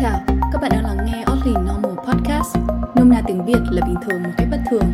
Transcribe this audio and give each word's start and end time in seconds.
chào, 0.00 0.20
các 0.52 0.62
bạn 0.62 0.70
đang 0.74 0.84
lắng 0.84 1.06
nghe 1.06 1.24
Oddly 1.32 1.50
Normal 1.50 1.92
Podcast, 2.06 2.56
nôm 2.96 3.10
na 3.10 3.22
tiếng 3.26 3.44
Việt 3.44 3.58
là 3.70 3.86
bình 3.86 3.96
thường 4.08 4.22
một 4.22 4.30
cách 4.36 4.48
bất 4.50 4.60
thường. 4.70 4.92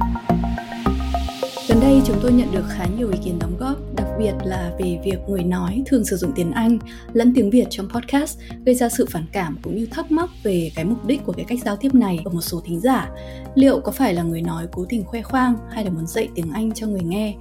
Gần 1.69 1.81
đây 1.81 2.03
chúng 2.07 2.17
tôi 2.23 2.33
nhận 2.33 2.53
được 2.53 2.65
khá 2.69 2.87
nhiều 2.99 3.11
ý 3.11 3.19
kiến 3.25 3.39
đóng 3.39 3.57
góp, 3.59 3.77
đặc 3.97 4.07
biệt 4.19 4.33
là 4.45 4.73
về 4.79 4.99
việc 5.05 5.19
người 5.29 5.45
nói 5.45 5.83
thường 5.87 6.05
sử 6.05 6.17
dụng 6.17 6.33
tiếng 6.37 6.53
Anh 6.53 6.79
lẫn 7.13 7.35
tiếng 7.35 7.51
Việt 7.51 7.67
trong 7.71 7.89
podcast 7.89 8.39
gây 8.67 8.75
ra 8.75 8.89
sự 8.89 9.07
phản 9.11 9.25
cảm 9.33 9.59
cũng 9.63 9.77
như 9.77 9.87
thắc 9.91 10.13
mắc 10.13 10.31
về 10.43 10.71
cái 10.75 10.85
mục 10.85 11.05
đích 11.05 11.25
của 11.25 11.33
cái 11.33 11.45
cách 11.49 11.59
giao 11.65 11.77
tiếp 11.77 11.95
này 11.95 12.21
ở 12.25 12.31
một 12.31 12.41
số 12.41 12.61
thính 12.65 12.81
giả. 12.81 13.11
Liệu 13.55 13.81
có 13.81 13.93
phải 13.93 14.15
là 14.15 14.23
người 14.23 14.43
nói 14.43 14.67
cố 14.73 14.87
tình 14.89 15.05
khoe 15.05 15.23
khoang 15.23 15.57
hay 15.71 15.85
là 15.85 15.91
muốn 15.91 16.07
dạy 16.07 16.29
tiếng 16.35 16.53
Anh 16.53 16.73
cho 16.73 16.87
người 16.87 17.03
nghe? 17.03 17.35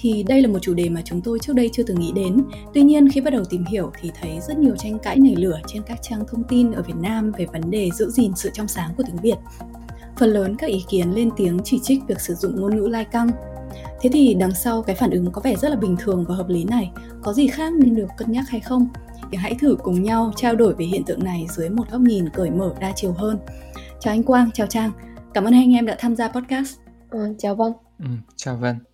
Thì 0.00 0.22
đây 0.22 0.42
là 0.42 0.48
một 0.48 0.58
chủ 0.62 0.74
đề 0.74 0.88
mà 0.88 1.02
chúng 1.04 1.20
tôi 1.20 1.38
trước 1.38 1.52
đây 1.52 1.70
chưa 1.72 1.82
từng 1.82 2.00
nghĩ 2.00 2.12
đến. 2.12 2.44
Tuy 2.74 2.82
nhiên 2.82 3.08
khi 3.08 3.20
bắt 3.20 3.30
đầu 3.30 3.44
tìm 3.44 3.64
hiểu 3.64 3.90
thì 4.00 4.10
thấy 4.20 4.40
rất 4.48 4.58
nhiều 4.58 4.76
tranh 4.76 4.98
cãi 4.98 5.18
nảy 5.18 5.36
lửa 5.36 5.60
trên 5.66 5.82
các 5.82 5.98
trang 6.02 6.24
thông 6.28 6.44
tin 6.48 6.72
ở 6.72 6.82
Việt 6.82 6.96
Nam 6.96 7.32
về 7.38 7.46
vấn 7.46 7.70
đề 7.70 7.90
giữ 7.90 8.10
gìn 8.10 8.32
sự 8.36 8.50
trong 8.52 8.68
sáng 8.68 8.90
của 8.96 9.02
tiếng 9.06 9.16
Việt. 9.16 9.36
Phần 10.16 10.30
lớn 10.30 10.56
các 10.56 10.66
ý 10.66 10.84
kiến 10.88 11.14
lên 11.14 11.30
tiếng 11.36 11.58
chỉ 11.64 11.80
trích 11.82 12.00
việc 12.08 12.20
sử 12.20 12.34
dụng 12.34 12.60
ngôn 12.60 12.76
ngữ 12.76 12.86
lai 12.86 13.04
căng. 13.04 13.30
Thế 14.00 14.10
thì 14.12 14.34
đằng 14.34 14.54
sau 14.54 14.82
cái 14.82 14.96
phản 14.96 15.10
ứng 15.10 15.32
có 15.32 15.40
vẻ 15.44 15.56
rất 15.56 15.68
là 15.68 15.76
bình 15.76 15.96
thường 15.98 16.24
và 16.28 16.34
hợp 16.34 16.48
lý 16.48 16.64
này, 16.64 16.90
có 17.22 17.32
gì 17.32 17.46
khác 17.46 17.72
nên 17.72 17.94
được 17.94 18.08
cân 18.16 18.32
nhắc 18.32 18.44
hay 18.48 18.60
không? 18.60 18.88
Thì 19.30 19.38
hãy 19.38 19.54
thử 19.60 19.76
cùng 19.82 20.02
nhau 20.02 20.32
trao 20.36 20.54
đổi 20.56 20.74
về 20.74 20.84
hiện 20.84 21.04
tượng 21.04 21.24
này 21.24 21.46
dưới 21.50 21.70
một 21.70 21.90
góc 21.90 22.00
nhìn 22.00 22.28
cởi 22.28 22.50
mở 22.50 22.74
đa 22.80 22.92
chiều 22.96 23.12
hơn. 23.12 23.38
Chào 24.00 24.14
anh 24.14 24.22
Quang, 24.22 24.50
chào 24.54 24.66
Trang. 24.66 24.90
Cảm 25.34 25.44
ơn 25.44 25.52
hai 25.52 25.62
anh 25.62 25.74
em 25.74 25.86
đã 25.86 25.96
tham 25.98 26.16
gia 26.16 26.28
podcast. 26.28 26.78
À, 27.10 27.20
chào 27.38 27.54
Vân. 27.54 27.72
Ừ, 27.98 28.06
chào 28.36 28.56
Vân 28.56 28.87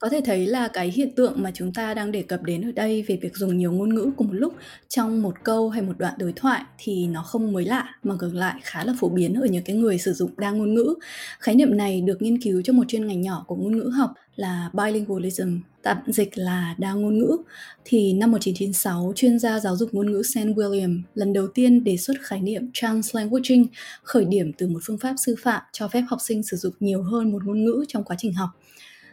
có 0.00 0.08
thể 0.08 0.20
thấy 0.24 0.46
là 0.46 0.68
cái 0.68 0.90
hiện 0.90 1.14
tượng 1.14 1.42
mà 1.42 1.50
chúng 1.54 1.72
ta 1.72 1.94
đang 1.94 2.12
đề 2.12 2.22
cập 2.22 2.42
đến 2.42 2.68
ở 2.68 2.72
đây 2.72 3.02
về 3.02 3.18
việc 3.22 3.36
dùng 3.36 3.56
nhiều 3.56 3.72
ngôn 3.72 3.94
ngữ 3.94 4.10
cùng 4.16 4.26
một 4.26 4.34
lúc 4.34 4.54
trong 4.88 5.22
một 5.22 5.34
câu 5.44 5.68
hay 5.68 5.82
một 5.82 5.92
đoạn 5.98 6.14
đối 6.18 6.32
thoại 6.32 6.62
thì 6.78 7.06
nó 7.06 7.22
không 7.22 7.52
mới 7.52 7.64
lạ 7.64 7.88
mà 8.02 8.14
ngược 8.20 8.34
lại 8.34 8.60
khá 8.62 8.84
là 8.84 8.94
phổ 9.00 9.08
biến 9.08 9.34
ở 9.34 9.46
những 9.46 9.64
cái 9.64 9.76
người 9.76 9.98
sử 9.98 10.12
dụng 10.12 10.30
đa 10.36 10.50
ngôn 10.50 10.74
ngữ. 10.74 10.94
Khái 11.38 11.54
niệm 11.54 11.76
này 11.76 12.00
được 12.00 12.22
nghiên 12.22 12.42
cứu 12.42 12.62
trong 12.62 12.76
một 12.76 12.84
chuyên 12.88 13.06
ngành 13.06 13.20
nhỏ 13.20 13.44
của 13.46 13.56
ngôn 13.56 13.78
ngữ 13.78 13.90
học 13.96 14.10
là 14.36 14.70
bilingualism, 14.72 15.58
tạm 15.82 15.96
dịch 16.06 16.38
là 16.38 16.74
đa 16.78 16.92
ngôn 16.92 17.18
ngữ. 17.18 17.36
Thì 17.84 18.12
năm 18.12 18.30
1996, 18.30 19.12
chuyên 19.16 19.38
gia 19.38 19.60
giáo 19.60 19.76
dục 19.76 19.94
ngôn 19.94 20.12
ngữ 20.12 20.22
Sam 20.34 20.52
William 20.52 21.02
lần 21.14 21.32
đầu 21.32 21.46
tiên 21.46 21.84
đề 21.84 21.96
xuất 21.96 22.16
khái 22.22 22.40
niệm 22.40 22.70
translanguaging, 22.72 23.66
khởi 24.02 24.24
điểm 24.24 24.52
từ 24.58 24.68
một 24.68 24.80
phương 24.84 24.98
pháp 24.98 25.14
sư 25.16 25.34
phạm 25.42 25.62
cho 25.72 25.88
phép 25.88 26.02
học 26.08 26.18
sinh 26.22 26.42
sử 26.42 26.56
dụng 26.56 26.74
nhiều 26.80 27.02
hơn 27.02 27.32
một 27.32 27.44
ngôn 27.44 27.64
ngữ 27.64 27.84
trong 27.88 28.04
quá 28.04 28.16
trình 28.18 28.34
học. 28.34 28.50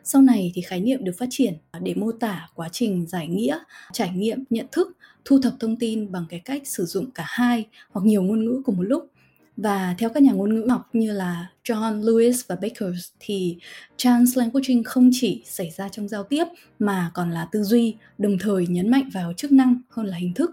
Sau 0.10 0.22
này 0.22 0.52
thì 0.56 0.62
khái 0.62 0.80
niệm 0.80 1.04
được 1.04 1.12
phát 1.18 1.26
triển 1.30 1.54
để 1.82 1.94
mô 1.94 2.12
tả 2.12 2.50
quá 2.56 2.70
trình 2.72 3.08
giải 3.08 3.28
nghĩa, 3.28 3.60
trải 3.94 4.10
nghiệm, 4.10 4.44
nhận 4.50 4.66
thức, 4.72 4.98
thu 5.26 5.40
thập 5.42 5.54
thông 5.60 5.76
tin 5.76 6.12
bằng 6.12 6.26
cái 6.30 6.40
cách 6.40 6.68
sử 6.68 6.86
dụng 6.86 7.12
cả 7.12 7.24
hai 7.28 7.66
hoặc 7.92 8.06
nhiều 8.06 8.22
ngôn 8.22 8.46
ngữ 8.46 8.62
cùng 8.66 8.78
một 8.78 8.84
lúc. 8.84 9.12
Và 9.58 9.96
theo 9.98 10.10
các 10.10 10.24
nhà 10.24 10.32
ngôn 10.32 10.56
ngữ 10.56 10.68
học 10.70 10.90
như 10.94 11.12
là 11.12 11.50
John 11.64 12.02
Lewis 12.02 12.44
và 12.48 12.56
Baker 12.56 12.96
thì 13.20 13.58
translanguaging 13.98 14.84
không 14.84 15.10
chỉ 15.14 15.42
xảy 15.46 15.72
ra 15.72 15.90
trong 15.90 16.08
giao 16.08 16.24
tiếp 16.24 16.46
mà 16.80 17.12
còn 17.14 17.32
là 17.32 17.48
tư 17.52 17.64
duy, 17.64 17.96
đồng 18.18 18.38
thời 18.40 18.68
nhấn 18.68 18.92
mạnh 18.92 19.10
vào 19.14 19.34
chức 19.34 19.52
năng 19.52 19.82
hơn 19.90 20.06
là 20.06 20.18
hình 20.18 20.34
thức. 20.34 20.52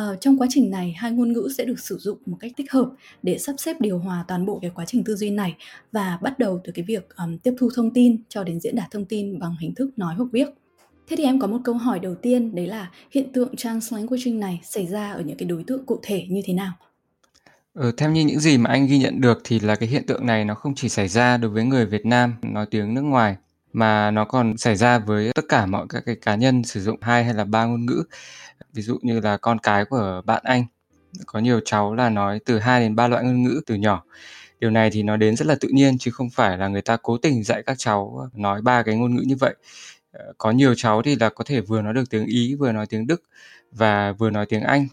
Uh, 0.00 0.20
trong 0.20 0.38
quá 0.38 0.46
trình 0.50 0.70
này 0.70 0.94
hai 0.98 1.10
ngôn 1.10 1.32
ngữ 1.32 1.48
sẽ 1.58 1.64
được 1.64 1.78
sử 1.78 1.98
dụng 1.98 2.18
một 2.26 2.36
cách 2.40 2.52
tích 2.56 2.72
hợp 2.72 2.90
để 3.22 3.38
sắp 3.38 3.54
xếp 3.58 3.76
điều 3.80 3.98
hòa 3.98 4.24
toàn 4.28 4.46
bộ 4.46 4.58
cái 4.62 4.70
quá 4.74 4.84
trình 4.86 5.04
tư 5.04 5.16
duy 5.16 5.30
này 5.30 5.56
và 5.92 6.18
bắt 6.22 6.38
đầu 6.38 6.60
từ 6.64 6.72
cái 6.72 6.84
việc 6.84 7.08
um, 7.16 7.38
tiếp 7.38 7.54
thu 7.58 7.68
thông 7.74 7.90
tin 7.90 8.22
cho 8.28 8.44
đến 8.44 8.60
diễn 8.60 8.76
đạt 8.76 8.90
thông 8.90 9.04
tin 9.04 9.38
bằng 9.38 9.56
hình 9.60 9.74
thức 9.74 9.90
nói 9.96 10.14
hoặc 10.14 10.28
viết. 10.32 10.48
Thế 11.08 11.16
thì 11.16 11.24
em 11.24 11.40
có 11.40 11.46
một 11.46 11.58
câu 11.64 11.74
hỏi 11.74 11.98
đầu 11.98 12.14
tiên 12.14 12.54
đấy 12.54 12.66
là 12.66 12.90
hiện 13.10 13.32
tượng 13.32 13.56
translanguaging 13.56 14.40
này 14.40 14.60
xảy 14.64 14.86
ra 14.86 15.12
ở 15.12 15.20
những 15.20 15.36
cái 15.36 15.48
đối 15.48 15.64
tượng 15.64 15.86
cụ 15.86 16.00
thể 16.02 16.26
như 16.28 16.42
thế 16.44 16.54
nào? 16.54 16.72
Ừ, 17.74 17.92
theo 17.96 18.10
như 18.10 18.24
những 18.24 18.40
gì 18.40 18.58
mà 18.58 18.70
anh 18.70 18.86
ghi 18.86 18.98
nhận 18.98 19.20
được 19.20 19.40
thì 19.44 19.60
là 19.60 19.74
cái 19.74 19.88
hiện 19.88 20.06
tượng 20.06 20.26
này 20.26 20.44
nó 20.44 20.54
không 20.54 20.74
chỉ 20.74 20.88
xảy 20.88 21.08
ra 21.08 21.36
đối 21.36 21.50
với 21.50 21.64
người 21.64 21.86
Việt 21.86 22.06
Nam 22.06 22.34
nói 22.42 22.66
tiếng 22.70 22.94
nước 22.94 23.02
ngoài 23.02 23.36
mà 23.72 24.10
nó 24.10 24.24
còn 24.24 24.56
xảy 24.56 24.76
ra 24.76 24.98
với 24.98 25.32
tất 25.34 25.44
cả 25.48 25.66
mọi 25.66 25.86
các 25.88 26.02
cái 26.06 26.16
cá 26.16 26.34
nhân 26.34 26.64
sử 26.64 26.80
dụng 26.80 26.98
hai 27.00 27.24
hay 27.24 27.34
là 27.34 27.44
ba 27.44 27.64
ngôn 27.64 27.86
ngữ 27.86 28.02
ví 28.74 28.82
dụ 28.82 28.98
như 29.02 29.20
là 29.20 29.36
con 29.36 29.58
cái 29.58 29.84
của 29.84 30.22
bạn 30.26 30.42
anh 30.44 30.64
có 31.26 31.38
nhiều 31.40 31.60
cháu 31.64 31.94
là 31.94 32.10
nói 32.10 32.40
từ 32.46 32.58
2 32.58 32.80
đến 32.80 32.96
3 32.96 33.08
loại 33.08 33.24
ngôn 33.24 33.42
ngữ 33.42 33.60
từ 33.66 33.74
nhỏ. 33.74 34.04
Điều 34.60 34.70
này 34.70 34.90
thì 34.90 35.02
nó 35.02 35.16
đến 35.16 35.36
rất 35.36 35.46
là 35.48 35.56
tự 35.60 35.68
nhiên 35.68 35.98
chứ 35.98 36.10
không 36.10 36.30
phải 36.30 36.58
là 36.58 36.68
người 36.68 36.82
ta 36.82 36.96
cố 37.02 37.18
tình 37.18 37.44
dạy 37.44 37.62
các 37.66 37.78
cháu 37.78 38.16
ờ, 38.20 38.30
nói 38.34 38.62
ba 38.62 38.82
cái 38.82 38.96
ngôn 38.96 39.16
ngữ 39.16 39.22
như 39.26 39.36
vậy. 39.40 39.56
Ờ, 40.12 40.34
có 40.38 40.50
nhiều 40.50 40.74
cháu 40.76 41.02
thì 41.02 41.16
là 41.16 41.30
có 41.30 41.44
thể 41.44 41.60
vừa 41.60 41.82
nói 41.82 41.94
được 41.94 42.10
tiếng 42.10 42.26
ý 42.26 42.54
vừa 42.54 42.72
nói 42.72 42.86
tiếng 42.86 43.06
đức 43.06 43.22
và 43.72 44.12
vừa 44.12 44.30
nói 44.30 44.46
tiếng 44.46 44.62
anh. 44.62 44.88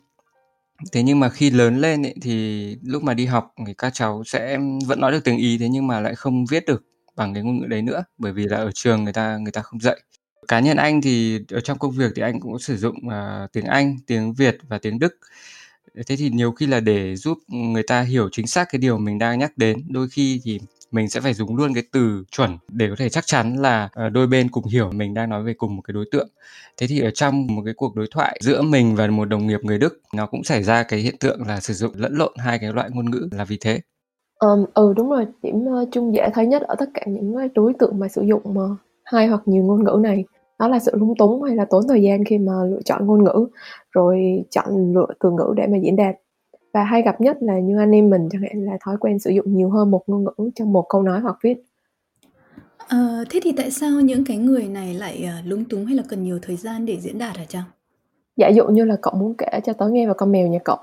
Thế 0.91 1.03
nhưng 1.03 1.19
mà 1.19 1.29
khi 1.29 1.49
lớn 1.51 1.79
lên 1.81 2.03
ấy, 2.05 2.15
thì 2.21 2.75
lúc 2.83 3.03
mà 3.03 3.13
đi 3.13 3.25
học 3.25 3.53
thì 3.67 3.73
các 3.73 3.93
cháu 3.93 4.23
sẽ 4.25 4.59
vẫn 4.87 4.99
nói 5.01 5.11
được 5.11 5.23
tiếng 5.23 5.37
ý 5.37 5.57
thế 5.57 5.69
nhưng 5.69 5.87
mà 5.87 5.99
lại 6.01 6.15
không 6.15 6.45
viết 6.45 6.65
được 6.65 6.83
bằng 7.15 7.33
cái 7.33 7.43
ngôn 7.43 7.59
ngữ 7.59 7.67
đấy 7.67 7.81
nữa 7.81 8.03
bởi 8.17 8.33
vì 8.33 8.45
là 8.45 8.57
ở 8.57 8.71
trường 8.73 9.03
người 9.03 9.13
ta 9.13 9.37
người 9.37 9.51
ta 9.51 9.61
không 9.61 9.79
dạy 9.81 9.99
cá 10.47 10.59
nhân 10.59 10.77
anh 10.77 11.01
thì 11.01 11.39
ở 11.51 11.59
trong 11.59 11.77
công 11.77 11.91
việc 11.91 12.11
thì 12.15 12.21
anh 12.21 12.39
cũng 12.39 12.59
sử 12.59 12.77
dụng 12.77 12.95
uh, 13.07 13.51
tiếng 13.53 13.65
Anh, 13.65 13.97
tiếng 14.07 14.33
Việt 14.33 14.57
và 14.69 14.77
tiếng 14.77 14.99
Đức. 14.99 15.17
Thế 16.07 16.15
thì 16.15 16.29
nhiều 16.29 16.51
khi 16.51 16.67
là 16.67 16.79
để 16.79 17.15
giúp 17.15 17.37
người 17.47 17.83
ta 17.83 18.01
hiểu 18.01 18.29
chính 18.31 18.47
xác 18.47 18.67
cái 18.71 18.79
điều 18.79 18.97
mình 18.97 19.19
đang 19.19 19.39
nhắc 19.39 19.57
đến, 19.57 19.83
đôi 19.89 20.07
khi 20.09 20.41
thì 20.43 20.59
mình 20.91 21.09
sẽ 21.09 21.21
phải 21.21 21.33
dùng 21.33 21.55
luôn 21.55 21.73
cái 21.73 21.83
từ 21.91 22.23
chuẩn 22.31 22.57
để 22.67 22.89
có 22.89 22.95
thể 22.97 23.09
chắc 23.09 23.25
chắn 23.27 23.55
là 23.61 23.89
à, 23.93 24.09
đôi 24.09 24.27
bên 24.27 24.49
cùng 24.49 24.65
hiểu 24.65 24.91
mình 24.91 25.13
đang 25.13 25.29
nói 25.29 25.43
về 25.43 25.53
cùng 25.53 25.75
một 25.75 25.81
cái 25.81 25.93
đối 25.93 26.05
tượng. 26.11 26.27
Thế 26.77 26.87
thì 26.87 26.99
ở 26.99 27.11
trong 27.11 27.47
một 27.47 27.61
cái 27.65 27.73
cuộc 27.77 27.95
đối 27.95 28.07
thoại 28.11 28.39
giữa 28.43 28.61
mình 28.61 28.95
và 28.95 29.07
một 29.07 29.25
đồng 29.25 29.47
nghiệp 29.47 29.59
người 29.63 29.77
Đức, 29.77 30.01
nó 30.13 30.25
cũng 30.25 30.43
xảy 30.43 30.63
ra 30.63 30.83
cái 30.83 30.99
hiện 30.99 31.17
tượng 31.17 31.47
là 31.47 31.59
sử 31.59 31.73
dụng 31.73 31.91
lẫn 31.95 32.15
lộn 32.15 32.33
hai 32.37 32.59
cái 32.59 32.73
loại 32.73 32.89
ngôn 32.93 33.11
ngữ 33.11 33.29
là 33.31 33.45
vì 33.45 33.57
thế. 33.61 33.79
Um, 34.39 34.65
ừ 34.73 34.93
đúng 34.95 35.09
rồi, 35.09 35.25
điểm 35.43 35.55
uh, 35.55 35.89
chung 35.91 36.15
dễ 36.15 36.29
thấy 36.33 36.45
nhất 36.47 36.61
ở 36.61 36.75
tất 36.79 36.89
cả 36.93 37.01
những 37.07 37.35
ờ, 37.35 37.47
đối 37.55 37.73
tượng 37.79 37.99
mà 37.99 38.07
sử 38.07 38.21
dụng 38.21 38.41
mà 38.53 38.61
hai 39.03 39.27
hoặc 39.27 39.41
nhiều 39.45 39.63
ngôn 39.63 39.83
ngữ 39.83 39.99
này 40.01 40.23
đó 40.59 40.67
là 40.67 40.79
sự 40.79 40.91
lung 40.95 41.13
túng 41.17 41.43
hay 41.43 41.55
là 41.55 41.65
tốn 41.65 41.87
thời 41.87 42.01
gian 42.01 42.23
khi 42.23 42.37
mà 42.37 42.53
lựa 42.69 42.81
chọn 42.85 43.07
ngôn 43.07 43.23
ngữ 43.23 43.47
rồi 43.91 44.43
chọn 44.49 44.93
lựa 44.93 45.07
từ 45.19 45.31
ngữ 45.31 45.53
để 45.55 45.67
mà 45.67 45.77
diễn 45.77 45.95
đạt. 45.95 46.15
Và 46.73 46.83
hay 46.83 47.01
gặp 47.01 47.21
nhất 47.21 47.37
là 47.41 47.59
như 47.59 47.77
anh 47.77 47.91
em 47.91 48.09
mình 48.09 48.29
chẳng 48.31 48.41
hạn 48.41 48.65
là 48.65 48.77
thói 48.81 48.97
quen 48.97 49.19
sử 49.19 49.29
dụng 49.29 49.55
nhiều 49.55 49.69
hơn 49.69 49.91
một 49.91 50.03
ngôn 50.07 50.23
ngữ 50.23 50.49
trong 50.55 50.73
một 50.73 50.85
câu 50.89 51.01
nói 51.01 51.19
hoặc 51.19 51.37
viết. 51.43 51.63
À, 52.77 53.23
thế 53.29 53.39
thì 53.43 53.51
tại 53.57 53.71
sao 53.71 54.01
những 54.01 54.25
cái 54.25 54.37
người 54.37 54.67
này 54.67 54.93
lại 54.93 55.29
uh, 55.39 55.47
lung 55.47 55.65
túng 55.65 55.85
hay 55.85 55.95
là 55.95 56.03
cần 56.09 56.23
nhiều 56.23 56.39
thời 56.41 56.55
gian 56.55 56.85
để 56.85 56.97
diễn 56.99 57.17
đạt 57.17 57.37
hả 57.37 57.45
chăng? 57.47 57.63
Giả 58.37 58.47
dụ 58.47 58.67
như 58.67 58.85
là 58.85 58.97
cậu 59.01 59.13
muốn 59.13 59.33
kể 59.37 59.59
cho 59.63 59.73
tớ 59.73 59.89
nghe 59.89 60.07
về 60.07 60.13
con 60.17 60.31
mèo 60.31 60.47
nhà 60.47 60.59
cậu. 60.65 60.77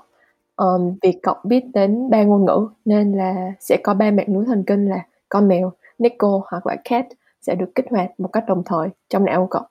Um, 0.56 0.94
vì 1.02 1.12
cậu 1.22 1.34
biết 1.44 1.64
đến 1.74 2.10
ba 2.10 2.22
ngôn 2.22 2.44
ngữ 2.44 2.68
nên 2.84 3.12
là 3.12 3.52
sẽ 3.60 3.76
có 3.82 3.94
ba 3.94 4.10
mạng 4.10 4.26
lưới 4.28 4.44
thần 4.46 4.64
kinh 4.66 4.88
là 4.88 5.06
con 5.28 5.48
mèo 5.48 5.72
Nico 5.98 6.40
hoặc 6.50 6.66
là 6.66 6.76
cat 6.84 7.06
sẽ 7.46 7.54
được 7.54 7.74
kích 7.74 7.86
hoạt 7.90 8.20
một 8.20 8.28
cách 8.28 8.44
đồng 8.48 8.62
thời 8.66 8.88
trong 9.08 9.24
não 9.24 9.40
của 9.40 9.46
cậu. 9.50 9.62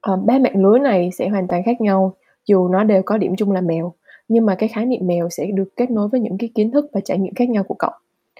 À, 0.00 0.12
ba 0.24 0.38
mạng 0.38 0.62
lưới 0.64 0.78
này 0.78 1.10
sẽ 1.12 1.28
hoàn 1.28 1.48
toàn 1.48 1.62
khác 1.62 1.80
nhau 1.80 2.14
dù 2.46 2.68
nó 2.68 2.84
đều 2.84 3.02
có 3.06 3.18
điểm 3.18 3.36
chung 3.36 3.52
là 3.52 3.60
mèo 3.60 3.92
nhưng 4.28 4.46
mà 4.46 4.54
cái 4.54 4.68
khái 4.68 4.86
niệm 4.86 5.06
mèo 5.06 5.28
sẽ 5.28 5.46
được 5.54 5.76
kết 5.76 5.90
nối 5.90 6.08
với 6.08 6.20
những 6.20 6.38
cái 6.38 6.50
kiến 6.54 6.70
thức 6.70 6.90
và 6.92 7.00
trải 7.00 7.18
nghiệm 7.18 7.34
khác 7.34 7.48
nhau 7.48 7.64
của 7.64 7.74
cậu. 7.78 7.90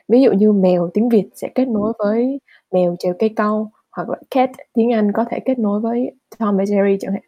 Ví 0.08 0.22
dụ 0.22 0.32
như 0.32 0.52
mèo 0.52 0.90
tiếng 0.94 1.08
việt 1.08 1.28
sẽ 1.34 1.48
kết 1.54 1.68
nối 1.68 1.92
với 1.98 2.40
mèo 2.72 2.96
trèo 2.98 3.14
cây 3.18 3.28
câu 3.28 3.70
hoặc 3.96 4.08
là 4.08 4.16
cat 4.30 4.50
tiếng 4.74 4.92
anh 4.92 5.12
có 5.12 5.24
thể 5.30 5.40
kết 5.40 5.58
nối 5.58 5.80
với 5.80 6.12
tom 6.38 6.56
và 6.56 6.64
jerry 6.64 6.96
chẳng 7.00 7.12
hạn. 7.12 7.22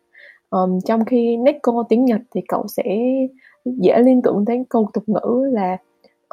Um, 0.50 0.80
trong 0.80 1.04
khi 1.04 1.36
neko 1.36 1.84
tiếng 1.88 2.04
nhật 2.04 2.20
thì 2.34 2.40
cậu 2.48 2.66
sẽ 2.68 2.82
dễ 3.64 4.02
liên 4.02 4.22
tưởng 4.22 4.44
đến 4.44 4.64
câu 4.68 4.90
tục 4.92 5.04
ngữ 5.06 5.50
là 5.52 5.76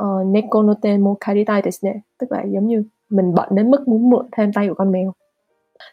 uh, 0.04 0.28
neko 0.28 0.64
no 0.64 0.74
te 0.82 0.98
mo 0.98 1.16
karitai 1.20 1.62
desu 1.66 1.88
ne 1.88 2.00
tức 2.18 2.32
là 2.32 2.44
giống 2.44 2.68
như 2.68 2.84
mình 3.12 3.34
bận 3.34 3.50
đến 3.52 3.72
mức 3.72 3.88
muốn 3.88 4.10
mượn 4.10 4.26
thêm 4.32 4.54
tay 4.54 4.68
của 4.68 4.74
con 4.74 4.92
mèo. 4.92 5.14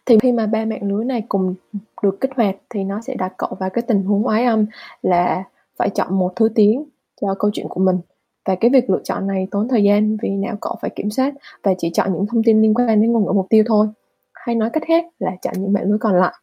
Thì 0.06 0.18
khi 0.18 0.32
mà 0.32 0.46
ba 0.46 0.64
mạng 0.64 0.82
lưới 0.82 1.04
này 1.04 1.22
cùng 1.28 1.54
được 2.02 2.20
kích 2.20 2.30
hoạt 2.36 2.56
thì 2.70 2.84
nó 2.84 3.00
sẽ 3.00 3.14
đặt 3.14 3.32
cậu 3.36 3.50
vào 3.60 3.70
cái 3.70 3.82
tình 3.82 4.02
huống 4.02 4.26
oái 4.26 4.44
âm 4.44 4.66
là 5.02 5.44
phải 5.76 5.90
chọn 5.90 6.18
một 6.18 6.32
thứ 6.36 6.48
tiếng 6.54 6.84
cho 7.20 7.34
câu 7.38 7.50
chuyện 7.54 7.68
của 7.68 7.80
mình. 7.80 7.98
Và 8.44 8.54
cái 8.54 8.70
việc 8.70 8.90
lựa 8.90 9.00
chọn 9.04 9.26
này 9.26 9.48
tốn 9.50 9.68
thời 9.68 9.82
gian 9.82 10.16
vì 10.22 10.30
não 10.30 10.56
cậu 10.60 10.76
phải 10.82 10.90
kiểm 10.90 11.10
soát 11.10 11.34
và 11.62 11.74
chỉ 11.78 11.90
chọn 11.90 12.12
những 12.12 12.26
thông 12.26 12.42
tin 12.42 12.62
liên 12.62 12.74
quan 12.74 13.00
đến 13.00 13.12
ngôn 13.12 13.24
ngữ 13.24 13.32
mục 13.32 13.46
tiêu 13.50 13.64
thôi. 13.66 13.86
Hay 14.32 14.54
nói 14.54 14.70
cách 14.70 14.82
khác 14.86 15.04
là 15.18 15.30
chọn 15.42 15.54
những 15.58 15.72
mạng 15.72 15.84
lưới 15.88 15.98
còn 15.98 16.14
lại. 16.20 16.34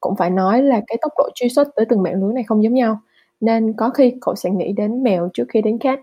Cũng 0.00 0.16
phải 0.16 0.30
nói 0.30 0.62
là 0.62 0.80
cái 0.86 0.98
tốc 1.02 1.12
độ 1.18 1.28
truy 1.34 1.48
xuất 1.48 1.68
tới 1.76 1.86
từng 1.88 2.02
mạng 2.02 2.22
lưới 2.22 2.32
này 2.32 2.44
không 2.44 2.62
giống 2.62 2.74
nhau, 2.74 2.98
nên 3.40 3.72
có 3.72 3.90
khi 3.90 4.14
cậu 4.20 4.34
sẽ 4.34 4.50
nghĩ 4.50 4.72
đến 4.72 5.02
mèo 5.02 5.28
trước 5.34 5.44
khi 5.48 5.62
đến 5.62 5.78
cat. 5.78 6.00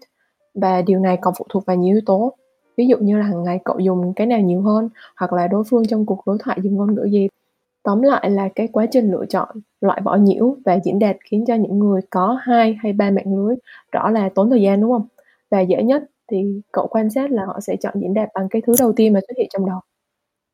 Và 0.54 0.82
điều 0.82 1.00
này 1.00 1.18
còn 1.22 1.34
phụ 1.38 1.46
thuộc 1.50 1.66
vào 1.66 1.78
nhiều 1.78 1.96
yếu 1.96 2.02
tố 2.06 2.36
ví 2.82 2.88
dụ 2.88 2.98
như 2.98 3.18
là 3.18 3.24
hàng 3.26 3.44
ngày 3.44 3.60
cậu 3.66 3.80
dùng 3.80 4.14
cái 4.14 4.28
nào 4.28 4.40
nhiều 4.40 4.62
hơn, 4.62 4.90
hoặc 5.18 5.34
là 5.34 5.48
đối 5.48 5.64
phương 5.64 5.88
trong 5.88 6.06
cuộc 6.06 6.22
đối 6.26 6.38
thoại 6.40 6.60
dùng 6.64 6.76
ngôn 6.76 6.96
ngữ 6.96 7.04
gì. 7.04 7.28
Tóm 7.84 8.02
lại 8.02 8.30
là 8.30 8.50
cái 8.56 8.68
quá 8.68 8.86
trình 8.92 9.12
lựa 9.12 9.26
chọn 9.30 9.50
loại 9.82 10.02
bỏ 10.02 10.16
nhiễu 10.16 10.56
và 10.66 10.80
diễn 10.84 11.00
đạt 11.00 11.18
khiến 11.26 11.46
cho 11.48 11.56
những 11.56 11.80
người 11.80 12.02
có 12.10 12.38
hai 12.42 12.78
hay 12.84 12.94
ba 12.94 13.12
mạng 13.12 13.36
lưới 13.38 13.56
rõ 13.92 14.10
là 14.10 14.30
tốn 14.36 14.50
thời 14.50 14.62
gian, 14.62 14.82
đúng 14.82 14.92
không? 14.92 15.08
Và 15.52 15.60
dễ 15.62 15.84
nhất 15.84 16.04
thì 16.32 16.62
cậu 16.72 16.88
quan 16.88 17.10
sát 17.10 17.32
là 17.32 17.46
họ 17.46 17.60
sẽ 17.60 17.76
chọn 17.76 17.94
diễn 18.02 18.14
đạt 18.14 18.30
bằng 18.36 18.50
cái 18.50 18.62
thứ 18.68 18.74
đầu 18.80 18.94
tiên 18.94 19.14
mà 19.14 19.20
xuất 19.28 19.38
hiện 19.38 19.48
trong 19.54 19.66
đầu 19.66 19.80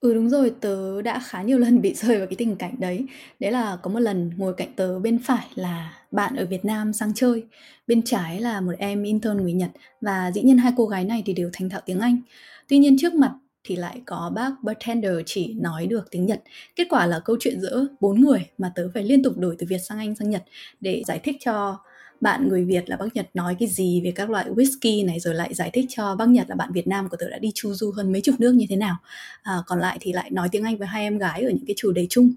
Ừ, 0.02 0.14
đúng 0.14 0.30
rồi, 0.30 0.54
tớ 0.62 1.02
đã 1.02 1.20
khá 1.20 1.42
nhiều 1.42 1.58
lần 1.60 1.82
bị 1.82 1.94
rơi 1.94 2.18
vào 2.18 2.28
cái 2.28 2.36
tình 2.38 2.56
cảnh 2.56 2.76
đấy. 2.80 3.06
Đấy 3.40 3.52
là 3.52 3.78
có 3.84 3.90
một 3.92 4.00
lần 4.00 4.32
ngồi 4.38 4.54
cạnh 4.54 4.74
tớ 4.76 5.00
bên 5.00 5.20
phải 5.24 5.48
là 5.56 5.94
bạn 6.12 6.36
ở 6.36 6.46
Việt 6.46 6.66
Nam 6.66 6.94
sang 6.94 7.14
chơi, 7.16 7.44
bên 7.88 8.02
trái 8.06 8.40
là 8.42 8.62
một 8.62 8.72
em 8.78 9.04
intern 9.04 9.38
người 9.38 9.54
Nhật 9.54 9.70
và 10.02 10.32
dĩ 10.32 10.42
nhiên 10.42 10.58
hai 10.58 10.72
cô 10.78 10.86
gái 10.86 11.04
này 11.04 11.24
thì 11.26 11.34
đều 11.34 11.50
thành 11.54 11.70
thạo 11.70 11.82
tiếng 11.86 12.00
Anh. 12.00 12.22
Tuy 12.68 12.78
nhiên 12.78 12.98
trước 13.00 13.14
mặt 13.14 13.32
thì 13.64 13.76
lại 13.76 14.02
có 14.06 14.32
bác 14.36 14.52
bartender 14.64 15.12
chỉ 15.26 15.54
nói 15.54 15.88
được 15.88 16.12
tiếng 16.12 16.26
Nhật. 16.26 16.42
Kết 16.76 16.88
quả 16.90 17.06
là 17.06 17.20
câu 17.26 17.38
chuyện 17.40 17.62
giữa 17.62 17.88
bốn 18.00 18.22
người 18.22 18.46
mà 18.58 18.72
tớ 18.76 18.90
phải 18.94 19.04
liên 19.04 19.24
tục 19.24 19.34
đổi 19.38 19.56
từ 19.60 19.68
Việt 19.70 19.78
sang 19.78 19.98
Anh 19.98 20.16
sang 20.16 20.30
Nhật 20.30 20.44
để 20.80 21.04
giải 21.08 21.20
thích 21.24 21.36
cho 21.46 21.78
bạn 22.22 22.50
người 22.50 22.66
Việt 22.66 22.90
là 22.90 22.98
bác 22.98 23.16
Nhật 23.16 23.30
nói 23.34 23.56
cái 23.60 23.70
gì 23.70 24.02
về 24.04 24.12
các 24.12 24.30
loại 24.30 24.50
whisky 24.50 25.06
này 25.06 25.20
rồi 25.20 25.36
lại 25.36 25.54
giải 25.54 25.70
thích 25.74 25.86
cho 25.90 26.16
bác 26.16 26.30
Nhật 26.30 26.50
là 26.50 26.56
bạn 26.56 26.72
Việt 26.72 26.88
Nam 26.88 27.10
của 27.10 27.18
tớ 27.20 27.30
đã 27.30 27.38
đi 27.40 27.52
chu 27.56 27.74
du 27.74 27.92
hơn 27.92 28.12
mấy 28.12 28.22
chục 28.22 28.36
nước 28.40 28.52
như 28.56 28.66
thế 28.70 28.76
nào. 28.76 28.96
À, 29.44 29.54
còn 29.66 29.80
lại 29.80 29.98
thì 30.02 30.14
lại 30.14 30.30
nói 30.32 30.50
tiếng 30.52 30.64
Anh 30.64 30.78
với 30.78 30.88
hai 30.88 31.04
em 31.04 31.18
gái 31.18 31.42
ở 31.42 31.50
những 31.50 31.66
cái 31.68 31.76
chủ 31.78 31.92
đề 31.92 32.08
chung. 32.10 32.34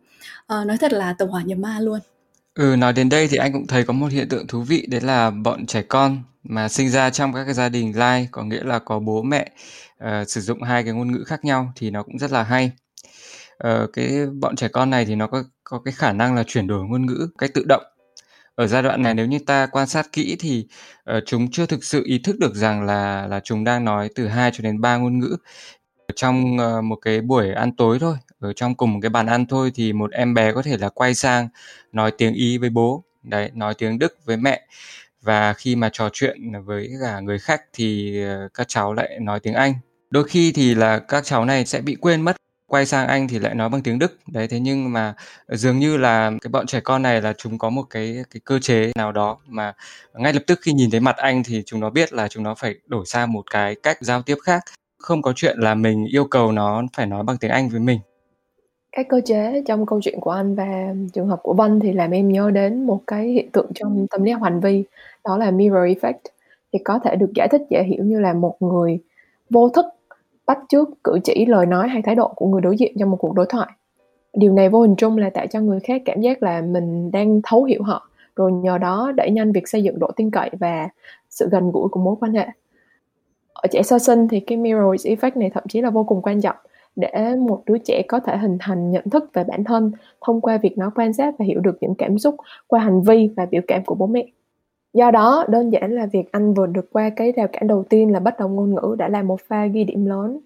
À, 0.46 0.64
nói 0.64 0.78
thật 0.78 0.92
là 0.92 1.12
tổng 1.12 1.30
hòa 1.30 1.42
nhập 1.42 1.58
ma 1.58 1.80
luôn. 1.80 2.00
Ừ, 2.54 2.76
nói 2.78 2.92
đến 2.92 3.08
đây 3.08 3.28
thì 3.28 3.36
anh 3.36 3.52
cũng 3.52 3.66
thấy 3.66 3.84
có 3.84 3.92
một 3.92 4.12
hiện 4.12 4.28
tượng 4.28 4.46
thú 4.46 4.62
vị 4.62 4.86
đấy 4.88 5.00
là 5.00 5.30
bọn 5.30 5.66
trẻ 5.66 5.82
con 5.82 6.22
mà 6.42 6.68
sinh 6.68 6.90
ra 6.90 7.10
trong 7.10 7.32
các 7.32 7.44
cái 7.44 7.54
gia 7.54 7.68
đình 7.68 7.98
lai 7.98 8.28
có 8.30 8.44
nghĩa 8.44 8.62
là 8.62 8.78
có 8.78 8.98
bố 8.98 9.22
mẹ 9.22 9.50
uh, 10.04 10.28
sử 10.28 10.40
dụng 10.40 10.62
hai 10.62 10.84
cái 10.84 10.92
ngôn 10.92 11.12
ngữ 11.12 11.24
khác 11.26 11.44
nhau 11.44 11.72
thì 11.76 11.90
nó 11.90 12.02
cũng 12.02 12.18
rất 12.18 12.32
là 12.32 12.42
hay. 12.42 12.70
Uh, 13.68 13.92
cái 13.92 14.26
bọn 14.40 14.56
trẻ 14.56 14.68
con 14.68 14.90
này 14.90 15.04
thì 15.04 15.14
nó 15.14 15.26
có 15.26 15.44
có 15.64 15.80
cái 15.84 15.94
khả 15.96 16.12
năng 16.12 16.34
là 16.34 16.44
chuyển 16.44 16.66
đổi 16.66 16.84
ngôn 16.84 17.06
ngữ 17.06 17.28
cách 17.38 17.50
tự 17.54 17.64
động 17.68 17.82
ở 18.60 18.66
giai 18.66 18.82
đoạn 18.82 19.02
này 19.02 19.14
nếu 19.14 19.26
như 19.26 19.38
ta 19.46 19.66
quan 19.66 19.86
sát 19.86 20.12
kỹ 20.12 20.36
thì 20.40 20.66
uh, 21.16 21.22
chúng 21.26 21.50
chưa 21.50 21.66
thực 21.66 21.84
sự 21.84 22.02
ý 22.04 22.18
thức 22.18 22.38
được 22.38 22.54
rằng 22.54 22.82
là 22.82 23.26
là 23.26 23.40
chúng 23.40 23.64
đang 23.64 23.84
nói 23.84 24.08
từ 24.14 24.28
2 24.28 24.50
cho 24.54 24.62
đến 24.62 24.80
3 24.80 24.96
ngôn 24.96 25.18
ngữ. 25.18 25.36
Trong 26.16 26.56
uh, 26.56 26.84
một 26.84 26.96
cái 26.96 27.20
buổi 27.20 27.52
ăn 27.52 27.76
tối 27.76 27.98
thôi 28.00 28.16
ở 28.40 28.52
trong 28.52 28.74
cùng 28.74 28.92
một 28.92 28.98
cái 29.02 29.10
bàn 29.10 29.26
ăn 29.26 29.46
thôi 29.46 29.72
thì 29.74 29.92
một 29.92 30.10
em 30.12 30.34
bé 30.34 30.52
có 30.52 30.62
thể 30.62 30.76
là 30.78 30.88
quay 30.88 31.14
sang 31.14 31.48
nói 31.92 32.10
tiếng 32.18 32.34
ý 32.34 32.58
với 32.58 32.70
bố 32.70 33.04
đấy 33.22 33.50
nói 33.54 33.74
tiếng 33.74 33.98
đức 33.98 34.18
với 34.24 34.36
mẹ. 34.36 34.66
Và 35.22 35.52
khi 35.52 35.76
mà 35.76 35.90
trò 35.92 36.10
chuyện 36.12 36.64
với 36.64 36.90
cả 37.02 37.20
người 37.20 37.38
khách 37.38 37.62
thì 37.72 38.20
uh, 38.44 38.54
các 38.54 38.68
cháu 38.68 38.94
lại 38.94 39.18
nói 39.20 39.40
tiếng 39.40 39.54
anh. 39.54 39.74
Đôi 40.10 40.24
khi 40.24 40.52
thì 40.52 40.74
là 40.74 40.98
các 40.98 41.24
cháu 41.24 41.44
này 41.44 41.66
sẽ 41.66 41.80
bị 41.80 41.96
quên 42.00 42.22
mất 42.22 42.36
quay 42.70 42.86
sang 42.86 43.08
anh 43.08 43.28
thì 43.28 43.38
lại 43.38 43.54
nói 43.54 43.68
bằng 43.68 43.82
tiếng 43.82 43.98
Đức. 43.98 44.18
Đấy, 44.26 44.48
thế 44.48 44.60
nhưng 44.60 44.92
mà 44.92 45.14
dường 45.48 45.78
như 45.78 45.96
là 45.96 46.30
cái 46.40 46.48
bọn 46.48 46.66
trẻ 46.66 46.80
con 46.80 47.02
này 47.02 47.22
là 47.22 47.32
chúng 47.32 47.58
có 47.58 47.70
một 47.70 47.82
cái 47.90 48.16
cái 48.30 48.40
cơ 48.44 48.58
chế 48.58 48.92
nào 48.96 49.12
đó 49.12 49.38
mà 49.46 49.74
ngay 50.14 50.32
lập 50.32 50.42
tức 50.46 50.58
khi 50.62 50.72
nhìn 50.72 50.90
thấy 50.90 51.00
mặt 51.00 51.16
anh 51.16 51.42
thì 51.46 51.62
chúng 51.66 51.80
nó 51.80 51.90
biết 51.90 52.12
là 52.12 52.28
chúng 52.28 52.42
nó 52.42 52.54
phải 52.54 52.74
đổi 52.86 53.06
sang 53.06 53.32
một 53.32 53.42
cái 53.50 53.74
cách 53.82 53.98
giao 54.00 54.22
tiếp 54.22 54.36
khác. 54.42 54.62
Không 54.98 55.22
có 55.22 55.32
chuyện 55.36 55.58
là 55.58 55.74
mình 55.74 56.06
yêu 56.06 56.24
cầu 56.24 56.52
nó 56.52 56.82
phải 56.96 57.06
nói 57.06 57.22
bằng 57.22 57.36
tiếng 57.40 57.50
Anh 57.50 57.68
với 57.68 57.80
mình. 57.80 58.00
Cái 58.92 59.04
cơ 59.08 59.20
chế 59.24 59.62
trong 59.66 59.86
câu 59.86 60.00
chuyện 60.02 60.20
của 60.20 60.30
anh 60.30 60.54
và 60.54 60.94
trường 61.12 61.28
hợp 61.28 61.40
của 61.42 61.54
Vân 61.54 61.80
thì 61.80 61.92
làm 61.92 62.10
em 62.10 62.32
nhớ 62.32 62.50
đến 62.50 62.86
một 62.86 63.00
cái 63.06 63.28
hiện 63.28 63.50
tượng 63.50 63.70
trong 63.74 64.06
tâm 64.10 64.22
lý 64.22 64.32
học 64.32 64.42
hành 64.42 64.60
vi, 64.60 64.84
đó 65.24 65.36
là 65.36 65.50
mirror 65.50 65.78
effect. 65.78 66.18
Thì 66.72 66.78
có 66.84 67.00
thể 67.04 67.16
được 67.16 67.30
giải 67.34 67.48
thích, 67.50 67.62
dễ 67.70 67.82
hiểu 67.82 68.04
như 68.04 68.20
là 68.20 68.32
một 68.32 68.56
người 68.60 68.98
vô 69.50 69.68
thức 69.68 69.86
bắt 70.50 70.58
chước, 70.68 70.88
cử 71.04 71.18
chỉ, 71.24 71.46
lời 71.46 71.66
nói 71.66 71.88
hay 71.88 72.02
thái 72.02 72.14
độ 72.14 72.28
của 72.36 72.46
người 72.46 72.60
đối 72.60 72.76
diện 72.76 72.92
trong 72.98 73.10
một 73.10 73.16
cuộc 73.16 73.34
đối 73.34 73.46
thoại. 73.48 73.68
Điều 74.34 74.52
này 74.52 74.68
vô 74.68 74.82
hình 74.82 74.94
chung 74.96 75.18
là 75.18 75.30
tạo 75.30 75.46
cho 75.46 75.60
người 75.60 75.80
khác 75.80 76.02
cảm 76.04 76.20
giác 76.20 76.42
là 76.42 76.60
mình 76.60 77.10
đang 77.10 77.40
thấu 77.44 77.64
hiểu 77.64 77.82
họ, 77.82 78.08
rồi 78.36 78.52
nhờ 78.52 78.78
đó 78.78 79.12
đẩy 79.16 79.30
nhanh 79.30 79.52
việc 79.52 79.68
xây 79.68 79.82
dựng 79.82 79.98
độ 79.98 80.10
tin 80.16 80.30
cậy 80.30 80.50
và 80.60 80.88
sự 81.30 81.48
gần 81.50 81.70
gũi 81.72 81.88
của 81.88 82.00
mối 82.00 82.16
quan 82.20 82.34
hệ. 82.34 82.46
Ở 83.52 83.66
trẻ 83.70 83.82
sơ 83.82 83.98
sinh 83.98 84.28
thì 84.28 84.40
cái 84.40 84.58
mirror 84.58 85.06
effect 85.06 85.30
này 85.34 85.50
thậm 85.54 85.64
chí 85.68 85.80
là 85.80 85.90
vô 85.90 86.04
cùng 86.04 86.22
quan 86.22 86.40
trọng 86.40 86.56
để 86.96 87.34
một 87.38 87.62
đứa 87.66 87.78
trẻ 87.78 88.02
có 88.08 88.20
thể 88.20 88.36
hình 88.36 88.56
thành 88.60 88.90
nhận 88.90 89.10
thức 89.10 89.30
về 89.32 89.44
bản 89.44 89.64
thân 89.64 89.92
thông 90.26 90.40
qua 90.40 90.58
việc 90.58 90.78
nó 90.78 90.90
quan 90.94 91.12
sát 91.12 91.34
và 91.38 91.44
hiểu 91.44 91.60
được 91.60 91.78
những 91.80 91.94
cảm 91.94 92.18
xúc 92.18 92.34
qua 92.66 92.80
hành 92.80 93.02
vi 93.02 93.30
và 93.36 93.46
biểu 93.46 93.62
cảm 93.66 93.84
của 93.84 93.94
bố 93.94 94.06
mẹ. 94.06 94.26
Do 94.92 95.10
đó, 95.10 95.44
đơn 95.48 95.70
giản 95.72 95.92
là 95.92 96.06
việc 96.12 96.32
anh 96.32 96.54
vượt 96.54 96.66
được 96.66 96.90
qua 96.92 97.10
cái 97.16 97.32
rào 97.32 97.48
cản 97.52 97.66
đầu 97.66 97.84
tiên 97.90 98.12
là 98.12 98.20
bất 98.20 98.38
đồng 98.38 98.54
ngôn 98.56 98.74
ngữ 98.74 98.94
đã 98.98 99.08
là 99.08 99.22
một 99.22 99.40
pha 99.48 99.66
ghi 99.66 99.84
điểm 99.84 100.06
lớn. 100.06 100.38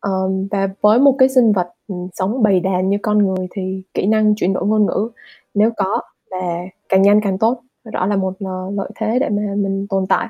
Um, 0.00 0.48
và 0.50 0.68
với 0.80 0.98
một 0.98 1.14
cái 1.18 1.28
sinh 1.28 1.52
vật, 1.52 1.68
ừ, 1.88 1.94
sống 2.14 2.42
bầy 2.42 2.60
đàn 2.60 2.90
như 2.90 2.96
con 3.02 3.18
người 3.18 3.46
thì 3.50 3.82
kỹ 3.94 4.06
năng 4.06 4.34
chuyển 4.34 4.52
đổi 4.52 4.66
ngôn 4.66 4.86
ngữ 4.86 5.08
nếu 5.54 5.70
có 5.76 6.00
là 6.30 6.62
càng 6.88 7.02
nhanh 7.02 7.20
càng 7.22 7.38
tốt, 7.38 7.60
đó 7.92 8.06
là 8.06 8.16
một, 8.16 8.34
ờ, 8.40 8.70
lợi 8.76 8.90
thế 8.96 9.18
để 9.18 9.28
mà 9.28 9.42
mình 9.56 9.86
tồn 9.90 10.06
tại. 10.08 10.28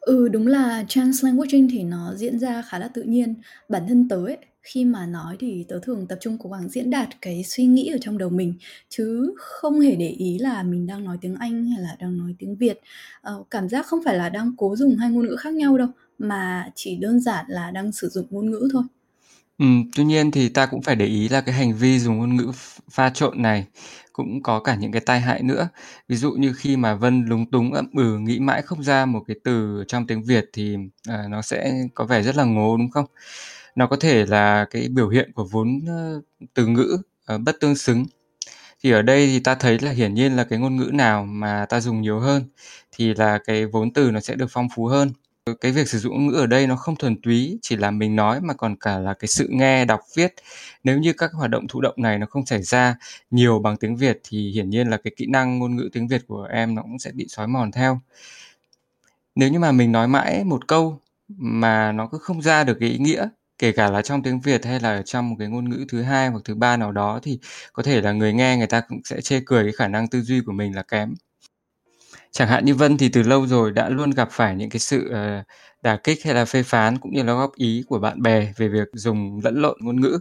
Ừ, 0.00 0.28
đúng 0.28 0.46
là 0.46 0.84
translanguaging 0.88 1.68
thì 1.72 1.84
nó 1.84 2.14
diễn 2.16 2.38
ra 2.38 2.62
khá 2.70 2.78
là 2.78 2.88
tự 2.94 3.02
nhiên. 3.02 3.34
Bản 3.68 3.82
thân 3.88 4.08
tớ 4.08 4.16
ấy, 4.26 4.38
khi 4.62 4.84
mà 4.84 5.06
nói 5.06 5.36
thì 5.40 5.64
tớ 5.68 5.78
thường 5.82 6.06
tập 6.06 6.18
trung 6.20 6.36
cố 6.40 6.50
gắng 6.50 6.68
diễn 6.68 6.90
đạt 6.90 7.08
cái 7.20 7.44
suy 7.44 7.64
nghĩ 7.66 7.88
ở 7.92 7.98
trong 8.00 8.18
đầu 8.18 8.30
mình 8.30 8.54
chứ 8.88 9.34
không 9.38 9.80
hề 9.80 9.94
để 9.96 10.08
ý 10.08 10.38
là 10.38 10.62
mình 10.62 10.86
đang 10.86 11.04
nói 11.04 11.18
tiếng 11.20 11.34
Anh 11.34 11.64
hay 11.66 11.80
là 11.82 11.96
đang 12.00 12.18
nói 12.18 12.34
tiếng 12.38 12.56
Việt. 12.56 12.80
Ờ, 13.20 13.44
cảm 13.50 13.68
giác 13.68 13.86
không 13.86 14.00
phải 14.04 14.16
là 14.16 14.28
đang 14.28 14.52
cố 14.56 14.76
dùng 14.76 14.96
hai 14.96 15.10
ngôn 15.10 15.26
ngữ 15.26 15.36
khác 15.36 15.54
nhau 15.54 15.78
đâu 15.78 15.88
mà 16.18 16.70
chỉ 16.74 16.96
đơn 16.96 17.20
giản 17.20 17.44
là 17.48 17.70
đang 17.70 17.92
sử 17.92 18.08
dụng 18.08 18.26
ngôn 18.30 18.50
ngữ 18.50 18.68
thôi. 18.72 18.82
Ừ, 19.58 19.66
tuy 19.96 20.04
nhiên 20.04 20.30
thì 20.30 20.48
ta 20.48 20.66
cũng 20.66 20.82
phải 20.82 20.96
để 20.96 21.06
ý 21.06 21.28
là 21.28 21.40
cái 21.40 21.54
hành 21.54 21.74
vi 21.76 21.98
dùng 21.98 22.18
ngôn 22.18 22.36
ngữ 22.36 22.52
pha 22.90 23.10
trộn 23.10 23.42
này 23.42 23.66
cũng 24.12 24.42
có 24.42 24.60
cả 24.60 24.74
những 24.74 24.92
cái 24.92 25.00
tai 25.06 25.20
hại 25.20 25.42
nữa. 25.42 25.68
Ví 26.08 26.16
dụ 26.16 26.32
như 26.32 26.52
khi 26.56 26.76
mà 26.76 26.94
Vân 26.94 27.24
lúng 27.26 27.50
túng 27.50 27.72
ậm 27.72 27.86
ừ 27.96 28.18
nghĩ 28.18 28.38
mãi 28.40 28.62
không 28.62 28.82
ra 28.82 29.06
một 29.06 29.20
cái 29.26 29.36
từ 29.44 29.84
trong 29.88 30.06
tiếng 30.06 30.22
Việt 30.22 30.44
thì 30.52 30.76
à, 31.08 31.24
nó 31.30 31.42
sẽ 31.42 31.72
có 31.94 32.04
vẻ 32.04 32.22
rất 32.22 32.36
là 32.36 32.44
ngố 32.44 32.76
đúng 32.76 32.90
không? 32.90 33.04
Nó 33.76 33.86
có 33.86 33.96
thể 33.96 34.26
là 34.26 34.64
cái 34.70 34.88
biểu 34.88 35.08
hiện 35.08 35.32
của 35.32 35.44
vốn 35.44 35.80
ờ, 35.88 36.20
từ 36.54 36.66
ngữ 36.66 36.98
ờ, 37.26 37.38
bất 37.38 37.60
tương 37.60 37.76
xứng. 37.76 38.04
Thì 38.82 38.90
ở 38.90 39.02
đây 39.02 39.26
thì 39.26 39.40
ta 39.40 39.54
thấy 39.54 39.78
là 39.78 39.90
hiển 39.90 40.14
nhiên 40.14 40.36
là 40.36 40.44
cái 40.44 40.58
ngôn 40.58 40.76
ngữ 40.76 40.90
nào 40.94 41.24
mà 41.26 41.66
ta 41.68 41.80
dùng 41.80 42.00
nhiều 42.02 42.20
hơn 42.20 42.44
thì 42.92 43.14
là 43.14 43.38
cái 43.38 43.66
vốn 43.66 43.92
từ 43.92 44.10
nó 44.10 44.20
sẽ 44.20 44.34
được 44.34 44.46
phong 44.50 44.68
phú 44.76 44.86
hơn. 44.86 45.12
Cái 45.60 45.72
việc 45.72 45.88
sử 45.88 45.98
dụng 45.98 46.14
ngôn 46.14 46.26
ngữ 46.26 46.34
ở 46.40 46.46
đây 46.46 46.66
nó 46.66 46.76
không 46.76 46.96
thuần 46.96 47.22
túy 47.22 47.58
chỉ 47.62 47.76
là 47.76 47.90
mình 47.90 48.16
nói 48.16 48.40
mà 48.40 48.54
còn 48.54 48.76
cả 48.76 48.98
là 48.98 49.14
cái 49.14 49.28
sự 49.28 49.48
nghe, 49.50 49.84
đọc, 49.84 50.00
viết. 50.16 50.34
Nếu 50.84 50.98
như 50.98 51.12
các 51.12 51.32
hoạt 51.34 51.50
động 51.50 51.68
thụ 51.68 51.80
động 51.80 51.94
này 51.98 52.18
nó 52.18 52.26
không 52.26 52.46
xảy 52.46 52.62
ra 52.62 52.96
nhiều 53.30 53.58
bằng 53.58 53.76
tiếng 53.76 53.96
việt 53.96 54.20
thì 54.24 54.50
hiển 54.52 54.70
nhiên 54.70 54.90
là 54.90 54.96
cái 54.96 55.12
kỹ 55.16 55.26
năng 55.26 55.58
ngôn 55.58 55.76
ngữ 55.76 55.88
tiếng 55.92 56.08
việt 56.08 56.22
của 56.28 56.48
em 56.52 56.74
nó 56.74 56.82
cũng 56.82 56.98
sẽ 56.98 57.12
bị 57.14 57.26
xói 57.28 57.46
mòn 57.48 57.72
theo. 57.72 58.00
Nếu 59.34 59.48
như 59.50 59.58
mà 59.58 59.72
mình 59.72 59.92
nói 59.92 60.08
mãi 60.08 60.44
một 60.44 60.68
câu 60.68 61.00
mà 61.28 61.92
nó 61.92 62.08
cứ 62.12 62.18
không 62.18 62.42
ra 62.42 62.64
được 62.64 62.76
cái 62.80 62.88
ý 62.88 62.98
nghĩa 62.98 63.28
kể 63.58 63.72
cả 63.72 63.90
là 63.90 64.02
trong 64.02 64.22
tiếng 64.22 64.40
Việt 64.40 64.64
hay 64.64 64.80
là 64.80 65.02
trong 65.02 65.30
một 65.30 65.36
cái 65.38 65.48
ngôn 65.48 65.70
ngữ 65.70 65.84
thứ 65.88 66.02
hai 66.02 66.28
hoặc 66.28 66.40
thứ 66.44 66.54
ba 66.54 66.76
nào 66.76 66.92
đó 66.92 67.20
thì 67.22 67.38
có 67.72 67.82
thể 67.82 68.00
là 68.00 68.12
người 68.12 68.32
nghe 68.32 68.56
người 68.56 68.66
ta 68.66 68.80
cũng 68.80 69.00
sẽ 69.04 69.20
chê 69.20 69.40
cười 69.46 69.62
cái 69.64 69.72
khả 69.72 69.88
năng 69.88 70.08
tư 70.08 70.20
duy 70.22 70.40
của 70.46 70.52
mình 70.52 70.76
là 70.76 70.82
kém. 70.82 71.14
Chẳng 72.30 72.48
hạn 72.48 72.64
như 72.64 72.74
Vân 72.74 72.98
thì 72.98 73.08
từ 73.08 73.22
lâu 73.22 73.46
rồi 73.46 73.72
đã 73.72 73.88
luôn 73.88 74.10
gặp 74.10 74.28
phải 74.30 74.56
những 74.56 74.70
cái 74.70 74.80
sự 74.80 75.10
uh, 75.10 75.46
đả 75.82 75.96
kích 75.96 76.24
hay 76.24 76.34
là 76.34 76.44
phê 76.44 76.62
phán 76.62 76.98
cũng 76.98 77.12
như 77.14 77.22
là 77.22 77.32
góp 77.32 77.54
ý 77.54 77.84
của 77.88 77.98
bạn 77.98 78.22
bè 78.22 78.52
về 78.56 78.68
việc 78.68 78.88
dùng 78.92 79.40
lẫn 79.44 79.62
lộn 79.62 79.78
ngôn 79.80 80.00
ngữ. 80.00 80.18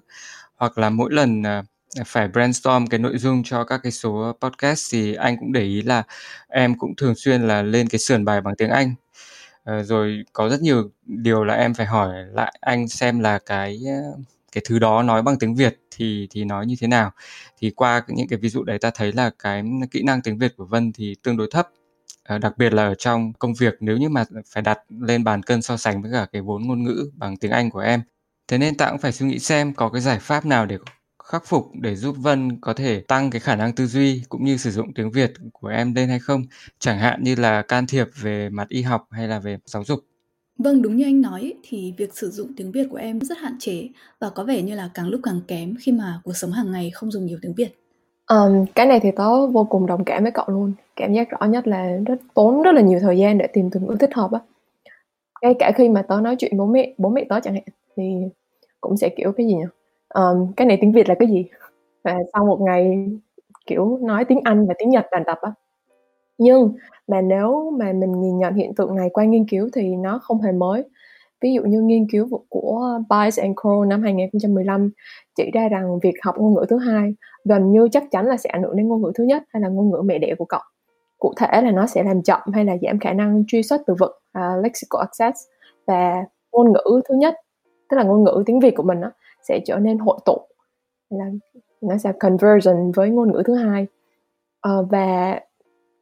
Hoặc 0.56 0.78
là 0.78 0.90
mỗi 0.90 1.14
lần 1.14 1.42
uh, 1.42 1.66
phải 2.06 2.28
brainstorm 2.28 2.88
cái 2.88 3.00
nội 3.00 3.18
dung 3.18 3.44
cho 3.44 3.64
các 3.64 3.80
cái 3.84 3.92
số 3.92 4.38
podcast 4.42 4.94
thì 4.94 5.14
anh 5.16 5.38
cũng 5.40 5.52
để 5.54 5.62
ý 5.62 5.82
là 5.82 6.04
em 6.48 6.78
cũng 6.78 6.96
thường 6.96 7.16
xuyên 7.16 7.42
là 7.48 7.62
lên 7.62 7.88
cái 7.90 8.00
sườn 8.00 8.26
bài 8.26 8.42
bằng 8.42 8.56
tiếng 8.58 8.70
Anh 8.70 8.96
uh, 9.70 9.86
rồi 9.86 10.24
có 10.34 10.50
rất 10.50 10.62
nhiều 10.62 10.92
điều 11.06 11.44
là 11.44 11.54
em 11.54 11.74
phải 11.74 11.86
hỏi 11.86 12.16
lại 12.34 12.54
anh 12.62 12.88
xem 12.88 13.20
là 13.20 13.40
cái 13.40 13.80
ờ, 13.88 14.22
cái 14.52 14.64
thứ 14.68 14.80
đó 14.80 15.04
nói 15.04 15.22
bằng 15.22 15.40
tiếng 15.40 15.56
Việt 15.56 15.80
thì 15.92 16.28
thì 16.32 16.44
nói 16.46 16.66
như 16.66 16.76
thế 16.80 16.88
nào 16.88 17.12
thì 17.60 17.70
qua 17.70 18.04
những 18.08 18.28
cái 18.28 18.40
ví 18.40 18.50
dụ 18.50 18.64
đấy 18.64 18.80
ta 18.80 18.92
thấy 18.96 19.12
là 19.14 19.32
cái 19.40 19.64
kỹ 19.92 20.04
năng 20.04 20.22
tiếng 20.22 20.38
Việt 20.38 20.54
của 20.58 20.66
Vân 20.66 20.94
thì 20.94 21.16
tương 21.24 21.38
đối 21.38 21.48
thấp 21.52 21.70
ờ, 22.24 22.38
đặc 22.38 22.58
biệt 22.58 22.74
là 22.74 22.84
ở 22.88 22.96
trong 22.96 23.34
công 23.34 23.54
việc 23.54 23.78
nếu 23.80 23.98
như 23.98 24.10
mà 24.10 24.24
phải 24.54 24.64
đặt 24.64 24.80
lên 25.00 25.24
bàn 25.24 25.44
cân 25.44 25.62
so 25.62 25.78
sánh 25.78 26.02
với 26.02 26.12
cả 26.12 26.28
cái 26.32 26.42
vốn 26.42 26.68
ngôn 26.68 26.84
ngữ 26.84 27.12
bằng 27.14 27.38
tiếng 27.38 27.52
Anh 27.52 27.70
của 27.70 27.80
em. 27.80 28.02
Thế 28.48 28.58
nên 28.58 28.78
ta 28.78 28.90
cũng 28.90 29.00
phải 29.00 29.12
suy 29.12 29.26
nghĩ 29.26 29.40
xem 29.40 29.74
có 29.74 29.90
cái 29.90 30.02
giải 30.02 30.20
pháp 30.20 30.46
nào 30.46 30.66
để 30.66 30.78
khắc 31.32 31.46
phục 31.46 31.66
để 31.82 31.96
giúp 31.96 32.16
Vân 32.20 32.60
có 32.62 32.74
thể 32.74 33.00
tăng 33.08 33.30
cái 33.30 33.40
khả 33.40 33.56
năng 33.56 33.76
tư 33.76 33.86
duy 33.86 34.24
cũng 34.30 34.44
như 34.44 34.58
sử 34.58 34.72
dụng 34.72 34.94
tiếng 34.94 35.12
Việt 35.12 35.32
của 35.54 35.68
em 35.68 35.96
lên 35.96 36.10
hay 36.10 36.20
không, 36.20 36.42
chẳng 36.80 36.98
hạn 36.98 37.24
như 37.24 37.36
là 37.36 37.62
can 37.62 37.88
thiệp 37.88 38.08
về 38.22 38.50
mặt 38.50 38.70
y 38.70 38.82
học 38.82 39.08
hay 39.12 39.28
là 39.28 39.40
về 39.40 39.58
giáo 39.66 39.84
dục. 39.84 40.00
Vâng, 40.58 40.82
đúng 40.82 40.96
như 40.96 41.04
anh 41.04 41.22
nói 41.22 41.54
thì 41.64 41.94
việc 41.98 42.14
sử 42.14 42.30
dụng 42.30 42.52
tiếng 42.58 42.72
Việt 42.72 42.88
của 42.90 42.98
em 42.98 43.20
rất 43.20 43.38
hạn 43.38 43.56
chế 43.60 43.90
và 44.20 44.30
có 44.30 44.44
vẻ 44.44 44.62
như 44.62 44.76
là 44.76 44.90
càng 44.94 45.08
lúc 45.08 45.22
càng 45.24 45.42
kém 45.48 45.76
khi 45.80 45.92
mà 45.92 46.22
cuộc 46.24 46.34
sống 46.34 46.52
hàng 46.52 46.72
ngày 46.72 46.92
không 46.94 47.12
dùng 47.12 47.26
nhiều 47.26 47.40
tiếng 47.42 47.54
Việt. 47.54 47.70
Ờm, 48.26 48.66
cái 48.76 48.86
này 48.86 49.00
thì 49.00 49.10
tớ 49.16 49.48
vô 49.48 49.64
cùng 49.64 49.86
đồng 49.86 50.06
cảm 50.06 50.24
với 50.24 50.32
cậu 50.32 50.46
luôn. 50.48 50.74
Cảm 50.96 51.14
giác 51.14 51.28
rõ 51.30 51.48
nhất 51.48 51.68
là 51.68 51.98
rất 52.06 52.22
tốn 52.34 52.62
rất 52.62 52.72
là 52.72 52.82
nhiều 52.82 53.00
thời 53.00 53.18
gian 53.18 53.38
để 53.38 53.48
tìm 53.54 53.70
từ 53.70 53.80
ngữ 53.80 53.96
thích 54.00 54.14
hợp 54.14 54.32
á. 54.32 54.40
Ngay 55.42 55.54
cả 55.60 55.72
khi 55.76 55.90
mà 55.90 56.02
tớ 56.02 56.22
nói 56.22 56.36
chuyện 56.40 56.58
bố 56.58 56.66
mẹ 56.66 56.94
bố 56.98 57.10
mẹ 57.10 57.26
tớ 57.30 57.40
chẳng 57.44 57.54
hạn, 57.54 57.64
thì 57.96 58.04
cũng 58.82 58.98
sẽ, 58.98 59.10
kiểu, 59.18 59.32
cái 59.32 59.48
gì 59.48 59.54
nhỉ? 59.54 59.64
Um, 60.14 60.54
"Cái 60.58 60.68
này 60.68 60.78
tiếng 60.82 60.92
Việt 60.92 61.10
là 61.10 61.16
cái 61.20 61.28
gì?" 61.28 61.46
Và 62.04 62.18
sau 62.34 62.46
một 62.46 62.62
ngày, 62.62 63.10
kiểu, 63.68 63.98
nói 64.02 64.26
tiếng 64.26 64.42
Anh 64.44 64.68
và 64.68 64.74
tiếng 64.78 64.90
Nhật 64.90 65.06
bàn 65.12 65.24
tập 65.26 65.38
á. 65.42 65.52
Nhưng 66.38 66.74
mà 67.08 67.22
nếu 67.22 67.72
mà 67.80 67.94
mình 67.94 68.22
nhìn 68.22 68.38
nhận 68.38 68.54
hiện 68.54 68.76
tượng 68.76 68.96
này 68.96 69.10
qua 69.14 69.26
nghiên 69.26 69.46
cứu 69.48 69.70
thì 69.74 69.96
nó 69.96 70.20
không 70.24 70.42
hề 70.42 70.52
mới. 70.52 70.84
ví 71.42 71.54
dụ 71.54 71.64
như 71.64 71.82
nghiên 71.82 72.08
cứu 72.12 72.28
của 72.50 73.00
Bice 73.10 73.42
and 73.44 73.56
Crow 73.56 73.88
năm 73.88 74.02
2015 74.04 74.92
chỉ 75.38 75.52
ra 75.54 75.70
rằng 75.70 76.00
việc 76.04 76.14
học 76.24 76.36
ngôn 76.38 76.54
ngữ 76.54 76.66
thứ 76.70 76.78
hai 76.78 77.16
gần 77.46 77.72
như 77.72 77.88
chắc 77.92 78.04
chắn 78.12 78.26
là 78.28 78.38
sẽ 78.38 78.50
ảnh 78.50 78.64
hưởng 78.64 78.76
đến 78.76 78.88
ngôn 78.88 79.02
ngữ 79.02 79.12
thứ 79.16 79.24
nhất 79.24 79.44
hay 79.54 79.62
là 79.62 79.70
ngôn 79.70 79.92
ngữ 79.92 80.02
mẹ 80.06 80.18
đẻ 80.20 80.36
của 80.38 80.46
cậu 80.46 80.62
cụ 81.20 81.34
thể 81.38 81.62
là 81.62 81.72
nó 81.72 81.88
sẽ 81.88 82.04
làm 82.04 82.22
chậm 82.24 82.42
hay 82.54 82.66
là 82.66 82.78
giảm 82.82 83.00
khả 83.00 83.14
năng 83.14 83.44
truy 83.48 83.64
xuất 83.64 83.82
từ 83.88 83.96
vựng 84.00 84.12
uh, 84.40 84.64
lexical 84.64 85.02
access 85.02 85.40
và 85.88 86.26
ngôn 86.52 86.74
ngữ 86.74 87.02
thứ 87.10 87.16
nhất 87.16 87.36
tức 87.90 87.98
là 87.98 88.04
ngôn 88.04 88.24
ngữ 88.24 88.44
tiếng 88.46 88.60
Việt 88.60 88.76
của 88.76 88.84
mình 88.84 89.02
đó, 89.02 89.12
sẽ 89.48 89.60
trở 89.66 89.78
nên 89.78 89.98
hội 89.98 90.20
tụ 90.26 90.42
là 91.10 91.26
nó 91.82 91.98
sẽ 91.98 92.12
conversion 92.20 92.92
với 92.92 93.10
ngôn 93.10 93.32
ngữ 93.32 93.44
thứ 93.46 93.56
hai. 93.56 93.88
À, 94.62 94.72
và 94.90 95.40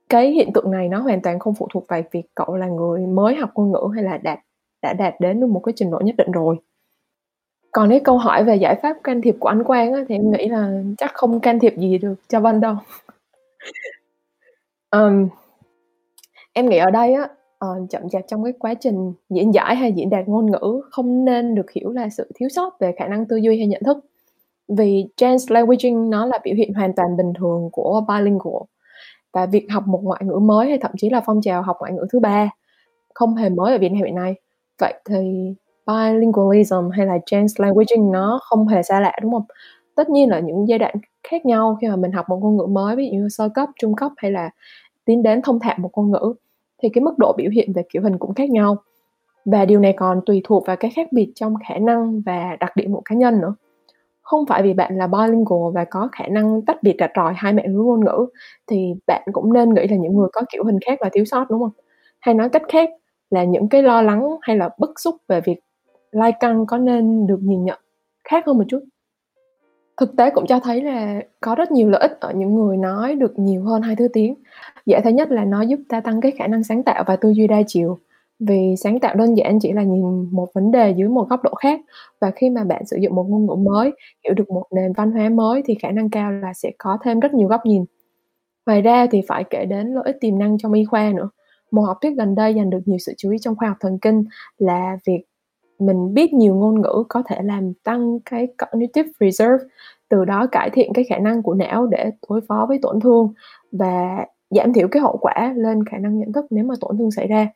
cái 0.09 0.31
hiện 0.31 0.53
tượng 0.53 0.71
này 0.71 0.89
nó 0.89 0.99
hoàn 0.99 1.21
toàn 1.21 1.39
không 1.39 1.53
phụ 1.53 1.67
thuộc 1.73 1.85
vào 1.87 2.01
việc 2.11 2.23
cậu 2.35 2.55
là 2.55 2.67
người 2.67 3.05
mới 3.07 3.35
học 3.35 3.49
ngôn 3.55 3.71
ngữ 3.71 3.93
hay 3.95 4.03
là 4.03 4.17
đạt 4.17 4.39
đã 4.81 4.93
đạt 4.93 5.15
đến 5.19 5.39
được 5.39 5.47
một 5.47 5.61
cái 5.65 5.73
trình 5.75 5.91
độ 5.91 5.99
nhất 5.99 6.15
định 6.17 6.31
rồi. 6.31 6.57
Còn 7.71 7.89
cái 7.89 7.99
câu 7.99 8.17
hỏi 8.17 8.43
về 8.43 8.55
giải 8.55 8.75
pháp 8.81 8.97
can 9.03 9.21
thiệp 9.21 9.35
của 9.39 9.49
anh 9.49 9.63
Quang 9.63 9.93
á, 9.93 10.05
thì 10.09 10.15
em 10.15 10.31
nghĩ 10.31 10.47
là 10.49 10.71
chắc 10.97 11.11
không 11.13 11.39
can 11.39 11.59
thiệp 11.59 11.73
gì 11.77 11.97
được 11.97 12.15
cho 12.27 12.39
Vân 12.39 12.61
đâu. 12.61 12.75
Um, 14.91 15.29
em 16.53 16.69
nghĩ 16.69 16.77
ở 16.77 16.91
đây 16.91 17.13
á 17.13 17.29
uh, 17.65 17.89
chậm 17.89 18.09
chạp 18.09 18.21
trong 18.27 18.43
cái 18.43 18.53
quá 18.59 18.73
trình 18.73 19.13
diễn 19.29 19.53
giải 19.53 19.75
hay 19.75 19.91
diễn 19.91 20.09
đạt 20.09 20.27
ngôn 20.27 20.51
ngữ 20.51 20.81
không 20.91 21.25
nên 21.25 21.55
được 21.55 21.71
hiểu 21.71 21.91
là 21.91 22.09
sự 22.09 22.31
thiếu 22.35 22.49
sót 22.49 22.79
về 22.79 22.93
khả 22.97 23.07
năng 23.07 23.25
tư 23.25 23.35
duy 23.35 23.57
hay 23.57 23.67
nhận 23.67 23.83
thức. 23.85 23.97
Vì 24.67 25.05
chance 25.15 25.45
languaging 25.49 26.09
nó 26.09 26.25
là 26.25 26.39
biểu 26.43 26.55
hiện 26.55 26.73
hoàn 26.73 26.93
toàn 26.95 27.17
bình 27.17 27.33
thường 27.39 27.69
của 27.71 28.05
bilingual 28.07 28.63
và 29.33 29.45
việc 29.45 29.67
học 29.69 29.87
một 29.87 29.99
ngoại 30.03 30.21
ngữ 30.25 30.39
mới 30.39 30.67
hay 30.69 30.77
thậm 30.77 30.91
chí 30.97 31.09
là 31.09 31.21
phong 31.25 31.41
trào 31.41 31.61
học 31.61 31.77
ngoại 31.79 31.93
ngữ 31.93 32.05
thứ 32.11 32.19
ba 32.19 32.49
không 33.13 33.35
hề 33.35 33.49
mới 33.49 33.71
ở 33.71 33.77
Việt 33.77 33.91
Nam 33.91 34.03
hiện 34.03 34.15
nay. 34.15 34.35
Vậy 34.79 34.93
thì 35.05 35.53
bilingualism 35.87 36.89
hay 36.91 37.05
là 37.05 37.17
chance 37.25 37.53
languaging 37.57 38.11
nó 38.11 38.39
không 38.43 38.67
hề 38.67 38.83
xa 38.83 38.99
lạ 38.99 39.13
đúng 39.21 39.31
không? 39.31 39.45
Tất 39.95 40.09
nhiên 40.09 40.29
là 40.29 40.39
những 40.39 40.67
giai 40.67 40.79
đoạn 40.79 40.95
khác 41.23 41.45
nhau 41.45 41.77
khi 41.81 41.87
mà 41.87 41.95
mình 41.95 42.11
học 42.11 42.25
một 42.29 42.39
ngôn 42.41 42.57
ngữ 42.57 42.65
mới 42.65 42.95
ví 42.95 43.05
dụ 43.05 43.17
như 43.17 43.29
sơ 43.29 43.49
cấp 43.49 43.69
trung 43.79 43.95
cấp 43.95 44.11
hay 44.17 44.31
là 44.31 44.49
tiến 45.05 45.23
đến 45.23 45.41
thông 45.41 45.59
thạo 45.59 45.75
một 45.79 45.89
ngôn 45.93 46.11
ngữ 46.11 46.33
thì 46.81 46.89
cái 46.89 47.03
mức 47.03 47.13
độ 47.17 47.33
biểu 47.37 47.49
hiện 47.51 47.73
về 47.73 47.83
kiểu 47.93 48.01
hình 48.01 48.17
cũng 48.17 48.33
khác 48.33 48.49
nhau. 48.49 48.77
Và 49.45 49.65
điều 49.65 49.79
này 49.79 49.93
còn 49.97 50.21
tùy 50.25 50.41
thuộc 50.43 50.65
vào 50.67 50.75
cái 50.75 50.91
khác 50.91 51.07
biệt 51.11 51.31
trong 51.35 51.53
khả 51.67 51.77
năng 51.77 52.21
và 52.21 52.57
đặc 52.59 52.75
điểm 52.75 52.93
của 52.93 53.01
cá 53.05 53.15
nhân 53.15 53.41
nữa. 53.41 53.55
Không 54.21 54.45
phải 54.45 54.63
vì 54.63 54.73
bạn 54.73 54.97
là 54.97 55.07
bilingual 55.07 55.73
và 55.73 55.85
có 55.85 56.09
khả 56.11 56.27
năng 56.27 56.61
tách 56.61 56.83
biệt 56.83 56.95
rạch 56.99 57.11
ròi 57.15 57.33
hai 57.37 57.53
mẹ 57.53 57.67
ngữ 57.67 57.79
ngôn 57.79 58.05
ngữ, 58.05 58.25
thì 58.67 58.93
bạn 59.07 59.21
cũng 59.31 59.53
nên 59.53 59.73
nghĩ 59.73 59.87
là 59.87 59.97
những 59.97 60.15
người 60.15 60.29
có 60.33 60.41
kiểu 60.51 60.63
hình 60.63 60.79
khác 60.85 61.01
là 61.01 61.09
thiếu 61.13 61.25
sót, 61.25 61.45
đúng 61.49 61.59
không? 61.59 61.71
Hay 62.19 62.35
nói 62.35 62.49
cách 62.49 62.63
khác 62.67 62.89
là 63.29 63.43
những 63.43 63.69
cái 63.69 63.83
lo 63.83 64.01
lắng 64.01 64.29
hay 64.41 64.57
là 64.57 64.69
bức 64.77 64.99
xúc 64.99 65.15
về 65.27 65.41
việc 65.41 65.59
lai 66.11 66.33
căng 66.39 66.65
có 66.65 66.77
nên 66.77 67.27
được 67.27 67.39
nhìn 67.41 67.63
nhận 67.63 67.79
khác 68.23 68.43
hơn 68.47 68.57
một 68.57 68.63
chút? 68.67 68.79
Thực 69.97 70.15
tế 70.17 70.29
cũng 70.29 70.45
cho 70.47 70.59
thấy 70.59 70.81
là 70.81 71.21
có 71.39 71.55
rất 71.55 71.71
nhiều 71.71 71.89
lợi 71.89 72.01
ích 72.01 72.17
ở 72.19 72.33
những 72.33 72.55
người 72.55 72.77
nói 72.77 73.15
được 73.15 73.39
nhiều 73.39 73.63
hơn 73.63 73.81
hai 73.81 73.95
thứ 73.95 74.07
tiếng. 74.13 74.35
Dạ, 74.89 74.97
dễ 74.97 75.01
thấy 75.01 75.13
nhất 75.13 75.31
là 75.31 75.45
nó 75.45 75.61
giúp 75.61 75.79
ta 75.89 76.01
tăng 76.01 76.21
cái 76.21 76.31
khả 76.31 76.47
năng 76.47 76.63
sáng 76.63 76.83
tạo 76.83 77.03
và 77.07 77.15
tư 77.15 77.29
duy 77.29 77.47
đa 77.47 77.61
chiều. 77.67 77.97
Vì 78.39 78.75
sáng 78.77 78.99
tạo 78.99 79.15
đơn 79.15 79.37
giản 79.37 79.59
chỉ 79.59 79.71
là 79.71 79.83
nhìn 79.83 80.29
một 80.31 80.47
vấn 80.53 80.71
đề 80.71 80.91
dưới 80.91 81.09
một 81.09 81.29
góc 81.29 81.43
độ 81.43 81.53
khác. 81.55 81.79
Và 82.21 82.31
khi 82.31 82.49
mà 82.49 82.63
bạn 82.63 82.85
sử 82.85 82.97
dụng 83.01 83.15
một 83.15 83.25
ngôn 83.29 83.45
ngữ 83.45 83.55
mới, 83.55 83.91
hiểu 84.23 84.33
được 84.33 84.49
một 84.49 84.65
nền 84.75 84.93
văn 84.93 85.11
hóa 85.11 85.29
mới 85.29 85.61
thì 85.65 85.75
khả 85.75 85.91
năng 85.91 86.09
cao 86.09 86.31
là 86.31 86.53
sẽ 86.53 86.71
có 86.77 86.97
thêm 87.03 87.19
rất 87.19 87.33
nhiều 87.33 87.47
góc 87.47 87.65
nhìn. 87.65 87.85
Ngoài 88.65 88.81
ra 88.81 89.07
thì 89.11 89.21
phải 89.27 89.43
kể 89.49 89.65
đến 89.65 89.87
lợi 89.87 90.03
ích 90.05 90.17
tiềm 90.21 90.39
năng 90.39 90.57
trong 90.57 90.73
y 90.73 90.85
khoa 90.85 91.11
nữa. 91.15 91.29
Một 91.71 91.81
học 91.81 91.97
thuyết 92.01 92.17
gần 92.17 92.35
đây 92.35 92.53
giành 92.53 92.69
được 92.69 92.81
nhiều 92.85 92.97
sự 92.97 93.13
chú 93.17 93.31
ý 93.31 93.37
trong 93.41 93.55
khoa 93.55 93.67
học 93.67 93.77
thần 93.79 93.97
kinh 93.99 94.23
là 94.57 94.97
việc 95.07 95.21
mình 95.79 96.13
biết 96.13 96.33
nhiều 96.33 96.55
ngôn 96.55 96.81
ngữ 96.81 97.03
có 97.09 97.23
thể 97.27 97.37
làm 97.43 97.73
tăng 97.83 98.19
cái 98.25 98.47
cognitive 98.57 99.09
reserve, 99.19 99.65
từ 100.09 100.25
đó 100.25 100.47
cải 100.51 100.69
thiện 100.69 100.93
cái 100.93 101.05
khả 101.09 101.17
năng 101.17 101.43
của 101.43 101.53
não 101.53 101.87
để 101.87 102.11
đối 102.29 102.41
phó 102.47 102.65
với 102.69 102.79
tổn 102.81 102.99
thương. 102.99 103.33
Và 103.71 104.25
giảm 104.49 104.73
thiểu 104.73 104.87
cái 104.91 105.01
hậu 105.01 105.17
quả 105.21 105.53
lên 105.57 105.85
khả 105.85 105.97
năng 105.97 106.19
nhận 106.19 106.33
thức 106.33 106.45
nếu 106.49 106.63
mà 106.63 106.75
tổn 106.81 106.97
thương 106.97 107.11
xảy 107.11 107.27
ra. 107.27 107.47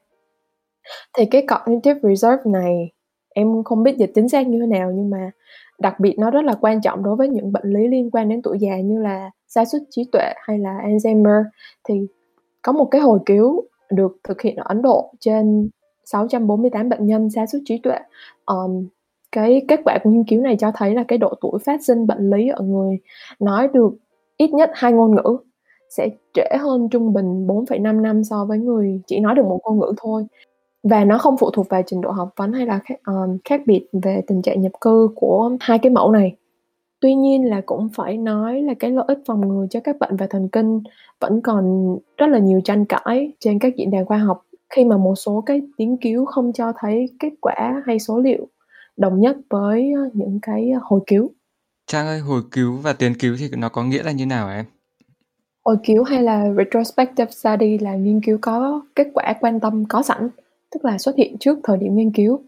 Thì 1.17 1.25
cái 1.25 1.47
cognitive 1.47 1.99
reserve 2.03 2.51
này 2.51 2.91
em 3.33 3.63
không 3.63 3.83
biết 3.83 3.97
dịch 3.97 4.11
chính 4.15 4.29
xác 4.29 4.47
như 4.47 4.59
thế 4.59 4.67
nào 4.67 4.91
nhưng 4.95 5.09
mà 5.09 5.31
đặc 5.79 5.99
biệt 5.99 6.15
nó 6.19 6.31
rất 6.31 6.45
là 6.45 6.53
quan 6.61 6.81
trọng 6.81 7.03
đối 7.03 7.15
với 7.15 7.27
những 7.27 7.51
bệnh 7.51 7.73
lý 7.73 7.87
liên 7.87 8.11
quan 8.11 8.29
đến 8.29 8.41
tuổi 8.41 8.57
già 8.59 8.77
như 8.77 9.01
là 9.01 9.31
sa 9.47 9.65
sút 9.65 9.81
trí 9.89 10.03
tuệ 10.11 10.33
hay 10.35 10.59
là 10.59 10.77
Alzheimer. 10.85 11.43
Thì 11.83 12.07
có 12.61 12.71
một 12.71 12.85
cái 12.85 13.01
hồi 13.01 13.19
cứu 13.25 13.63
được 13.91 14.17
thực 14.23 14.41
hiện 14.41 14.55
ở 14.55 14.63
Ấn 14.67 14.81
Độ 14.81 15.13
trên 15.19 15.69
648 16.05 16.89
bệnh 16.89 17.05
nhân 17.05 17.29
sa 17.29 17.45
sút 17.45 17.61
trí 17.65 17.77
tuệ. 17.77 17.97
Um, 18.45 18.87
cái 19.31 19.65
kết 19.67 19.79
quả 19.85 19.99
của 20.03 20.09
nghiên 20.09 20.23
cứu 20.23 20.41
này 20.41 20.55
cho 20.59 20.71
thấy 20.75 20.95
là 20.95 21.03
cái 21.07 21.17
độ 21.17 21.33
tuổi 21.41 21.59
phát 21.65 21.83
sinh 21.83 22.07
bệnh 22.07 22.29
lý 22.29 22.47
ở 22.47 22.63
người 22.63 22.99
nói 23.39 23.67
được 23.73 23.93
ít 24.37 24.53
nhất 24.53 24.71
hai 24.73 24.91
ngôn 24.93 25.15
ngữ 25.15 25.37
sẽ 25.97 26.09
trễ 26.33 26.57
hơn 26.59 26.89
trung 26.89 27.13
bình 27.13 27.47
4,5 27.47 28.01
năm 28.01 28.23
so 28.23 28.45
với 28.45 28.57
người 28.57 29.01
chỉ 29.07 29.19
nói 29.19 29.35
được 29.35 29.45
một 29.45 29.59
ngôn 29.63 29.79
ngữ 29.79 29.93
thôi 29.97 30.25
và 30.83 31.05
nó 31.05 31.17
không 31.17 31.37
phụ 31.37 31.49
thuộc 31.51 31.69
vào 31.69 31.81
trình 31.85 32.01
độ 32.01 32.11
học 32.11 32.29
vấn 32.35 32.53
hay 32.53 32.65
là 32.65 32.79
khác, 32.83 32.99
um, 33.05 33.37
khác 33.45 33.61
biệt 33.65 33.87
về 34.03 34.21
tình 34.27 34.41
trạng 34.41 34.61
nhập 34.61 34.71
cư 34.81 35.09
của 35.15 35.51
hai 35.59 35.79
cái 35.79 35.89
mẫu 35.89 36.11
này 36.11 36.35
tuy 36.99 37.15
nhiên 37.15 37.49
là 37.49 37.61
cũng 37.65 37.89
phải 37.95 38.17
nói 38.17 38.61
là 38.61 38.73
cái 38.79 38.91
lợi 38.91 39.05
ích 39.07 39.19
phòng 39.25 39.47
ngừa 39.47 39.65
cho 39.69 39.79
các 39.79 39.99
bệnh 39.99 40.17
về 40.17 40.27
thần 40.29 40.49
kinh 40.49 40.81
vẫn 41.19 41.41
còn 41.41 41.95
rất 42.17 42.27
là 42.27 42.39
nhiều 42.39 42.61
tranh 42.63 42.85
cãi 42.85 43.31
trên 43.39 43.59
các 43.59 43.75
diễn 43.75 43.91
đàn 43.91 44.05
khoa 44.05 44.17
học 44.17 44.45
khi 44.69 44.85
mà 44.85 44.97
một 44.97 45.15
số 45.15 45.43
cái 45.45 45.61
tiến 45.77 45.97
cứu 46.01 46.25
không 46.25 46.53
cho 46.53 46.73
thấy 46.77 47.09
kết 47.19 47.33
quả 47.41 47.83
hay 47.85 47.99
số 47.99 48.19
liệu 48.19 48.47
đồng 48.97 49.19
nhất 49.19 49.37
với 49.49 49.91
những 50.13 50.39
cái 50.41 50.71
hồi 50.81 50.99
cứu. 51.07 51.31
Trang 51.87 52.07
ơi, 52.07 52.19
hồi 52.19 52.41
cứu 52.51 52.77
và 52.77 52.93
tiến 52.93 53.13
cứu 53.19 53.35
thì 53.39 53.49
nó 53.57 53.69
có 53.69 53.83
nghĩa 53.83 54.03
là 54.03 54.11
như 54.11 54.25
nào 54.25 54.49
em? 54.49 54.65
Hồi 55.65 55.77
cứu 55.83 56.03
hay 56.03 56.23
là 56.23 56.45
retrospective 56.57 57.31
study 57.31 57.77
là 57.77 57.95
nghiên 57.95 58.21
cứu 58.21 58.37
có 58.41 58.81
kết 58.95 59.07
quả 59.13 59.33
quan 59.41 59.59
tâm 59.59 59.85
có 59.89 60.01
sẵn, 60.01 60.29
tức 60.71 60.85
là 60.85 60.97
xuất 60.97 61.15
hiện 61.15 61.37
trước 61.39 61.59
thời 61.63 61.77
điểm 61.77 61.95
nghiên 61.95 62.11
cứu. 62.11 62.39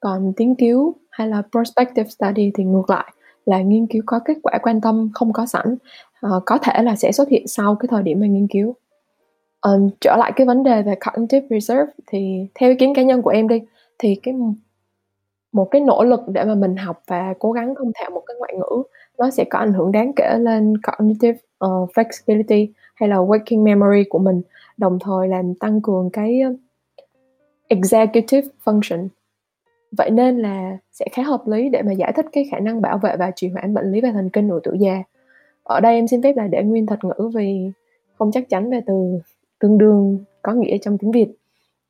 Còn 0.00 0.32
tiến 0.36 0.54
cứu 0.54 0.94
hay 1.10 1.28
là 1.28 1.42
prospective 1.52 2.08
study 2.08 2.50
thì 2.54 2.64
ngược 2.64 2.90
lại 2.90 3.12
là 3.44 3.62
nghiên 3.62 3.86
cứu 3.86 4.02
có 4.06 4.20
kết 4.24 4.36
quả 4.42 4.58
quan 4.62 4.80
tâm 4.80 5.10
không 5.14 5.32
có 5.32 5.46
sẵn, 5.46 5.76
à, 6.20 6.30
có 6.46 6.58
thể 6.58 6.82
là 6.82 6.96
sẽ 6.96 7.12
xuất 7.12 7.28
hiện 7.28 7.46
sau 7.46 7.74
cái 7.74 7.88
thời 7.90 8.02
điểm 8.02 8.20
mà 8.20 8.26
nghiên 8.26 8.46
cứu. 8.46 8.74
À, 9.60 9.70
trở 10.00 10.16
lại 10.16 10.32
cái 10.36 10.46
vấn 10.46 10.62
đề 10.62 10.82
về 10.82 10.94
cognitive 11.06 11.46
reserve 11.50 11.92
thì 12.06 12.46
theo 12.54 12.70
ý 12.70 12.76
kiến 12.76 12.94
cá 12.94 13.02
nhân 13.02 13.22
của 13.22 13.30
em 13.30 13.48
đi 13.48 13.60
thì 13.98 14.20
cái 14.22 14.34
một 15.52 15.68
cái 15.70 15.80
nỗ 15.80 16.04
lực 16.04 16.20
để 16.28 16.44
mà 16.44 16.54
mình 16.54 16.76
học 16.76 17.02
và 17.06 17.34
cố 17.38 17.52
gắng 17.52 17.74
thông 17.78 17.92
thạo 17.94 18.10
một 18.10 18.22
cái 18.26 18.36
ngoại 18.38 18.54
ngữ 18.56 18.82
nó 19.18 19.30
sẽ 19.30 19.44
có 19.50 19.58
ảnh 19.58 19.72
hưởng 19.72 19.92
đáng 19.92 20.12
kể 20.16 20.38
lên 20.38 20.74
cognitive 20.82 21.38
uh, 21.66 21.90
flexibility 21.94 22.68
hay 22.94 23.08
là 23.08 23.16
working 23.16 23.62
memory 23.62 24.04
của 24.10 24.18
mình 24.18 24.42
đồng 24.76 24.98
thời 24.98 25.28
làm 25.28 25.54
tăng 25.54 25.80
cường 25.80 26.10
cái 26.12 26.40
ờ, 26.40 26.54
executive 27.68 28.48
function. 28.64 29.08
Vậy 29.92 30.10
nên 30.10 30.38
là 30.38 30.78
sẽ 30.92 31.06
khá 31.12 31.22
hợp 31.22 31.42
lý 31.46 31.68
để 31.68 31.82
mà 31.82 31.92
giải 31.92 32.12
thích 32.16 32.26
cái 32.32 32.48
khả 32.50 32.58
năng 32.58 32.80
bảo 32.80 32.98
vệ 32.98 33.16
và 33.16 33.30
trì 33.36 33.48
hoãn 33.48 33.74
bệnh 33.74 33.92
lý 33.92 34.00
về 34.00 34.12
thần 34.12 34.30
kinh 34.30 34.48
ở 34.48 34.60
tuổi 34.62 34.78
già. 34.78 35.02
Ở 35.62 35.80
đây 35.80 35.94
em 35.94 36.08
xin 36.08 36.22
phép 36.22 36.36
là 36.36 36.46
để 36.46 36.62
nguyên 36.62 36.86
thuật 36.86 37.04
ngữ 37.04 37.30
vì 37.34 37.70
không 38.18 38.32
chắc 38.32 38.48
chắn 38.48 38.70
về 38.70 38.80
từ 38.86 38.94
tương 39.58 39.78
đương 39.78 40.24
có 40.42 40.52
nghĩa 40.52 40.78
trong 40.78 40.98
tiếng 40.98 41.12
việt. 41.12 41.28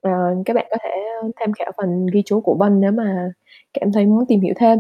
À, 0.03 0.31
các 0.45 0.55
bạn 0.55 0.67
có 0.71 0.77
thể 0.83 0.91
tham 1.37 1.53
khảo 1.53 1.73
phần 1.77 2.07
ghi 2.13 2.23
chú 2.27 2.41
của 2.41 2.55
Vân 2.55 2.81
nếu 2.81 2.93
mà 2.93 3.33
cảm 3.81 3.93
thấy 3.93 4.07
muốn 4.07 4.27
tìm 4.27 4.41
hiểu 4.41 4.55
thêm. 4.57 4.79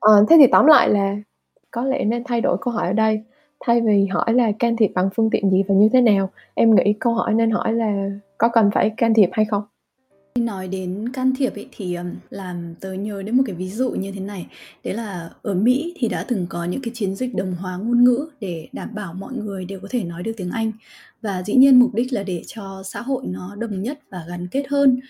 À, 0.00 0.12
thế 0.28 0.36
thì 0.38 0.46
tóm 0.52 0.66
lại 0.66 0.88
là 0.88 1.16
có 1.70 1.84
lẽ 1.84 2.04
nên 2.04 2.24
thay 2.24 2.40
đổi 2.40 2.56
câu 2.60 2.74
hỏi 2.74 2.86
ở 2.86 2.92
đây 2.92 3.22
thay 3.66 3.80
vì 3.80 4.06
hỏi 4.06 4.34
là 4.34 4.52
can 4.58 4.76
thiệp 4.76 4.90
bằng 4.94 5.08
phương 5.14 5.30
tiện 5.30 5.50
gì 5.50 5.62
và 5.68 5.74
như 5.74 5.88
thế 5.92 6.00
nào 6.00 6.30
em 6.54 6.74
nghĩ 6.74 6.92
câu 7.00 7.14
hỏi 7.14 7.34
nên 7.34 7.50
hỏi 7.50 7.72
là 7.72 8.10
có 8.38 8.48
cần 8.48 8.70
phải 8.74 8.90
can 8.96 9.14
thiệp 9.14 9.28
hay 9.32 9.44
không? 9.44 9.62
Nói 10.38 10.68
đến 10.68 11.08
can 11.12 11.32
thiệp 11.38 11.54
ấy 11.54 11.68
thì 11.72 11.96
làm 12.30 12.74
tớ 12.80 12.92
nhớ 12.92 13.22
đến 13.22 13.36
một 13.36 13.42
cái 13.46 13.56
ví 13.56 13.68
dụ 13.68 13.90
như 13.90 14.12
thế 14.12 14.20
này. 14.20 14.46
Đấy 14.84 14.94
là 14.94 15.30
ở 15.42 15.54
mỹ 15.54 15.94
thì 15.96 16.08
đã 16.08 16.24
từng 16.28 16.46
có 16.48 16.64
những 16.64 16.82
cái 16.82 16.90
chiến 16.94 17.14
dịch 17.14 17.34
đồng 17.34 17.54
hóa 17.54 17.76
ngôn 17.76 18.04
ngữ 18.04 18.28
để 18.40 18.68
đảm 18.72 18.88
bảo 18.94 19.14
mọi 19.14 19.32
người 19.32 19.64
đều 19.64 19.80
có 19.80 19.88
thể 19.90 20.04
nói 20.04 20.22
được 20.22 20.32
tiếng 20.36 20.50
anh. 20.50 20.72
Và 21.22 21.42
dĩ 21.42 21.54
nhiên 21.54 21.78
mục 21.78 21.94
đích 21.94 22.12
là 22.12 22.22
để 22.22 22.42
cho 22.46 22.82
xã 22.84 23.00
hội 23.00 23.22
nó 23.26 23.56
đồng 23.56 23.82
nhất 23.82 23.98
và 24.10 24.24
gắn 24.28 24.48
kết 24.50 24.68
hơn. 24.68 25.00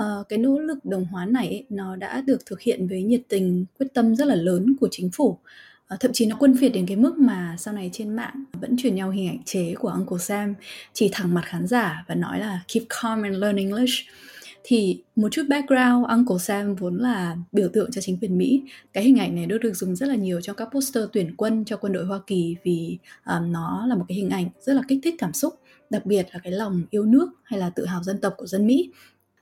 Uh, 0.00 0.28
cái 0.28 0.38
nỗ 0.38 0.58
lực 0.58 0.84
đồng 0.84 1.04
hóa 1.04 1.26
này 1.26 1.46
ấy, 1.46 1.66
nó 1.68 1.96
đã 1.96 2.20
được 2.26 2.46
thực 2.46 2.60
hiện 2.60 2.86
với 2.86 3.02
nhiệt 3.02 3.22
tình 3.28 3.64
quyết 3.78 3.86
tâm 3.94 4.16
rất 4.16 4.24
là 4.28 4.34
lớn 4.34 4.76
của 4.80 4.88
chính 4.90 5.10
phủ. 5.12 5.38
Ờ, 5.92 5.96
thậm 6.00 6.12
chí 6.12 6.26
nó 6.26 6.36
quân 6.38 6.56
phiệt 6.60 6.72
đến 6.74 6.86
cái 6.86 6.96
mức 6.96 7.18
mà 7.18 7.56
sau 7.58 7.74
này 7.74 7.90
trên 7.92 8.16
mạng 8.16 8.44
vẫn 8.60 8.76
truyền 8.76 8.94
nhau 8.94 9.10
hình 9.10 9.28
ảnh 9.28 9.44
chế 9.44 9.74
của 9.78 9.88
Uncle 9.88 10.18
Sam 10.18 10.54
chỉ 10.92 11.08
thẳng 11.12 11.34
mặt 11.34 11.42
khán 11.44 11.66
giả 11.66 12.04
và 12.08 12.14
nói 12.14 12.40
là 12.40 12.60
keep 12.74 12.86
calm 12.88 13.22
and 13.22 13.36
learn 13.36 13.56
English 13.56 13.94
thì 14.64 15.02
một 15.16 15.28
chút 15.32 15.42
background 15.48 16.06
Uncle 16.08 16.38
Sam 16.38 16.74
vốn 16.74 16.96
là 16.96 17.36
biểu 17.52 17.68
tượng 17.72 17.90
cho 17.90 18.00
chính 18.00 18.18
quyền 18.20 18.38
Mỹ. 18.38 18.62
Cái 18.92 19.04
hình 19.04 19.18
ảnh 19.18 19.34
này 19.34 19.46
đã 19.46 19.56
được 19.60 19.76
dùng 19.76 19.96
rất 19.96 20.06
là 20.06 20.14
nhiều 20.14 20.40
trong 20.40 20.56
các 20.56 20.68
poster 20.72 21.04
tuyển 21.12 21.36
quân 21.36 21.64
cho 21.64 21.76
quân 21.76 21.92
đội 21.92 22.04
Hoa 22.04 22.20
Kỳ 22.26 22.56
vì 22.64 22.98
um, 23.26 23.52
nó 23.52 23.86
là 23.86 23.94
một 23.94 24.04
cái 24.08 24.16
hình 24.16 24.30
ảnh 24.30 24.48
rất 24.60 24.72
là 24.72 24.82
kích 24.88 25.00
thích 25.02 25.14
cảm 25.18 25.32
xúc 25.32 25.54
đặc 25.92 26.06
biệt 26.06 26.26
là 26.32 26.40
cái 26.42 26.52
lòng 26.52 26.82
yêu 26.90 27.04
nước 27.04 27.28
hay 27.44 27.60
là 27.60 27.70
tự 27.70 27.86
hào 27.86 28.02
dân 28.02 28.20
tộc 28.20 28.34
của 28.36 28.46
dân 28.46 28.66
Mỹ. 28.66 28.90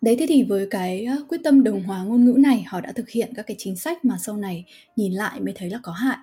Đấy 0.00 0.16
thế 0.18 0.26
thì 0.28 0.42
với 0.42 0.66
cái 0.70 1.06
quyết 1.28 1.40
tâm 1.44 1.64
đồng 1.64 1.82
hóa 1.82 2.04
ngôn 2.04 2.24
ngữ 2.24 2.32
này, 2.38 2.64
họ 2.68 2.80
đã 2.80 2.92
thực 2.92 3.08
hiện 3.08 3.32
các 3.34 3.46
cái 3.46 3.54
chính 3.58 3.76
sách 3.76 4.04
mà 4.04 4.16
sau 4.18 4.36
này 4.36 4.64
nhìn 4.96 5.12
lại 5.12 5.40
mới 5.40 5.54
thấy 5.56 5.70
là 5.70 5.78
có 5.82 5.92
hại. 5.92 6.16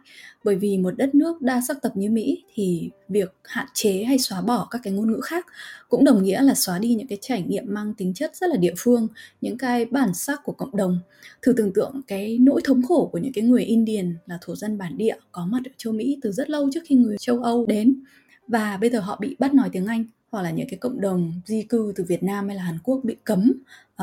Bởi 0.43 0.55
vì 0.55 0.77
một 0.77 0.91
đất 0.97 1.15
nước 1.15 1.41
đa 1.41 1.61
sắc 1.67 1.77
tộc 1.81 1.97
như 1.97 2.09
Mỹ 2.09 2.43
thì 2.53 2.89
việc 3.09 3.35
hạn 3.43 3.67
chế 3.73 4.03
hay 4.03 4.19
xóa 4.19 4.41
bỏ 4.41 4.67
các 4.71 4.81
cái 4.83 4.93
ngôn 4.93 5.11
ngữ 5.11 5.19
khác 5.23 5.45
cũng 5.89 6.03
đồng 6.03 6.23
nghĩa 6.23 6.41
là 6.41 6.53
xóa 6.53 6.79
đi 6.79 6.93
những 6.95 7.07
cái 7.07 7.17
trải 7.21 7.41
nghiệm 7.41 7.63
mang 7.67 7.93
tính 7.93 8.13
chất 8.13 8.35
rất 8.35 8.49
là 8.49 8.57
địa 8.57 8.73
phương, 8.77 9.07
những 9.41 9.57
cái 9.57 9.85
bản 9.85 10.13
sắc 10.13 10.39
của 10.43 10.53
cộng 10.53 10.75
đồng. 10.77 10.99
Thử 11.41 11.53
tưởng 11.57 11.73
tượng 11.73 12.01
cái 12.07 12.37
nỗi 12.41 12.61
thống 12.63 12.81
khổ 12.83 13.09
của 13.11 13.17
những 13.17 13.33
cái 13.33 13.43
người 13.43 13.63
Indian 13.63 14.15
là 14.25 14.37
thổ 14.41 14.55
dân 14.55 14.77
bản 14.77 14.97
địa 14.97 15.15
có 15.31 15.45
mặt 15.45 15.61
ở 15.65 15.71
châu 15.77 15.93
Mỹ 15.93 16.19
từ 16.21 16.31
rất 16.31 16.49
lâu 16.49 16.69
trước 16.73 16.81
khi 16.85 16.95
người 16.95 17.15
châu 17.19 17.43
Âu 17.43 17.65
đến 17.65 18.03
và 18.47 18.77
bây 18.81 18.89
giờ 18.89 18.99
họ 18.99 19.17
bị 19.21 19.35
bắt 19.39 19.53
nói 19.53 19.69
tiếng 19.71 19.85
Anh 19.85 20.05
hoặc 20.37 20.43
là 20.43 20.51
những 20.51 20.67
cái 20.69 20.77
cộng 20.77 21.01
đồng 21.01 21.41
di 21.45 21.63
cư 21.63 21.93
từ 21.95 22.03
Việt 22.03 22.23
Nam 22.23 22.47
hay 22.47 22.57
là 22.57 22.63
Hàn 22.63 22.77
Quốc 22.83 23.01
bị 23.03 23.15
cấm 23.23 23.53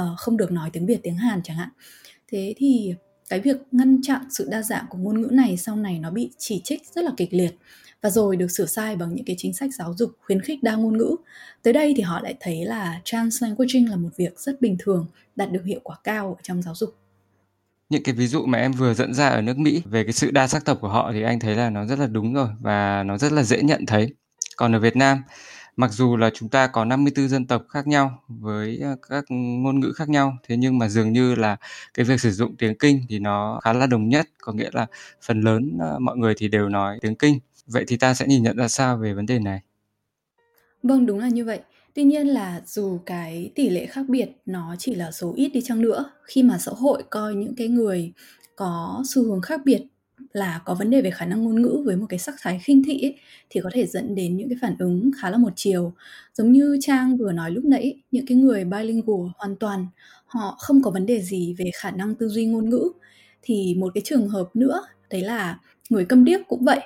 uh, 0.00 0.19
không 0.19 0.37
được 0.37 0.53
nói 0.53 0.71
tiếng 0.73 0.87
Việt 0.87 1.00
tiếng 1.03 1.17
Hàn 1.17 1.43
chẳng 1.43 1.57
hạn 1.57 1.69
thế 2.29 2.55
thì 2.57 2.95
cái 3.29 3.41
việc 3.41 3.57
ngăn 3.73 4.03
chặn 4.03 4.23
sự 4.31 4.49
đa 4.50 4.62
dạng 4.62 4.85
của 4.88 4.99
ngôn 4.99 5.23
ngữ 5.23 5.29
này 5.33 5.57
sau 5.57 5.76
này 5.76 5.99
nó 5.99 6.11
bị 6.11 6.31
chỉ 6.38 6.61
trích 6.64 6.83
rất 6.95 7.05
là 7.05 7.11
kịch 7.17 7.35
liệt 7.35 7.55
và 8.03 8.11
rồi 8.11 8.37
được 8.37 8.50
sửa 8.50 8.67
sai 8.67 8.97
bằng 8.97 9.14
những 9.14 9.25
cái 9.25 9.37
chính 9.38 9.55
sách 9.55 9.71
giáo 9.79 9.95
dục 9.97 10.11
khuyến 10.26 10.41
khích 10.41 10.62
đa 10.62 10.75
ngôn 10.75 10.99
ngữ. 10.99 11.17
Tới 11.62 11.73
đây 11.73 11.95
thì 11.97 12.03
họ 12.03 12.21
lại 12.21 12.35
thấy 12.41 12.64
là 12.64 13.00
translanguaging 13.05 13.91
là 13.91 13.97
một 13.97 14.11
việc 14.17 14.41
rất 14.41 14.61
bình 14.61 14.76
thường, 14.79 15.07
đạt 15.37 15.53
được 15.53 15.64
hiệu 15.64 15.81
quả 15.83 15.97
cao 16.05 16.29
ở 16.29 16.41
trong 16.43 16.62
giáo 16.62 16.75
dục. 16.75 16.95
Những 17.88 18.03
cái 18.03 18.14
ví 18.14 18.26
dụ 18.26 18.47
mà 18.47 18.59
em 18.59 18.73
vừa 18.73 18.95
dẫn 18.95 19.14
ra 19.14 19.29
ở 19.29 19.43
nước 19.43 19.59
Mỹ 19.59 19.83
về 19.85 20.05
cái 20.05 20.12
sự 20.12 20.31
đa 20.31 20.47
sắc 20.47 20.64
tộc 20.64 20.79
của 20.81 20.88
họ 20.88 21.12
thì 21.12 21.23
anh 21.23 21.41
thấy 21.41 21.57
là 21.57 21.71
nó 21.71 21.87
rất 21.87 21.99
là 21.99 22.07
đúng 22.07 22.35
rồi 22.35 22.49
và 22.61 23.03
nó 23.03 23.19
rất 23.19 23.33
là 23.33 23.43
dễ 23.43 23.62
nhận 23.62 23.87
thấy. 23.87 24.14
Còn 24.57 24.75
ở 24.75 24.79
Việt 24.79 24.97
Nam 24.97 25.23
mặc 25.76 25.93
dù 25.93 26.16
là 26.16 26.31
chúng 26.35 26.49
ta 26.49 26.66
có 26.66 26.85
54 26.85 27.28
dân 27.28 27.47
tộc 27.47 27.64
khác 27.69 27.87
nhau 27.87 28.23
với 28.28 28.78
ờ, 28.83 28.97
các 29.09 29.25
ngôn 29.28 29.81
ngữ 29.81 29.93
khác 29.97 30.09
nhau, 30.09 30.37
thế 30.49 30.57
nhưng 30.57 30.78
mà 30.78 30.88
dường 30.88 31.12
như 31.12 31.35
là 31.35 31.57
cái 31.95 32.04
việc 32.04 32.21
sử 32.21 32.31
dụng 32.31 32.57
tiếng 32.57 32.78
kinh 32.78 33.00
thì 33.09 33.19
nó 33.19 33.61
khá 33.62 33.73
là 33.73 33.87
đồng 33.87 34.09
nhất. 34.09 34.26
Có 34.40 34.52
nghĩa 34.52 34.71
là 34.73 34.87
phần 35.23 35.40
lớn 35.40 35.78
ờ, 35.81 35.99
mọi 35.99 36.16
người 36.16 36.35
thì 36.37 36.49
đều 36.49 36.69
nói 36.69 36.99
tiếng 37.00 37.14
kinh. 37.14 37.38
Vậy 37.66 37.85
thì 37.88 37.97
ta 37.97 38.14
sẽ 38.14 38.26
nhìn 38.26 38.43
nhận 38.43 38.57
ra 38.57 38.69
sao 38.69 38.97
về 38.97 39.14
vấn 39.14 39.26
đề 39.26 39.38
này? 39.38 39.61
Vâng 40.83 41.07
đúng 41.07 41.19
là 41.19 41.28
như 41.28 41.45
vậy. 41.45 41.61
Tuy 41.95 42.04
nhiên 42.04 42.26
là 42.26 42.62
dù 42.66 42.99
cái 43.07 43.52
tỷ 43.54 43.69
lệ 43.69 43.87
khác 43.87 44.04
biệt 44.09 44.28
nó 44.47 44.76
chỉ 44.78 44.95
là 44.95 45.11
số 45.12 45.33
ít 45.37 45.49
đi 45.49 45.61
chăng 45.62 45.81
nữa, 45.81 46.11
khi 46.25 46.43
mà 46.43 46.59
xã 46.59 46.73
hội 46.76 47.02
coi 47.11 47.35
những 47.35 47.54
cái 47.57 47.69
người 47.69 48.12
có 48.57 49.02
xu 49.07 49.23
hướng 49.23 49.40
khác 49.40 49.61
biệt 49.64 49.83
là 50.35 50.61
có 50.64 50.75
vấn 50.75 50.91
đề 50.91 51.03
về 51.03 51.11
khả 51.11 51.26
năng 51.26 51.45
ngôn 51.45 51.62
ngữ 51.62 51.83
với 51.87 51.97
một 51.97 52.07
cái 52.09 52.19
sắc 52.19 52.35
thái 52.41 52.61
khinh 52.62 52.83
thị 52.85 53.03
ấy, 53.03 53.17
thì 53.50 53.61
có 53.61 53.71
thể 53.73 53.87
dẫn 53.87 54.14
đến 54.14 54.37
những 54.37 54.49
cái 54.49 54.59
phản 54.62 54.76
ứng 54.79 55.11
khá 55.21 55.31
là 55.31 55.38
một 55.38 55.53
chiều. 55.57 55.93
Giống 56.35 56.53
như 56.53 56.79
trang 56.81 57.17
vừa 57.17 57.33
nói 57.33 57.50
lúc 57.50 57.64
nãy 57.64 57.95
những 58.11 58.26
cái 58.26 58.38
người 58.38 58.64
bilingual 58.64 59.31
hoàn 59.37 59.57
toàn 59.57 59.87
họ 60.26 60.57
không 60.61 60.83
có 60.83 60.91
vấn 60.91 61.07
đề 61.07 61.21
gì 61.23 61.55
về 61.59 61.71
khả 61.75 61.91
năng 61.91 62.14
tư 62.14 62.29
duy 62.29 62.47
ngôn 62.47 62.71
ngữ. 62.71 62.93
Thì 63.43 63.75
một 63.79 63.95
cái 63.95 64.03
trường 64.05 64.29
hợp 64.29 64.50
nữa 64.55 64.83
đấy 65.11 65.21
là 65.23 65.59
người 65.91 66.05
câm 66.05 66.25
điếc 66.25 66.41
cũng 66.49 66.64
vậy 66.64 66.81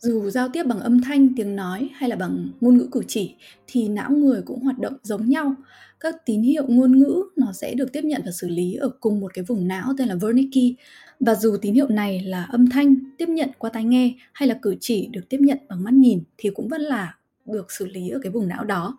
dù 0.00 0.30
giao 0.30 0.48
tiếp 0.48 0.62
bằng 0.66 0.80
âm 0.80 1.02
thanh 1.02 1.34
tiếng 1.36 1.56
nói 1.56 1.90
hay 1.94 2.10
là 2.10 2.16
bằng 2.16 2.48
ngôn 2.60 2.78
ngữ 2.78 2.88
cử 2.92 3.02
chỉ 3.08 3.34
thì 3.66 3.88
não 3.88 4.10
người 4.10 4.42
cũng 4.42 4.62
hoạt 4.62 4.78
động 4.78 4.96
giống 5.02 5.28
nhau 5.28 5.54
các 6.00 6.14
tín 6.26 6.42
hiệu 6.42 6.64
ngôn 6.68 6.98
ngữ 6.98 7.22
nó 7.36 7.52
sẽ 7.52 7.74
được 7.74 7.92
tiếp 7.92 8.04
nhận 8.04 8.22
và 8.24 8.32
xử 8.32 8.48
lý 8.48 8.74
ở 8.74 8.90
cùng 9.00 9.20
một 9.20 9.34
cái 9.34 9.44
vùng 9.44 9.68
não 9.68 9.94
tên 9.98 10.08
là 10.08 10.14
Wernicke 10.14 10.74
và 11.20 11.34
dù 11.34 11.56
tín 11.62 11.74
hiệu 11.74 11.88
này 11.88 12.20
là 12.20 12.44
âm 12.44 12.70
thanh 12.70 12.94
tiếp 13.18 13.28
nhận 13.28 13.48
qua 13.58 13.70
tai 13.70 13.84
nghe 13.84 14.14
hay 14.32 14.48
là 14.48 14.58
cử 14.62 14.76
chỉ 14.80 15.06
được 15.06 15.28
tiếp 15.28 15.38
nhận 15.40 15.58
bằng 15.68 15.84
mắt 15.84 15.94
nhìn 15.94 16.22
thì 16.38 16.50
cũng 16.54 16.68
vẫn 16.68 16.80
là 16.80 17.14
được 17.46 17.72
xử 17.72 17.86
lý 17.86 18.08
ở 18.08 18.18
cái 18.22 18.32
vùng 18.32 18.48
não 18.48 18.64
đó. 18.64 18.98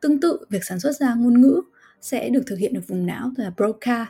Tương 0.00 0.20
tự, 0.20 0.38
việc 0.50 0.64
sản 0.64 0.80
xuất 0.80 0.96
ra 0.96 1.14
ngôn 1.14 1.40
ngữ 1.40 1.60
sẽ 2.00 2.28
được 2.28 2.42
thực 2.46 2.58
hiện 2.58 2.74
ở 2.74 2.80
vùng 2.88 3.06
não 3.06 3.30
tên 3.36 3.44
là 3.44 3.52
Broca. 3.56 4.06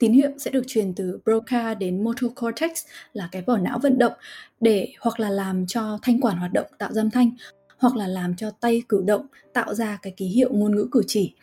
Tín 0.00 0.12
hiệu 0.12 0.30
sẽ 0.38 0.50
được 0.50 0.62
truyền 0.66 0.94
từ 0.94 1.18
Broca 1.24 1.74
đến 1.74 2.04
motor 2.04 2.32
cortex 2.34 2.70
là 3.12 3.28
cái 3.32 3.42
vỏ 3.42 3.56
não 3.56 3.78
vận 3.78 3.98
động 3.98 4.12
để 4.60 4.92
hoặc 5.00 5.20
là 5.20 5.30
làm 5.30 5.66
cho 5.66 5.98
thanh 6.02 6.20
quản 6.20 6.36
hoạt 6.36 6.52
động 6.52 6.66
tạo 6.78 6.92
ra 6.92 7.02
âm 7.02 7.10
thanh 7.10 7.30
hoặc 7.78 7.96
là 7.96 8.06
làm 8.06 8.36
cho 8.36 8.50
tay 8.50 8.82
cử 8.88 9.02
động 9.06 9.26
tạo 9.52 9.74
ra 9.74 9.98
cái 10.02 10.12
ký 10.16 10.26
hiệu 10.26 10.48
ngôn 10.52 10.76
ngữ 10.76 10.88
cử 10.92 11.02
chỉ. 11.06 11.34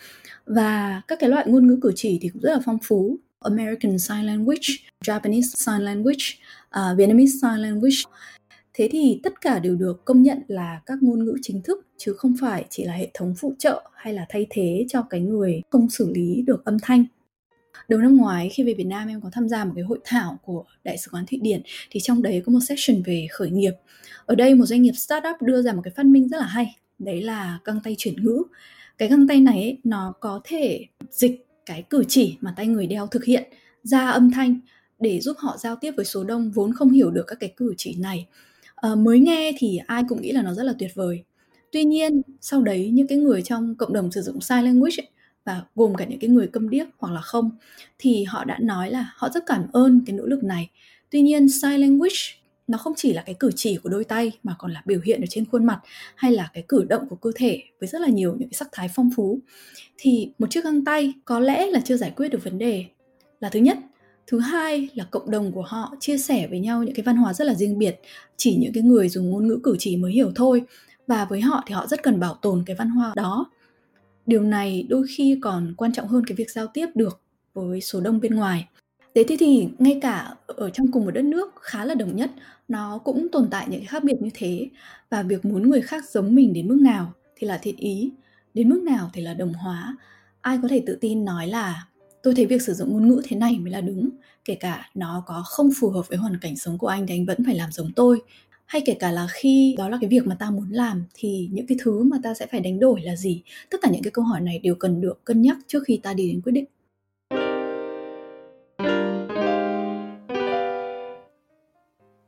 Và 0.45 1.01
các 1.07 1.19
cái 1.19 1.29
loại 1.29 1.45
ngôn 1.47 1.67
ngữ 1.67 1.79
cử 1.81 1.91
chỉ 1.95 2.19
thì 2.21 2.29
cũng 2.29 2.41
rất 2.41 2.53
là 2.53 2.59
phong 2.65 2.77
phú 2.83 3.17
American 3.39 3.99
Sign 3.99 4.21
Language, 4.23 4.67
Japanese 5.05 5.41
Sign 5.41 5.85
Language, 5.85 6.25
uh, 6.67 6.98
Vietnamese 6.98 7.37
Sign 7.41 7.61
Language. 7.61 7.98
Thế 8.74 8.89
thì 8.91 9.20
tất 9.24 9.41
cả 9.41 9.59
đều 9.59 9.75
được 9.75 10.05
công 10.05 10.24
nhận 10.24 10.39
là 10.48 10.81
các 10.85 10.98
ngôn 11.01 11.25
ngữ 11.25 11.35
chính 11.41 11.61
thức 11.61 11.87
chứ 11.98 12.13
không 12.13 12.35
phải 12.41 12.65
chỉ 12.70 12.83
là 12.83 12.93
hệ 12.93 13.11
thống 13.13 13.35
phụ 13.37 13.53
trợ 13.59 13.83
hay 13.96 14.13
là 14.13 14.25
thay 14.29 14.48
thế 14.50 14.85
cho 14.89 15.01
cái 15.01 15.20
người 15.20 15.61
không 15.70 15.89
xử 15.89 16.11
lý 16.13 16.43
được 16.48 16.65
âm 16.65 16.77
thanh. 16.81 17.05
Đầu 17.87 18.00
năm 18.00 18.17
ngoái 18.17 18.50
khi 18.50 18.63
về 18.63 18.73
Việt 18.73 18.87
Nam 18.87 19.07
em 19.07 19.21
có 19.21 19.29
tham 19.33 19.50
gia 19.50 19.65
một 19.65 19.71
cái 19.75 19.83
hội 19.83 20.00
thảo 20.03 20.39
của 20.43 20.63
Đại 20.83 20.97
sứ 20.97 21.11
quán 21.11 21.25
Thụy 21.25 21.39
Điển 21.41 21.61
thì 21.89 22.00
trong 22.03 22.21
đấy 22.21 22.43
có 22.45 22.51
một 22.51 22.59
section 22.59 23.03
về 23.03 23.27
khởi 23.31 23.50
nghiệp. 23.50 23.73
Ở 24.25 24.35
đây 24.35 24.55
một 24.55 24.65
doanh 24.65 24.81
nghiệp 24.81 24.93
startup 24.95 25.41
đưa 25.41 25.61
ra 25.61 25.73
một 25.73 25.81
cái 25.83 25.93
phát 25.95 26.05
minh 26.05 26.27
rất 26.27 26.37
là 26.37 26.45
hay, 26.45 26.75
đấy 27.00 27.21
là 27.21 27.59
găng 27.63 27.79
tay 27.83 27.95
chuyển 27.97 28.23
ngữ. 28.23 28.43
Cái 28.97 29.09
găng 29.09 29.27
tay 29.27 29.39
này 29.39 29.61
ấy, 29.61 29.77
nó 29.83 30.13
có 30.19 30.41
thể 30.43 30.85
dịch 31.09 31.47
cái 31.65 31.83
cử 31.89 32.03
chỉ 32.07 32.37
mà 32.41 32.53
tay 32.57 32.67
người 32.67 32.87
đeo 32.87 33.07
thực 33.07 33.23
hiện 33.23 33.43
ra 33.83 34.09
âm 34.09 34.31
thanh 34.31 34.59
để 35.00 35.19
giúp 35.19 35.37
họ 35.39 35.57
giao 35.57 35.75
tiếp 35.75 35.91
với 35.95 36.05
số 36.05 36.23
đông 36.23 36.51
vốn 36.51 36.73
không 36.73 36.91
hiểu 36.91 37.11
được 37.11 37.23
các 37.27 37.37
cái 37.39 37.53
cử 37.57 37.73
chỉ 37.77 37.95
này 38.00 38.27
à, 38.75 38.95
mới 38.95 39.19
nghe 39.19 39.51
thì 39.57 39.79
ai 39.87 40.03
cũng 40.09 40.21
nghĩ 40.21 40.31
là 40.31 40.41
nó 40.41 40.53
rất 40.53 40.63
là 40.63 40.73
tuyệt 40.79 40.91
vời 40.95 41.23
tuy 41.71 41.83
nhiên 41.83 42.21
sau 42.41 42.61
đấy 42.61 42.89
những 42.93 43.07
cái 43.07 43.17
người 43.17 43.41
trong 43.41 43.75
cộng 43.75 43.93
đồng 43.93 44.11
sử 44.11 44.21
dụng 44.21 44.41
sign 44.41 44.63
language 44.63 44.95
ấy, 44.97 45.09
và 45.48 45.62
gồm 45.75 45.96
cả 45.96 46.05
những 46.05 46.20
cái 46.20 46.29
người 46.29 46.48
câm 46.48 46.70
điếc 46.70 46.88
hoặc 46.98 47.14
là 47.14 47.22
không, 47.22 47.51
thì 48.00 48.24
họ 48.24 48.44
đã 48.44 48.57
nói 48.62 48.92
là 48.92 49.14
họ 49.16 49.29
rất 49.29 49.46
cảm 49.46 49.66
ơn 49.72 50.01
cái 50.05 50.16
nỗ 50.16 50.25
lực 50.25 50.44
này. 50.44 50.70
Tuy 51.12 51.22
nhiên, 51.22 51.50
sign 51.50 51.72
language 51.72 52.16
nó 52.68 52.77
không 52.77 52.94
chỉ 52.96 53.14
là 53.14 53.24
cái 53.25 53.36
cử 53.40 53.51
chỉ 53.55 53.77
của 53.77 53.90
đôi 53.90 54.03
tay 54.03 54.31
mà 54.44 54.55
còn 54.60 54.72
là 54.72 54.81
biểu 54.86 55.00
hiện 55.03 55.22
ở 55.22 55.27
trên 55.29 55.46
khuôn 55.46 55.66
mặt 55.66 55.79
hay 56.16 56.31
là 56.31 56.50
cái 56.53 56.64
cử 56.68 56.83
động 56.90 57.07
của 57.10 57.16
cơ 57.16 57.31
thể 57.36 57.64
với 57.79 57.88
rất 57.88 58.01
là 58.01 58.07
nhiều 58.07 58.31
những 58.31 58.50
cái 58.50 58.53
sắc 58.53 58.68
thái 58.72 58.90
phong 58.96 59.10
phú. 59.16 59.40
Thì 59.98 60.31
một 60.40 60.48
chiếc 60.50 60.64
găng 60.64 60.86
tay 60.86 61.14
có 61.25 61.40
lẽ 61.40 61.66
là 61.66 61.79
chưa 61.86 61.98
giải 61.98 62.14
quyết 62.16 62.29
được 62.29 62.44
vấn 62.44 62.57
đề 62.57 62.86
là 63.40 63.50
thứ 63.50 63.60
nhất. 63.60 63.77
Thứ 64.27 64.40
hai 64.40 64.90
là 64.94 65.07
cộng 65.12 65.31
đồng 65.31 65.51
của 65.51 65.62
họ 65.62 65.96
chia 66.00 66.18
sẻ 66.18 66.48
với 66.48 66.60
nhau 66.60 66.83
những 66.83 66.96
cái 66.96 67.03
văn 67.03 67.18
hóa 67.18 67.33
rất 67.33 67.46
là 67.46 67.53
riêng 67.53 67.77
biệt, 67.77 68.00
chỉ 68.38 68.55
những 68.55 68.74
cái 68.74 68.83
người 68.83 69.10
dùng 69.10 69.29
ngôn 69.29 69.48
ngữ 69.48 69.60
cử 69.64 69.75
chỉ 69.79 69.98
mới 69.98 70.12
hiểu 70.12 70.31
thôi. 70.36 70.62
Và 71.07 71.25
với 71.25 71.42
họ 71.42 71.64
thì 71.68 71.74
họ 71.74 71.88
rất 71.88 72.03
cần 72.03 72.20
bảo 72.20 72.33
tồn 72.42 72.64
cái 72.66 72.75
văn 72.75 72.90
hóa 72.90 73.14
đó 73.16 73.46
điều 74.27 74.42
này 74.42 74.85
đôi 74.90 75.05
khi 75.09 75.40
còn 75.42 75.74
quan 75.77 75.94
trọng 75.94 76.07
hơn 76.07 76.24
cái 76.27 76.35
việc 76.35 76.51
giao 76.51 76.68
tiếp 76.68 76.87
được 76.96 77.22
với 77.53 77.81
số 77.81 78.01
đông 78.01 78.20
bên 78.20 78.35
ngoài. 78.35 78.68
Thế 79.16 79.24
thì, 79.27 79.37
thì 79.37 79.68
ngay 79.79 80.00
cả 80.01 80.35
ở 80.48 80.70
trong 80.70 80.92
cùng 80.92 81.05
một 81.05 81.11
đất 81.11 81.25
nước 81.25 81.53
khá 81.61 81.85
là 81.85 81.94
đồng 81.94 82.16
nhất 82.16 82.31
nó 82.68 82.98
cũng 82.98 83.27
tồn 83.31 83.48
tại 83.51 83.68
những 83.70 83.79
cái 83.79 83.87
khác 83.87 84.03
biệt 84.03 84.16
như 84.22 84.29
thế. 84.33 84.70
Và 85.09 85.24
việc 85.24 85.46
muốn 85.46 85.70
người 85.70 85.81
khác 85.81 86.09
giống 86.09 86.35
mình 86.35 86.53
đến 86.53 86.68
mức 86.68 86.77
nào 86.81 87.13
thì 87.35 87.48
là 87.48 87.59
thiện 87.61 87.75
ý 87.77 88.11
đến 88.53 88.70
mức 88.70 88.83
nào 88.83 89.09
thì 89.13 89.22
là 89.22 89.33
đồng 89.33 89.53
hóa. 89.53 89.98
Ai 90.42 90.59
có 90.61 90.68
thể 90.68 90.83
tự 90.85 90.98
tin 91.01 91.25
nói 91.25 91.48
là 91.48 91.87
tôi 92.24 92.35
thấy 92.35 92.46
việc 92.46 92.61
sử 92.61 92.74
dụng 92.74 92.94
ngôn 92.94 93.07
ngữ 93.07 93.22
thế 93.25 93.37
này 93.37 93.59
mới 93.59 93.72
là 93.72 93.81
đúng 93.81 94.09
kể 94.46 94.55
cả 94.55 94.90
nó 94.96 95.24
có 95.27 95.44
không 95.46 95.70
phù 95.79 95.90
hợp 95.90 96.07
với 96.07 96.18
hoàn 96.18 96.37
cảnh 96.42 96.55
sống 96.55 96.77
của 96.77 96.87
anh 96.87 97.07
thì 97.07 97.16
anh 97.16 97.25
vẫn 97.25 97.37
phải 97.46 97.55
làm 97.55 97.72
giống 97.72 97.92
tôi 97.96 98.22
hay 98.68 98.82
kể 98.86 98.94
cả 99.00 99.12
là 99.12 99.27
khi 99.32 99.75
đó 99.77 99.90
là 99.90 99.98
cái 100.01 100.10
việc 100.10 100.27
mà 100.27 100.36
ta 100.36 100.50
muốn 100.50 100.72
làm 100.72 101.03
thì 101.14 101.50
những 101.51 101.68
cái 101.68 101.77
thứ 101.82 102.03
mà 102.03 102.18
ta 102.24 102.34
sẽ 102.34 102.48
phải 102.51 102.60
đánh 102.60 102.80
đổi 102.80 103.01
là 103.01 103.16
gì? 103.16 103.42
Tất 103.70 103.77
cả 103.82 103.90
những 103.92 104.03
cái 104.03 104.12
câu 104.12 104.25
hỏi 104.25 104.42
này 104.42 104.60
đều 104.60 104.75
cần 104.75 105.01
được 105.01 105.25
cân 105.25 105.42
nhắc 105.42 105.58
trước 105.68 105.84
khi 105.88 106.00
ta 106.03 106.14
đi 106.14 106.32
đến 106.32 106.42
quyết 106.42 106.51
định. 106.51 106.66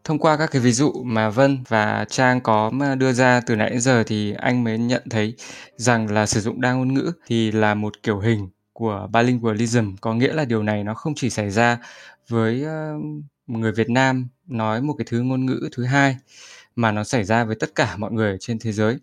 Thông 0.03 0.19
qua 0.19 0.37
các 0.37 0.51
cái 0.51 0.61
ví 0.61 0.71
dụ 0.71 0.91
mà 1.03 1.29
Vân 1.29 1.57
và 1.67 2.05
Trang 2.09 2.41
có 2.41 2.71
đưa 2.99 3.11
ra 3.11 3.41
từ 3.45 3.55
nãy 3.55 3.69
đến 3.69 3.81
giờ 3.81 4.03
thì 4.03 4.33
anh 4.37 4.63
mới 4.63 4.77
nhận 4.77 5.03
thấy 5.09 5.33
rằng 5.75 6.11
là 6.11 6.25
sử 6.25 6.41
dụng 6.41 6.61
đa 6.61 6.73
ngôn 6.73 6.93
ngữ 6.93 7.11
thì 7.27 7.51
là 7.51 7.73
một 7.73 8.03
kiểu 8.03 8.19
hình 8.19 8.47
của 8.73 9.07
bilingualism, 9.13 9.95
có 10.01 10.13
nghĩa 10.13 10.33
là 10.33 10.45
điều 10.45 10.63
này 10.63 10.83
nó 10.83 10.93
không 10.93 11.13
chỉ 11.15 11.29
xảy 11.29 11.49
ra 11.49 11.79
với 12.27 12.65
người 13.57 13.71
Việt 13.71 13.89
Nam 13.89 14.27
nói 14.47 14.81
một 14.81 14.93
cái 14.97 15.05
thứ 15.09 15.21
ngôn 15.21 15.45
ngữ 15.45 15.69
thứ 15.71 15.83
hai 15.85 16.17
mà 16.75 16.91
nó 16.91 17.03
xảy 17.03 17.23
ra 17.23 17.43
với 17.43 17.55
tất 17.55 17.75
cả 17.75 17.95
mọi 17.97 18.11
người 18.11 18.37
trên 18.39 18.59
thế 18.59 18.71
giới. 18.71 18.97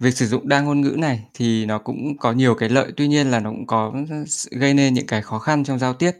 Việc 0.00 0.16
sử 0.16 0.26
dụng 0.26 0.48
đa 0.48 0.60
ngôn 0.60 0.80
ngữ 0.80 0.94
này 0.98 1.24
thì 1.34 1.66
nó 1.66 1.78
cũng 1.78 2.18
có 2.18 2.32
nhiều 2.32 2.54
cái 2.54 2.68
lợi, 2.68 2.92
tuy 2.96 3.08
nhiên 3.08 3.30
là 3.30 3.40
nó 3.40 3.50
cũng 3.50 3.66
có 3.66 3.92
gây 4.50 4.74
nên 4.74 4.94
những 4.94 5.06
cái 5.06 5.22
khó 5.22 5.38
khăn 5.38 5.64
trong 5.64 5.78
giao 5.78 5.94
tiếp 5.94 6.12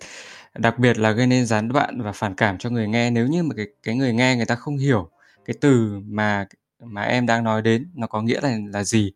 đặc 0.59 0.79
biệt 0.79 0.99
là 0.99 1.11
gây 1.11 1.27
nên 1.27 1.47
gián 1.47 1.69
đoạn 1.69 2.03
và 2.03 2.13
phản 2.13 2.35
cảm 2.35 2.59
cho 2.59 2.71
người 2.71 2.89
nghe 2.89 3.11
nếu 3.11 3.27
như 3.27 3.43
mà 3.43 3.55
cái 3.57 3.67
cái 3.83 3.95
người 3.97 4.13
nghe 4.13 4.37
người 4.37 4.47
ta 4.47 4.55
không 4.55 4.77
hiểu 4.77 5.11
cái 5.45 5.55
từ 5.61 5.99
mà 6.07 6.47
mà 6.81 7.03
em 7.03 7.27
đang 7.27 7.45
nói 7.45 7.63
đến 7.63 7.91
nó 7.95 8.07
có 8.07 8.23
nghĩa 8.23 8.41
là 8.41 8.59
là 8.73 8.85
gì 8.85 9.13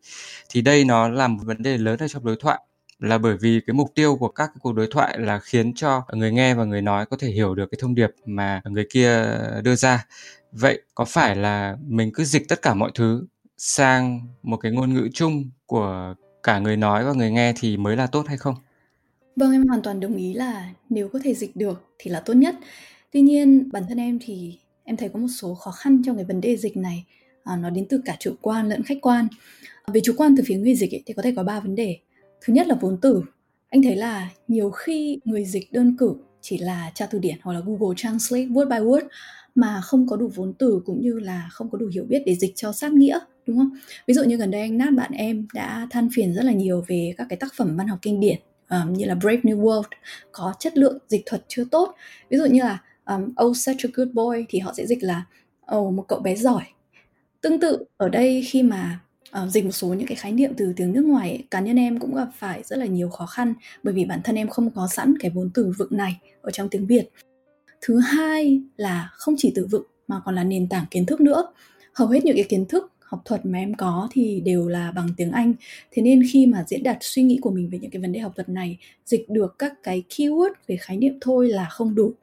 thì 0.49 0.61
đây 0.61 0.85
nó 0.85 1.09
là 1.09 1.27
một 1.27 1.39
vấn 1.45 1.61
đề 1.63 1.77
lớn 1.77 1.99
ở 1.99 2.07
trong 2.07 2.25
đối 2.25 2.35
thoại 2.39 2.59
là 2.99 3.17
bởi 3.17 3.37
vì 3.37 3.61
cái 3.67 3.73
mục 3.73 3.91
tiêu 3.95 4.15
của 4.15 4.27
các 4.27 4.51
cuộc 4.59 4.73
đối 4.73 4.87
thoại 4.91 5.19
là 5.19 5.39
khiến 5.39 5.73
cho 5.73 6.03
người 6.13 6.31
nghe 6.31 6.53
và 6.53 6.65
người 6.65 6.81
nói 6.81 7.05
có 7.05 7.17
thể 7.19 7.27
hiểu 7.27 7.55
được 7.55 7.71
cái 7.71 7.79
thông 7.81 7.95
điệp 7.95 8.09
mà 8.25 8.61
người 8.65 8.87
kia 8.89 9.25
đưa 9.63 9.75
ra 9.75 10.05
vậy 10.51 10.81
có 10.95 11.05
phải 11.05 11.35
là 11.35 11.77
mình 11.87 12.11
cứ 12.13 12.23
dịch 12.23 12.47
tất 12.49 12.61
cả 12.61 12.73
mọi 12.73 12.91
thứ 12.95 13.27
sang 13.57 14.27
một 14.43 14.57
cái 14.57 14.71
ngôn 14.71 14.93
ngữ 14.93 15.09
chung 15.13 15.49
của 15.65 16.15
cả 16.43 16.59
người 16.59 16.77
nói 16.77 17.05
và 17.05 17.13
người 17.13 17.31
nghe 17.31 17.53
thì 17.59 17.77
mới 17.77 17.95
là 17.95 18.07
tốt 18.07 18.25
hay 18.27 18.37
không 18.37 18.55
Vâng, 19.39 19.51
em 19.51 19.67
hoàn 19.67 19.81
toàn 19.81 19.99
đồng 19.99 20.15
ý 20.15 20.33
là 20.33 20.69
nếu 20.89 21.09
có 21.09 21.19
thể 21.23 21.33
dịch 21.33 21.55
được 21.55 21.83
thì 21.97 22.11
là 22.11 22.19
tốt 22.19 22.33
nhất. 22.33 22.55
Tuy 23.11 23.21
nhiên, 23.21 23.69
bản 23.71 23.83
thân 23.89 23.97
em 23.97 24.19
thì 24.21 24.59
em 24.83 24.97
thấy 24.97 25.09
có 25.09 25.19
một 25.19 25.27
số 25.41 25.55
khó 25.55 25.71
khăn 25.71 26.01
trong 26.05 26.15
cái 26.15 26.25
vấn 26.25 26.41
đề 26.41 26.57
dịch 26.57 26.77
này. 26.77 27.05
À, 27.43 27.55
nó 27.55 27.69
đến 27.69 27.85
từ 27.89 28.01
cả 28.05 28.15
chủ 28.19 28.35
quan 28.41 28.69
lẫn 28.69 28.83
khách 28.83 28.97
quan. 29.01 29.27
À, 29.83 29.91
về 29.93 30.01
chủ 30.03 30.13
quan 30.17 30.35
từ 30.37 30.43
phía 30.47 30.55
người 30.55 30.75
dịch 30.75 30.93
ấy, 30.93 31.03
thì 31.05 31.13
có 31.13 31.21
thể 31.21 31.33
có 31.35 31.43
ba 31.43 31.59
vấn 31.59 31.75
đề. 31.75 31.99
Thứ 32.41 32.53
nhất 32.53 32.67
là 32.67 32.75
vốn 32.75 32.97
từ. 33.01 33.23
Anh 33.69 33.83
thấy 33.83 33.95
là 33.95 34.29
nhiều 34.47 34.71
khi 34.71 35.19
người 35.25 35.45
dịch 35.45 35.71
đơn 35.71 35.97
cử 35.97 36.15
chỉ 36.41 36.57
là 36.57 36.91
tra 36.95 37.05
từ 37.05 37.19
điển 37.19 37.35
hoặc 37.41 37.53
là 37.53 37.59
Google 37.59 37.95
Translate 37.97 38.45
word 38.45 38.69
by 38.69 38.77
word 38.77 39.07
mà 39.55 39.81
không 39.83 40.07
có 40.07 40.15
đủ 40.15 40.31
vốn 40.35 40.53
từ 40.53 40.81
cũng 40.85 41.01
như 41.01 41.19
là 41.19 41.49
không 41.51 41.69
có 41.69 41.77
đủ 41.77 41.87
hiểu 41.93 42.05
biết 42.09 42.23
để 42.25 42.35
dịch 42.35 42.53
cho 42.55 42.71
sát 42.71 42.91
nghĩa 42.91 43.19
đúng 43.45 43.57
không? 43.57 43.69
Ví 44.07 44.13
dụ 44.13 44.23
như 44.23 44.35
gần 44.35 44.51
đây 44.51 44.61
anh 44.61 44.77
Nát 44.77 44.89
bạn 44.97 45.11
em 45.11 45.47
đã 45.53 45.87
than 45.89 46.09
phiền 46.13 46.33
rất 46.33 46.45
là 46.45 46.51
nhiều 46.51 46.83
về 46.87 47.13
các 47.17 47.27
cái 47.29 47.37
tác 47.37 47.53
phẩm 47.53 47.77
văn 47.77 47.87
học 47.87 47.99
kinh 48.01 48.19
điển 48.19 48.37
um, 48.69 48.93
như 48.93 49.05
là 49.05 49.15
Brave 49.15 49.41
New 49.43 49.61
World 49.61 49.89
có 50.31 50.53
chất 50.59 50.77
lượng 50.77 50.97
dịch 51.07 51.23
thuật 51.25 51.45
chưa 51.47 51.63
tốt. 51.71 51.95
Ví 52.29 52.37
dụ 52.37 52.45
như 52.45 52.61
là 52.61 52.81
um, 53.05 53.33
Oh 53.45 53.57
such 53.57 53.83
a 53.83 53.89
good 53.93 54.07
boy 54.13 54.45
thì 54.49 54.59
họ 54.59 54.73
sẽ 54.77 54.85
dịch 54.85 55.03
là 55.03 55.25
Oh 55.75 55.93
một 55.93 56.05
cậu 56.07 56.19
bé 56.19 56.35
giỏi. 56.35 56.63
Tương 57.41 57.59
tự 57.59 57.83
ở 57.97 58.09
đây 58.09 58.43
khi 58.47 58.63
mà 58.63 58.99
uh, 59.43 59.49
dịch 59.49 59.65
một 59.65 59.71
số 59.71 59.87
những 59.87 60.07
cái 60.07 60.15
khái 60.15 60.31
niệm 60.31 60.53
từ 60.57 60.73
tiếng 60.75 60.93
nước 60.93 61.05
ngoài 61.05 61.29
ấy, 61.29 61.43
cá 61.51 61.59
nhân 61.59 61.79
em 61.79 61.99
cũng 61.99 62.15
gặp 62.15 62.29
phải 62.37 62.63
rất 62.63 62.79
là 62.79 62.85
nhiều 62.85 63.09
khó 63.09 63.25
khăn 63.25 63.53
bởi 63.83 63.93
vì 63.93 64.05
bản 64.05 64.21
thân 64.23 64.35
em 64.35 64.47
không 64.47 64.69
có 64.71 64.87
sẵn 64.87 65.13
cái 65.19 65.31
vốn 65.31 65.49
từ 65.53 65.73
vựng 65.77 65.97
này 65.97 66.19
ở 66.41 66.51
trong 66.51 66.69
tiếng 66.69 66.87
Việt 66.87 67.09
thứ 67.81 67.99
hai 67.99 68.61
là 68.77 69.09
không 69.13 69.35
chỉ 69.37 69.51
từ 69.55 69.67
vựng 69.71 69.83
mà 70.07 70.21
còn 70.25 70.35
là 70.35 70.43
nền 70.43 70.69
tảng 70.69 70.85
kiến 70.91 71.05
thức 71.05 71.21
nữa 71.21 71.51
hầu 71.93 72.07
hết 72.07 72.25
những 72.25 72.35
cái 72.35 72.45
kiến 72.49 72.65
thức 72.65 72.91
học 73.09 73.21
thuật 73.25 73.45
mà 73.45 73.59
em 73.59 73.73
có 73.73 74.07
thì 74.11 74.41
đều 74.45 74.67
là 74.67 74.91
bằng 74.91 75.09
tiếng 75.17 75.31
Anh. 75.31 75.53
Thế 75.91 76.01
nên 76.01 76.21
khi 76.31 76.45
mà 76.45 76.63
diễn 76.67 76.83
đạt 76.83 76.97
suy 77.01 77.23
nghĩ 77.23 77.39
của 77.41 77.51
mình 77.51 77.69
về 77.69 77.79
những 77.79 77.91
cái 77.91 78.01
vấn 78.01 78.11
đề 78.11 78.19
học 78.19 78.31
thuật 78.35 78.49
này, 78.49 78.77
dịch 79.05 79.29
được 79.29 79.55
các 79.59 79.73
cái 79.83 80.03
keyword 80.09 80.49
về 80.67 80.77
khái 80.77 80.97
niệm 80.97 81.17
thôi 81.21 81.49
là 81.49 81.67
không 81.69 81.95
đủ. 81.95 82.13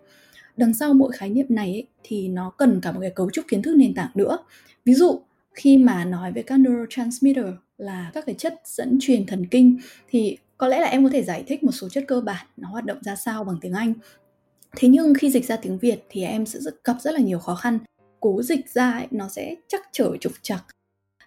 Đằng 0.57 0.75
sau 0.75 0.95
mỗi 0.95 1.13
khái 1.13 1.31
niệm 1.31 1.47
này 1.49 1.73
ấy, 1.73 1.87
thì 2.03 2.29
nó 2.29 2.51
cần 2.51 2.81
cả 2.81 2.93
một 2.93 3.01
cái 3.01 3.11
cấu 3.11 3.31
trúc 3.31 3.45
kiến 3.49 3.63
thức 3.63 3.77
nền 3.77 3.95
tảng 3.95 4.11
nữa. 4.15 4.39
Ví 4.85 4.95
dụ 4.95 5.21
khi 5.57 5.79
mà 5.79 6.05
nói 6.05 6.33
về 6.33 6.43
các 6.43 6.61
neurotransmitter 6.61 7.47
là 7.79 8.11
các 8.15 8.27
cái 8.27 8.35
chất 8.35 8.55
dẫn 8.65 8.99
truyền 9.01 9.27
thần 9.27 9.47
kinh 9.47 9.79
thì 10.09 10.39
có 10.59 10.69
lẽ 10.69 10.81
là 10.81 10.87
em 10.87 11.05
có 11.05 11.11
thể 11.13 11.23
giải 11.23 11.45
thích 11.47 11.65
một 11.65 11.73
số 11.73 11.89
chất 11.89 12.05
cơ 12.09 12.21
bản 12.21 12.47
nó 12.57 12.69
hoạt 12.69 12.85
động 12.85 12.99
ra 13.03 13.17
sao 13.17 13.45
bằng 13.45 13.57
tiếng 13.61 13.73
Anh. 13.73 13.95
Thế 14.77 14.89
nhưng 14.89 15.15
khi 15.15 15.31
dịch 15.31 15.45
ra 15.45 15.57
tiếng 15.57 15.79
việt 15.79 16.05
thì 16.09 16.23
em 16.23 16.47
sẽ 16.47 16.59
gặp 16.85 16.97
rất 17.01 17.15
là 17.15 17.21
nhiều 17.21 17.39
khó 17.39 17.55
khăn. 17.55 17.79
Cố 18.21 18.43
dịch 18.43 18.69
ra 18.69 18.91
ấy, 18.91 19.07
nó 19.11 19.29
sẽ 19.29 19.55
chắc 19.69 19.81
trở 19.93 20.17
trục 20.21 20.33
trặc. 20.43 20.65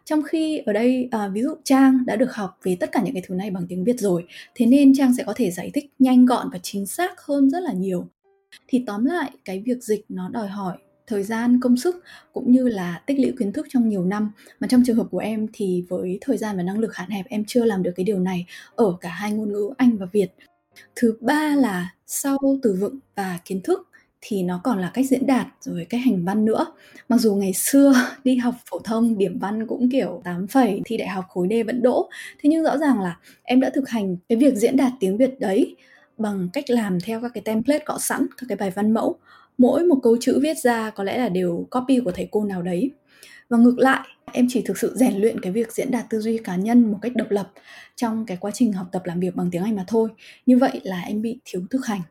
Trong 0.06 0.24
khi 0.24 0.58
ở 0.58 0.74
đây 0.74 1.08
à, 1.12 1.28
ví 1.28 1.42
dụ 1.42 1.56
trang 1.64 2.06
đã 2.06 2.16
được 2.16 2.34
học 2.34 2.60
về 2.64 2.78
tất 2.80 2.92
cả 2.92 3.02
những 3.06 3.14
cái 3.14 3.24
thứ 3.28 3.36
này 3.36 3.52
bằng 3.52 3.66
tiếng 3.70 3.84
việt 3.84 4.00
rồi 4.00 4.26
thế 4.56 4.66
nên 4.66 4.94
trang 4.94 5.14
sẽ 5.18 5.24
có 5.24 5.34
thể 5.36 5.52
giải 5.52 5.72
thích 5.74 5.86
nhanh 6.00 6.26
gọn 6.26 6.50
và 6.52 6.60
chính 6.64 6.86
xác 6.86 7.22
hơn 7.22 7.50
rất 7.50 7.60
là 7.60 7.74
nhiều. 7.74 8.08
Thì 8.68 8.84
tóm 8.88 9.06
lại 9.06 9.32
cái 9.46 9.64
việc 9.66 9.84
dịch 9.84 10.06
nó 10.10 10.30
đòi 10.30 10.48
hỏi 10.48 10.78
thời 11.10 11.24
gian 11.24 11.60
công 11.60 11.78
sức 11.78 12.04
cũng 12.34 12.52
như 12.52 12.68
là 12.68 13.02
tích 13.06 13.20
lũy 13.20 13.34
kiến 13.40 13.54
thức 13.54 13.68
trong 13.70 13.90
nhiều 13.90 14.06
năm 14.06 14.32
mà 14.60 14.68
trong 14.68 14.84
trường 14.86 14.98
hợp 14.98 15.08
của 15.12 15.18
em 15.18 15.48
thì 15.54 15.86
với 15.90 16.18
thời 16.22 16.38
gian 16.38 16.58
và 16.58 16.64
năng 16.64 16.80
lực 16.80 16.96
hạn 16.96 17.10
hẹp 17.10 17.26
em 17.30 17.46
chưa 17.48 17.66
làm 17.66 17.84
được 17.84 17.92
cái 17.96 18.04
điều 18.04 18.20
này 18.20 18.46
ở 18.76 18.98
cả 19.02 19.10
hai 19.10 19.32
ngôn 19.32 19.54
ngữ 19.54 19.70
anh 19.78 19.98
và 19.98 20.06
việt 20.12 20.32
thứ 20.96 21.18
ba 21.22 21.56
là 21.56 21.94
sau 22.08 22.38
từ 22.64 22.78
vựng 22.80 23.00
và 23.16 23.40
kiến 23.46 23.62
thức 23.62 23.90
thì 24.22 24.44
nó 24.44 24.62
còn 24.64 24.80
là 24.80 24.92
cách 24.94 25.06
diễn 25.10 25.28
đạt 25.28 25.48
rồi 25.62 25.86
cách 25.90 26.02
hành 26.06 26.26
văn 26.26 26.46
nữa. 26.46 26.66
Mặc 27.10 27.18
dù 27.18 27.36
ngày 27.36 27.54
xưa 27.54 27.94
đi 28.24 28.36
học 28.36 28.56
phổ 28.70 28.80
thông 28.80 29.18
điểm 29.18 29.40
văn 29.40 29.68
cũng 29.68 29.90
kiểu 29.92 30.22
8 30.24 30.48
phẩy, 30.48 30.82
thi 30.86 30.98
đại 30.98 31.08
học 31.08 31.26
khối 31.30 31.48
D 31.50 31.54
vẫn 31.66 31.82
đỗ. 31.82 32.10
Thế 32.40 32.50
nhưng 32.50 32.64
rõ 32.64 32.78
ràng 32.78 33.02
là 33.02 33.18
em 33.44 33.60
đã 33.60 33.70
thực 33.74 33.90
hành 33.90 34.18
cái 34.30 34.38
việc 34.38 34.56
diễn 34.56 34.78
đạt 34.78 34.92
tiếng 35.00 35.18
Việt 35.18 35.40
đấy 35.40 35.76
bằng 36.18 36.50
cách 36.54 36.70
làm 36.70 37.00
theo 37.00 37.22
các 37.22 37.32
cái 37.34 37.42
template 37.42 37.84
có 37.86 37.98
sẵn, 38.00 38.28
các 38.38 38.46
cái 38.50 38.56
bài 38.56 38.72
văn 38.76 38.92
mẫu. 38.92 39.16
Mỗi 39.60 39.84
một 39.84 40.00
câu 40.04 40.18
chữ 40.22 40.40
viết 40.42 40.58
ra 40.58 40.90
có 40.90 41.04
lẽ 41.04 41.18
là 41.18 41.30
đều 41.30 41.68
copy 41.72 42.00
của 42.00 42.12
thầy 42.12 42.28
cô 42.32 42.46
nào 42.46 42.62
đấy. 42.62 42.92
Và 43.50 43.58
ngược 43.58 43.80
lại, 43.80 44.08
em 44.32 44.48
chỉ 44.50 44.62
thực 44.62 44.78
sự 44.78 44.96
rèn 44.96 45.16
luyện 45.18 45.42
cái 45.42 45.52
việc 45.52 45.72
diễn 45.72 45.92
đạt 45.92 46.06
tư 46.10 46.20
duy 46.20 46.38
cá 46.38 46.56
nhân 46.56 46.92
một 46.92 46.98
cách 47.02 47.16
độc 47.16 47.32
lập 47.32 47.52
trong 47.96 48.26
cái 48.26 48.38
quá 48.38 48.52
trình 48.54 48.74
học 48.74 48.88
tập 48.92 49.02
làm 49.06 49.20
việc 49.20 49.36
bằng 49.36 49.52
tiếng 49.52 49.64
Anh 49.64 49.76
mà 49.76 49.84
thôi. 49.88 50.10
Như 50.46 50.58
vậy 50.58 50.82
là 50.84 51.02
em 51.02 51.22
bị 51.22 51.40
thiếu 51.46 51.62
thực 51.70 51.86
hành. 51.86 52.02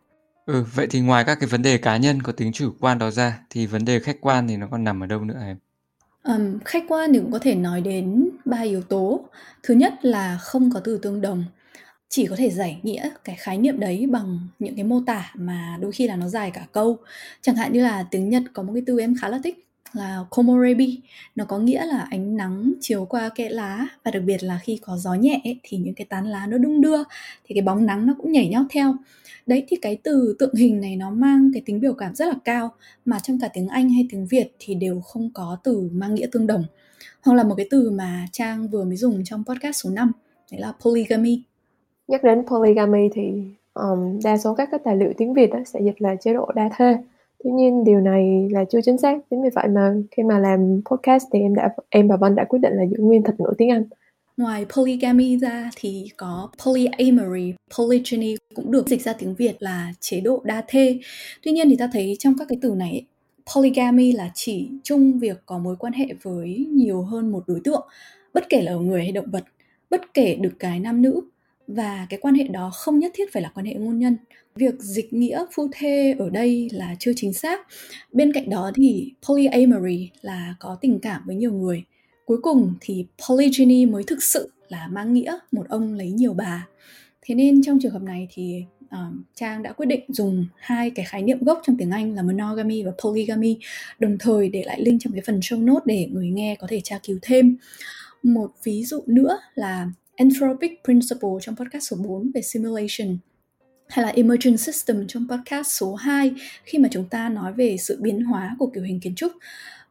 Ừ, 0.47 0.65
vậy 0.75 0.87
thì 0.91 1.01
ngoài 1.01 1.25
các 1.25 1.41
cái 1.41 1.49
vấn 1.49 1.63
đề 1.63 1.79
cá 1.79 1.97
nhân 1.97 2.23
có 2.23 2.33
tính 2.33 2.53
chủ 2.53 2.73
quan 2.81 2.99
đó 2.99 3.11
ra 3.11 3.39
thì 3.51 3.67
vấn 3.67 3.85
đề 3.85 4.01
khách 4.01 4.21
quan 4.21 4.49
thì 4.49 4.57
nó 4.57 4.69
còn 4.71 4.85
nằm 4.85 5.03
ở 5.03 5.07
đâu 5.07 5.25
nữa 5.25 5.41
em? 5.43 5.57
Um, 6.25 6.59
khách 6.65 6.85
quan 6.89 7.13
thì 7.13 7.19
cũng 7.19 7.33
có 7.33 7.39
thể 7.39 7.55
nói 7.55 7.81
đến 7.81 8.29
ba 8.45 8.61
yếu 8.61 8.83
tố. 8.83 9.29
Thứ 9.63 9.75
nhất 9.75 9.95
là 10.03 10.39
không 10.41 10.71
có 10.75 10.81
từ 10.81 10.99
tương 10.99 11.21
đồng. 11.21 11.45
Chỉ 12.11 12.27
có 12.27 12.37
thể 12.37 12.51
giải 12.51 12.81
nghĩa 12.83 13.11
cái 13.25 13.37
khái 13.37 13.59
niệm 13.59 13.81
đấy 13.81 14.07
bằng 14.11 14.39
những 14.59 14.75
cái 14.75 14.85
mô 14.85 15.01
tả 15.07 15.33
mà 15.35 15.79
đôi 15.81 15.93
khi 15.93 16.09
là 16.09 16.17
nó 16.17 16.29
dài 16.29 16.51
cả 16.51 16.67
câu. 16.73 16.99
Chẳng 17.43 17.57
hạn 17.57 17.73
như 17.73 17.83
là 17.83 18.03
tiếng 18.03 18.29
Nhật 18.31 18.43
có 18.53 18.63
một 18.63 18.73
cái 18.75 18.83
từ 18.87 19.01
em 19.01 19.15
khá 19.21 19.29
là 19.29 19.41
thích 19.45 19.65
là 19.93 20.25
komorebi. 20.31 21.01
Nó 21.35 21.45
có 21.45 21.59
nghĩa 21.59 21.87
là 21.87 22.07
ánh 22.11 22.37
nắng 22.37 22.73
chiếu 22.81 23.05
qua 23.05 23.29
kẽ 23.29 23.49
lá 23.49 23.87
và 24.05 24.11
đặc 24.11 24.23
biệt 24.27 24.43
là 24.43 24.59
khi 24.63 24.79
có 24.83 24.97
gió 24.97 25.15
nhẹ 25.15 25.41
ấy, 25.45 25.61
thì 25.63 25.79
những 25.79 25.95
cái 25.95 26.05
tán 26.05 26.27
lá 26.27 26.47
nó 26.47 26.59
đung 26.59 26.81
đưa 26.81 27.03
thì 27.45 27.55
cái 27.55 27.63
bóng 27.63 27.87
nắng 27.87 28.07
nó 28.07 28.15
cũng 28.19 28.33
nhảy 28.33 28.49
nhót 28.49 28.67
theo. 28.71 28.95
Đấy 29.47 29.65
thì 29.69 29.77
cái 29.83 29.97
từ 30.03 30.37
tượng 30.39 30.55
hình 30.55 30.81
này 30.81 30.97
nó 30.97 31.11
mang 31.11 31.51
cái 31.55 31.63
tính 31.67 31.81
biểu 31.81 31.93
cảm 31.93 32.15
rất 32.15 32.29
là 32.29 32.35
cao 32.45 32.75
mà 33.05 33.19
trong 33.19 33.41
cả 33.41 33.49
tiếng 33.49 33.69
Anh 33.69 33.91
hay 33.91 34.07
tiếng 34.11 34.27
Việt 34.27 34.53
thì 34.59 34.75
đều 34.75 35.01
không 35.01 35.31
có 35.35 35.59
từ 35.65 35.89
mang 35.93 36.15
nghĩa 36.15 36.27
tương 36.33 36.47
đồng. 36.47 36.65
Hoặc 37.23 37.35
là 37.35 37.45
một 37.45 37.55
cái 37.55 37.67
từ 37.71 37.91
mà 37.91 38.27
Trang 38.33 38.69
vừa 38.69 38.85
mới 38.85 38.97
dùng 38.97 39.25
trong 39.25 39.45
podcast 39.45 39.77
số 39.85 39.91
5 39.91 40.13
đấy 40.53 40.61
là 40.61 40.73
polygamy 40.81 41.43
nhắc 42.09 42.25
đến 42.25 42.47
polygamy 42.47 43.09
thì 43.13 43.33
um, 43.75 44.21
đa 44.25 44.39
số 44.39 44.55
các 44.55 44.69
cái 44.71 44.81
tài 44.85 44.97
liệu 44.97 45.13
tiếng 45.17 45.35
Việt 45.35 45.51
đó 45.53 45.59
sẽ 45.67 45.81
dịch 45.81 46.03
là 46.03 46.17
chế 46.17 46.35
độ 46.35 46.51
đa 46.55 46.71
thê 46.79 46.97
Tuy 47.45 47.51
nhiên 47.51 47.85
điều 47.85 48.01
này 48.01 48.49
là 48.51 48.65
chưa 48.71 48.81
chính 48.85 48.99
xác, 48.99 49.19
chính 49.31 49.43
vì 49.43 49.49
vậy 49.55 49.69
mà 49.69 49.95
khi 50.11 50.23
mà 50.23 50.39
làm 50.39 50.81
podcast 50.91 51.25
thì 51.33 51.41
em 51.41 51.55
đã 51.55 51.69
em 51.89 52.09
và 52.09 52.17
Vân 52.17 52.35
đã 52.35 52.45
quyết 52.45 52.59
định 52.59 52.73
là 52.73 52.87
giữ 52.87 52.97
nguyên 52.99 53.23
thuật 53.23 53.41
ngữ 53.41 53.53
tiếng 53.59 53.71
Anh. 53.71 53.85
Ngoài 54.37 54.67
polygamy 54.77 55.37
ra 55.37 55.71
thì 55.77 56.07
có 56.17 56.49
polyamory, 56.65 57.55
polygyny 57.79 58.37
cũng 58.55 58.73
được 58.73 58.89
dịch 58.89 59.03
ra 59.03 59.13
tiếng 59.13 59.35
Việt 59.35 59.57
là 59.59 59.93
chế 60.01 60.21
độ 60.21 60.41
đa 60.45 60.65
thê. 60.69 60.99
Tuy 61.43 61.53
nhiên 61.53 61.69
thì 61.71 61.77
ta 61.77 61.89
thấy 61.93 62.17
trong 62.19 62.35
các 62.39 62.49
cái 62.49 62.59
từ 62.63 62.75
này 62.75 63.07
polygamy 63.55 64.13
là 64.13 64.31
chỉ 64.35 64.69
chung 64.83 65.19
việc 65.19 65.43
có 65.47 65.59
mối 65.59 65.77
quan 65.79 65.93
hệ 65.93 66.07
với 66.23 66.67
nhiều 66.71 67.03
hơn 67.03 67.33
một 67.33 67.45
đối 67.47 67.61
tượng, 67.65 67.89
bất 68.35 68.49
kể 68.49 68.63
là 68.63 68.73
người 68.73 69.03
hay 69.03 69.13
động 69.13 69.31
vật, 69.31 69.45
bất 69.91 70.15
kể 70.15 70.37
được 70.41 70.55
cái 70.59 70.81
nam 70.81 71.03
nữ 71.03 71.21
và 71.69 72.07
cái 72.11 72.19
quan 72.23 72.35
hệ 72.35 72.45
đó 72.45 72.71
không 72.75 72.99
nhất 72.99 73.13
thiết 73.15 73.33
phải 73.33 73.43
là 73.43 73.51
quan 73.55 73.67
hệ 73.67 73.75
hôn 73.75 73.99
nhân. 73.99 74.17
Việc 74.55 74.75
dịch 74.79 75.13
nghĩa 75.13 75.45
phu 75.53 75.69
thê 75.73 76.15
ở 76.19 76.31
đây 76.31 76.69
là 76.73 76.97
chưa 76.99 77.13
chính 77.17 77.33
xác. 77.33 77.67
Bên 78.13 78.33
cạnh 78.33 78.51
đó 78.51 78.71
thì 78.75 79.13
polyamory 79.29 80.11
là 80.23 80.55
có 80.61 80.79
tình 80.81 80.99
cảm 80.99 81.23
với 81.27 81.37
nhiều 81.37 81.53
người. 81.53 81.85
Cuối 82.25 82.39
cùng 82.43 82.75
thì 82.81 83.07
polygyny 83.29 83.87
mới 83.87 84.03
thực 84.07 84.23
sự 84.23 84.51
là 84.69 84.89
mang 84.93 85.13
nghĩa 85.13 85.39
một 85.53 85.69
ông 85.69 85.95
lấy 85.95 86.11
nhiều 86.11 86.35
bà. 86.35 86.67
Thế 87.23 87.35
nên 87.35 87.63
trong 87.63 87.79
trường 87.83 87.93
hợp 87.93 88.03
này 88.03 88.29
thì 88.31 88.65
um, 88.91 89.23
trang 89.35 89.63
đã 89.63 89.73
quyết 89.73 89.87
định 89.87 90.01
dùng 90.09 90.47
hai 90.57 90.91
cái 90.91 91.05
khái 91.05 91.23
niệm 91.23 91.39
gốc 91.45 91.61
trong 91.67 91.77
tiếng 91.77 91.91
anh 91.91 92.15
là 92.15 92.23
monogamy 92.23 92.83
và 92.83 92.93
polygamy 93.05 93.59
đồng 93.99 94.19
thời 94.19 94.49
để 94.49 94.63
lại 94.67 94.81
link 94.81 95.01
trong 95.01 95.13
cái 95.13 95.23
phần 95.27 95.41
show 95.41 95.65
note 95.65 95.83
để 95.85 96.09
người 96.13 96.31
nghe 96.31 96.55
có 96.55 96.67
thể 96.71 96.81
tra 96.85 96.99
cứu 97.03 97.19
thêm. 97.23 97.57
Một 98.23 98.51
ví 98.65 98.85
dụ 98.85 99.03
nữa 99.07 99.39
là 99.55 99.91
Anthropic 100.19 100.85
Principle 100.85 101.29
trong 101.41 101.57
podcast 101.57 101.91
số 101.91 101.97
4 101.97 102.31
về 102.35 102.43
simulation 102.43 103.19
hay 103.89 104.05
là 104.05 104.13
Emergent 104.17 104.61
System 104.61 105.07
trong 105.07 105.27
podcast 105.31 105.67
số 105.67 105.95
2 105.95 106.33
khi 106.65 106.79
mà 106.79 106.89
chúng 106.93 107.09
ta 107.09 107.29
nói 107.29 107.53
về 107.53 107.77
sự 107.77 107.99
biến 108.01 108.21
hóa 108.21 108.57
của 108.59 108.67
kiểu 108.75 108.83
hình 108.83 109.01
kiến 109.01 109.15
trúc. 109.15 109.33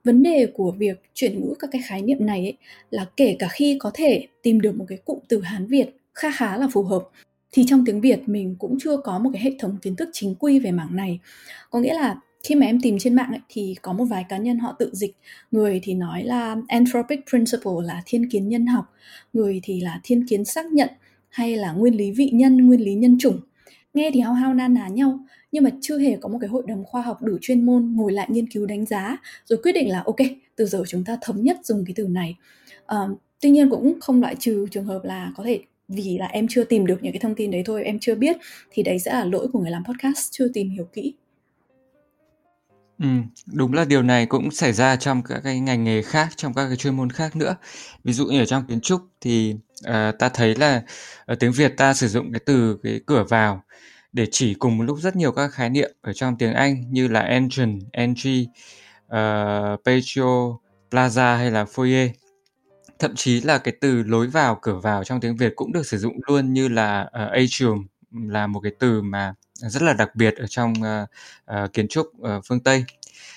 Vấn 0.04 0.24
đề 0.24 0.48
của 0.54 0.72
việc 0.72 1.02
chuyển 1.14 1.42
ngữ 1.42 1.54
các 1.60 1.70
cái 1.72 1.82
khái 1.86 2.02
niệm 2.02 2.26
này 2.26 2.40
ấy, 2.40 2.58
là 2.90 3.06
kể 3.18 3.36
cả 3.40 3.48
khi 3.52 3.78
có 3.80 3.92
thể 3.94 4.28
tìm 4.42 4.62
được 4.62 4.76
một 4.76 4.86
cái 4.88 4.98
cụm 5.06 5.20
từ 5.28 5.42
Hán 5.42 5.66
Việt 5.66 5.88
khá 6.14 6.32
khá 6.32 6.58
là 6.58 6.68
phù 6.72 6.84
hợp 6.84 7.04
thì 7.52 7.64
trong 7.68 7.86
tiếng 7.86 8.02
Việt 8.02 8.20
mình 8.26 8.56
cũng 8.60 8.78
chưa 8.80 8.98
có 8.98 9.20
một 9.20 9.30
cái 9.34 9.42
hệ 9.42 9.52
thống 9.60 9.78
kiến 9.82 9.96
thức 9.96 10.10
chính 10.14 10.36
quy 10.36 10.60
về 10.60 10.72
mảng 10.72 10.96
này. 10.96 11.20
Có 11.70 11.80
nghĩa 11.80 11.94
là 11.94 12.16
khi 12.44 12.56
mà 12.56 12.66
em 12.66 12.82
tìm 12.82 12.98
trên 13.00 13.16
mạng 13.16 13.32
ấy, 13.32 13.40
thì 13.50 13.76
có 13.82 13.94
một 13.94 14.06
vài 14.06 14.26
cá 14.30 14.38
nhân 14.38 14.60
họ 14.60 14.76
tự 14.80 14.90
dịch. 14.94 15.16
Người 15.52 15.80
thì 15.84 15.94
nói 15.94 16.24
là 16.24 16.56
anthropic 16.68 17.20
principle 17.30 17.72
là 17.84 18.02
thiên 18.06 18.30
kiến 18.30 18.50
nhân 18.50 18.66
học. 18.66 18.86
Người 19.34 19.60
thì 19.64 19.82
là 19.82 20.00
thiên 20.04 20.28
kiến 20.28 20.46
xác 20.46 20.66
nhận 20.66 20.90
hay 21.30 21.56
là 21.56 21.72
nguyên 21.72 21.98
lý 21.98 22.12
vị 22.12 22.30
nhân 22.34 22.68
nguyên 22.68 22.82
lý 22.82 22.94
nhân 22.94 23.18
chủng. 23.20 23.40
Nghe 23.94 24.12
thì 24.14 24.20
hao 24.20 24.34
hao 24.34 24.54
na 24.54 24.68
ná 24.68 24.88
nhau 24.88 25.20
nhưng 25.52 25.64
mà 25.64 25.70
chưa 25.82 25.98
hề 25.98 26.18
có 26.22 26.30
một 26.30 26.38
cái 26.42 26.48
hội 26.48 26.64
đồng 26.68 26.84
khoa 26.86 27.02
học 27.02 27.22
đủ 27.22 27.38
chuyên 27.42 27.66
môn 27.66 27.94
ngồi 27.96 28.14
lại 28.14 28.28
nghiên 28.32 28.48
cứu 28.48 28.66
đánh 28.66 28.86
giá 28.86 29.18
rồi 29.46 29.60
quyết 29.64 29.72
định 29.72 29.90
là 29.90 30.04
ok 30.06 30.16
từ 30.56 30.66
giờ 30.66 30.84
chúng 30.88 31.04
ta 31.04 31.18
thống 31.22 31.44
nhất 31.44 31.58
dùng 31.64 31.86
cái 31.86 31.94
từ 31.96 32.08
này. 32.08 32.36
Uh, 32.96 33.20
tuy 33.42 33.50
nhiên 33.50 33.70
cũng 33.70 34.00
không 34.02 34.22
loại 34.22 34.36
trừ 34.36 34.66
trường 34.72 34.86
hợp 34.86 35.04
là 35.04 35.32
có 35.36 35.44
thể 35.44 35.60
vì 35.88 36.18
là 36.18 36.26
em 36.26 36.48
chưa 36.50 36.64
tìm 36.64 36.86
được 36.86 37.04
những 37.04 37.14
cái 37.14 37.20
thông 37.20 37.36
tin 37.36 37.52
đấy 37.52 37.64
thôi 37.66 37.84
em 37.84 38.00
chưa 38.00 38.16
biết 38.16 38.38
thì 38.72 38.84
đấy 38.84 39.00
sẽ 39.00 39.14
là 39.14 39.26
lỗi 39.26 39.48
của 39.54 39.60
người 39.60 39.72
làm 39.72 39.84
podcast 39.86 40.32
chưa 40.32 40.48
tìm 40.54 40.70
hiểu 40.70 40.86
kỹ. 40.94 41.14
Ừm, 43.00 43.24
đúng 43.54 43.74
là 43.74 43.86
điều 43.86 44.04
này 44.04 44.26
cũng 44.26 44.52
xảy 44.52 44.74
ra 44.74 44.96
trong 44.96 45.24
các 45.24 45.40
cái 45.44 45.60
ngành 45.60 45.84
nghề 45.84 46.02
khác, 46.02 46.30
trong 46.36 46.54
các 46.54 46.68
cái 46.68 46.76
chuyên 46.78 46.96
môn 46.98 47.10
khác 47.10 47.36
nữa. 47.36 47.56
Ví 48.04 48.14
dụ 48.14 48.26
như 48.26 48.40
ở 48.42 48.46
trong 48.46 48.66
kiến 48.68 48.82
trúc 48.82 49.02
thì 49.22 49.56
À, 49.84 50.12
ta 50.20 50.30
thấy 50.30 50.56
là 50.56 50.82
ở 51.26 51.36
tiếng 51.36 51.52
Việt 51.52 51.74
ta 51.78 51.94
sử 51.94 52.08
dụng 52.08 52.32
cái 52.34 52.40
từ 52.46 52.78
cái 52.84 53.00
cửa 53.06 53.24
vào 53.30 53.64
để 54.14 54.28
chỉ 54.32 54.54
cùng 54.54 54.78
một 54.78 54.84
lúc 54.84 54.98
rất 55.02 55.16
nhiều 55.16 55.32
các 55.32 55.48
khái 55.54 55.70
niệm 55.70 55.92
ở 56.02 56.14
trong 56.14 56.38
tiếng 56.38 56.54
Anh 56.54 56.84
như 56.92 57.08
là 57.08 57.20
entrance, 57.22 57.86
ờ, 57.94 58.02
entry, 58.02 58.48
uh, 59.06 59.80
patio, 59.86 60.58
plaza 60.92 61.38
hay 61.38 61.52
là 61.52 61.64
foyer. 61.64 62.10
Thậm 63.00 63.16
chí 63.16 63.42
là 63.42 63.58
cái 63.58 63.74
từ 63.82 64.04
lối 64.04 64.28
vào, 64.28 64.60
cửa 64.62 64.80
vào 64.84 65.04
trong 65.04 65.20
tiếng 65.22 65.38
Việt 65.38 65.54
cũng 65.56 65.72
được 65.74 65.86
sử 65.88 65.98
dụng 65.98 66.14
luôn 66.28 66.54
như 66.54 66.68
là 66.68 67.02
uh, 67.02 67.32
atrium 67.32 67.88
là 68.12 68.48
một 68.48 68.60
cái 68.60 68.72
từ 68.80 69.02
mà 69.02 69.34
rất 69.58 69.82
là 69.82 69.94
đặc 69.94 70.16
biệt 70.16 70.36
ở 70.36 70.48
trong 70.48 70.74
uh, 70.74 71.10
uh, 71.64 71.74
kiến 71.74 71.88
trúc 71.88 72.08
uh, 72.08 72.46
phương 72.46 72.60
Tây. 72.60 72.86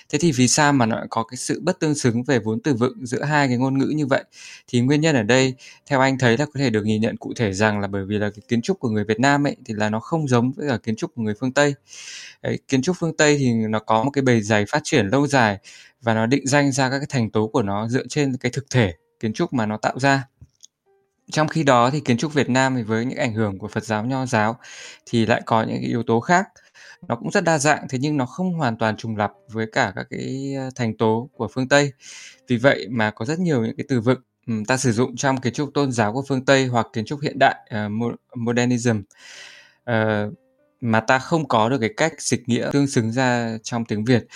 Thế 0.09 0.19
thì 0.19 0.31
vì 0.31 0.47
sao 0.47 0.73
mà 0.73 0.85
nó 0.85 1.03
có 1.09 1.23
cái 1.23 1.37
sự 1.37 1.59
bất 1.63 1.79
tương 1.79 1.95
xứng 1.95 2.23
về 2.23 2.39
vốn 2.39 2.59
từ 2.59 2.73
vựng 2.73 3.05
giữa 3.05 3.23
hai 3.23 3.47
cái 3.47 3.57
ngôn 3.57 3.77
ngữ 3.77 3.85
như 3.85 4.05
vậy? 4.05 4.23
Thì 4.67 4.81
nguyên 4.81 5.01
nhân 5.01 5.15
ở 5.15 5.23
đây 5.23 5.55
theo 5.85 5.99
anh 5.99 6.17
thấy 6.17 6.37
là 6.37 6.45
có 6.45 6.51
thể 6.55 6.69
được 6.69 6.85
nhìn 6.85 7.01
nhận 7.01 7.17
cụ 7.17 7.33
thể 7.35 7.53
rằng 7.53 7.79
là 7.79 7.87
bởi 7.87 8.05
vì 8.05 8.17
là 8.17 8.29
cái 8.29 8.41
kiến 8.47 8.61
trúc 8.61 8.79
của 8.79 8.89
người 8.89 9.03
Việt 9.03 9.19
Nam 9.19 9.47
ấy 9.47 9.55
thì 9.65 9.73
là 9.73 9.89
nó 9.89 9.99
không 9.99 10.27
giống 10.27 10.51
với 10.51 10.69
cả 10.69 10.77
kiến 10.77 10.95
trúc 10.95 11.15
của 11.15 11.21
người 11.21 11.33
phương 11.39 11.53
Tây. 11.53 11.73
Đấy, 12.41 12.59
kiến 12.67 12.81
trúc 12.81 12.95
phương 12.99 13.17
Tây 13.17 13.37
thì 13.39 13.51
nó 13.51 13.79
có 13.79 14.03
một 14.03 14.11
cái 14.11 14.21
bề 14.21 14.41
dày 14.41 14.65
phát 14.65 14.81
triển 14.83 15.07
lâu 15.07 15.27
dài 15.27 15.57
và 16.01 16.13
nó 16.13 16.25
định 16.25 16.47
danh 16.47 16.71
ra 16.71 16.89
các 16.89 16.99
cái 16.99 17.07
thành 17.09 17.29
tố 17.29 17.47
của 17.47 17.61
nó 17.61 17.87
dựa 17.87 18.07
trên 18.09 18.37
cái 18.37 18.51
thực 18.51 18.69
thể 18.69 18.93
kiến 19.19 19.33
trúc 19.33 19.53
mà 19.53 19.65
nó 19.65 19.77
tạo 19.77 19.99
ra 19.99 20.23
trong 21.31 21.47
khi 21.47 21.63
đó 21.63 21.89
thì 21.89 21.99
kiến 21.99 22.17
trúc 22.17 22.33
Việt 22.33 22.49
Nam 22.49 22.75
thì 22.75 22.83
với 22.83 23.05
những 23.05 23.17
ảnh 23.17 23.33
hưởng 23.33 23.57
của 23.59 23.67
Phật 23.67 23.83
giáo 23.83 24.05
Nho 24.05 24.25
giáo 24.25 24.57
thì 25.05 25.25
lại 25.25 25.41
có 25.45 25.63
những 25.63 25.77
cái 25.81 25.89
yếu 25.89 26.03
tố 26.03 26.19
khác. 26.19 26.47
Nó 27.07 27.15
cũng 27.15 27.31
rất 27.31 27.43
đa 27.43 27.57
dạng 27.57 27.87
thế 27.89 27.97
nhưng 28.01 28.17
nó 28.17 28.25
không 28.25 28.53
hoàn 28.53 28.77
toàn 28.77 28.97
trùng 28.97 29.17
lặp 29.17 29.31
với 29.51 29.65
cả 29.71 29.93
các 29.95 30.07
cái 30.09 30.53
ờ, 30.57 30.69
thành 30.75 30.97
tố 30.97 31.29
của 31.33 31.47
phương 31.47 31.67
Tây. 31.67 31.93
Vì 32.47 32.57
vậy 32.57 32.87
mà 32.89 33.11
có 33.11 33.25
rất 33.25 33.39
nhiều 33.39 33.65
những 33.65 33.75
cái 33.77 33.85
từ 33.89 34.01
vựng 34.01 34.19
ta 34.67 34.77
sử 34.77 34.91
dụng 34.91 35.15
trong 35.15 35.41
kiến 35.41 35.53
trúc 35.53 35.73
tôn 35.73 35.91
giáo 35.91 36.13
của 36.13 36.23
phương 36.27 36.45
Tây 36.45 36.67
hoặc 36.67 36.87
kiến 36.93 37.05
trúc 37.05 37.21
hiện 37.21 37.39
đại 37.39 37.55
uh, 37.85 38.15
modernism 38.35 39.01
uh, 39.91 40.33
mà 40.81 40.99
ta 40.99 41.19
không 41.19 41.47
có 41.47 41.69
được 41.69 41.77
cái 41.77 41.93
cách 41.97 42.21
dịch 42.21 42.49
nghĩa 42.49 42.69
tương 42.73 42.87
xứng 42.87 43.11
ra 43.11 43.57
trong 43.63 43.85
tiếng 43.85 44.05
Việt. 44.05 44.27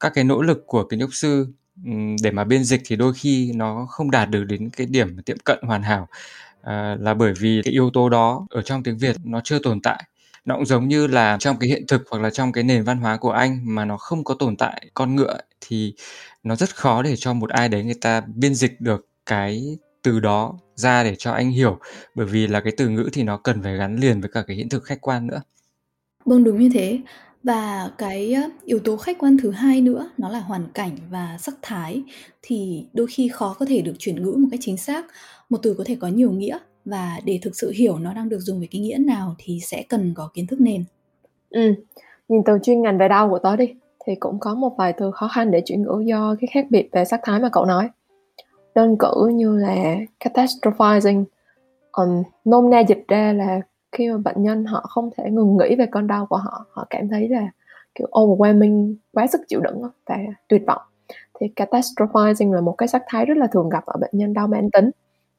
Các 0.00 0.12
cái 0.14 0.24
nỗ 0.24 0.42
lực 0.42 0.64
của 0.66 0.84
kiến 0.84 1.00
trúc 1.00 1.14
sư 1.14 1.46
để 2.22 2.30
mà 2.30 2.44
biên 2.44 2.64
dịch 2.64 2.80
thì 2.84 2.96
đôi 2.96 3.12
khi 3.14 3.52
nó 3.54 3.86
không 3.90 4.10
đạt 4.10 4.30
được 4.30 4.44
đến 4.44 4.70
cái 4.70 4.86
điểm 4.86 5.22
tiệm 5.22 5.38
cận 5.38 5.58
hoàn 5.62 5.82
hảo 5.82 6.08
à, 6.64 6.96
là 7.00 7.14
bởi 7.14 7.32
vì 7.40 7.60
cái 7.64 7.72
yếu 7.72 7.90
tố 7.90 8.08
đó 8.08 8.46
ở 8.50 8.62
trong 8.62 8.82
tiếng 8.82 8.98
Việt 8.98 9.16
nó 9.24 9.40
chưa 9.44 9.58
tồn 9.58 9.80
tại. 9.80 10.04
Nó 10.44 10.54
cũng 10.54 10.66
giống 10.66 10.88
như 10.88 11.06
là 11.06 11.36
trong 11.40 11.56
cái 11.56 11.68
hiện 11.68 11.86
thực 11.88 12.02
hoặc 12.10 12.22
là 12.22 12.30
trong 12.30 12.52
cái 12.52 12.64
nền 12.64 12.84
văn 12.84 12.98
hóa 12.98 13.16
của 13.16 13.30
anh 13.30 13.60
mà 13.64 13.84
nó 13.84 13.96
không 13.96 14.24
có 14.24 14.34
tồn 14.34 14.56
tại 14.56 14.86
con 14.94 15.16
ngựa 15.16 15.38
thì 15.60 15.94
nó 16.42 16.56
rất 16.56 16.76
khó 16.76 17.02
để 17.02 17.16
cho 17.16 17.32
một 17.32 17.50
ai 17.50 17.68
đấy 17.68 17.84
người 17.84 17.98
ta 18.00 18.22
biên 18.34 18.54
dịch 18.54 18.80
được 18.80 19.08
cái 19.26 19.78
từ 20.02 20.20
đó 20.20 20.58
ra 20.76 21.04
để 21.04 21.14
cho 21.18 21.32
anh 21.32 21.50
hiểu 21.50 21.78
bởi 22.14 22.26
vì 22.26 22.46
là 22.46 22.60
cái 22.60 22.72
từ 22.76 22.88
ngữ 22.88 23.08
thì 23.12 23.22
nó 23.22 23.36
cần 23.36 23.62
phải 23.62 23.76
gắn 23.76 23.96
liền 23.96 24.20
với 24.20 24.30
cả 24.32 24.42
cái 24.46 24.56
hiện 24.56 24.68
thực 24.68 24.84
khách 24.84 25.00
quan 25.00 25.26
nữa. 25.26 25.42
Vâng 26.24 26.44
đúng 26.44 26.58
như 26.58 26.70
thế 26.74 26.98
và 27.44 27.90
cái 27.98 28.36
yếu 28.64 28.78
tố 28.78 28.96
khách 28.96 29.18
quan 29.18 29.36
thứ 29.42 29.50
hai 29.50 29.80
nữa 29.80 30.10
nó 30.18 30.28
là 30.28 30.40
hoàn 30.40 30.62
cảnh 30.74 30.96
và 31.10 31.36
sắc 31.40 31.54
thái 31.62 32.02
thì 32.42 32.86
đôi 32.92 33.06
khi 33.10 33.28
khó 33.28 33.56
có 33.58 33.66
thể 33.66 33.80
được 33.80 33.94
chuyển 33.98 34.22
ngữ 34.22 34.34
một 34.38 34.48
cách 34.50 34.60
chính 34.62 34.76
xác 34.76 35.06
một 35.50 35.58
từ 35.62 35.74
có 35.78 35.84
thể 35.86 35.96
có 36.00 36.08
nhiều 36.08 36.30
nghĩa 36.30 36.58
và 36.84 37.20
để 37.24 37.38
thực 37.42 37.56
sự 37.56 37.72
hiểu 37.74 37.98
nó 37.98 38.14
đang 38.14 38.28
được 38.28 38.38
dùng 38.38 38.58
với 38.58 38.68
cái 38.70 38.80
nghĩa 38.80 38.98
nào 38.98 39.34
thì 39.38 39.60
sẽ 39.60 39.84
cần 39.88 40.14
có 40.16 40.30
kiến 40.34 40.46
thức 40.46 40.60
nền. 40.60 40.84
Ừ, 41.50 41.74
nhìn 42.28 42.42
từ 42.46 42.58
chuyên 42.62 42.82
ngành 42.82 42.98
về 42.98 43.08
đau 43.08 43.28
của 43.28 43.38
tớ 43.38 43.56
đi 43.56 43.74
thì 44.06 44.14
cũng 44.20 44.38
có 44.38 44.54
một 44.54 44.74
vài 44.78 44.92
từ 44.92 45.10
khó 45.10 45.28
khăn 45.28 45.50
để 45.50 45.62
chuyển 45.64 45.82
ngữ 45.82 46.02
do 46.06 46.36
cái 46.40 46.48
khác 46.52 46.66
biệt 46.70 46.88
về 46.92 47.04
sắc 47.04 47.20
thái 47.22 47.40
mà 47.40 47.48
cậu 47.52 47.64
nói. 47.64 47.88
Đơn 48.74 48.96
cử 48.98 49.30
như 49.34 49.56
là 49.56 49.96
catastrophizing, 50.20 51.24
um, 51.92 52.22
nôm 52.44 52.70
na 52.70 52.80
dịch 52.80 53.04
ra 53.08 53.32
là 53.32 53.60
khi 53.94 54.10
mà 54.10 54.16
bệnh 54.18 54.42
nhân 54.42 54.64
họ 54.64 54.80
không 54.80 55.10
thể 55.16 55.30
ngừng 55.30 55.56
nghĩ 55.56 55.76
về 55.76 55.86
cơn 55.92 56.06
đau 56.06 56.26
của 56.26 56.36
họ, 56.36 56.66
họ 56.70 56.86
cảm 56.90 57.08
thấy 57.08 57.28
là 57.28 57.48
kiểu 57.94 58.08
overwhelming, 58.10 58.96
quá 59.12 59.26
sức 59.26 59.40
chịu 59.48 59.60
đựng 59.60 59.82
và 60.06 60.18
tuyệt 60.48 60.62
vọng. 60.66 60.82
Thì 61.40 61.46
catastrophizing 61.56 62.52
là 62.52 62.60
một 62.60 62.74
cái 62.78 62.88
sắc 62.88 63.02
thái 63.08 63.24
rất 63.24 63.36
là 63.36 63.46
thường 63.46 63.68
gặp 63.68 63.86
ở 63.86 63.96
bệnh 64.00 64.10
nhân 64.12 64.34
đau 64.34 64.46
mãn 64.48 64.70
tính 64.70 64.90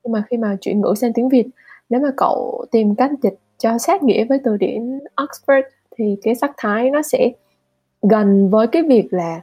nhưng 0.06 0.12
mà 0.12 0.24
khi 0.30 0.38
mà 0.38 0.58
chuyển 0.62 0.82
ngữ 0.82 0.94
sang 0.98 1.14
tiếng 1.14 1.30
Việt 1.30 1.48
nếu 1.90 2.02
mà 2.02 2.10
cậu 2.18 2.66
tìm 2.72 2.96
cách 2.96 3.12
dịch 3.24 3.40
cho 3.58 3.78
sát 3.78 4.04
nghĩa 4.04 4.26
với 4.26 4.40
từ 4.44 4.58
điển 4.58 5.00
Oxford 5.18 5.62
thì 5.98 6.18
cái 6.24 6.36
sắc 6.36 6.52
thái 6.58 6.90
nó 6.90 7.02
sẽ 7.02 7.32
gần 8.02 8.50
với 8.50 8.68
cái 8.68 8.84
việc 8.84 9.08
là 9.12 9.42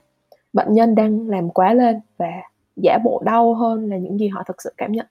bệnh 0.53 0.75
nhân 0.75 0.95
đang 0.95 1.29
làm 1.29 1.51
quá 1.51 1.75
lên 1.75 2.01
và 2.19 2.33
giả 2.77 2.99
bộ 3.05 3.23
đau 3.25 3.55
hơn 3.55 3.91
là 3.91 3.97
những 3.97 4.19
gì 4.19 4.29
họ 4.29 4.43
thực 4.47 4.63
sự 4.63 4.73
cảm 4.77 4.93
nhận 4.93 5.07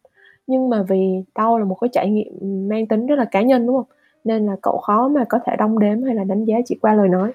nhưng 0.51 0.69
mà 0.69 0.83
vì 0.83 1.23
đau 1.35 1.59
là 1.59 1.65
một 1.65 1.77
cái 1.81 1.89
trải 1.93 2.09
nghiệm 2.09 2.33
mang 2.69 2.87
tính 2.87 3.07
rất 3.07 3.15
là 3.15 3.25
cá 3.25 3.41
nhân 3.41 3.67
đúng 3.67 3.75
không? 3.75 3.85
Nên 4.23 4.45
là 4.45 4.55
cậu 4.61 4.77
khó 4.77 5.07
mà 5.07 5.25
có 5.29 5.39
thể 5.45 5.55
đong 5.59 5.79
đếm 5.79 6.03
hay 6.03 6.15
là 6.15 6.23
đánh 6.23 6.45
giá 6.45 6.55
chỉ 6.65 6.75
qua 6.81 6.93
lời 6.93 7.09
nói. 7.09 7.31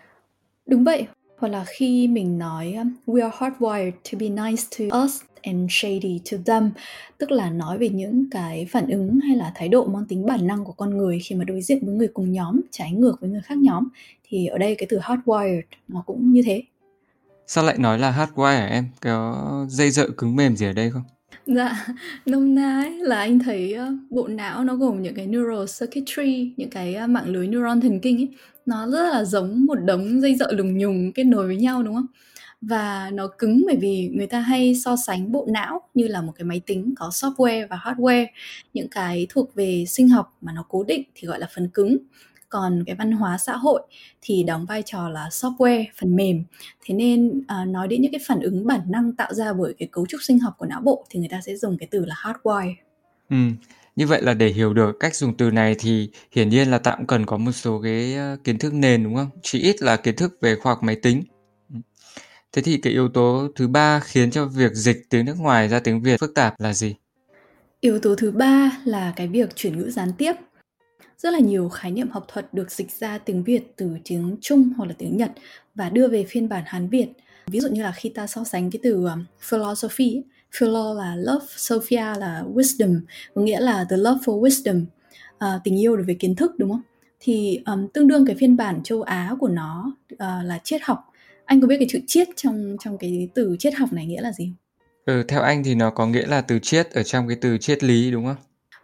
Đúng 0.66 0.84
vậy. 0.84 1.06
Hoặc 1.38 1.48
là 1.48 1.64
khi 1.66 2.08
mình 2.08 2.38
nói 2.38 2.74
um, 2.78 2.94
we 3.06 3.22
are 3.22 3.36
hardwired 3.38 3.90
to 3.90 4.18
be 4.20 4.28
nice 4.28 4.62
to 4.78 5.04
us 5.04 5.20
and 5.42 5.70
shady 5.70 6.20
to 6.32 6.38
them. 6.46 6.70
Tức 7.18 7.30
là 7.30 7.50
nói 7.50 7.78
về 7.78 7.88
những 7.88 8.30
cái 8.30 8.66
phản 8.70 8.88
ứng 8.88 9.20
hay 9.20 9.36
là 9.36 9.52
thái 9.54 9.68
độ 9.68 9.86
mang 9.86 10.04
tính 10.08 10.26
bản 10.26 10.46
năng 10.46 10.64
của 10.64 10.72
con 10.72 10.96
người 10.96 11.18
khi 11.24 11.34
mà 11.34 11.44
đối 11.44 11.62
diện 11.62 11.86
với 11.86 11.94
người 11.94 12.08
cùng 12.08 12.32
nhóm 12.32 12.60
trái 12.70 12.92
ngược 12.92 13.20
với 13.20 13.30
người 13.30 13.42
khác 13.44 13.58
nhóm 13.58 13.88
thì 14.28 14.46
ở 14.46 14.58
đây 14.58 14.74
cái 14.74 14.86
từ 14.90 14.98
hardwired 14.98 15.62
nó 15.88 16.02
cũng 16.06 16.32
như 16.32 16.42
thế. 16.46 16.62
Sao 17.46 17.64
lại 17.64 17.78
nói 17.78 17.98
là 17.98 18.10
hardwire 18.10 18.58
hả 18.58 18.66
em? 18.66 18.84
Có 19.00 19.66
dây 19.68 19.90
dợ 19.90 20.08
cứng 20.16 20.36
mềm 20.36 20.56
gì 20.56 20.66
ở 20.66 20.72
đây 20.72 20.90
không 20.90 21.02
Dạ, 21.46 21.86
nôm 22.26 22.54
na 22.54 22.80
ấy 22.82 22.98
là 23.00 23.18
anh 23.18 23.38
thấy 23.38 23.76
uh, 23.78 24.10
bộ 24.10 24.28
não 24.28 24.64
nó 24.64 24.74
gồm 24.74 25.02
những 25.02 25.14
cái 25.14 25.26
neural 25.26 25.64
circuitry, 25.80 26.52
những 26.56 26.70
cái 26.70 26.96
uh, 27.04 27.10
mạng 27.10 27.28
lưới 27.28 27.46
neuron 27.48 27.80
thần 27.80 28.00
kinh 28.00 28.16
ấy, 28.16 28.28
nó 28.66 28.88
rất 28.90 29.10
là 29.12 29.24
giống 29.24 29.64
một 29.66 29.74
đống 29.74 30.20
dây 30.20 30.34
dợ 30.34 30.52
lùng 30.52 30.78
nhùng 30.78 31.12
kết 31.12 31.24
nối 31.24 31.46
với 31.46 31.56
nhau 31.56 31.82
đúng 31.82 31.94
không? 31.94 32.06
và 32.60 33.10
nó 33.14 33.28
cứng 33.38 33.62
bởi 33.66 33.76
vì 33.76 34.10
người 34.14 34.26
ta 34.26 34.40
hay 34.40 34.74
so 34.74 34.96
sánh 35.06 35.32
bộ 35.32 35.46
não 35.52 35.82
như 35.94 36.08
là 36.08 36.22
một 36.22 36.32
cái 36.36 36.44
máy 36.44 36.60
tính 36.66 36.94
có 36.96 37.08
software 37.08 37.66
và 37.68 37.76
hardware. 37.76 38.26
Những 38.74 38.88
cái 38.88 39.26
thuộc 39.30 39.54
về 39.54 39.84
sinh 39.88 40.08
học 40.08 40.36
mà 40.40 40.52
nó 40.52 40.64
cố 40.68 40.84
định 40.84 41.02
thì 41.14 41.28
gọi 41.28 41.38
là 41.40 41.48
phần 41.54 41.68
cứng 41.68 41.96
còn 42.48 42.84
cái 42.86 42.96
văn 42.96 43.12
hóa 43.12 43.38
xã 43.38 43.56
hội 43.56 43.82
thì 44.22 44.42
đóng 44.42 44.66
vai 44.66 44.82
trò 44.82 45.08
là 45.08 45.28
software 45.28 45.84
phần 46.00 46.16
mềm 46.16 46.44
thế 46.84 46.94
nên 46.94 47.28
uh, 47.38 47.68
nói 47.68 47.88
đến 47.88 48.02
những 48.02 48.12
cái 48.12 48.20
phản 48.26 48.40
ứng 48.40 48.66
bản 48.66 48.80
năng 48.88 49.12
tạo 49.12 49.34
ra 49.34 49.52
bởi 49.52 49.74
cái 49.78 49.88
cấu 49.92 50.06
trúc 50.06 50.22
sinh 50.22 50.38
học 50.38 50.54
của 50.58 50.66
não 50.66 50.80
bộ 50.80 51.06
thì 51.10 51.20
người 51.20 51.28
ta 51.28 51.40
sẽ 51.46 51.56
dùng 51.56 51.78
cái 51.78 51.88
từ 51.90 52.04
là 52.04 52.14
hardwire 52.14 52.74
ừ. 53.30 53.36
như 53.96 54.06
vậy 54.06 54.22
là 54.22 54.34
để 54.34 54.48
hiểu 54.48 54.74
được 54.74 54.96
cách 55.00 55.14
dùng 55.14 55.36
từ 55.36 55.50
này 55.50 55.74
thì 55.78 56.10
hiển 56.32 56.48
nhiên 56.48 56.70
là 56.70 56.78
tạm 56.78 57.06
cần 57.06 57.26
có 57.26 57.36
một 57.36 57.52
số 57.52 57.80
cái 57.82 58.14
ờ, 58.14 58.36
kiến 58.44 58.58
thức 58.58 58.74
nền 58.74 59.04
đúng 59.04 59.14
không 59.14 59.30
chỉ 59.42 59.60
ít 59.60 59.82
là 59.82 59.96
kiến 59.96 60.16
thức 60.16 60.38
về 60.40 60.56
khoa 60.56 60.72
học 60.72 60.82
máy 60.82 60.96
tính 60.96 61.22
Thế 62.56 62.62
thì 62.62 62.76
cái 62.76 62.92
yếu 62.92 63.08
tố 63.08 63.48
thứ 63.54 63.68
ba 63.68 64.00
khiến 64.00 64.30
cho 64.30 64.46
việc 64.46 64.72
dịch 64.72 65.10
tiếng 65.10 65.24
nước 65.24 65.34
ngoài 65.38 65.68
ra 65.68 65.80
tiếng 65.80 66.02
Việt 66.02 66.20
phức 66.20 66.34
tạp 66.34 66.60
là 66.60 66.72
gì? 66.72 66.94
Yếu 67.80 67.98
tố 67.98 68.14
thứ 68.14 68.30
ba 68.30 68.70
là 68.84 69.12
cái 69.16 69.28
việc 69.28 69.56
chuyển 69.56 69.78
ngữ 69.78 69.90
gián 69.90 70.12
tiếp. 70.18 70.32
Rất 71.18 71.32
là 71.32 71.38
nhiều 71.38 71.68
khái 71.68 71.90
niệm 71.90 72.08
học 72.10 72.24
thuật 72.28 72.54
được 72.54 72.70
dịch 72.70 72.90
ra 72.90 73.18
tiếng 73.18 73.44
Việt 73.44 73.72
từ 73.76 73.90
tiếng 74.04 74.36
Trung 74.40 74.70
hoặc 74.76 74.86
là 74.86 74.94
tiếng 74.98 75.16
Nhật 75.16 75.30
và 75.74 75.90
đưa 75.90 76.08
về 76.08 76.24
phiên 76.28 76.48
bản 76.48 76.62
Hán 76.66 76.88
Việt. 76.88 77.08
Ví 77.46 77.60
dụ 77.60 77.68
như 77.68 77.82
là 77.82 77.92
khi 77.92 78.08
ta 78.08 78.26
so 78.26 78.44
sánh 78.44 78.70
cái 78.70 78.80
từ 78.82 79.04
um, 79.04 79.24
philosophy, 79.40 80.22
philo 80.58 80.94
là 80.94 81.16
love, 81.16 81.46
sophia 81.48 82.14
là 82.18 82.44
wisdom, 82.54 83.00
có 83.34 83.42
nghĩa 83.42 83.60
là 83.60 83.86
the 83.90 83.96
love 83.96 84.20
for 84.24 84.40
wisdom, 84.40 84.84
uh, 85.34 85.60
tình 85.64 85.80
yêu 85.80 85.96
đối 85.96 86.06
với 86.06 86.14
kiến 86.14 86.34
thức 86.34 86.52
đúng 86.58 86.70
không? 86.70 86.82
Thì 87.20 87.60
um, 87.66 87.88
tương 87.88 88.08
đương 88.08 88.26
cái 88.26 88.36
phiên 88.36 88.56
bản 88.56 88.82
châu 88.82 89.02
Á 89.02 89.34
của 89.40 89.48
nó 89.48 89.92
uh, 90.14 90.18
là 90.20 90.58
triết 90.64 90.82
học 90.84 91.12
anh 91.46 91.60
có 91.60 91.66
biết 91.66 91.76
cái 91.78 91.88
chữ 91.90 92.00
triết 92.06 92.28
trong 92.36 92.76
trong 92.80 92.98
cái 92.98 93.28
từ 93.34 93.56
triết 93.58 93.74
học 93.74 93.92
này 93.92 94.06
nghĩa 94.06 94.20
là 94.20 94.32
gì 94.32 94.52
Ừ, 95.04 95.22
theo 95.28 95.42
anh 95.42 95.64
thì 95.64 95.74
nó 95.74 95.90
có 95.90 96.06
nghĩa 96.06 96.26
là 96.26 96.40
từ 96.40 96.58
triết 96.58 96.90
ở 96.90 97.02
trong 97.02 97.28
cái 97.28 97.36
từ 97.40 97.58
triết 97.58 97.84
lý 97.84 98.10
đúng 98.10 98.24
không? 98.26 98.36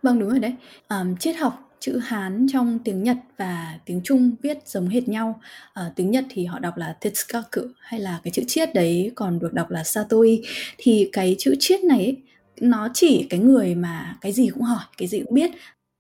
Vâng 0.03 0.19
đúng 0.19 0.29
rồi 0.31 0.39
đấy. 0.39 0.55
Um, 0.89 1.17
triết 1.17 1.37
học 1.37 1.72
chữ 1.83 1.99
Hán 1.99 2.47
trong 2.53 2.79
tiếng 2.85 3.03
Nhật 3.03 3.17
và 3.37 3.79
tiếng 3.85 4.01
Trung 4.05 4.31
viết 4.43 4.59
giống 4.67 4.89
hệt 4.89 5.09
nhau. 5.09 5.41
Uh, 5.81 5.97
tiếng 5.97 6.11
Nhật 6.11 6.25
thì 6.31 6.45
họ 6.45 6.59
đọc 6.59 6.77
là 6.77 6.97
Tetsukaku 7.01 7.61
hay 7.81 8.01
là 8.01 8.21
cái 8.25 8.31
chữ 8.31 8.43
chiết 8.47 8.75
đấy 8.75 9.13
còn 9.15 9.39
được 9.39 9.53
đọc 9.53 9.71
là 9.71 9.85
Satoi. 9.85 10.43
Thì 10.79 11.09
cái 11.13 11.37
chữ 11.39 11.55
chiết 11.59 11.85
này 11.85 11.99
ấy, 11.99 12.17
nó 12.61 12.89
chỉ 12.95 13.27
cái 13.31 13.41
người 13.41 13.75
mà 13.75 14.17
cái 14.21 14.33
gì 14.33 14.49
cũng 14.49 14.63
hỏi, 14.63 14.85
cái 14.97 15.09
gì 15.09 15.21
cũng 15.21 15.35
biết 15.35 15.51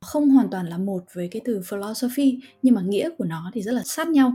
không 0.00 0.30
hoàn 0.30 0.50
toàn 0.50 0.66
là 0.66 0.78
một 0.78 1.04
với 1.12 1.28
cái 1.28 1.42
từ 1.44 1.62
philosophy 1.70 2.38
nhưng 2.62 2.74
mà 2.74 2.82
nghĩa 2.82 3.10
của 3.18 3.24
nó 3.24 3.50
thì 3.54 3.62
rất 3.62 3.72
là 3.72 3.82
sát 3.84 4.08
nhau 4.08 4.34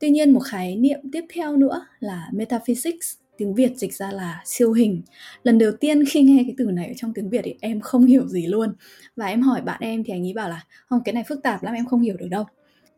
Tuy 0.00 0.10
nhiên 0.10 0.32
một 0.32 0.40
khái 0.40 0.76
niệm 0.76 1.00
tiếp 1.12 1.24
theo 1.34 1.56
nữa 1.56 1.86
là 2.00 2.28
metaphysics, 2.32 3.14
tiếng 3.40 3.54
Việt 3.54 3.76
dịch 3.76 3.94
ra 3.94 4.10
là 4.12 4.42
siêu 4.44 4.72
hình. 4.72 5.02
Lần 5.42 5.58
đầu 5.58 5.72
tiên 5.80 6.04
khi 6.04 6.22
nghe 6.22 6.42
cái 6.46 6.54
từ 6.58 6.64
này 6.64 6.88
ở 6.88 6.94
trong 6.96 7.12
tiếng 7.14 7.30
Việt 7.30 7.40
thì 7.44 7.54
em 7.60 7.80
không 7.80 8.06
hiểu 8.06 8.28
gì 8.28 8.46
luôn. 8.46 8.72
Và 9.16 9.26
em 9.26 9.42
hỏi 9.42 9.60
bạn 9.60 9.80
em 9.80 10.04
thì 10.04 10.12
anh 10.12 10.26
ấy 10.26 10.32
bảo 10.32 10.48
là 10.48 10.64
không 10.86 11.00
cái 11.04 11.12
này 11.12 11.24
phức 11.28 11.42
tạp 11.42 11.62
lắm 11.62 11.74
em 11.74 11.86
không 11.86 12.00
hiểu 12.00 12.16
được 12.16 12.28
đâu. 12.30 12.44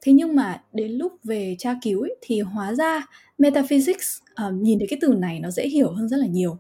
Thế 0.01 0.13
nhưng 0.13 0.37
mà 0.37 0.63
đến 0.73 0.93
lúc 0.93 1.13
về 1.25 1.57
tra 1.59 1.75
cứu 1.83 2.01
ấy, 2.01 2.17
thì 2.21 2.41
hóa 2.41 2.75
ra 2.75 3.07
metaphysics 3.39 4.19
uh, 4.49 4.55
nhìn 4.55 4.79
thấy 4.79 4.89
cái 4.89 4.99
từ 5.03 5.15
này 5.15 5.41
nó 5.41 5.51
dễ 5.51 5.69
hiểu 5.69 5.93
hơn 5.93 6.09
rất 6.09 6.17
là 6.17 6.27
nhiều. 6.27 6.59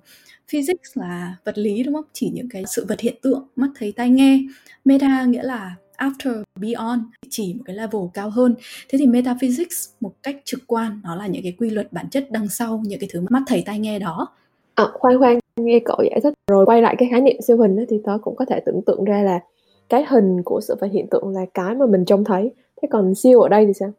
physics 0.49 0.91
là 0.95 1.37
vật 1.45 1.59
lý 1.59 1.83
đúng 1.83 1.95
không 1.95 2.05
chỉ 2.13 2.31
những 2.35 2.49
cái 2.49 2.65
sự 2.67 2.85
vật 2.89 3.01
hiện 3.01 3.15
tượng 3.23 3.49
mắt 3.57 3.69
thấy 3.79 3.93
tai 3.93 4.11
nghe 4.11 4.43
meta 4.85 5.25
nghĩa 5.25 5.43
là 5.43 5.75
after 6.03 6.43
beyond 6.61 7.03
chỉ 7.31 7.55
một 7.55 7.63
cái 7.67 7.77
level 7.77 8.03
cao 8.15 8.31
hơn. 8.31 8.55
Thế 8.89 8.99
thì 8.99 9.07
metaphysics 9.07 9.89
một 10.01 10.13
cách 10.23 10.37
trực 10.45 10.61
quan 10.67 11.01
nó 11.05 11.17
là 11.17 11.27
những 11.27 11.43
cái 11.43 11.55
quy 11.59 11.71
luật 11.71 11.93
bản 11.93 12.11
chất 12.11 12.31
đằng 12.31 12.49
sau 12.49 12.83
những 12.85 13.01
cái 13.01 13.09
thứ 13.13 13.21
mắt 13.31 13.43
thấy 13.47 13.63
tai 13.67 13.79
nghe 13.79 13.99
đó. 13.99 14.29
À, 14.75 14.85
khoan 14.93 15.19
khoan 15.19 15.39
nghe 15.61 15.81
cậu 15.85 16.03
giải 16.11 16.21
thích. 16.23 16.35
Rồi 16.51 16.67
quay 16.67 16.83
lại 16.83 16.97
cái 16.99 17.09
khái 17.11 17.21
niệm 17.21 17.37
siêu 17.47 17.57
hình 17.57 17.77
đó, 17.77 17.83
thì 17.89 17.97
tớ 18.05 18.19
cũng 18.23 18.37
có 18.37 18.45
thể 18.45 18.61
tưởng 18.67 18.81
tượng 18.87 19.05
ra 19.05 19.23
là 19.23 19.41
cái 19.89 20.05
hình 20.09 20.43
của 20.45 20.61
sự 20.69 20.75
vật 20.81 20.89
hiện 20.93 21.07
tượng 21.11 21.29
là 21.29 21.41
cái 21.55 21.75
mà 21.75 21.87
mình 21.87 22.05
trông 22.05 22.25
thấy. 22.25 22.51
Thế 22.83 22.89
còn 22.91 23.15
siêu 23.15 23.41
ở 23.41 23.49
đây 23.49 23.67
thì 23.67 23.73
sao? 23.73 23.93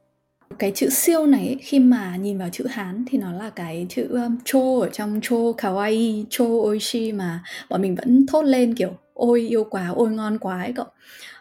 Cái 0.59 0.71
chữ 0.75 0.89
siêu 0.89 1.25
này 1.25 1.57
khi 1.61 1.79
mà 1.79 2.15
nhìn 2.15 2.37
vào 2.37 2.49
chữ 2.51 2.65
Hán 2.69 3.05
thì 3.09 3.17
nó 3.17 3.31
là 3.31 3.49
cái 3.49 3.85
chữ 3.89 4.07
um, 4.09 4.37
cho 4.45 4.59
ở 4.81 4.89
trong 4.89 5.19
cho 5.23 5.35
kawaii, 5.35 6.25
cho 6.29 6.45
oishi 6.45 7.11
mà 7.11 7.43
bọn 7.69 7.81
mình 7.81 7.95
vẫn 7.95 8.25
thốt 8.27 8.41
lên 8.41 8.75
kiểu 8.75 8.89
ôi 9.13 9.41
yêu 9.41 9.63
quá, 9.63 9.91
ôi 9.95 10.09
ngon 10.09 10.37
quá 10.39 10.61
ấy 10.61 10.73
cậu. 10.75 10.85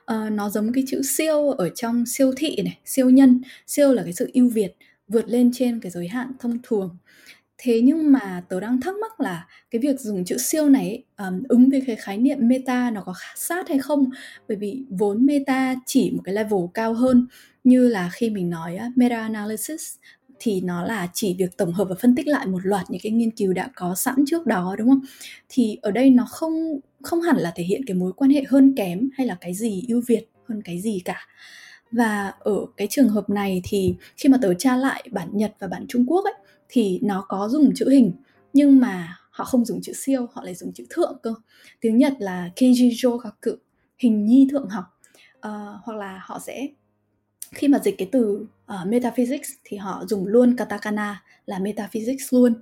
Uh, 0.02 0.32
nó 0.32 0.50
giống 0.50 0.72
cái 0.72 0.84
chữ 0.86 1.02
siêu 1.02 1.50
ở 1.50 1.68
trong 1.68 2.06
siêu 2.06 2.32
thị 2.36 2.56
này, 2.64 2.78
siêu 2.84 3.10
nhân. 3.10 3.40
Siêu 3.66 3.92
là 3.92 4.02
cái 4.02 4.12
sự 4.12 4.30
ưu 4.34 4.48
việt, 4.48 4.76
vượt 5.08 5.28
lên 5.28 5.50
trên 5.54 5.80
cái 5.80 5.90
giới 5.90 6.08
hạn 6.08 6.32
thông 6.38 6.58
thường. 6.62 6.96
Thế 7.58 7.80
nhưng 7.80 8.12
mà 8.12 8.44
tớ 8.48 8.60
đang 8.60 8.80
thắc 8.80 8.94
mắc 8.96 9.20
là 9.20 9.46
cái 9.70 9.80
việc 9.80 10.00
dùng 10.00 10.24
chữ 10.24 10.38
siêu 10.38 10.68
này 10.68 11.04
um, 11.18 11.42
ứng 11.48 11.70
với 11.70 11.82
cái 11.86 11.96
khái 11.96 12.18
niệm 12.18 12.38
meta 12.40 12.90
nó 12.90 13.02
có 13.02 13.14
sát 13.36 13.68
hay 13.68 13.78
không? 13.78 14.10
Bởi 14.48 14.56
vì 14.56 14.84
vốn 14.90 15.26
meta 15.26 15.74
chỉ 15.86 16.10
một 16.10 16.22
cái 16.24 16.34
level 16.34 16.60
cao 16.74 16.94
hơn 16.94 17.26
như 17.64 17.88
là 17.88 18.10
khi 18.12 18.30
mình 18.30 18.50
nói 18.50 18.78
uh, 18.86 18.98
meta 18.98 19.20
analysis 19.20 19.94
thì 20.44 20.60
nó 20.60 20.84
là 20.84 21.08
chỉ 21.14 21.34
việc 21.38 21.56
tổng 21.56 21.72
hợp 21.72 21.84
và 21.84 21.94
phân 22.00 22.14
tích 22.14 22.26
lại 22.28 22.46
một 22.46 22.66
loạt 22.66 22.90
những 22.90 23.00
cái 23.04 23.12
nghiên 23.12 23.30
cứu 23.30 23.52
đã 23.52 23.70
có 23.74 23.94
sẵn 23.94 24.14
trước 24.26 24.46
đó 24.46 24.76
đúng 24.78 24.88
không? 24.88 25.00
Thì 25.48 25.78
ở 25.82 25.90
đây 25.90 26.10
nó 26.10 26.26
không 26.30 26.80
không 27.02 27.20
hẳn 27.20 27.36
là 27.36 27.52
thể 27.56 27.64
hiện 27.64 27.80
cái 27.86 27.94
mối 27.94 28.12
quan 28.16 28.30
hệ 28.30 28.42
hơn 28.48 28.74
kém 28.76 29.08
hay 29.14 29.26
là 29.26 29.36
cái 29.40 29.54
gì 29.54 29.84
ưu 29.88 30.02
việt 30.06 30.24
hơn 30.48 30.62
cái 30.62 30.80
gì 30.80 31.02
cả. 31.04 31.26
Và 31.92 32.32
ở 32.38 32.66
cái 32.76 32.86
trường 32.90 33.08
hợp 33.08 33.30
này 33.30 33.60
thì 33.64 33.94
khi 34.16 34.28
mà 34.28 34.38
tớ 34.42 34.54
tra 34.54 34.76
lại 34.76 35.08
bản 35.12 35.28
Nhật 35.32 35.54
và 35.58 35.66
bản 35.66 35.86
Trung 35.88 36.06
Quốc 36.06 36.24
ấy 36.24 36.34
thì 36.68 36.98
nó 37.02 37.24
có 37.28 37.48
dùng 37.48 37.74
chữ 37.74 37.88
hình 37.88 38.12
nhưng 38.52 38.78
mà 38.78 39.16
họ 39.30 39.44
không 39.44 39.64
dùng 39.64 39.80
chữ 39.82 39.92
siêu 39.92 40.26
họ 40.32 40.42
lại 40.44 40.54
dùng 40.54 40.72
chữ 40.72 40.84
thượng 40.90 41.18
cơ 41.22 41.34
tiếng 41.80 41.98
nhật 41.98 42.12
là 42.18 42.50
keiji 42.56 43.18
kaku 43.18 43.56
hình 43.98 44.26
nhi 44.26 44.48
thượng 44.50 44.68
học 44.68 44.84
uh, 45.36 45.82
hoặc 45.82 45.96
là 45.96 46.20
họ 46.22 46.38
sẽ 46.38 46.68
khi 47.52 47.68
mà 47.68 47.78
dịch 47.78 47.94
cái 47.98 48.08
từ 48.12 48.46
uh, 48.72 48.88
metaphysics 48.88 49.50
thì 49.64 49.76
họ 49.76 50.04
dùng 50.08 50.26
luôn 50.26 50.56
katakana 50.56 51.22
là 51.46 51.58
metaphysics 51.58 52.32
luôn 52.34 52.54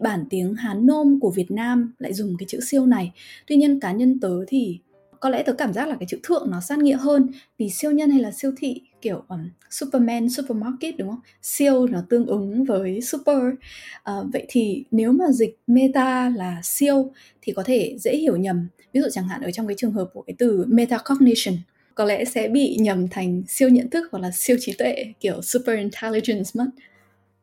bản 0.00 0.24
tiếng 0.30 0.54
hán 0.54 0.86
nôm 0.86 1.18
của 1.20 1.30
việt 1.30 1.50
nam 1.50 1.94
lại 1.98 2.12
dùng 2.14 2.36
cái 2.38 2.46
chữ 2.48 2.60
siêu 2.60 2.86
này 2.86 3.12
tuy 3.46 3.56
nhiên 3.56 3.80
cá 3.80 3.92
nhân 3.92 4.20
tớ 4.20 4.44
thì 4.48 4.78
có 5.20 5.28
lẽ 5.28 5.42
tớ 5.42 5.52
cảm 5.52 5.72
giác 5.72 5.88
là 5.88 5.96
cái 6.00 6.06
chữ 6.08 6.18
thượng 6.22 6.50
nó 6.50 6.60
sát 6.60 6.78
nghĩa 6.78 6.96
hơn 6.96 7.28
vì 7.58 7.70
siêu 7.70 7.90
nhân 7.90 8.10
hay 8.10 8.20
là 8.20 8.30
siêu 8.30 8.52
thị 8.58 8.82
kiểu 9.02 9.22
um, 9.28 9.48
Superman, 9.70 10.28
supermarket 10.28 10.96
đúng 10.98 11.08
không? 11.08 11.20
Siêu 11.42 11.86
nó 11.86 12.02
tương 12.08 12.26
ứng 12.26 12.64
với 12.64 13.00
super. 13.00 13.36
Uh, 13.36 14.26
vậy 14.32 14.46
thì 14.48 14.84
nếu 14.90 15.12
mà 15.12 15.24
dịch 15.32 15.58
meta 15.66 16.28
là 16.28 16.60
siêu 16.62 17.12
thì 17.42 17.52
có 17.52 17.62
thể 17.62 17.96
dễ 17.98 18.16
hiểu 18.16 18.36
nhầm. 18.36 18.68
Ví 18.92 19.00
dụ 19.00 19.08
chẳng 19.12 19.28
hạn 19.28 19.40
ở 19.40 19.50
trong 19.50 19.66
cái 19.66 19.74
trường 19.78 19.92
hợp 19.92 20.10
của 20.12 20.22
cái 20.22 20.34
từ 20.38 20.64
metacognition 20.68 21.54
có 21.94 22.04
lẽ 22.04 22.24
sẽ 22.24 22.48
bị 22.48 22.76
nhầm 22.80 23.08
thành 23.08 23.42
siêu 23.48 23.68
nhận 23.68 23.90
thức 23.90 24.08
hoặc 24.12 24.18
là 24.18 24.30
siêu 24.30 24.56
trí 24.60 24.72
tuệ, 24.72 25.04
kiểu 25.20 25.42
super 25.42 25.78
intelligence 25.78 26.50
mất. 26.54 26.66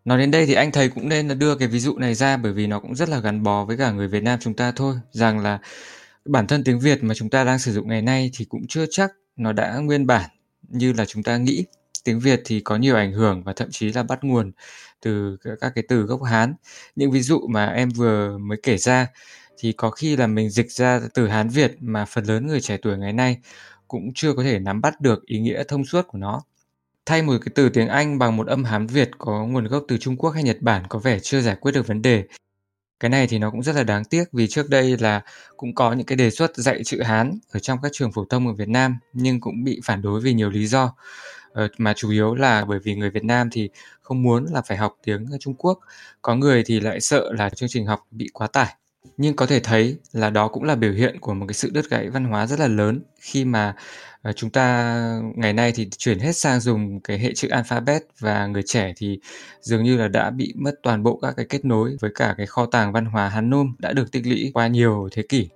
Nói 0.05 0.17
đến 0.17 0.31
đây 0.31 0.45
thì 0.45 0.53
anh 0.53 0.71
thầy 0.71 0.89
cũng 0.89 1.09
nên 1.09 1.27
là 1.27 1.35
đưa 1.35 1.55
cái 1.55 1.67
ví 1.67 1.79
dụ 1.79 1.97
này 1.97 2.13
ra 2.13 2.37
bởi 2.37 2.53
vì 2.53 2.67
nó 2.67 2.79
cũng 2.79 2.95
rất 2.95 3.09
là 3.09 3.19
gắn 3.19 3.43
bó 3.43 3.65
với 3.65 3.77
cả 3.77 3.91
người 3.91 4.07
Việt 4.07 4.23
Nam 4.23 4.39
chúng 4.41 4.53
ta 4.53 4.71
thôi. 4.71 4.95
Rằng 5.11 5.39
là 5.39 5.59
bản 6.25 6.47
thân 6.47 6.63
tiếng 6.63 6.79
Việt 6.79 7.03
mà 7.03 7.13
chúng 7.13 7.29
ta 7.29 7.43
đang 7.43 7.59
sử 7.59 7.73
dụng 7.73 7.87
ngày 7.87 8.01
nay 8.01 8.31
thì 8.33 8.45
cũng 8.45 8.67
chưa 8.67 8.85
chắc 8.89 9.11
nó 9.35 9.53
đã 9.53 9.77
nguyên 9.77 10.07
bản 10.07 10.29
như 10.67 10.93
là 10.93 11.05
chúng 11.05 11.23
ta 11.23 11.37
nghĩ. 11.37 11.65
Tiếng 12.03 12.19
Việt 12.19 12.41
thì 12.45 12.59
có 12.59 12.75
nhiều 12.75 12.95
ảnh 12.95 13.11
hưởng 13.11 13.43
và 13.43 13.53
thậm 13.53 13.67
chí 13.71 13.91
là 13.91 14.03
bắt 14.03 14.23
nguồn 14.23 14.51
từ 15.01 15.37
các 15.59 15.71
cái 15.75 15.83
từ 15.87 16.01
gốc 16.01 16.23
Hán. 16.23 16.53
Những 16.95 17.11
ví 17.11 17.21
dụ 17.21 17.47
mà 17.49 17.65
em 17.65 17.89
vừa 17.89 18.37
mới 18.37 18.57
kể 18.63 18.77
ra 18.77 19.07
thì 19.57 19.71
có 19.71 19.89
khi 19.89 20.15
là 20.15 20.27
mình 20.27 20.49
dịch 20.49 20.71
ra 20.71 21.01
từ 21.13 21.27
Hán 21.27 21.49
Việt 21.49 21.75
mà 21.79 22.05
phần 22.05 22.23
lớn 22.23 22.47
người 22.47 22.61
trẻ 22.61 22.77
tuổi 22.77 22.97
ngày 22.97 23.13
nay 23.13 23.37
cũng 23.87 24.11
chưa 24.15 24.33
có 24.33 24.43
thể 24.43 24.59
nắm 24.59 24.81
bắt 24.81 25.01
được 25.01 25.25
ý 25.25 25.39
nghĩa 25.39 25.63
thông 25.67 25.85
suốt 25.85 26.07
của 26.07 26.17
nó. 26.17 26.41
Thay 27.05 27.21
một 27.21 27.33
cái 27.45 27.51
từ 27.55 27.69
tiếng 27.69 27.87
Anh 27.87 28.19
bằng 28.19 28.37
một 28.37 28.47
âm 28.47 28.63
Hán 28.63 28.87
Việt 28.87 29.11
có 29.17 29.45
nguồn 29.45 29.67
gốc 29.67 29.83
từ 29.87 29.97
Trung 29.97 30.17
Quốc 30.17 30.29
hay 30.29 30.43
Nhật 30.43 30.57
Bản 30.61 30.83
có 30.89 30.99
vẻ 30.99 31.19
chưa 31.19 31.41
giải 31.41 31.55
quyết 31.55 31.71
được 31.71 31.87
vấn 31.87 32.01
đề 32.01 32.23
cái 32.99 33.09
này 33.09 33.27
thì 33.27 33.39
nó 33.39 33.51
cũng 33.51 33.63
rất 33.63 33.75
là 33.75 33.83
đáng 33.83 34.03
tiếc 34.05 34.23
vì 34.31 34.47
trước 34.47 34.69
đây 34.69 34.97
là 34.97 35.21
cũng 35.57 35.75
có 35.75 35.93
những 35.93 36.05
cái 36.05 36.15
đề 36.15 36.29
xuất 36.29 36.55
dạy 36.55 36.83
chữ 36.83 37.01
Hán 37.01 37.39
ở 37.51 37.59
trong 37.59 37.79
các 37.83 37.91
trường 37.93 38.11
phổ 38.11 38.25
thông 38.25 38.47
ở 38.47 38.53
Việt 38.53 38.69
Nam 38.69 38.97
nhưng 39.13 39.39
cũng 39.41 39.63
bị 39.63 39.79
phản 39.83 40.01
đối 40.01 40.21
vì 40.21 40.33
nhiều 40.33 40.49
lý 40.49 40.67
do. 40.67 40.95
Ờ, 41.51 41.67
mà 41.77 41.93
chủ 41.93 42.11
yếu 42.11 42.35
là 42.35 42.65
bởi 42.65 42.79
vì 42.79 42.95
người 42.95 43.09
Việt 43.09 43.23
Nam 43.23 43.49
thì 43.51 43.69
không 44.01 44.23
muốn 44.23 44.45
là 44.51 44.61
phải 44.61 44.77
học 44.77 44.97
tiếng 45.03 45.27
Trung 45.39 45.55
Quốc, 45.55 45.79
có 46.21 46.35
người 46.35 46.63
thì 46.65 46.79
lại 46.79 47.01
sợ 47.01 47.33
là 47.33 47.49
chương 47.49 47.69
trình 47.69 47.85
học 47.85 48.07
bị 48.11 48.27
quá 48.33 48.47
tải. 48.47 48.75
Nhưng 49.17 49.35
có 49.35 49.45
thể 49.45 49.59
thấy 49.59 49.97
là 50.13 50.29
đó 50.29 50.47
cũng 50.47 50.63
là 50.63 50.75
biểu 50.75 50.93
hiện 50.93 51.19
của 51.19 51.33
một 51.33 51.45
cái 51.47 51.53
sự 51.53 51.69
đứt 51.73 51.89
gãy 51.89 52.09
văn 52.09 52.25
hóa 52.25 52.47
rất 52.47 52.59
là 52.59 52.67
lớn 52.67 53.01
khi 53.19 53.45
mà 53.45 53.75
ờ, 54.21 54.33
chúng 54.33 54.49
ta 54.49 54.95
ngày 55.35 55.53
nay 55.53 55.71
thì 55.75 55.89
chuyển 55.97 56.19
hết 56.19 56.35
sang 56.35 56.59
dùng 56.59 56.99
cái 57.01 57.19
hệ 57.19 57.33
chữ 57.33 57.47
alphabet 57.49 58.03
và 58.19 58.47
người 58.47 58.63
trẻ 58.65 58.93
thì 58.97 59.19
dường 59.61 59.83
như 59.83 59.97
là 59.97 60.07
đã 60.07 60.29
bị 60.29 60.53
mất 60.55 60.71
toàn 60.83 61.03
bộ 61.03 61.19
các 61.21 61.33
cái 61.37 61.45
kết 61.49 61.65
nối 61.65 61.97
với 61.99 62.11
cả 62.15 62.35
cái 62.37 62.45
kho 62.45 62.65
tàng 62.65 62.91
văn 62.91 63.05
hóa 63.05 63.29
Hán 63.29 63.49
Nôm 63.49 63.75
đã 63.79 63.93
được 63.93 64.11
tích 64.11 64.27
lũy 64.27 64.51
qua 64.53 64.67
nhiều 64.67 65.09
thế 65.11 65.23
kỷ. 65.29 65.49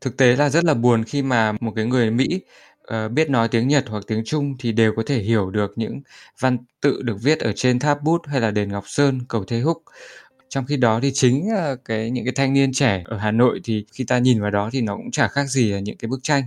Thực 0.00 0.16
tế 0.16 0.36
là 0.36 0.48
rất 0.50 0.64
là 0.64 0.74
buồn 0.74 1.04
khi 1.04 1.22
mà 1.22 1.52
một 1.60 1.72
cái 1.76 1.84
người 1.84 2.10
Mỹ 2.10 2.40
uh, 2.94 3.12
biết 3.12 3.30
nói 3.30 3.48
tiếng 3.48 3.68
Nhật 3.68 3.84
hoặc 3.88 4.04
tiếng 4.06 4.22
Trung 4.24 4.54
thì 4.58 4.72
đều 4.72 4.92
có 4.96 5.02
thể 5.06 5.18
hiểu 5.18 5.50
được 5.50 5.72
những 5.76 6.00
văn 6.40 6.58
tự 6.80 7.02
được 7.02 7.16
viết 7.22 7.38
ở 7.38 7.52
trên 7.52 7.78
tháp 7.78 8.02
bút 8.02 8.22
hay 8.26 8.40
là 8.40 8.50
đền 8.50 8.68
Ngọc 8.72 8.84
Sơn, 8.86 9.20
cầu 9.28 9.44
Thế 9.44 9.60
Húc 9.60 9.82
trong 10.48 10.66
khi 10.66 10.76
đó 10.76 11.00
thì 11.02 11.10
chính 11.14 11.48
ờ, 11.56 11.76
cái, 11.84 12.10
những 12.10 12.24
cái 12.24 12.32
thanh 12.36 12.52
niên 12.52 12.72
trẻ 12.72 13.02
ở 13.06 13.16
Hà 13.18 13.30
Nội 13.30 13.60
thì 13.64 13.84
khi 13.92 14.04
ta 14.04 14.18
nhìn 14.18 14.40
vào 14.42 14.50
đó 14.50 14.70
thì 14.72 14.80
nó 14.80 14.96
cũng 14.96 15.10
chả 15.10 15.28
khác 15.28 15.44
gì 15.50 15.72
là 15.72 15.80
những 15.80 15.96
cái 15.96 16.08
bức 16.08 16.20
tranh. 16.22 16.42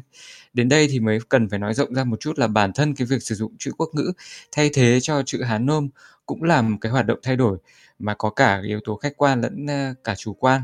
Đến 0.53 0.69
đây 0.69 0.87
thì 0.91 0.99
mới 0.99 1.19
cần 1.29 1.49
phải 1.49 1.59
nói 1.59 1.73
rộng 1.73 1.93
ra 1.95 2.03
một 2.03 2.19
chút 2.19 2.39
là 2.39 2.47
bản 2.47 2.73
thân 2.73 2.95
cái 2.95 3.07
việc 3.07 3.23
sử 3.23 3.35
dụng 3.35 3.55
chữ 3.59 3.71
quốc 3.77 3.89
ngữ 3.93 4.11
thay 4.51 4.69
thế 4.73 4.99
cho 5.01 5.23
chữ 5.23 5.43
Hán 5.43 5.65
nôm 5.65 5.89
cũng 6.25 6.43
là 6.43 6.61
một 6.61 6.77
cái 6.81 6.91
hoạt 6.91 7.05
động 7.05 7.19
thay 7.23 7.35
đổi 7.35 7.57
mà 7.99 8.13
có 8.15 8.29
cả 8.29 8.61
yếu 8.67 8.79
tố 8.85 8.95
khách 8.95 9.17
quan 9.17 9.41
lẫn 9.41 9.65
ờ, 9.67 9.93
cả 10.03 10.15
chủ 10.15 10.33
quan 10.33 10.61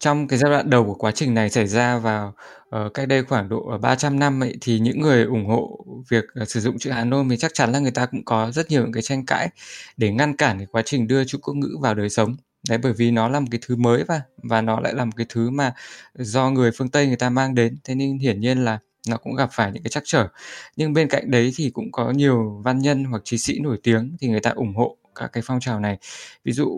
trong 0.00 0.28
cái 0.28 0.38
giai 0.38 0.50
đoạn 0.50 0.70
đầu 0.70 0.84
của 0.84 0.94
quá 0.94 1.10
trình 1.12 1.34
này 1.34 1.50
xảy 1.50 1.66
ra 1.66 1.98
vào 1.98 2.28
uh, 2.28 2.34
ờ, 2.70 2.88
cách 2.94 3.08
đây 3.08 3.24
khoảng 3.24 3.48
độ 3.48 3.66
ờ, 3.70 3.78
300 3.78 4.18
năm 4.18 4.42
ấy, 4.42 4.56
thì 4.60 4.78
những 4.78 5.00
người 5.00 5.24
ủng 5.24 5.46
hộ 5.46 5.84
việc 6.08 6.24
uh, 6.42 6.48
sử 6.48 6.60
dụng 6.60 6.78
chữ 6.78 6.90
Hán 6.90 7.10
nôm 7.10 7.28
thì 7.28 7.36
chắc 7.36 7.54
chắn 7.54 7.72
là 7.72 7.78
người 7.78 7.90
ta 7.90 8.06
cũng 8.06 8.24
có 8.24 8.50
rất 8.50 8.70
nhiều 8.70 8.82
những 8.82 8.92
cái 8.92 9.02
tranh 9.02 9.26
cãi 9.26 9.48
để 9.96 10.12
ngăn 10.12 10.36
cản 10.36 10.58
cái 10.58 10.66
quá 10.72 10.82
trình 10.84 11.06
đưa 11.08 11.24
chữ 11.24 11.38
quốc 11.42 11.54
ngữ 11.54 11.76
vào 11.80 11.94
đời 11.94 12.10
sống. 12.10 12.36
Đấy 12.68 12.78
bởi 12.82 12.92
vì 12.92 13.10
nó 13.10 13.28
là 13.28 13.40
một 13.40 13.46
cái 13.50 13.60
thứ 13.66 13.76
mới 13.76 14.04
và 14.04 14.22
và 14.42 14.60
nó 14.60 14.80
lại 14.80 14.94
là 14.94 15.04
một 15.04 15.12
cái 15.16 15.26
thứ 15.28 15.50
mà 15.50 15.74
do 16.14 16.50
người 16.50 16.70
phương 16.74 16.88
Tây 16.88 17.06
người 17.06 17.16
ta 17.16 17.30
mang 17.30 17.54
đến. 17.54 17.78
Thế 17.84 17.94
nên 17.94 18.18
hiển 18.18 18.40
nhiên 18.40 18.64
là 18.64 18.78
nó 19.08 19.16
cũng 19.16 19.34
gặp 19.36 19.48
phải 19.52 19.72
những 19.72 19.82
cái 19.82 19.90
trắc 19.90 20.02
trở. 20.06 20.28
Nhưng 20.76 20.92
bên 20.92 21.08
cạnh 21.08 21.30
đấy 21.30 21.52
thì 21.56 21.70
cũng 21.70 21.92
có 21.92 22.10
nhiều 22.10 22.60
văn 22.64 22.78
nhân 22.78 23.04
hoặc 23.04 23.22
trí 23.24 23.38
sĩ 23.38 23.58
nổi 23.60 23.78
tiếng 23.82 24.16
thì 24.20 24.28
người 24.28 24.40
ta 24.40 24.50
ủng 24.50 24.74
hộ 24.76 24.96
các 25.14 25.30
cái 25.32 25.42
phong 25.46 25.60
trào 25.60 25.80
này. 25.80 25.98
Ví 26.44 26.52
dụ 26.52 26.68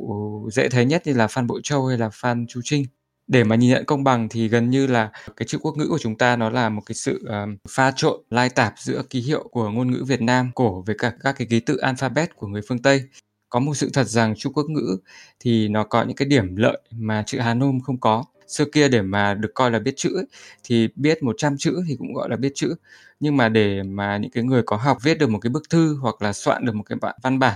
dễ 0.52 0.68
thấy 0.68 0.84
nhất 0.84 1.02
thì 1.04 1.12
là 1.12 1.26
Phan 1.26 1.46
Bội 1.46 1.60
Châu 1.64 1.86
hay 1.86 1.98
là 1.98 2.10
Phan 2.12 2.46
Chu 2.48 2.60
Trinh 2.64 2.84
để 3.32 3.44
mà 3.44 3.56
nhìn 3.56 3.70
nhận 3.70 3.84
công 3.84 4.04
bằng 4.04 4.28
thì 4.28 4.48
gần 4.48 4.70
như 4.70 4.86
là 4.86 5.10
cái 5.36 5.46
chữ 5.46 5.58
quốc 5.60 5.76
ngữ 5.76 5.86
của 5.88 5.98
chúng 5.98 6.18
ta 6.18 6.36
nó 6.36 6.50
là 6.50 6.68
một 6.68 6.82
cái 6.86 6.94
sự 6.94 7.24
um, 7.28 7.56
pha 7.70 7.92
trộn 7.96 8.20
lai 8.30 8.48
tạp 8.48 8.74
giữa 8.78 9.02
ký 9.10 9.20
hiệu 9.20 9.48
của 9.50 9.70
ngôn 9.70 9.90
ngữ 9.90 10.04
Việt 10.06 10.22
Nam 10.22 10.50
cổ 10.54 10.82
với 10.86 10.96
cả 10.98 11.12
các 11.20 11.34
cái 11.38 11.46
ký 11.50 11.60
tự 11.60 11.76
alphabet 11.76 12.36
của 12.36 12.46
người 12.46 12.62
phương 12.68 12.82
Tây 12.82 13.02
có 13.48 13.60
một 13.60 13.74
sự 13.74 13.90
thật 13.92 14.04
rằng 14.04 14.34
chữ 14.36 14.50
Quốc 14.54 14.66
ngữ 14.70 14.96
thì 15.40 15.68
nó 15.68 15.84
có 15.84 16.02
những 16.04 16.16
cái 16.16 16.28
điểm 16.28 16.56
lợi 16.56 16.78
mà 16.90 17.22
chữ 17.26 17.38
Hán 17.40 17.58
nôm 17.58 17.80
không 17.80 18.00
có. 18.00 18.24
Xưa 18.48 18.64
kia 18.72 18.88
để 18.88 19.02
mà 19.02 19.34
được 19.34 19.50
coi 19.54 19.70
là 19.70 19.78
biết 19.78 19.94
chữ 19.96 20.16
ấy, 20.16 20.26
thì 20.64 20.88
biết 20.96 21.22
100 21.22 21.56
chữ 21.58 21.82
thì 21.88 21.96
cũng 21.98 22.14
gọi 22.14 22.28
là 22.30 22.36
biết 22.36 22.52
chữ. 22.54 22.74
Nhưng 23.20 23.36
mà 23.36 23.48
để 23.48 23.82
mà 23.82 24.16
những 24.16 24.30
cái 24.30 24.44
người 24.44 24.62
có 24.66 24.76
học 24.76 24.98
viết 25.02 25.18
được 25.18 25.30
một 25.30 25.38
cái 25.38 25.50
bức 25.50 25.70
thư 25.70 25.96
hoặc 25.96 26.22
là 26.22 26.32
soạn 26.32 26.66
được 26.66 26.74
một 26.74 26.82
cái 26.86 26.98
văn 27.22 27.38
bản 27.38 27.54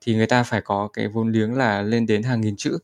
thì 0.00 0.14
người 0.14 0.26
ta 0.26 0.42
phải 0.42 0.60
có 0.60 0.88
cái 0.92 1.08
vốn 1.08 1.32
liếng 1.32 1.54
là 1.54 1.82
lên 1.82 2.06
đến 2.06 2.22
hàng 2.22 2.40
nghìn 2.40 2.56
chữ. 2.56 2.78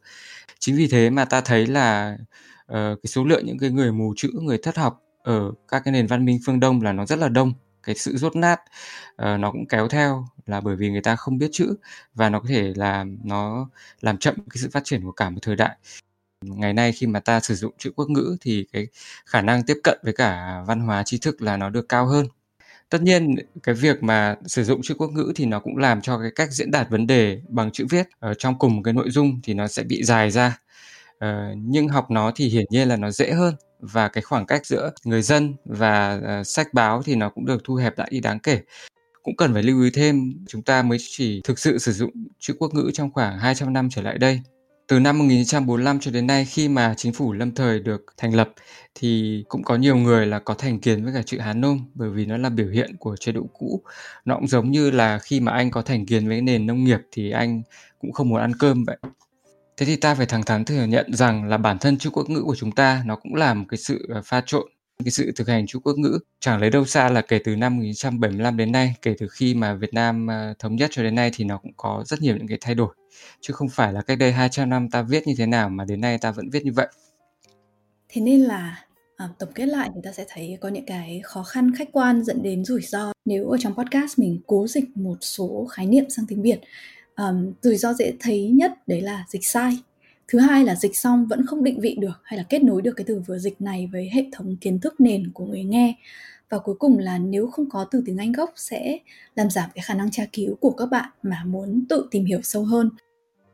Chính 0.65 0.77
vì 0.77 0.89
thế 0.89 1.11
mà 1.11 1.25
ta 1.25 1.41
thấy 1.41 1.67
là 1.67 2.17
uh, 2.63 2.69
cái 2.73 3.07
số 3.07 3.25
lượng 3.25 3.47
những 3.47 3.59
cái 3.59 3.71
người 3.71 3.93
mù 3.93 4.15
chữ, 4.17 4.31
người 4.43 4.59
thất 4.59 4.77
học 4.77 5.03
ở 5.23 5.53
các 5.69 5.83
cái 5.85 5.93
nền 5.93 6.07
văn 6.07 6.25
minh 6.25 6.39
phương 6.47 6.61
Đông 6.61 6.83
là 6.83 6.93
nó 6.93 7.07
rất 7.07 7.19
là 7.19 7.29
đông. 7.29 7.53
Cái 7.83 7.95
sự 7.95 8.17
rốt 8.17 8.37
nát 8.37 8.61
uh, 9.23 9.41
nó 9.41 9.53
cũng 9.53 9.67
kéo 9.69 9.89
theo 9.89 10.27
là 10.47 10.61
bởi 10.61 10.77
vì 10.77 10.91
người 10.91 11.01
ta 11.01 11.17
không 11.17 11.39
biết 11.39 11.49
chữ 11.53 11.75
và 12.15 12.29
nó 12.31 12.41
có 12.41 12.47
thể 12.49 12.73
là 12.77 13.05
nó 13.25 13.69
làm 14.01 14.19
chậm 14.19 14.35
cái 14.35 14.57
sự 14.63 14.71
phát 14.73 14.85
triển 14.85 15.03
của 15.05 15.13
cả 15.13 15.31
một 15.31 15.39
thời 15.43 15.57
đại. 15.57 15.77
Ngày 16.43 16.73
nay 16.73 16.93
khi 16.93 17.07
mà 17.07 17.21
ta 17.21 17.41
sử 17.41 17.55
dụng 17.55 17.75
chữ 17.79 17.93
quốc 17.97 18.11
ngữ 18.11 18.37
thì 18.41 18.67
cái 18.73 18.87
khả 19.27 19.43
năng 19.43 19.63
tiếp 19.63 19.77
cận 19.85 19.99
với 20.05 20.13
cả 20.13 20.63
văn 20.67 20.81
hóa 20.81 21.03
tri 21.03 21.19
thức 21.19 21.43
là 21.43 21.57
nó 21.57 21.71
được 21.71 21.89
cao 21.89 22.07
hơn 22.07 22.27
tất 22.93 23.03
nhiên 23.03 23.35
cái 23.63 23.75
việc 23.75 24.03
mà 24.03 24.37
sử 24.47 24.65
dụng 24.65 24.83
chữ 24.83 24.95
quốc 24.99 25.11
ngữ 25.11 25.33
thì 25.37 25.47
nó 25.47 25.61
cũng 25.61 25.77
làm 25.77 26.01
cho 26.01 26.19
cái 26.19 26.31
cách 26.35 26.53
diễn 26.53 26.71
đạt 26.71 26.91
vấn 26.91 27.07
đề 27.07 27.41
bằng 27.49 27.71
chữ 27.71 27.87
viết 27.91 28.09
ở 28.19 28.35
trong 28.35 28.59
cùng 28.59 28.83
cái 28.83 28.95
nội 28.95 29.11
dung 29.11 29.41
thì 29.43 29.55
nó 29.55 29.67
sẽ 29.69 29.83
bị 29.83 30.03
dài 30.05 30.31
ra. 30.31 30.59
Ờ, 31.19 31.55
nhưng 31.57 31.89
học 31.89 32.11
nó 32.11 32.33
thì 32.35 32.49
hiển 32.49 32.65
nhiên 32.71 32.89
là 32.89 32.97
nó 32.97 33.11
dễ 33.11 33.33
hơn 33.33 33.55
và 33.81 34.09
cái 34.09 34.23
khoảng 34.23 34.47
cách 34.47 34.67
giữa 34.67 34.91
người 35.05 35.23
dân 35.23 35.55
và 35.65 36.21
uh, 36.41 36.47
sách 36.47 36.75
báo 36.75 37.03
thì 37.03 37.15
nó 37.15 37.29
cũng 37.29 37.47
được 37.47 37.65
thu 37.65 37.75
hẹp 37.75 37.99
lại 37.99 38.09
đi 38.11 38.21
đáng 38.21 38.39
kể. 38.39 38.61
Cũng 39.23 39.37
cần 39.37 39.53
phải 39.53 39.63
lưu 39.63 39.83
ý 39.83 39.91
thêm 39.95 40.33
chúng 40.49 40.63
ta 40.63 40.83
mới 40.83 40.99
chỉ 41.01 41.41
thực 41.45 41.59
sự 41.59 41.79
sử 41.79 41.93
dụng 41.93 42.11
chữ 42.39 42.55
quốc 42.59 42.75
ngữ 42.75 42.91
trong 42.95 43.13
khoảng 43.13 43.39
200 43.39 43.73
năm 43.73 43.89
trở 43.91 44.03
lại 44.03 44.19
đây 44.19 44.41
từ 44.89 45.01
năm 45.01 45.19
1945 45.19 46.01
cho 46.01 46.11
đến 46.11 46.27
nay, 46.27 46.45
khi 46.45 46.69
mà 46.69 46.95
chính 46.97 47.13
phủ 47.13 47.33
lâm 47.33 47.55
thời 47.55 47.81
được 47.81 48.05
thành 48.17 48.35
lập, 48.35 48.53
thì 48.95 49.45
cũng 49.49 49.63
có 49.63 49.77
nhiều 49.77 49.97
người 49.97 50.27
là 50.27 50.39
có 50.39 50.55
thành 50.55 50.81
kiến 50.81 51.05
với 51.05 51.15
cả 51.15 51.23
chữ 51.23 51.39
Hán 51.39 51.61
nôm, 51.61 51.81
bởi 51.95 52.11
vì 52.11 52.27
nó 52.27 52.37
là 52.37 52.49
biểu 52.49 52.69
hiện 52.69 52.97
của 52.97 53.17
chế 53.17 53.33
độ 53.33 53.43
cũ. 53.53 53.83
Nó 54.25 54.35
cũng 54.37 54.49
giống 54.49 54.71
như 54.71 54.91
là 54.91 55.19
khi 55.19 55.41
mà 55.41 55.53
anh 55.53 55.71
có 55.71 55.83
thành 55.83 56.07
kiến 56.07 56.29
với 56.29 56.41
nền 56.41 56.67
nông 56.67 56.85
nghiệp 56.85 57.01
thì 57.13 57.31
anh 57.31 57.63
cũng 58.01 58.13
không 58.13 58.29
muốn 58.29 58.41
ăn 58.41 58.53
cơm 58.59 58.85
vậy. 58.85 58.97
Thế 59.77 59.87
thì 59.87 59.97
ta 59.97 60.15
phải 60.15 60.27
thẳng 60.27 60.43
thắn 60.43 60.65
thừa 60.65 60.85
nhận 60.85 61.15
rằng 61.15 61.45
là 61.45 61.59
bản 61.59 61.79
thân 61.79 61.99
chữ 61.99 62.11
quốc 62.11 62.31
ngữ 62.31 62.43
của 62.43 62.57
chúng 62.57 62.73
ta 62.73 63.03
nó 63.07 63.17
cũng 63.17 63.35
là 63.35 63.55
một 63.55 63.65
cái 63.69 63.79
sự 63.79 64.07
ờ, 64.15 64.23
pha 64.25 64.43
trộn 64.47 64.73
cái 65.05 65.11
sự 65.11 65.33
thực 65.37 65.49
hành 65.49 65.67
chữ 65.67 65.79
quốc 65.79 65.99
ngữ. 65.99 66.19
Chẳng 66.41 66.61
lấy 66.61 66.71
đâu 66.71 66.85
xa 66.85 67.09
là 67.09 67.21
kể 67.21 67.39
từ 67.45 67.57
năm 67.57 67.77
1975 67.77 68.57
đến 68.57 68.73
nay 68.73 68.95
kể 69.03 69.15
từ 69.19 69.29
khi 69.29 69.55
mà 69.55 69.75
Việt 69.75 69.95
Nam 69.95 70.31
à, 70.31 70.55
thống 70.59 70.77
nhất 70.77 70.91
cho 70.93 71.03
đến 71.03 71.15
nay 71.15 71.31
thì 71.35 71.45
nó 71.45 71.59
cũng 71.59 71.73
có 71.77 72.05
rất 72.07 72.23
nhiều 72.23 72.37
những 72.37 72.49
cái 72.49 72.59
thay 72.61 72.75
đổi. 72.75 72.95
Chứ 73.41 73.55
không 73.55 73.69
phải 73.69 73.93
là 73.93 74.03
cách 74.03 74.19
đây 74.19 74.33
200 74.33 74.71
năm 74.71 74.91
ta 74.91 75.03
viết 75.03 75.27
như 75.27 75.35
thế 75.39 75.47
nào 75.47 75.69
mà 75.69 75.85
đến 75.85 76.01
nay 76.01 76.19
ta 76.19 76.31
vẫn 76.31 76.51
viết 76.51 76.65
như 76.65 76.73
vậy. 76.73 76.87
Thế 78.09 78.21
nên 78.21 78.41
là 78.41 78.85
à, 79.17 79.29
tổng 79.39 79.53
kết 79.55 79.67
lại 79.67 79.91
thì 79.95 80.01
ta 80.05 80.13
sẽ 80.13 80.25
thấy 80.29 80.59
có 80.61 80.69
những 80.69 80.87
cái 80.87 81.21
khó 81.25 81.43
khăn 81.43 81.75
khách 81.75 81.89
quan 81.93 82.25
dẫn 82.25 82.43
đến 82.43 82.65
rủi 82.65 82.83
ro. 82.83 83.13
Nếu 83.25 83.49
ở 83.49 83.57
trong 83.61 83.75
podcast 83.75 84.19
mình 84.19 84.41
cố 84.47 84.67
dịch 84.67 84.85
một 84.97 85.17
số 85.21 85.67
khái 85.71 85.87
niệm 85.87 86.05
sang 86.11 86.27
tiếng 86.27 86.43
Việt 86.43 86.61
um, 87.17 87.53
rủi 87.63 87.77
ro 87.77 87.93
dễ 87.93 88.13
thấy 88.21 88.49
nhất 88.49 88.73
đấy 88.87 89.01
là 89.01 89.25
dịch 89.29 89.47
sai 89.47 89.79
thứ 90.29 90.39
hai 90.39 90.65
là 90.65 90.75
dịch 90.75 90.97
xong 90.97 91.27
vẫn 91.27 91.47
không 91.47 91.65
định 91.65 91.81
vị 91.81 91.97
được 92.01 92.21
hay 92.23 92.39
là 92.39 92.45
kết 92.49 92.63
nối 92.63 92.83
được 92.83 92.93
cái 92.97 93.05
từ 93.09 93.23
vừa 93.27 93.39
dịch 93.39 93.61
này 93.61 93.89
với 93.93 94.11
hệ 94.13 94.25
thống 94.33 94.57
kiến 94.57 94.81
thức 94.81 94.95
nền 95.01 95.31
của 95.35 95.47
người 95.47 95.65
nghe. 95.65 95.95
Và 96.51 96.59
cuối 96.59 96.75
cùng 96.79 96.99
là 96.99 97.19
nếu 97.19 97.47
không 97.47 97.71
có 97.71 97.85
từ 97.91 98.03
tiếng 98.07 98.17
Anh 98.17 98.33
gốc 98.33 98.53
sẽ 98.57 98.99
làm 99.35 99.51
giảm 99.51 99.71
cái 99.75 99.83
khả 99.83 99.95
năng 99.95 100.11
tra 100.11 100.27
cứu 100.33 100.55
của 100.55 100.71
các 100.71 100.87
bạn 100.87 101.11
mà 101.23 101.45
muốn 101.47 101.85
tự 101.89 102.09
tìm 102.11 102.25
hiểu 102.25 102.41
sâu 102.43 102.65
hơn. 102.65 102.91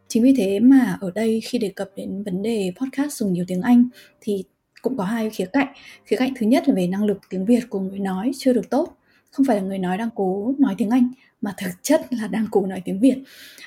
Chính 0.08 0.22
vì 0.22 0.34
thế 0.36 0.60
mà 0.60 0.98
ở 1.00 1.10
đây 1.14 1.40
khi 1.40 1.58
đề 1.58 1.72
cập 1.76 1.90
đến 1.96 2.22
vấn 2.22 2.42
đề 2.42 2.72
podcast 2.80 3.12
dùng 3.12 3.32
nhiều 3.32 3.44
tiếng 3.48 3.62
Anh 3.62 3.88
thì 4.20 4.44
cũng 4.82 4.96
có 4.96 5.04
hai 5.04 5.30
khía 5.30 5.46
cạnh. 5.52 5.68
Khía 6.04 6.16
cạnh 6.16 6.32
thứ 6.36 6.46
nhất 6.46 6.68
là 6.68 6.74
về 6.74 6.86
năng 6.86 7.04
lực 7.04 7.18
tiếng 7.30 7.46
Việt 7.46 7.60
của 7.70 7.80
người 7.80 7.98
nói 7.98 8.32
chưa 8.38 8.52
được 8.52 8.70
tốt 8.70 8.97
không 9.30 9.46
phải 9.46 9.56
là 9.56 9.62
người 9.62 9.78
nói 9.78 9.98
đang 9.98 10.08
cố 10.14 10.54
nói 10.58 10.74
tiếng 10.78 10.90
Anh 10.90 11.10
mà 11.40 11.54
thực 11.58 11.70
chất 11.82 12.00
là 12.10 12.26
đang 12.28 12.46
cố 12.50 12.66
nói 12.66 12.82
tiếng 12.84 13.00
Việt. 13.00 13.22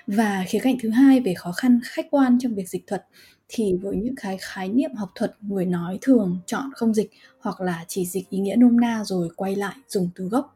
Và 0.08 0.44
khía 0.48 0.60
cạnh 0.60 0.76
thứ 0.82 0.90
hai 0.90 1.20
về 1.20 1.34
khó 1.34 1.52
khăn 1.52 1.80
khách 1.84 2.06
quan 2.12 2.38
trong 2.42 2.56
việc 2.56 2.70
dịch 2.70 2.88
thuật 2.88 3.06
thì 3.48 3.80
với 3.82 3.96
những 3.96 4.16
cái 4.22 4.38
khái 4.42 4.70
niệm 4.70 4.94
học 4.96 5.10
thuật 5.16 5.32
người 5.42 5.66
nói 5.66 5.98
thường 6.02 6.38
chọn 6.46 6.70
không 6.76 6.94
dịch 6.94 7.12
hoặc 7.40 7.62
là 7.62 7.86
chỉ 7.88 8.06
dịch 8.06 8.30
ý 8.30 8.40
nghĩa 8.40 8.56
nôm 8.56 8.80
na 8.80 9.04
rồi 9.06 9.30
quay 9.36 9.56
lại 9.56 9.76
dùng 9.88 10.10
từ 10.16 10.26
gốc. 10.26 10.56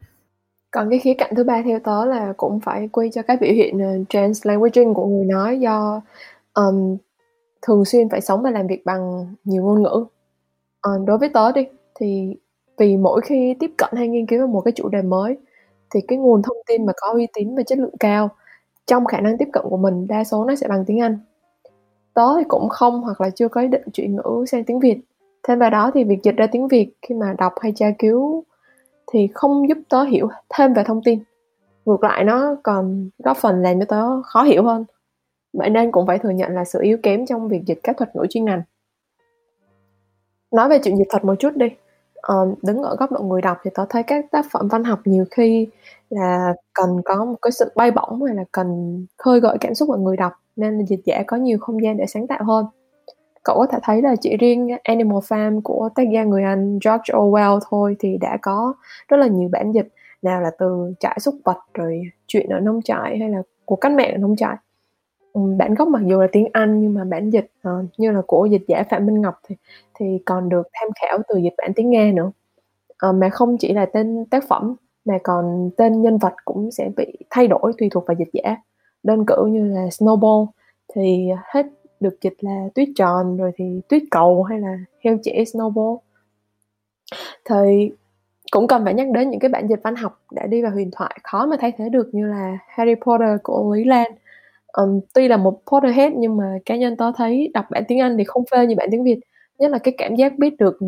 Còn 0.71 0.89
cái 0.89 0.99
khía 0.99 1.13
cạnh 1.13 1.33
thứ 1.35 1.43
ba 1.43 1.61
theo 1.65 1.79
tớ 1.79 2.05
là 2.05 2.33
cũng 2.37 2.59
phải 2.59 2.89
quy 2.91 3.09
cho 3.13 3.21
cái 3.21 3.37
biểu 3.37 3.53
hiện 3.53 3.79
ờ, 3.79 4.03
translanguaging 4.09 4.93
của 4.93 5.05
người 5.05 5.25
nói 5.25 5.59
do 5.59 6.01
um, 6.53 6.97
thường 7.61 7.85
xuyên 7.85 8.09
phải 8.09 8.21
sống 8.21 8.41
và 8.41 8.51
làm 8.51 8.67
việc 8.67 8.85
bằng 8.85 9.35
nhiều 9.43 9.63
ngôn 9.63 9.83
ngữ. 9.83 10.05
Um, 10.81 11.05
đối 11.05 11.17
với 11.17 11.29
tớ 11.29 11.51
đi 11.51 11.65
thì 11.99 12.35
vì 12.77 12.97
mỗi 12.97 13.21
khi 13.21 13.55
tiếp 13.59 13.71
cận 13.77 13.89
hay 13.93 14.07
nghiên 14.07 14.25
cứu 14.25 14.47
một 14.47 14.61
cái 14.61 14.71
chủ 14.71 14.89
đề 14.89 15.01
mới, 15.01 15.37
thì 15.93 16.01
cái 16.07 16.17
nguồn 16.17 16.41
thông 16.41 16.57
tin 16.67 16.85
mà 16.85 16.93
có 16.95 17.11
uy 17.13 17.27
tín 17.33 17.55
và 17.55 17.63
chất 17.63 17.77
lượng 17.77 17.97
cao, 17.99 18.29
trong 18.85 19.05
khả 19.05 19.21
năng 19.21 19.37
tiếp 19.37 19.47
cận 19.53 19.63
của 19.69 19.77
mình, 19.77 20.07
đa 20.07 20.23
số 20.23 20.45
nó 20.45 20.55
sẽ 20.55 20.67
bằng 20.67 20.85
tiếng 20.85 21.01
Anh. 21.01 21.19
Tớ 22.13 22.27
thì 22.37 22.43
cũng 22.47 22.69
không 22.69 23.01
hoặc 23.01 23.21
là 23.21 23.29
chưa 23.29 23.47
có 23.47 23.61
ý 23.61 23.67
định 23.67 23.83
chuyển 23.93 24.15
ngữ 24.15 24.45
sang 24.47 24.63
tiếng 24.63 24.79
Việt. 24.79 25.01
Thêm 25.47 25.59
vào 25.59 25.69
đó 25.69 25.91
thì 25.93 26.03
việc 26.03 26.23
dịch 26.23 26.35
ra 26.35 26.47
tiếng 26.47 26.67
Việt 26.67 26.91
khi 27.01 27.15
mà 27.15 27.35
đọc 27.37 27.53
hay 27.61 27.73
tra 27.75 27.91
cứu 27.99 28.43
thì 29.11 29.29
không 29.33 29.69
giúp 29.69 29.77
tớ 29.89 30.03
hiểu 30.03 30.27
thêm 30.49 30.73
về 30.73 30.83
thông 30.83 31.01
tin. 31.03 31.19
Ngược 31.85 32.03
lại 32.03 32.23
nó 32.23 32.55
còn 32.63 33.09
góp 33.17 33.37
phần 33.37 33.61
làm 33.61 33.79
cho 33.79 33.85
tớ 33.85 34.21
khó 34.21 34.43
hiểu 34.43 34.63
hơn. 34.63 34.85
Vậy 35.53 35.69
nên 35.69 35.91
cũng 35.91 36.07
phải 36.07 36.19
thừa 36.19 36.29
nhận 36.29 36.51
là 36.51 36.65
sự 36.65 36.79
yếu 36.81 36.97
kém 37.03 37.25
trong 37.25 37.47
việc 37.47 37.61
dịch 37.65 37.79
các 37.83 37.97
thuật 37.97 38.15
ngữ 38.15 38.25
chuyên 38.29 38.45
ngành. 38.45 38.61
Nói 40.51 40.69
về 40.69 40.79
chuyện 40.83 40.97
dịch 40.97 41.07
thuật 41.09 41.25
một 41.25 41.35
chút 41.39 41.55
đi 41.55 41.67
um, 42.27 42.53
đứng 42.61 42.81
ở 42.83 42.95
góc 42.95 43.11
độ 43.11 43.21
người 43.21 43.41
đọc 43.41 43.57
thì 43.63 43.71
tớ 43.73 43.85
thấy 43.89 44.03
các 44.03 44.25
tác 44.31 44.45
phẩm 44.51 44.67
văn 44.67 44.83
học 44.83 44.99
nhiều 45.05 45.25
khi 45.31 45.67
là 46.09 46.53
cần 46.73 47.01
có 47.05 47.25
một 47.25 47.35
cái 47.41 47.51
sự 47.51 47.71
bay 47.75 47.91
bổng 47.91 48.23
hay 48.23 48.35
là 48.35 48.43
cần 48.51 48.99
khơi 49.17 49.39
gợi 49.39 49.57
cảm 49.61 49.75
xúc 49.75 49.87
của 49.87 49.97
người 49.97 50.17
đọc 50.17 50.33
nên 50.55 50.85
dịch 50.85 51.01
giả 51.05 51.23
có 51.27 51.37
nhiều 51.37 51.57
không 51.61 51.83
gian 51.83 51.97
để 51.97 52.05
sáng 52.07 52.27
tạo 52.27 52.43
hơn. 52.43 52.65
Cậu 53.43 53.57
có 53.57 53.65
thể 53.65 53.77
thấy 53.83 54.01
là 54.01 54.15
chỉ 54.15 54.37
riêng 54.37 54.67
Animal 54.83 55.17
Farm 55.17 55.61
của 55.61 55.89
tác 55.95 56.03
gia 56.13 56.23
người 56.23 56.43
Anh 56.43 56.79
George 56.85 57.13
Orwell 57.13 57.59
thôi 57.69 57.95
thì 57.99 58.17
đã 58.21 58.37
có 58.41 58.73
rất 59.07 59.17
là 59.17 59.27
nhiều 59.27 59.49
bản 59.51 59.71
dịch 59.71 59.87
nào 60.21 60.41
là 60.41 60.51
từ 60.59 60.93
trại 60.99 61.19
súc 61.19 61.35
vật 61.43 61.57
rồi 61.73 62.01
chuyện 62.27 62.49
ở 62.49 62.59
nông 62.59 62.81
trại 62.81 63.17
hay 63.19 63.29
là 63.29 63.41
cuộc 63.65 63.75
cách 63.75 63.91
mạng 63.91 64.11
ở 64.11 64.17
nông 64.17 64.35
trại 64.35 64.55
bản 65.57 65.73
gốc 65.73 65.87
mặc 65.87 66.01
dù 66.05 66.21
là 66.21 66.27
tiếng 66.31 66.47
Anh 66.53 66.81
nhưng 66.81 66.93
mà 66.93 67.03
bản 67.03 67.29
dịch 67.29 67.51
uh, 67.67 67.85
như 67.97 68.11
là 68.11 68.21
của 68.27 68.45
dịch 68.45 68.63
giả 68.67 68.83
Phạm 68.89 69.05
Minh 69.05 69.21
Ngọc 69.21 69.39
thì 69.47 69.55
thì 69.99 70.05
còn 70.25 70.49
được 70.49 70.67
tham 70.73 70.89
khảo 71.01 71.19
từ 71.27 71.37
dịch 71.37 71.53
bản 71.57 71.71
tiếng 71.75 71.89
Nga 71.89 72.11
nữa. 72.15 72.31
Uh, 73.09 73.15
mà 73.15 73.29
không 73.29 73.57
chỉ 73.57 73.73
là 73.73 73.85
tên 73.85 74.25
tác 74.25 74.43
phẩm 74.47 74.75
mà 75.05 75.17
còn 75.23 75.69
tên 75.77 76.01
nhân 76.01 76.17
vật 76.17 76.33
cũng 76.45 76.71
sẽ 76.71 76.89
bị 76.97 77.17
thay 77.29 77.47
đổi 77.47 77.73
tùy 77.77 77.89
thuộc 77.91 78.07
vào 78.07 78.15
dịch 78.19 78.29
giả. 78.33 78.57
Đơn 79.03 79.25
cử 79.25 79.45
như 79.45 79.65
là 79.65 79.85
Snowball 79.85 80.47
thì 80.95 81.29
hết 81.53 81.65
được 81.99 82.21
dịch 82.21 82.37
là 82.39 82.67
tuyết 82.75 82.87
tròn 82.95 83.37
rồi 83.37 83.51
thì 83.55 83.81
tuyết 83.89 84.03
cầu 84.11 84.43
hay 84.43 84.59
là 84.59 84.77
heo 85.03 85.17
trẻ 85.23 85.43
Snowball. 85.43 85.97
Thì 87.49 87.91
cũng 88.51 88.67
cần 88.67 88.83
phải 88.83 88.93
nhắc 88.93 89.07
đến 89.13 89.29
những 89.29 89.39
cái 89.39 89.49
bản 89.49 89.67
dịch 89.67 89.79
văn 89.83 89.95
học 89.95 90.21
đã 90.31 90.47
đi 90.47 90.61
vào 90.61 90.71
huyền 90.71 90.89
thoại 90.91 91.17
khó 91.23 91.45
mà 91.45 91.57
thay 91.59 91.71
thế 91.77 91.89
được 91.89 92.09
như 92.11 92.27
là 92.27 92.57
Harry 92.67 92.95
Potter 92.95 93.39
của 93.43 93.73
Lý 93.75 93.83
Lan 93.83 94.11
um, 94.77 94.99
tuy 95.13 95.27
là 95.27 95.37
một 95.37 95.61
Potterhead 95.71 96.13
nhưng 96.15 96.37
mà 96.37 96.57
cá 96.65 96.75
nhân 96.75 96.97
tôi 96.97 97.11
thấy 97.15 97.51
đọc 97.53 97.65
bản 97.69 97.83
tiếng 97.87 97.99
Anh 97.99 98.17
thì 98.17 98.23
không 98.23 98.43
phê 98.51 98.67
như 98.67 98.75
bản 98.77 98.89
tiếng 98.91 99.03
Việt. 99.03 99.19
Nhất 99.59 99.71
là 99.71 99.77
cái 99.77 99.93
cảm 99.97 100.15
giác 100.15 100.37
biết 100.37 100.57
được 100.57 100.79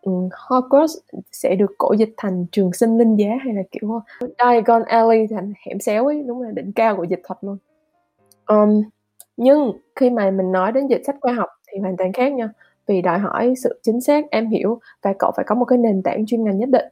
um, 0.00 0.28
Hogwarts 0.28 0.98
sẽ 1.32 1.54
được 1.54 1.74
cổ 1.78 1.92
dịch 1.92 2.14
thành 2.16 2.46
trường 2.52 2.72
sinh 2.72 2.98
linh 2.98 3.16
giá 3.16 3.28
hay 3.44 3.54
là 3.54 3.62
kiểu 3.70 4.00
Diagon 4.20 4.82
Alley 4.82 5.26
thành 5.26 5.52
hẻm 5.66 5.80
xéo 5.80 6.06
ấy 6.06 6.22
đúng 6.26 6.42
là 6.42 6.50
đỉnh 6.50 6.72
cao 6.72 6.96
của 6.96 7.04
dịch 7.04 7.20
thuật 7.24 7.38
luôn. 7.40 7.56
Um, 8.46 8.82
nhưng 9.36 9.72
khi 9.94 10.10
mà 10.10 10.30
mình 10.30 10.52
nói 10.52 10.72
đến 10.72 10.86
dịch 10.86 11.02
sách 11.06 11.16
khoa 11.20 11.32
học 11.32 11.48
thì 11.72 11.78
hoàn 11.78 11.96
toàn 11.96 12.12
khác 12.12 12.32
nha. 12.32 12.50
Vì 12.86 13.02
đòi 13.02 13.18
hỏi 13.18 13.54
sự 13.62 13.80
chính 13.82 14.00
xác 14.00 14.30
em 14.30 14.48
hiểu 14.48 14.80
và 15.02 15.14
cậu 15.18 15.32
phải 15.36 15.44
có 15.48 15.54
một 15.54 15.64
cái 15.64 15.78
nền 15.78 16.02
tảng 16.02 16.26
chuyên 16.26 16.44
ngành 16.44 16.58
nhất 16.58 16.68
định. 16.68 16.86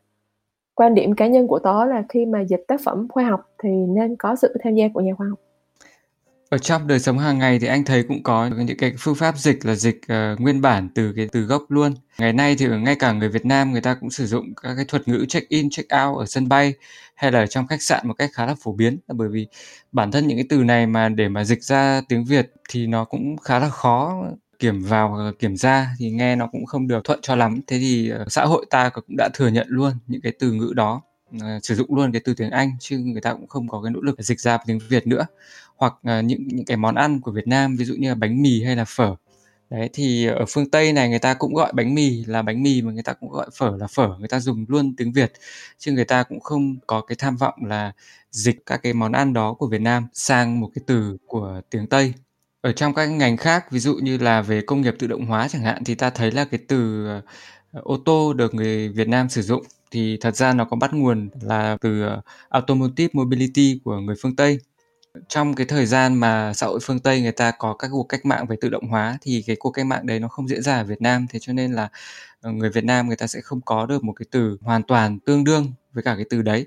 Quan 0.75 0.95
điểm 0.95 1.15
cá 1.15 1.27
nhân 1.27 1.47
của 1.47 1.59
tớ 1.59 1.85
là 1.85 2.03
khi 2.09 2.27
mà 2.27 2.41
dịch 2.41 2.65
tác 2.69 2.81
phẩm 2.85 3.07
khoa 3.09 3.25
học 3.25 3.41
thì 3.63 3.71
nên 3.71 4.17
có 4.17 4.37
sự 4.37 4.57
tham 4.65 4.75
gia 4.75 4.89
của 4.95 5.01
nhà 5.01 5.15
khoa 5.15 5.27
học 5.31 5.39
ở 6.49 6.59
trong 6.59 6.87
đời 6.87 6.99
sống 7.01 7.19
hàng 7.19 7.39
ngày 7.39 7.59
thì 7.59 7.67
anh 7.67 7.85
thấy 7.85 8.03
cũng 8.03 8.23
có 8.23 8.47
những 8.47 8.77
cái 8.77 8.93
phương 8.99 9.15
pháp 9.15 9.39
dịch 9.39 9.67
là 9.67 9.75
dịch 9.75 10.01
uh, 10.05 10.41
nguyên 10.41 10.61
bản 10.61 10.89
từ 10.95 11.13
cái 11.17 11.29
từ 11.33 11.41
gốc 11.41 11.63
luôn. 11.69 11.95
Ngày 12.19 12.33
nay 12.33 12.57
thì 12.59 12.67
ngay 12.67 12.95
cả 12.95 13.13
người 13.13 13.29
Việt 13.29 13.47
Nam 13.47 13.73
người 13.73 13.81
ta 13.81 13.95
cũng 13.95 14.11
sử 14.11 14.27
dụng 14.27 14.55
các 14.63 14.75
cái 14.77 14.85
thuật 14.85 15.09
ngữ 15.09 15.25
check 15.29 15.49
in, 15.49 15.71
check 15.71 15.89
out 16.05 16.19
ở 16.19 16.27
sân 16.27 16.49
bay 16.49 16.75
hay 17.15 17.33
là 17.33 17.47
trong 17.47 17.67
khách 17.67 17.83
sạn 17.83 18.09
một 18.09 18.15
cách 18.15 18.31
khá 18.33 18.47
là 18.47 18.55
phổ 18.63 18.73
biến 18.73 18.99
là 19.09 19.15
bởi 19.19 19.29
vì 19.29 19.47
bản 19.93 20.11
thân 20.11 20.27
những 20.27 20.39
cái 20.39 20.47
từ 20.49 20.65
này 20.65 20.87
mà 20.87 21.09
để 21.09 21.29
mà 21.29 21.45
dịch 21.45 21.65
ra 21.65 22.01
tiếng 22.09 22.25
Việt 22.25 22.53
thì 22.69 22.87
nó 22.87 23.05
cũng 23.05 23.37
khá 23.37 23.59
là 23.59 23.69
khó 23.69 24.25
kiểm 24.59 24.83
vào 24.83 25.09
hoặc 25.09 25.33
kiểm 25.39 25.57
ra 25.57 25.89
thì 25.99 26.11
nghe 26.11 26.37
nó 26.37 26.47
cũng 26.47 26.67
không 26.67 26.89
được 26.89 27.05
thuận 27.05 27.19
cho 27.23 27.35
lắm. 27.35 27.61
Thế 27.67 27.79
thì 27.79 28.13
uh, 28.23 28.33
xã 28.33 28.45
hội 28.45 28.67
ta 28.71 28.89
cũng 28.89 29.05
đã 29.17 29.29
thừa 29.35 29.49
nhận 29.49 29.67
luôn 29.71 29.93
những 30.07 30.21
cái 30.21 30.33
từ 30.39 30.53
ngữ 30.53 30.73
đó 30.77 31.03
uh, 31.37 31.43
sử 31.63 31.75
dụng 31.75 31.95
luôn 31.97 32.13
cái 32.13 32.23
từ 32.25 32.35
tiếng 32.35 32.51
Anh 32.51 32.71
chứ 32.81 32.99
người 32.99 33.21
ta 33.21 33.33
cũng 33.33 33.47
không 33.47 33.69
có 33.69 33.83
cái 33.83 33.93
nỗ 33.93 34.01
lực 34.01 34.17
dịch 34.19 34.41
ra 34.41 34.59
tiếng 34.67 34.79
Việt 34.89 35.07
nữa 35.07 35.27
hoặc 35.77 35.95
ờ, 36.03 36.21
những 36.23 36.49
những 36.49 36.65
cái 36.65 36.77
món 36.77 36.95
ăn 36.95 37.21
của 37.21 37.33
Việt 37.33 37.47
Nam, 37.47 37.77
ví 37.77 37.85
dụ 37.85 37.95
như 37.99 38.09
là 38.09 38.15
bánh 38.15 38.43
mì 38.43 38.63
hay 38.63 38.77
là 38.77 38.85
phở. 38.85 39.17
Đấy, 39.71 39.91
thì 39.93 40.27
ở 40.27 40.45
phương 40.49 40.71
Tây 40.71 40.93
này 40.93 41.09
người 41.09 41.19
ta 41.19 41.35
cũng 41.35 41.55
gọi 41.55 41.73
bánh 41.73 41.95
mì 41.95 42.25
là 42.25 42.43
bánh 42.43 42.63
mì 42.63 42.83
mà 42.83 42.93
người 42.93 43.03
ta 43.03 43.13
cũng 43.13 43.31
gọi 43.31 43.47
phở 43.59 43.77
là 43.77 43.87
phở. 43.87 44.09
Người 44.19 44.29
ta 44.29 44.41
dùng 44.41 44.65
luôn 44.69 44.97
tiếng 44.97 45.13
Việt, 45.13 45.33
chứ 45.79 45.93
người 45.93 46.05
ta 46.05 46.23
cũng 46.23 46.41
không 46.41 46.77
có 46.87 47.01
cái 47.01 47.17
tham 47.19 47.37
vọng 47.37 47.55
là 47.67 47.93
dịch 48.31 48.67
các 48.67 48.77
cái 48.83 48.93
món 48.93 49.13
ăn 49.13 49.33
đó 49.33 49.55
của 49.55 49.67
Việt 49.67 49.81
Nam 49.81 50.07
sang 50.13 50.61
một 50.61 50.71
cái 50.75 50.83
từ 50.87 51.17
của 51.27 51.61
tiếng 51.71 51.87
Tây. 51.87 52.15
Ở 52.61 52.73
trong 52.73 52.95
các 52.95 53.07
ngành 53.07 53.37
khác, 53.37 53.71
ví 53.71 53.79
dụ 53.81 53.95
như 53.95 54.19
là 54.19 54.43
về 54.43 54.61
công 54.61 54.81
nghiệp 54.81 54.95
tự 54.99 55.07
động 55.07 55.27
hóa 55.27 55.49
chẳng 55.49 55.63
hạn, 55.63 55.85
thì 55.85 55.95
ta 55.95 56.11
thấy 56.11 56.31
là 56.33 56.45
cái 56.45 56.61
từ 56.69 57.07
ờ, 57.07 57.23
ô 57.83 57.97
tô 58.05 58.33
được 58.33 58.55
người 58.55 58.89
Việt 58.89 59.09
Nam 59.09 59.29
sử 59.29 59.43
dụng, 59.43 59.63
thì 59.91 60.17
thật 60.21 60.37
ra 60.37 60.53
nó 60.55 60.65
có 60.65 60.77
bắt 60.77 60.95
nguồn 60.95 61.29
là 61.43 61.77
từ 61.81 62.03
ờ, 62.03 62.21
automotive 62.49 63.11
mobility 63.13 63.81
của 63.85 64.01
người 64.01 64.17
phương 64.23 64.37
Tây 64.37 64.59
trong 65.29 65.55
cái 65.55 65.67
thời 65.67 65.87
gian 65.87 66.15
mà 66.15 66.53
xã 66.55 66.67
hội 66.67 66.79
phương 66.83 66.99
Tây 66.99 67.21
người 67.21 67.33
ta 67.33 67.51
có 67.59 67.75
các 67.75 67.89
cuộc 67.93 68.09
cách 68.09 68.27
mạng 68.27 68.47
về 68.47 68.57
tự 68.61 68.69
động 68.69 68.89
hóa 68.89 69.19
thì 69.21 69.45
cái 69.47 69.57
cuộc 69.57 69.71
cách 69.71 69.87
mạng 69.87 70.07
đấy 70.07 70.21
nó 70.21 70.29
không 70.29 70.49
diễn 70.49 70.63
ra 70.63 70.77
ở 70.77 70.85
Việt 70.85 71.03
Nam 71.03 71.27
thế 71.31 71.39
cho 71.39 71.53
nên 71.53 71.73
là 71.73 71.89
ờ, 72.41 72.53
người 72.53 72.71
Việt 72.71 72.85
Nam 72.85 73.07
người 73.07 73.17
ta 73.17 73.27
sẽ 73.27 73.41
không 73.41 73.61
có 73.61 73.87
được 73.87 74.05
một 74.05 74.13
cái 74.13 74.27
từ 74.31 74.59
hoàn 74.61 74.83
toàn 74.83 75.19
tương 75.19 75.45
đương 75.45 75.73
với 75.93 76.03
cả 76.03 76.15
cái 76.17 76.25
từ 76.31 76.43
đấy. 76.43 76.67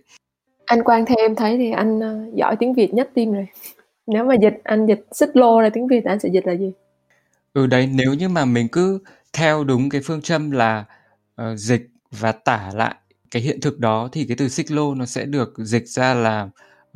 Anh 0.66 0.84
Quang 0.84 1.06
theo 1.06 1.18
em 1.18 1.36
thấy 1.36 1.58
thì 1.58 1.72
anh 1.72 2.00
ờ, 2.00 2.20
giỏi 2.36 2.56
tiếng 2.60 2.74
Việt 2.74 2.94
nhất 2.94 3.10
team 3.14 3.34
rồi. 3.34 3.48
Nếu 4.08 4.24
mà 4.24 4.36
dịch 4.42 4.62
anh 4.64 4.86
dịch 4.86 5.08
xích 5.12 5.30
lô 5.34 5.62
ra 5.62 5.70
tiếng 5.70 5.88
Việt 5.88 6.06
anh 6.06 6.20
sẽ 6.20 6.30
dịch 6.30 6.48
là 6.48 6.54
gì? 6.54 6.72
Ừ 7.54 7.68
đấy, 7.68 7.90
nếu 7.94 8.14
như 8.14 8.30
mà 8.30 8.46
mình 8.46 8.68
cứ 8.68 9.00
theo 9.34 9.64
đúng 9.64 9.90
cái 9.90 10.02
phương 10.06 10.22
châm 10.22 10.52
là 10.52 10.86
uh, 11.42 11.46
dịch 11.56 11.90
và 12.12 12.32
tả 12.32 12.72
lại 12.76 12.96
cái 13.32 13.42
hiện 13.42 13.62
thực 13.62 13.80
đó 13.80 14.10
thì 14.12 14.26
cái 14.28 14.38
từ 14.38 14.50
xích 14.50 14.72
lô 14.72 14.96
nó 14.96 15.06
sẽ 15.06 15.26
được 15.26 15.54
dịch 15.58 15.88
ra 15.88 16.14
là 16.14 16.50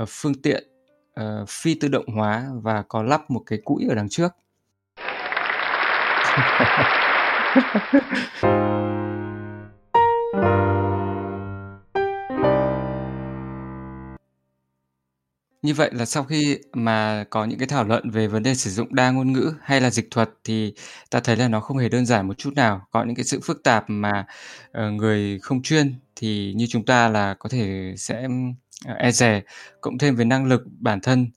uh, 0.04 0.10
phương 0.10 0.41
tiện 0.41 0.71
uh, 1.20 1.49
phi 1.49 1.76
tự 1.76 1.88
động 1.88 2.05
hóa 2.16 2.45
và 2.62 2.84
có 2.88 3.03
lắp 3.03 3.32
một 3.32 3.43
cái 3.45 3.59
cũi 3.66 3.86
ở 3.89 3.95
đằng 3.95 4.09
trước. 4.09 4.32
Như 15.62 15.74
vậy 15.74 15.89
là 15.93 16.05
sau 16.05 16.24
khi 16.24 16.57
mà 16.74 17.26
có 17.30 17.45
những 17.45 17.59
cái 17.59 17.68
thảo 17.68 17.84
luận 17.84 18.09
về 18.09 18.28
vấn 18.28 18.43
đề 18.43 18.55
sử 18.55 18.70
dụng 18.70 18.95
đa 18.95 19.12
ngôn 19.12 19.34
ngữ 19.34 19.53
hay 19.62 19.82
là 19.82 19.89
dịch 19.89 20.12
thuật 20.12 20.30
thì 20.43 20.74
ta 21.09 21.20
thấy 21.20 21.36
là 21.36 21.47
nó 21.47 21.59
không 21.59 21.78
hề 21.78 21.89
đơn 21.89 22.05
giản 22.05 22.28
một 22.28 22.38
chút 22.38 22.53
nào. 22.55 22.88
Có 22.91 23.03
những 23.03 23.16
cái 23.16 23.26
sự 23.26 23.39
phức 23.43 23.64
tạp 23.64 23.84
mà 23.88 24.26
uh, 24.70 24.93
người 24.93 25.39
không 25.39 25.62
chuyên 25.62 25.95
thì 26.16 26.53
như 26.55 26.66
chúng 26.70 26.86
ta 26.86 27.09
là 27.09 27.34
có 27.34 27.49
thể 27.49 27.93
sẽ 27.97 28.28
Ờ, 28.86 28.94
e 28.94 29.12
dè 29.12 29.42
cộng 29.82 29.98
thêm 29.98 30.16
với 30.16 30.26
năng 30.26 30.46
lực 30.46 30.64
bản 30.80 31.00
thân 31.02 31.28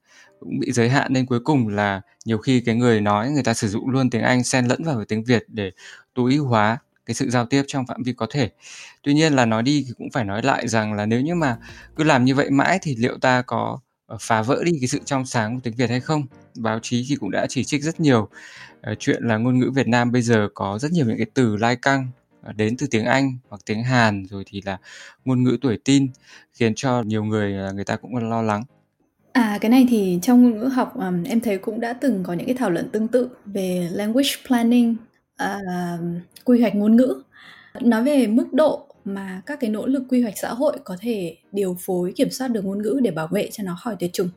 cũng 0.40 0.58
bị 0.58 0.72
giới 0.72 0.88
hạn 0.88 1.12
nên 1.12 1.26
cuối 1.26 1.40
cùng 1.40 1.68
là 1.68 2.00
nhiều 2.24 2.38
khi 2.38 2.60
cái 2.60 2.74
người 2.74 3.00
nói 3.00 3.30
người 3.30 3.42
ta 3.42 3.54
sử 3.54 3.68
dụng 3.68 3.90
luôn 3.90 4.10
tiếng 4.10 4.22
Anh 4.22 4.44
xen 4.44 4.66
lẫn 4.66 4.84
vào 4.84 4.96
với 4.96 5.04
tiếng 5.06 5.24
Việt 5.24 5.44
để 5.48 5.70
tối 6.14 6.32
ưu 6.32 6.46
hóa 6.46 6.78
cái 7.06 7.14
sự 7.14 7.30
giao 7.30 7.46
tiếp 7.46 7.62
trong 7.66 7.86
phạm 7.86 8.02
vi 8.02 8.12
có 8.12 8.26
thể. 8.30 8.50
Tuy 9.02 9.14
nhiên 9.14 9.32
là 9.32 9.46
nói 9.46 9.62
đi 9.62 9.84
thì 9.86 9.92
cũng 9.98 10.10
phải 10.10 10.24
nói 10.24 10.42
lại 10.42 10.68
rằng 10.68 10.92
là 10.92 11.06
nếu 11.06 11.20
như 11.20 11.34
mà 11.34 11.56
cứ 11.96 12.04
làm 12.04 12.24
như 12.24 12.34
vậy 12.34 12.50
mãi 12.50 12.78
thì 12.82 12.96
liệu 12.96 13.18
ta 13.18 13.42
có 13.42 13.78
ờ, 14.06 14.16
phá 14.20 14.42
vỡ 14.42 14.64
đi 14.64 14.72
cái 14.80 14.88
sự 14.88 15.00
trong 15.04 15.26
sáng 15.26 15.54
của 15.54 15.60
tiếng 15.64 15.74
Việt 15.74 15.90
hay 15.90 16.00
không. 16.00 16.26
Báo 16.56 16.78
chí 16.82 17.06
thì 17.08 17.16
cũng 17.16 17.30
đã 17.30 17.46
chỉ 17.48 17.64
trích 17.64 17.82
rất 17.82 18.00
nhiều 18.00 18.28
uh, 18.90 18.98
chuyện 18.98 19.22
là 19.24 19.36
ngôn 19.36 19.58
ngữ 19.58 19.70
Việt 19.74 19.88
Nam 19.88 20.12
bây 20.12 20.22
giờ 20.22 20.48
có 20.54 20.78
rất 20.78 20.92
nhiều 20.92 21.06
những 21.06 21.16
cái 21.16 21.26
từ 21.34 21.56
lai 21.56 21.76
căng 21.76 22.08
đến 22.56 22.76
từ 22.76 22.86
tiếng 22.90 23.04
Anh 23.04 23.38
hoặc 23.48 23.60
tiếng 23.66 23.82
Hàn 23.82 24.26
rồi 24.30 24.44
thì 24.46 24.62
là 24.64 24.78
ngôn 25.24 25.42
ngữ 25.42 25.56
tuổi 25.60 25.78
tin 25.84 26.06
khiến 26.52 26.72
cho 26.74 27.02
nhiều 27.02 27.24
người 27.24 27.68
uh, 27.68 27.74
người 27.74 27.84
ta 27.84 27.96
cũng 27.96 28.16
lo 28.16 28.42
lắng. 28.42 28.64
À 29.32 29.58
cái 29.60 29.70
này 29.70 29.86
thì 29.90 30.18
trong 30.22 30.42
ngôn 30.42 30.58
ngữ 30.58 30.64
học 30.64 30.94
um, 30.94 31.24
em 31.24 31.40
thấy 31.40 31.58
cũng 31.58 31.80
đã 31.80 31.92
từng 31.92 32.22
có 32.22 32.32
những 32.32 32.46
cái 32.46 32.54
thảo 32.54 32.70
luận 32.70 32.88
tương 32.92 33.08
tự 33.08 33.28
về 33.44 33.88
language 33.92 34.30
planning, 34.46 34.96
uh, 35.42 36.00
quy 36.44 36.60
hoạch 36.60 36.74
ngôn 36.74 36.96
ngữ. 36.96 37.22
Nói 37.80 38.04
về 38.04 38.26
mức 38.26 38.52
độ 38.52 38.86
mà 39.04 39.42
các 39.46 39.60
cái 39.60 39.70
nỗ 39.70 39.86
lực 39.86 40.02
quy 40.08 40.22
hoạch 40.22 40.38
xã 40.38 40.48
hội 40.48 40.78
có 40.84 40.96
thể 41.00 41.36
điều 41.52 41.76
phối 41.80 42.12
kiểm 42.16 42.30
soát 42.30 42.48
được 42.48 42.64
ngôn 42.64 42.82
ngữ 42.82 43.00
để 43.02 43.10
bảo 43.10 43.26
vệ 43.26 43.48
cho 43.52 43.64
nó 43.64 43.76
khỏi 43.80 43.96
tuyệt 43.98 44.12
chủng 44.12 44.28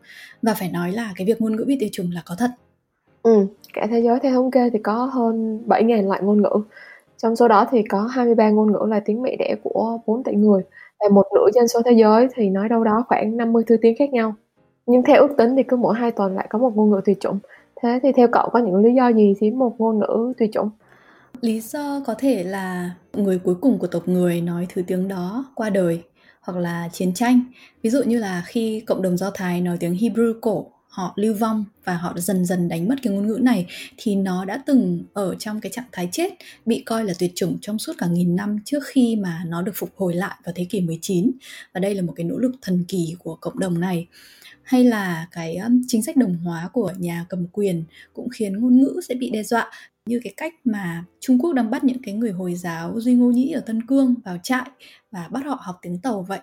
và 0.41 0.53
phải 0.53 0.69
nói 0.69 0.91
là 0.91 1.13
cái 1.15 1.27
việc 1.27 1.41
ngôn 1.41 1.55
ngữ 1.55 1.63
bị 1.67 1.77
tuyệt 1.79 1.89
chủng 1.93 2.11
là 2.11 2.21
có 2.25 2.35
thật 2.35 2.49
Ừ, 3.27 3.47
cả 3.73 3.87
thế 3.89 4.01
giới 4.01 4.19
theo 4.19 4.33
thống 4.33 4.51
kê 4.51 4.69
thì 4.69 4.79
có 4.83 5.05
hơn 5.05 5.63
7.000 5.67 6.07
loại 6.07 6.21
ngôn 6.23 6.41
ngữ. 6.41 6.49
Trong 7.17 7.35
số 7.35 7.47
đó 7.47 7.67
thì 7.71 7.83
có 7.83 8.01
23 8.01 8.49
ngôn 8.49 8.71
ngữ 8.71 8.79
là 8.87 8.99
tiếng 8.99 9.21
mẹ 9.21 9.35
đẻ 9.39 9.55
của 9.63 9.99
4 10.05 10.23
tỷ 10.23 10.35
người 10.35 10.61
và 10.99 11.07
một 11.11 11.25
nửa 11.35 11.47
dân 11.53 11.67
số 11.67 11.81
thế 11.85 11.91
giới 11.91 12.27
thì 12.35 12.49
nói 12.49 12.69
đâu 12.69 12.83
đó 12.83 13.03
khoảng 13.07 13.37
50 13.37 13.63
thứ 13.67 13.77
tiếng 13.81 13.95
khác 13.99 14.09
nhau. 14.09 14.35
Nhưng 14.85 15.03
theo 15.03 15.21
ước 15.21 15.37
tính 15.37 15.55
thì 15.55 15.63
cứ 15.63 15.77
mỗi 15.77 15.95
2 15.95 16.11
tuần 16.11 16.35
lại 16.35 16.47
có 16.49 16.59
một 16.59 16.75
ngôn 16.75 16.89
ngữ 16.89 17.01
tuyệt 17.05 17.19
chủng. 17.19 17.39
Thế 17.81 17.99
thì 18.03 18.11
theo 18.11 18.27
cậu 18.31 18.49
có 18.49 18.59
những 18.59 18.75
lý 18.75 18.93
do 18.93 19.07
gì 19.07 19.33
khiến 19.39 19.59
một 19.59 19.75
ngôn 19.77 19.99
ngữ 19.99 20.33
tuyệt 20.37 20.49
chủng? 20.53 20.69
Lý 21.41 21.61
do 21.61 22.01
có 22.05 22.15
thể 22.17 22.43
là 22.43 22.91
người 23.13 23.39
cuối 23.43 23.55
cùng 23.61 23.79
của 23.79 23.87
tộc 23.87 24.07
người 24.07 24.41
nói 24.41 24.67
thứ 24.73 24.81
tiếng 24.87 25.07
đó 25.07 25.45
qua 25.55 25.69
đời 25.69 26.03
hoặc 26.41 26.57
là 26.57 26.89
chiến 26.91 27.13
tranh. 27.13 27.41
Ví 27.83 27.89
dụ 27.89 28.03
như 28.03 28.19
là 28.19 28.43
khi 28.45 28.79
cộng 28.79 29.01
đồng 29.01 29.17
Do 29.17 29.31
Thái 29.33 29.61
nói 29.61 29.77
tiếng 29.79 29.93
Hebrew 29.93 30.33
cổ 30.41 30.65
họ 30.97 31.13
lưu 31.15 31.33
vong 31.33 31.65
và 31.83 31.97
họ 31.97 32.13
dần 32.17 32.45
dần 32.45 32.69
đánh 32.69 32.87
mất 32.87 32.95
cái 33.03 33.13
ngôn 33.13 33.27
ngữ 33.27 33.37
này 33.41 33.65
thì 33.97 34.15
nó 34.15 34.45
đã 34.45 34.63
từng 34.65 35.03
ở 35.13 35.35
trong 35.35 35.61
cái 35.61 35.71
trạng 35.71 35.85
thái 35.91 36.09
chết 36.11 36.33
bị 36.65 36.83
coi 36.85 37.05
là 37.05 37.13
tuyệt 37.19 37.31
chủng 37.35 37.57
trong 37.61 37.79
suốt 37.79 37.93
cả 37.97 38.07
nghìn 38.07 38.35
năm 38.35 38.59
trước 38.65 38.83
khi 38.85 39.15
mà 39.15 39.43
nó 39.47 39.61
được 39.61 39.71
phục 39.75 39.89
hồi 39.95 40.13
lại 40.13 40.35
vào 40.45 40.53
thế 40.55 40.65
kỷ 40.65 40.81
19 40.81 41.31
và 41.73 41.79
đây 41.79 41.95
là 41.95 42.01
một 42.01 42.13
cái 42.15 42.23
nỗ 42.23 42.37
lực 42.37 42.51
thần 42.61 42.85
kỳ 42.87 43.15
của 43.19 43.35
cộng 43.35 43.59
đồng 43.59 43.79
này. 43.79 44.07
Hay 44.63 44.83
là 44.83 45.27
cái 45.31 45.57
chính 45.87 46.03
sách 46.03 46.17
đồng 46.17 46.37
hóa 46.37 46.69
của 46.73 46.93
nhà 46.97 47.25
cầm 47.29 47.47
quyền 47.51 47.83
cũng 48.13 48.29
khiến 48.29 48.59
ngôn 48.59 48.81
ngữ 48.81 48.99
sẽ 49.07 49.15
bị 49.15 49.29
đe 49.29 49.43
dọa 49.43 49.71
như 50.05 50.19
cái 50.23 50.33
cách 50.37 50.53
mà 50.63 51.03
Trung 51.19 51.39
Quốc 51.39 51.53
đang 51.53 51.71
bắt 51.71 51.83
những 51.83 52.01
cái 52.01 52.13
người 52.13 52.31
Hồi 52.31 52.55
giáo 52.55 52.99
Duy 52.99 53.13
Ngô 53.13 53.31
Nhĩ 53.31 53.51
ở 53.51 53.59
Tân 53.59 53.85
Cương 53.87 54.15
vào 54.25 54.37
trại 54.43 54.69
và 55.11 55.27
bắt 55.31 55.45
họ 55.45 55.59
học 55.61 55.79
tiếng 55.81 55.99
Tàu 55.99 56.21
vậy. 56.21 56.39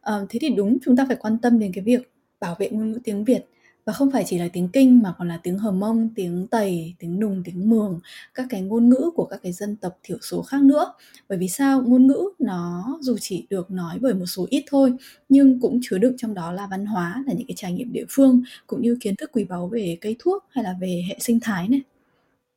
À, 0.00 0.14
thế 0.28 0.38
thì 0.42 0.48
đúng 0.48 0.78
chúng 0.84 0.96
ta 0.96 1.04
phải 1.08 1.16
quan 1.16 1.38
tâm 1.38 1.58
đến 1.58 1.72
cái 1.72 1.84
việc 1.84 2.12
bảo 2.40 2.56
vệ 2.58 2.70
ngôn 2.70 2.92
ngữ 2.92 2.98
tiếng 3.04 3.24
Việt 3.24 3.44
và 3.88 3.94
không 3.94 4.10
phải 4.10 4.24
chỉ 4.26 4.38
là 4.38 4.48
tiếng 4.52 4.68
Kinh 4.68 5.02
mà 5.02 5.14
còn 5.18 5.28
là 5.28 5.40
tiếng 5.42 5.58
Hờ 5.58 5.70
Mông, 5.70 6.08
tiếng 6.14 6.46
Tây, 6.50 6.94
tiếng 6.98 7.20
Nùng, 7.20 7.42
tiếng 7.44 7.70
Mường, 7.70 8.00
các 8.34 8.46
cái 8.50 8.62
ngôn 8.62 8.88
ngữ 8.88 9.10
của 9.14 9.24
các 9.24 9.40
cái 9.42 9.52
dân 9.52 9.76
tộc 9.76 9.98
thiểu 10.02 10.18
số 10.22 10.42
khác 10.42 10.62
nữa. 10.62 10.92
Bởi 11.28 11.38
vì 11.38 11.48
sao? 11.48 11.82
Ngôn 11.82 12.06
ngữ 12.06 12.24
nó 12.38 12.98
dù 13.00 13.16
chỉ 13.20 13.46
được 13.50 13.70
nói 13.70 13.98
bởi 14.00 14.14
một 14.14 14.26
số 14.26 14.46
ít 14.50 14.64
thôi, 14.70 14.92
nhưng 15.28 15.60
cũng 15.60 15.80
chứa 15.82 15.98
đựng 15.98 16.16
trong 16.18 16.34
đó 16.34 16.52
là 16.52 16.66
văn 16.70 16.86
hóa, 16.86 17.24
là 17.26 17.32
những 17.32 17.46
cái 17.46 17.54
trải 17.56 17.72
nghiệm 17.72 17.92
địa 17.92 18.04
phương 18.10 18.42
cũng 18.66 18.82
như 18.82 18.96
kiến 19.00 19.16
thức 19.16 19.30
quý 19.32 19.44
báu 19.44 19.68
về 19.68 19.98
cây 20.00 20.16
thuốc 20.18 20.44
hay 20.50 20.64
là 20.64 20.74
về 20.80 21.04
hệ 21.08 21.16
sinh 21.20 21.40
thái 21.40 21.68
này. 21.68 21.80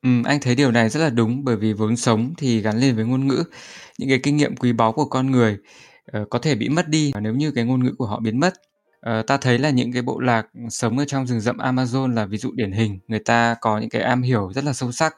Ừ, 0.04 0.10
anh 0.26 0.40
thấy 0.42 0.56
điều 0.56 0.72
này 0.72 0.90
rất 0.90 1.00
là 1.00 1.10
đúng 1.10 1.44
bởi 1.44 1.56
vì 1.56 1.74
vốn 1.74 1.98
sống 1.98 2.34
thì 2.38 2.62
gắn 2.62 2.80
liền 2.80 2.96
với 2.96 3.06
ngôn 3.06 3.28
ngữ. 3.28 3.44
Những 3.98 4.10
cái 4.10 4.20
kinh 4.24 4.38
nghiệm 4.38 4.56
quý 4.56 4.74
báu 4.74 4.92
của 4.92 5.06
con 5.06 5.32
người 5.32 5.58
uh, 6.22 6.30
có 6.30 6.40
thể 6.40 6.56
bị 6.56 6.70
mất 6.70 6.88
đi 6.88 7.12
nếu 7.22 7.36
như 7.36 7.52
cái 7.52 7.66
ngôn 7.66 7.84
ngữ 7.84 7.92
của 7.98 8.06
họ 8.06 8.20
biến 8.20 8.40
mất. 8.40 8.54
Ờ, 9.02 9.22
ta 9.22 9.38
thấy 9.38 9.58
là 9.58 9.70
những 9.70 9.92
cái 9.94 10.02
bộ 10.02 10.20
lạc 10.20 10.48
sống 10.70 10.98
ở 10.98 11.06
trong 11.06 11.28
rừng 11.28 11.42
rậm 11.42 11.58
Amazon 11.58 12.14
là 12.14 12.26
ví 12.26 12.38
dụ 12.38 12.52
điển 12.56 12.72
hình. 12.72 13.00
Người 13.08 13.20
ta 13.20 13.56
có 13.62 13.80
những 13.80 13.90
cái 13.90 14.02
am 14.02 14.22
hiểu 14.22 14.52
rất 14.54 14.64
là 14.64 14.74
sâu 14.74 14.92
sắc 14.92 15.16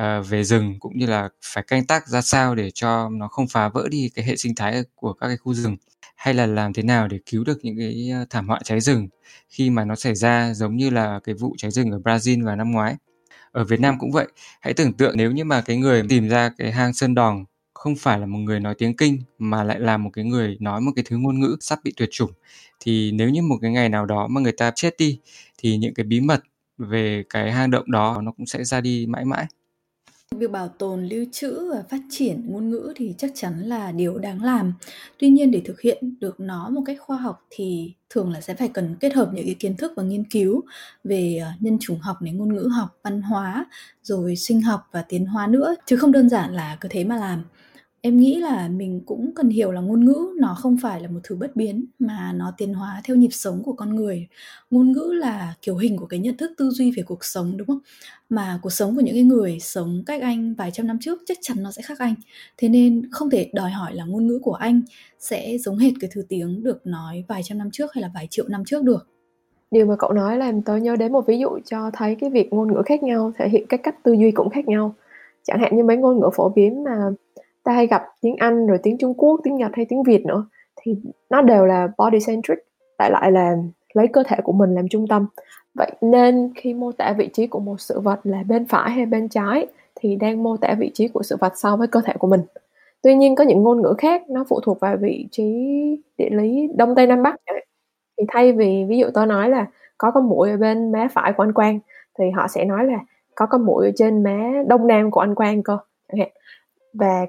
uh, 0.00 0.28
về 0.28 0.44
rừng 0.44 0.76
cũng 0.80 0.98
như 0.98 1.06
là 1.06 1.28
phải 1.44 1.64
canh 1.66 1.86
tác 1.86 2.08
ra 2.08 2.20
sao 2.22 2.54
để 2.54 2.70
cho 2.70 3.08
nó 3.08 3.28
không 3.28 3.48
phá 3.48 3.68
vỡ 3.68 3.88
đi 3.90 4.10
cái 4.14 4.24
hệ 4.24 4.36
sinh 4.36 4.54
thái 4.54 4.82
của 4.94 5.12
các 5.12 5.26
cái 5.28 5.36
khu 5.36 5.54
rừng 5.54 5.76
hay 6.16 6.34
là 6.34 6.46
làm 6.46 6.72
thế 6.72 6.82
nào 6.82 7.08
để 7.08 7.18
cứu 7.26 7.44
được 7.44 7.58
những 7.62 7.76
cái 7.78 8.10
ờ, 8.12 8.24
thảm 8.30 8.48
họa 8.48 8.60
cháy 8.64 8.80
rừng 8.80 9.08
khi 9.48 9.70
mà 9.70 9.84
nó 9.84 9.94
xảy 9.96 10.14
ra 10.14 10.54
giống 10.54 10.76
như 10.76 10.90
là 10.90 11.20
cái 11.24 11.34
vụ 11.34 11.54
cháy 11.58 11.70
rừng 11.70 11.90
ở 11.90 11.98
Brazil 11.98 12.44
vào 12.46 12.56
năm 12.56 12.70
ngoái 12.70 12.96
ở 13.52 13.64
Việt 13.64 13.80
Nam 13.80 13.98
cũng 14.00 14.12
vậy 14.12 14.26
hãy 14.60 14.74
tưởng 14.74 14.92
tượng 14.92 15.16
nếu 15.16 15.32
như 15.32 15.44
mà 15.44 15.60
cái 15.60 15.76
người 15.76 16.02
tìm 16.08 16.28
ra 16.28 16.50
cái 16.58 16.72
hang 16.72 16.94
sơn 16.94 17.14
đòn 17.14 17.44
không 17.76 17.96
phải 17.96 18.18
là 18.18 18.26
một 18.26 18.38
người 18.38 18.60
nói 18.60 18.74
tiếng 18.78 18.96
kinh 18.96 19.22
mà 19.38 19.64
lại 19.64 19.80
là 19.80 19.96
một 19.96 20.10
cái 20.12 20.24
người 20.24 20.56
nói 20.60 20.80
một 20.80 20.92
cái 20.96 21.04
thứ 21.08 21.16
ngôn 21.16 21.40
ngữ 21.40 21.56
sắp 21.60 21.78
bị 21.84 21.92
tuyệt 21.96 22.08
chủng. 22.12 22.30
Thì 22.80 23.12
nếu 23.12 23.28
như 23.28 23.42
một 23.42 23.56
cái 23.62 23.70
ngày 23.70 23.88
nào 23.88 24.06
đó 24.06 24.26
mà 24.28 24.40
người 24.40 24.52
ta 24.52 24.70
chết 24.74 24.94
đi 24.98 25.18
thì 25.58 25.76
những 25.76 25.94
cái 25.94 26.04
bí 26.04 26.20
mật 26.20 26.40
về 26.78 27.24
cái 27.30 27.52
hang 27.52 27.70
động 27.70 27.90
đó 27.90 28.20
nó 28.22 28.32
cũng 28.32 28.46
sẽ 28.46 28.64
ra 28.64 28.80
đi 28.80 29.06
mãi 29.08 29.24
mãi. 29.24 29.46
Việc 30.30 30.50
bảo 30.50 30.68
tồn, 30.68 31.06
lưu 31.06 31.24
trữ 31.32 31.70
và 31.72 31.82
phát 31.90 32.00
triển 32.10 32.42
ngôn 32.46 32.70
ngữ 32.70 32.92
thì 32.96 33.14
chắc 33.18 33.30
chắn 33.34 33.60
là 33.60 33.92
điều 33.92 34.18
đáng 34.18 34.42
làm. 34.42 34.72
Tuy 35.18 35.28
nhiên 35.28 35.50
để 35.50 35.62
thực 35.64 35.80
hiện 35.80 36.14
được 36.20 36.40
nó 36.40 36.68
một 36.70 36.82
cách 36.86 36.96
khoa 37.00 37.16
học 37.16 37.46
thì 37.50 37.94
thường 38.10 38.32
là 38.32 38.40
sẽ 38.40 38.54
phải 38.54 38.68
cần 38.68 38.96
kết 39.00 39.14
hợp 39.14 39.30
những 39.34 39.46
cái 39.46 39.54
kiến 39.54 39.76
thức 39.76 39.92
và 39.96 40.02
nghiên 40.02 40.24
cứu 40.24 40.62
về 41.04 41.38
ờ, 41.42 41.48
nhân 41.60 41.78
chủng 41.80 41.98
học 41.98 42.22
này, 42.22 42.32
ngôn 42.32 42.54
ngữ 42.54 42.68
học, 42.76 42.98
văn 43.02 43.22
hóa, 43.22 43.66
rồi 44.02 44.36
sinh 44.36 44.62
học 44.62 44.88
và 44.92 45.02
tiến 45.02 45.26
hóa 45.26 45.46
nữa, 45.46 45.74
chứ 45.86 45.96
không 45.96 46.12
đơn 46.12 46.28
giản 46.28 46.54
là 46.54 46.76
cứ 46.80 46.88
thế 46.88 47.04
mà 47.04 47.16
làm 47.16 47.44
em 48.06 48.16
nghĩ 48.16 48.40
là 48.40 48.68
mình 48.68 49.00
cũng 49.06 49.34
cần 49.34 49.48
hiểu 49.48 49.72
là 49.72 49.80
ngôn 49.80 50.04
ngữ 50.04 50.34
nó 50.36 50.56
không 50.58 50.76
phải 50.82 51.00
là 51.00 51.08
một 51.08 51.20
thứ 51.24 51.36
bất 51.36 51.56
biến, 51.56 51.84
mà 51.98 52.32
nó 52.36 52.52
tiến 52.56 52.74
hóa 52.74 53.00
theo 53.04 53.16
nhịp 53.16 53.28
sống 53.32 53.62
của 53.62 53.72
con 53.72 53.96
người. 53.96 54.28
Ngôn 54.70 54.92
ngữ 54.92 55.12
là 55.14 55.54
kiểu 55.62 55.76
hình 55.76 55.96
của 55.96 56.06
cái 56.06 56.20
nhận 56.20 56.36
thức 56.36 56.50
tư 56.56 56.70
duy 56.70 56.90
về 56.96 57.02
cuộc 57.02 57.24
sống, 57.24 57.56
đúng 57.56 57.66
không? 57.66 57.78
Mà 58.28 58.58
cuộc 58.62 58.70
sống 58.70 58.94
của 58.94 59.00
những 59.00 59.14
cái 59.14 59.22
người 59.22 59.58
sống 59.60 60.02
cách 60.06 60.22
anh 60.22 60.54
vài 60.54 60.70
trăm 60.70 60.86
năm 60.86 60.98
trước 61.00 61.22
chắc 61.26 61.38
chắn 61.40 61.56
nó 61.62 61.70
sẽ 61.70 61.82
khác 61.82 61.98
anh. 61.98 62.14
Thế 62.56 62.68
nên 62.68 63.02
không 63.10 63.30
thể 63.30 63.50
đòi 63.54 63.70
hỏi 63.70 63.94
là 63.94 64.04
ngôn 64.04 64.26
ngữ 64.26 64.38
của 64.42 64.54
anh 64.54 64.82
sẽ 65.18 65.58
giống 65.58 65.78
hệt 65.78 65.92
cái 66.00 66.10
thứ 66.14 66.22
tiếng 66.28 66.62
được 66.62 66.86
nói 66.86 67.24
vài 67.28 67.42
trăm 67.44 67.58
năm 67.58 67.70
trước 67.72 67.94
hay 67.94 68.02
là 68.02 68.10
vài 68.14 68.26
triệu 68.30 68.48
năm 68.48 68.64
trước 68.64 68.82
được. 68.82 69.06
Điều 69.70 69.86
mà 69.86 69.96
cậu 69.98 70.12
nói 70.12 70.36
làm 70.36 70.62
tôi 70.62 70.80
nhớ 70.80 70.96
đến 70.96 71.12
một 71.12 71.26
ví 71.26 71.38
dụ 71.38 71.48
cho 71.64 71.90
thấy 71.92 72.14
cái 72.14 72.30
việc 72.30 72.52
ngôn 72.52 72.72
ngữ 72.72 72.82
khác 72.86 73.02
nhau 73.02 73.32
thể 73.38 73.48
hiện 73.48 73.66
cái 73.68 73.78
cách 73.78 74.02
tư 74.02 74.12
duy 74.12 74.30
cũng 74.30 74.50
khác 74.50 74.68
nhau. 74.68 74.94
Chẳng 75.42 75.60
hạn 75.60 75.76
như 75.76 75.84
mấy 75.84 75.96
ngôn 75.96 76.20
ngữ 76.20 76.30
phổ 76.36 76.48
biến 76.48 76.84
mà 76.84 77.10
ta 77.66 77.72
hay 77.72 77.86
gặp 77.86 78.02
tiếng 78.20 78.36
Anh 78.36 78.66
rồi 78.66 78.78
tiếng 78.82 78.98
Trung 78.98 79.14
Quốc, 79.14 79.40
tiếng 79.44 79.56
Nhật 79.56 79.70
hay 79.74 79.86
tiếng 79.88 80.02
Việt 80.02 80.26
nữa, 80.26 80.46
thì 80.76 80.96
nó 81.30 81.42
đều 81.42 81.66
là 81.66 81.88
body 81.98 82.18
centric 82.26 82.58
tại 82.98 83.10
lại 83.10 83.32
là 83.32 83.56
lấy 83.94 84.08
cơ 84.08 84.22
thể 84.26 84.36
của 84.44 84.52
mình 84.52 84.74
làm 84.74 84.88
trung 84.88 85.06
tâm. 85.08 85.26
Vậy 85.74 85.90
nên 86.00 86.52
khi 86.56 86.74
mô 86.74 86.92
tả 86.92 87.14
vị 87.18 87.30
trí 87.32 87.46
của 87.46 87.60
một 87.60 87.80
sự 87.80 88.00
vật 88.00 88.20
là 88.24 88.42
bên 88.48 88.66
phải 88.66 88.90
hay 88.90 89.06
bên 89.06 89.28
trái 89.28 89.66
thì 89.94 90.16
đang 90.16 90.42
mô 90.42 90.56
tả 90.56 90.74
vị 90.78 90.90
trí 90.94 91.08
của 91.08 91.22
sự 91.22 91.36
vật 91.40 91.52
so 91.56 91.76
với 91.76 91.88
cơ 91.88 92.00
thể 92.04 92.12
của 92.18 92.26
mình. 92.26 92.40
Tuy 93.02 93.14
nhiên 93.14 93.34
có 93.34 93.44
những 93.44 93.62
ngôn 93.62 93.82
ngữ 93.82 93.94
khác, 93.98 94.30
nó 94.30 94.44
phụ 94.48 94.60
thuộc 94.60 94.80
vào 94.80 94.96
vị 94.96 95.26
trí 95.30 95.44
địa 96.18 96.30
lý 96.30 96.68
đông 96.76 96.94
tây 96.94 97.06
nam 97.06 97.22
bắc 97.22 97.36
thì 98.18 98.24
thay 98.28 98.52
vì, 98.52 98.84
ví 98.88 98.98
dụ 98.98 99.06
tôi 99.14 99.26
nói 99.26 99.50
là 99.50 99.66
có 99.98 100.10
con 100.10 100.28
mũi 100.28 100.50
ở 100.50 100.56
bên 100.56 100.92
má 100.92 101.08
phải 101.12 101.32
của 101.32 101.42
anh 101.42 101.52
quang, 101.52 101.78
thì 102.18 102.30
họ 102.30 102.48
sẽ 102.48 102.64
nói 102.64 102.84
là 102.84 102.98
có 103.34 103.46
con 103.46 103.66
mũi 103.66 103.86
ở 103.86 103.92
trên 103.96 104.22
má 104.22 104.52
đông 104.66 104.86
nam 104.86 105.10
của 105.10 105.20
anh 105.20 105.34
quang 105.34 105.62
cơ 105.62 105.78
và 106.92 107.26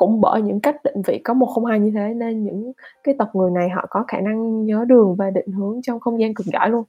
cũng 0.00 0.20
bởi 0.20 0.42
những 0.42 0.60
cách 0.60 0.76
định 0.84 1.02
vị 1.06 1.20
có 1.24 1.34
một 1.34 1.46
không 1.46 1.64
hai 1.64 1.80
như 1.80 1.90
thế 1.94 2.14
nên 2.16 2.44
những 2.44 2.72
cái 3.04 3.14
tộc 3.18 3.28
người 3.34 3.50
này 3.50 3.68
họ 3.68 3.86
có 3.90 4.04
khả 4.08 4.20
năng 4.20 4.64
nhớ 4.66 4.84
đường 4.88 5.16
và 5.18 5.30
định 5.30 5.52
hướng 5.52 5.82
trong 5.82 6.00
không 6.00 6.20
gian 6.20 6.34
cực 6.34 6.46
giỏi 6.46 6.70
luôn. 6.70 6.84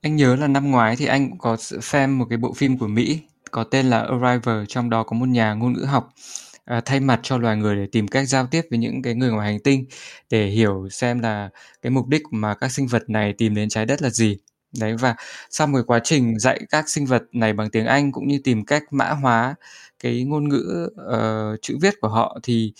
Anh 0.00 0.16
nhớ 0.16 0.36
là 0.36 0.46
năm 0.46 0.70
ngoái 0.70 0.96
thì 0.96 1.06
anh 1.06 1.30
cũng 1.30 1.38
có 1.38 1.56
xem 1.56 2.18
một 2.18 2.24
cái 2.28 2.38
bộ 2.38 2.52
phim 2.52 2.78
của 2.78 2.86
Mỹ 2.86 3.20
có 3.50 3.64
tên 3.64 3.86
là 3.86 4.00
Arrival, 4.00 4.64
trong 4.68 4.90
đó 4.90 5.02
có 5.02 5.16
một 5.16 5.28
nhà 5.28 5.54
ngôn 5.54 5.72
ngữ 5.72 5.84
học 5.84 6.08
à, 6.64 6.80
thay 6.84 7.00
mặt 7.00 7.20
cho 7.22 7.38
loài 7.38 7.56
người 7.56 7.76
để 7.76 7.86
tìm 7.92 8.08
cách 8.08 8.28
giao 8.28 8.46
tiếp 8.46 8.62
với 8.70 8.78
những 8.78 9.02
cái 9.02 9.14
người 9.14 9.30
ngoài 9.30 9.52
hành 9.52 9.60
tinh 9.64 9.84
để 10.30 10.46
hiểu 10.46 10.88
xem 10.90 11.20
là 11.20 11.50
cái 11.82 11.90
mục 11.90 12.06
đích 12.06 12.22
mà 12.30 12.54
các 12.54 12.68
sinh 12.68 12.86
vật 12.86 13.10
này 13.10 13.34
tìm 13.38 13.54
đến 13.54 13.68
trái 13.68 13.86
đất 13.86 14.02
là 14.02 14.10
gì. 14.10 14.38
Đấy 14.80 14.96
và 14.96 15.14
sau 15.50 15.66
một 15.66 15.80
quá 15.86 16.00
trình 16.04 16.38
dạy 16.38 16.60
các 16.70 16.88
sinh 16.88 17.06
vật 17.06 17.22
này 17.32 17.52
bằng 17.52 17.70
tiếng 17.70 17.86
Anh 17.86 18.12
cũng 18.12 18.28
như 18.28 18.40
tìm 18.44 18.64
cách 18.64 18.82
mã 18.90 19.10
hóa 19.10 19.54
cái 20.00 20.24
ngôn 20.24 20.48
ngữ 20.48 20.90
uh, 20.92 21.62
chữ 21.62 21.78
viết 21.80 22.00
của 22.00 22.08
họ 22.08 22.38
thì 22.42 22.72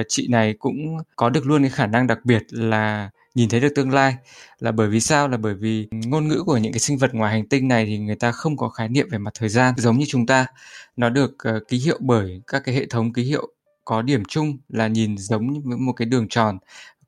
uh, 0.00 0.06
chị 0.08 0.28
này 0.28 0.54
cũng 0.58 0.96
có 1.16 1.30
được 1.30 1.46
luôn 1.46 1.62
cái 1.62 1.70
khả 1.70 1.86
năng 1.86 2.06
đặc 2.06 2.18
biệt 2.24 2.42
là 2.50 3.10
nhìn 3.34 3.48
thấy 3.48 3.60
được 3.60 3.72
tương 3.74 3.90
lai. 3.90 4.14
Là 4.58 4.72
bởi 4.72 4.88
vì 4.88 5.00
sao? 5.00 5.28
Là 5.28 5.36
bởi 5.36 5.54
vì 5.54 5.88
ngôn 5.90 6.28
ngữ 6.28 6.42
của 6.46 6.56
những 6.56 6.72
cái 6.72 6.80
sinh 6.80 6.98
vật 6.98 7.14
ngoài 7.14 7.32
hành 7.32 7.48
tinh 7.48 7.68
này 7.68 7.86
thì 7.86 7.98
người 7.98 8.16
ta 8.16 8.32
không 8.32 8.56
có 8.56 8.68
khái 8.68 8.88
niệm 8.88 9.08
về 9.10 9.18
mặt 9.18 9.30
thời 9.34 9.48
gian. 9.48 9.74
Giống 9.76 9.98
như 9.98 10.04
chúng 10.08 10.26
ta 10.26 10.46
nó 10.96 11.10
được 11.10 11.36
uh, 11.56 11.68
ký 11.68 11.78
hiệu 11.78 11.98
bởi 12.00 12.42
các 12.46 12.62
cái 12.64 12.74
hệ 12.74 12.86
thống 12.86 13.12
ký 13.12 13.22
hiệu 13.22 13.48
có 13.84 14.02
điểm 14.02 14.22
chung 14.28 14.58
là 14.68 14.88
nhìn 14.88 15.18
giống 15.18 15.52
như 15.52 15.60
một 15.64 15.92
cái 15.92 16.06
đường 16.06 16.28
tròn 16.28 16.58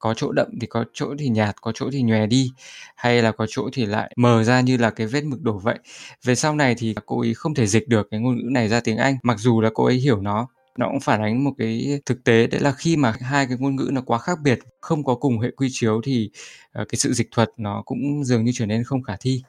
có 0.02 0.14
chỗ 0.14 0.32
đậm 0.32 0.48
thì 0.60 0.66
có 0.66 0.84
chỗ 0.94 1.14
thì 1.18 1.28
nhạt, 1.28 1.60
có 1.60 1.72
chỗ 1.74 1.90
thì 1.92 2.02
nhòe 2.02 2.26
đi, 2.26 2.52
hay 2.96 3.22
là 3.22 3.32
có 3.32 3.46
chỗ 3.48 3.68
thì 3.72 3.86
lại 3.86 4.12
mờ 4.16 4.44
ra 4.44 4.60
như 4.60 4.76
là 4.76 4.90
cái 4.90 5.06
vết 5.06 5.24
mực 5.24 5.42
đổ 5.42 5.58
vậy? 5.58 5.78
Về 6.24 6.34
sau 6.34 6.54
này 6.54 6.74
thì 6.78 6.94
cô 7.06 7.20
ấy 7.20 7.34
không 7.34 7.54
thể 7.54 7.66
dịch 7.66 7.88
được 7.88 8.08
cái 8.10 8.20
ngôn 8.20 8.36
ngữ 8.36 8.50
này 8.50 8.68
ra 8.68 8.80
tiếng 8.80 8.96
anh, 8.96 9.16
mặc 9.22 9.38
dù 9.38 9.60
là 9.60 9.70
cô 9.74 9.84
ấy 9.84 9.94
hiểu 9.94 10.20
nó. 10.20 10.48
Nó 10.78 10.88
cũng 10.88 11.00
phản 11.00 11.22
ánh 11.22 11.44
một 11.44 11.50
cái 11.58 12.00
thực 12.06 12.24
tế, 12.24 12.46
đấy 12.46 12.60
là 12.60 12.72
khi 12.72 12.96
mà 12.96 13.14
hai 13.20 13.46
cái 13.46 13.56
ngôn 13.60 13.76
ngữ 13.76 13.90
nó 13.92 14.00
quá 14.06 14.18
khác 14.18 14.38
biệt, 14.44 14.58
không 14.80 15.04
có 15.04 15.14
cùng 15.14 15.40
hệ 15.40 15.50
quy 15.56 15.68
chiếu 15.72 16.00
thì 16.04 16.30
ờ, 16.72 16.84
cái 16.88 16.96
sự 16.96 17.12
dịch 17.12 17.28
thuật 17.30 17.50
nó 17.56 17.82
cũng 17.86 18.24
dường 18.24 18.44
như 18.44 18.52
trở 18.54 18.66
nên 18.66 18.84
không 18.84 19.02
khả 19.02 19.16
thi. 19.20 19.42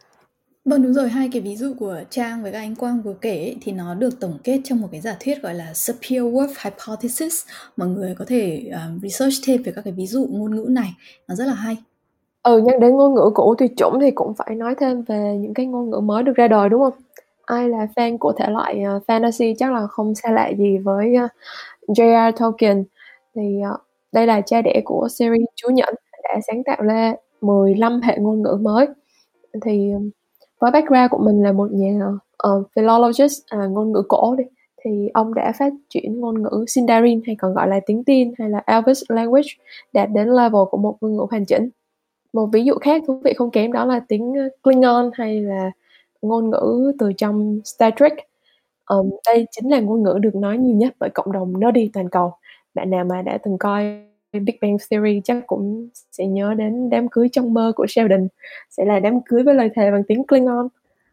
Vâng 0.66 0.84
đúng 0.84 0.94
rồi, 0.94 1.10
hai 1.10 1.30
cái 1.32 1.42
ví 1.42 1.56
dụ 1.56 1.74
của 1.80 1.96
Trang 2.10 2.44
với 2.44 2.52
các 2.52 2.58
anh 2.60 2.76
Quang 2.76 3.02
vừa 3.02 3.14
kể 3.22 3.30
ấy, 3.38 3.58
thì 3.62 3.72
nó 3.72 3.94
được 3.96 4.20
tổng 4.20 4.38
kết 4.44 4.62
trong 4.64 4.82
một 4.82 4.88
cái 4.92 5.02
giả 5.02 5.16
thuyết 5.20 5.42
gọi 5.42 5.54
là 5.54 5.72
Sapir-Whorf 5.74 6.48
hypothesis. 6.64 7.46
Mọi 7.78 7.88
người 7.88 8.16
có 8.20 8.26
thể 8.28 8.64
uh, 8.70 9.02
research 9.04 9.34
thêm 9.46 9.64
về 9.64 9.72
các 9.76 9.82
cái 9.82 9.94
ví 9.94 10.08
dụ 10.08 10.28
ngôn 10.32 10.56
ngữ 10.56 10.66
này, 10.70 10.94
nó 11.28 11.36
rất 11.36 11.46
là 11.46 11.54
hay. 11.54 11.78
Ừ, 12.44 12.58
nhắc 12.62 12.80
đến 12.80 12.92
ngôn 12.98 13.16
ngữ 13.16 13.32
cũ 13.36 13.56
thì 13.60 13.68
chủng 13.78 14.00
thì 14.02 14.12
cũng 14.12 14.34
phải 14.36 14.56
nói 14.56 14.76
thêm 14.80 15.02
về 15.02 15.38
những 15.42 15.54
cái 15.54 15.66
ngôn 15.66 15.90
ngữ 15.90 16.00
mới 16.00 16.24
được 16.24 16.34
ra 16.36 16.48
đời 16.48 16.70
đúng 16.70 16.82
không? 16.82 16.94
Ai 17.46 17.70
là 17.70 17.88
fan 17.96 18.18
của 18.18 18.34
thể 18.38 18.50
loại 18.50 18.84
uh, 18.98 19.04
fantasy 19.08 19.56
chắc 19.60 19.74
là 19.74 19.88
không 19.88 20.16
xa 20.16 20.32
lạ 20.32 20.52
gì 20.58 20.78
với 20.78 21.16
ờ, 21.16 21.24
uh, 21.26 21.98
J.R. 21.98 22.32
Tolkien. 22.40 22.84
Thì 23.36 23.42
uh, 23.74 23.80
đây 24.12 24.28
là 24.28 24.42
cha 24.42 24.62
đẻ 24.62 24.82
của 24.86 25.08
series 25.12 25.48
Chúa 25.56 25.70
Nhẫn 25.70 25.96
đã 26.24 26.40
sáng 26.48 26.64
tạo 26.64 26.78
ra 26.84 27.16
15 27.42 28.02
hệ 28.02 28.18
ngôn 28.18 28.42
ngữ 28.42 28.58
mới. 28.62 28.88
Thì 29.62 29.92
với 30.64 30.72
background 30.72 31.12
của 31.12 31.18
mình 31.18 31.44
là 31.44 31.52
một 31.52 31.72
nhà 31.72 32.00
uh, 32.48 32.68
philologist 32.76 33.46
à, 33.48 33.66
ngôn 33.66 33.92
ngữ 33.92 34.04
cổ 34.08 34.36
đi 34.36 34.44
thì 34.84 35.10
ông 35.14 35.34
đã 35.34 35.52
phát 35.60 35.74
triển 35.90 36.20
ngôn 36.20 36.44
ngữ 36.44 36.66
Sindarin 36.68 37.22
hay 37.26 37.36
còn 37.36 37.54
gọi 37.54 37.68
là 37.68 37.80
tiếng 37.86 38.04
Tin 38.04 38.32
hay 38.40 38.50
là 38.50 38.64
Elvish 38.66 39.04
language 39.10 39.48
đạt 39.94 40.10
đến 40.14 40.28
level 40.28 40.62
của 40.72 40.78
một 40.78 40.98
ngôn 41.02 41.18
ngữ 41.18 41.26
hoàn 41.32 41.46
chỉnh. 41.46 41.70
Một 42.34 42.50
ví 42.54 42.64
dụ 42.64 42.76
khác 42.82 43.04
thú 43.08 43.22
vị 43.24 43.34
không 43.34 43.52
kém 43.52 43.72
đó 43.72 43.86
là 43.86 44.02
tiếng 44.08 44.34
ờ, 44.34 44.50
Klingon 44.64 45.12
hay 45.14 45.42
là 45.42 45.72
ngôn 46.22 46.50
ngữ 46.50 46.92
từ 47.00 47.14
trong 47.18 47.60
Star 47.66 47.94
Trek. 48.00 48.14
Um, 48.90 49.10
đây 49.26 49.48
chính 49.52 49.72
là 49.72 49.80
ngôn 49.80 50.04
ngữ 50.04 50.18
được 50.22 50.36
nói 50.36 50.58
nhiều 50.58 50.76
nhất 50.76 50.96
bởi 51.00 51.10
cộng 51.10 51.32
đồng 51.32 51.60
nerdy 51.60 51.90
toàn 51.94 52.10
cầu. 52.10 52.34
Bạn 52.74 52.90
nào 52.90 53.06
mà 53.06 53.22
đã 53.22 53.38
từng 53.44 53.58
coi 53.58 54.06
Big 54.40 54.58
Bang 54.62 54.78
Theory 54.92 55.22
chắc 55.24 55.38
cũng 55.48 55.90
sẽ 56.12 56.26
nhớ 56.26 56.54
đến 56.54 56.90
đám 56.90 57.10
cưới 57.10 57.30
trong 57.32 57.54
mơ 57.54 57.72
của 57.76 57.86
Sheldon 57.90 58.28
sẽ 58.70 58.86
là 58.86 59.00
đám 59.00 59.14
cưới 59.26 59.44
với 59.44 59.56
lời 59.56 59.70
thề 59.76 59.92
bằng 59.92 60.04
tiếng 60.08 60.28
Klingon. 60.28 60.68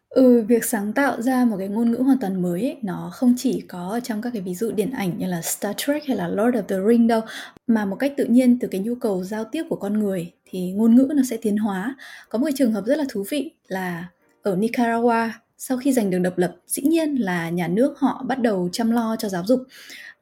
Ừ, 0.09 0.41
việc 0.47 0.65
sáng 0.65 0.93
tạo 0.93 1.21
ra 1.21 1.45
một 1.45 1.57
cái 1.57 1.67
ngôn 1.67 1.91
ngữ 1.91 1.97
hoàn 1.97 2.17
toàn 2.17 2.41
mới 2.41 2.61
ấy, 2.61 2.77
nó 2.81 3.09
không 3.13 3.33
chỉ 3.37 3.61
có 3.61 3.99
trong 4.03 4.21
các 4.21 4.29
cái 4.33 4.41
ví 4.41 4.55
dụ 4.55 4.71
điện 4.71 4.91
ảnh 4.91 5.17
như 5.17 5.27
là 5.27 5.41
Star 5.41 5.75
Trek 5.77 6.05
hay 6.05 6.17
là 6.17 6.27
Lord 6.27 6.57
of 6.57 6.61
the 6.61 6.75
Ring 6.87 7.07
đâu, 7.07 7.21
mà 7.67 7.85
một 7.85 7.95
cách 7.95 8.13
tự 8.17 8.25
nhiên 8.25 8.59
từ 8.59 8.67
cái 8.67 8.81
nhu 8.81 8.95
cầu 8.95 9.23
giao 9.23 9.43
tiếp 9.43 9.63
của 9.69 9.75
con 9.75 9.99
người 9.99 10.31
thì 10.45 10.71
ngôn 10.71 10.95
ngữ 10.95 11.11
nó 11.15 11.23
sẽ 11.29 11.37
tiến 11.41 11.57
hóa. 11.57 11.95
Có 12.29 12.39
một 12.39 12.45
cái 12.45 12.53
trường 12.57 12.71
hợp 12.71 12.85
rất 12.85 12.95
là 12.95 13.05
thú 13.09 13.23
vị 13.29 13.51
là 13.67 14.07
ở 14.41 14.55
Nicaragua 14.55 15.29
sau 15.57 15.77
khi 15.77 15.93
giành 15.93 16.09
được 16.09 16.19
độc 16.19 16.37
lập, 16.37 16.55
dĩ 16.67 16.83
nhiên 16.83 17.15
là 17.15 17.49
nhà 17.49 17.67
nước 17.67 17.99
họ 17.99 18.25
bắt 18.27 18.41
đầu 18.41 18.69
chăm 18.71 18.91
lo 18.91 19.15
cho 19.19 19.29
giáo 19.29 19.43
dục 19.45 19.59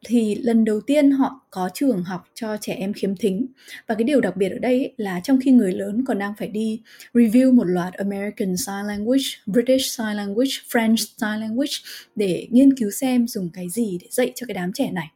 thì 0.06 0.36
lần 0.36 0.66
đầu 0.66 0.82
tiên 0.82 1.12
họ 1.12 1.42
có 1.52 1.70
trường 1.74 2.04
học 2.04 2.28
cho 2.34 2.58
trẻ 2.62 2.74
em 2.74 2.94
khiếm 2.94 3.16
thính. 3.16 3.46
Và 3.88 3.96
cái 3.96 4.04
điều 4.04 4.22
đặc 4.22 4.36
biệt 4.38 4.50
ở 4.50 4.60
đây 4.60 4.74
ấy, 4.74 4.94
là 4.98 5.20
trong 5.24 5.40
khi 5.42 5.52
người 5.52 5.72
lớn 5.72 6.04
còn 6.08 6.20
đang 6.20 6.34
phải 6.38 6.48
đi 6.48 6.82
review 7.14 7.54
một 7.54 7.64
loạt 7.64 7.94
American 7.94 8.58
Sign 8.58 8.88
Language, 8.88 9.24
British 9.46 9.86
Sign 9.86 10.16
Language, 10.16 10.52
French 10.70 10.96
Sign 10.96 11.40
Language 11.40 11.74
để 12.16 12.48
nghiên 12.52 12.78
cứu 12.78 12.92
xem 12.92 13.28
dùng 13.28 13.50
cái 13.54 13.70
gì 13.70 13.98
để 14.02 14.08
dạy 14.12 14.32
cho 14.36 14.46
cái 14.48 14.54
đám 14.54 14.74
trẻ 14.74 14.92
này. 14.92 15.08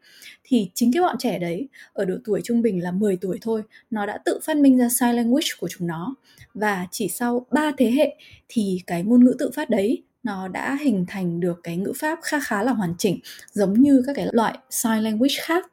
Thì 0.43 0.69
chính 0.73 0.93
cái 0.93 1.01
bọn 1.01 1.15
trẻ 1.19 1.39
đấy 1.39 1.67
ở 1.93 2.05
độ 2.05 2.15
tuổi 2.25 2.41
trung 2.43 2.61
bình 2.61 2.83
là 2.83 2.91
10 2.91 3.17
tuổi 3.17 3.37
thôi 3.41 3.61
nó 3.91 4.05
đã 4.05 4.17
tự 4.25 4.39
phát 4.43 4.57
minh 4.57 4.77
ra 4.77 4.89
sign 4.89 5.15
language 5.15 5.47
của 5.59 5.67
chúng 5.67 5.87
nó. 5.87 6.15
Và 6.53 6.87
chỉ 6.91 7.07
sau 7.07 7.45
3 7.51 7.71
thế 7.77 7.91
hệ 7.91 8.15
thì 8.47 8.81
cái 8.87 9.03
ngôn 9.03 9.25
ngữ 9.25 9.35
tự 9.39 9.51
phát 9.55 9.69
đấy 9.69 10.03
nó 10.23 10.47
đã 10.47 10.77
hình 10.81 11.05
thành 11.07 11.39
được 11.39 11.59
cái 11.63 11.77
ngữ 11.77 11.93
pháp 11.95 12.19
khá 12.21 12.39
khá 12.39 12.63
là 12.63 12.71
hoàn 12.71 12.93
chỉnh, 12.97 13.19
giống 13.51 13.73
như 13.73 14.03
các 14.07 14.13
cái 14.15 14.27
loại 14.31 14.57
sign 14.69 14.99
language 14.99 15.35
khác. 15.41 15.65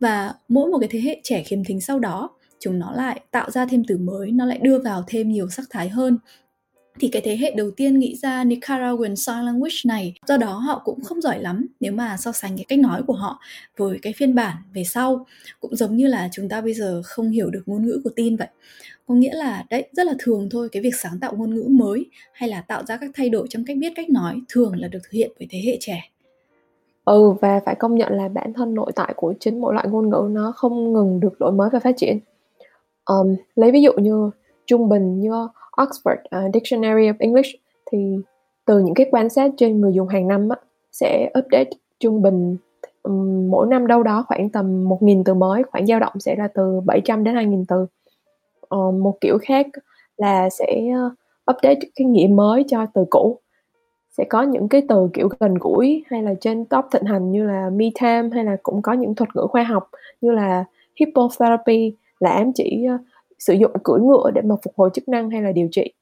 Và 0.00 0.34
mỗi 0.48 0.70
một 0.70 0.78
cái 0.78 0.88
thế 0.92 1.00
hệ 1.00 1.20
trẻ 1.22 1.42
khiếm 1.42 1.64
thính 1.64 1.80
sau 1.80 1.98
đó, 1.98 2.30
chúng 2.60 2.78
nó 2.78 2.92
lại 2.92 3.20
tạo 3.30 3.50
ra 3.50 3.66
thêm 3.66 3.82
từ 3.88 3.98
mới, 3.98 4.30
nó 4.30 4.46
lại 4.46 4.58
đưa 4.62 4.78
vào 4.78 5.04
thêm 5.06 5.32
nhiều 5.32 5.48
sắc 5.48 5.64
thái 5.70 5.88
hơn. 5.88 6.18
Thì 7.00 7.08
cái 7.08 7.22
thế 7.24 7.36
hệ 7.36 7.54
đầu 7.56 7.70
tiên 7.70 7.98
nghĩ 7.98 8.16
ra 8.16 8.44
Nicaraguan 8.44 9.16
Sign 9.16 9.36
Language 9.36 9.76
này, 9.84 10.14
do 10.26 10.36
đó 10.36 10.52
họ 10.52 10.82
cũng 10.84 11.04
không 11.04 11.20
giỏi 11.20 11.42
lắm 11.42 11.66
nếu 11.80 11.92
mà 11.92 12.16
so 12.16 12.32
sánh 12.32 12.56
cái 12.56 12.64
cách 12.68 12.78
nói 12.78 13.02
của 13.06 13.12
họ 13.12 13.40
với 13.76 13.98
cái 14.02 14.12
phiên 14.12 14.34
bản 14.34 14.56
về 14.74 14.84
sau. 14.84 15.26
Cũng 15.60 15.76
giống 15.76 15.96
như 15.96 16.06
là 16.06 16.28
chúng 16.32 16.48
ta 16.48 16.60
bây 16.60 16.74
giờ 16.74 17.02
không 17.04 17.30
hiểu 17.30 17.50
được 17.50 17.62
ngôn 17.66 17.86
ngữ 17.86 18.00
của 18.04 18.10
tin 18.16 18.36
vậy 18.36 18.48
có 19.10 19.16
nghĩa 19.16 19.34
là 19.34 19.64
đấy 19.70 19.88
rất 19.92 20.06
là 20.06 20.14
thường 20.18 20.48
thôi 20.50 20.68
cái 20.72 20.82
việc 20.82 20.94
sáng 20.94 21.18
tạo 21.20 21.32
ngôn 21.36 21.54
ngữ 21.54 21.66
mới 21.70 22.06
hay 22.32 22.48
là 22.48 22.64
tạo 22.68 22.84
ra 22.84 22.96
các 23.00 23.10
thay 23.14 23.28
đổi 23.28 23.46
trong 23.50 23.64
cách 23.66 23.76
biết 23.76 23.92
cách 23.96 24.10
nói 24.10 24.40
thường 24.48 24.72
là 24.76 24.88
được 24.88 24.98
thực 25.02 25.10
hiện 25.10 25.30
bởi 25.38 25.48
thế 25.50 25.62
hệ 25.66 25.76
trẻ. 25.80 26.10
Ừ 27.04 27.30
và 27.40 27.60
phải 27.66 27.74
công 27.74 27.94
nhận 27.94 28.12
là 28.12 28.28
bản 28.28 28.52
thân 28.52 28.74
nội 28.74 28.92
tại 28.94 29.12
của 29.16 29.34
chính 29.40 29.60
mỗi 29.60 29.74
loại 29.74 29.88
ngôn 29.88 30.10
ngữ 30.10 30.28
nó 30.30 30.52
không 30.56 30.92
ngừng 30.92 31.20
được 31.20 31.40
đổi 31.40 31.52
mới 31.52 31.70
và 31.72 31.80
phát 31.80 31.94
triển. 31.96 32.18
Um, 33.04 33.36
lấy 33.54 33.72
ví 33.72 33.82
dụ 33.82 33.92
như 33.92 34.30
trung 34.66 34.88
bình 34.88 35.20
như 35.20 35.30
Oxford 35.76 36.46
uh, 36.46 36.54
Dictionary 36.54 37.02
of 37.02 37.14
English 37.18 37.56
thì 37.92 37.98
từ 38.66 38.78
những 38.78 38.94
cái 38.94 39.06
quan 39.10 39.28
sát 39.28 39.50
trên 39.56 39.80
người 39.80 39.92
dùng 39.94 40.08
hàng 40.08 40.28
năm 40.28 40.48
á, 40.48 40.56
sẽ 40.92 41.30
update 41.38 41.70
trung 42.00 42.22
bình 42.22 42.56
um, 43.02 43.50
mỗi 43.50 43.66
năm 43.66 43.86
đâu 43.86 44.02
đó 44.02 44.24
khoảng 44.28 44.50
tầm 44.50 44.88
1.000 44.88 45.22
từ 45.24 45.34
mới 45.34 45.62
khoảng 45.62 45.86
dao 45.86 46.00
động 46.00 46.12
sẽ 46.20 46.36
là 46.36 46.48
từ 46.54 46.80
700 46.84 47.24
đến 47.24 47.34
2.000 47.34 47.64
từ 47.68 47.86
uh, 48.74 48.94
một 48.94 49.20
kiểu 49.20 49.38
khác 49.42 49.66
là 50.16 50.50
sẽ 50.50 50.90
ờ, 50.94 51.10
update 51.52 51.80
cái 51.96 52.06
nghĩa 52.06 52.28
mới 52.28 52.64
cho 52.68 52.86
từ 52.94 53.04
cũ. 53.10 53.38
Sẽ 54.10 54.24
có 54.24 54.42
những 54.42 54.68
cái 54.68 54.82
từ 54.88 55.08
kiểu 55.14 55.28
gần 55.40 55.54
gũi 55.54 56.04
hay 56.06 56.22
là 56.22 56.34
trên 56.40 56.64
top 56.64 56.84
thịnh 56.92 57.04
hành 57.04 57.32
như 57.32 57.46
là 57.46 57.70
me 57.72 57.86
time 58.00 58.28
hay 58.32 58.44
là 58.44 58.56
cũng 58.62 58.82
có 58.82 58.92
những 58.92 59.14
thuật 59.14 59.36
ngữ 59.36 59.46
khoa 59.50 59.62
học 59.62 59.90
như 60.20 60.30
là 60.30 60.64
hippotherapy 60.96 61.94
là 62.20 62.30
ám 62.30 62.52
chỉ 62.52 62.86
uh, 62.94 63.00
sử 63.38 63.54
dụng 63.54 63.72
cưỡi 63.84 64.00
ngựa 64.00 64.30
để 64.34 64.42
mà 64.42 64.54
phục 64.62 64.74
hồi 64.76 64.90
chức 64.94 65.08
năng 65.08 65.30
hay 65.30 65.42
là 65.42 65.52
điều 65.52 65.68
trị. 65.72 65.92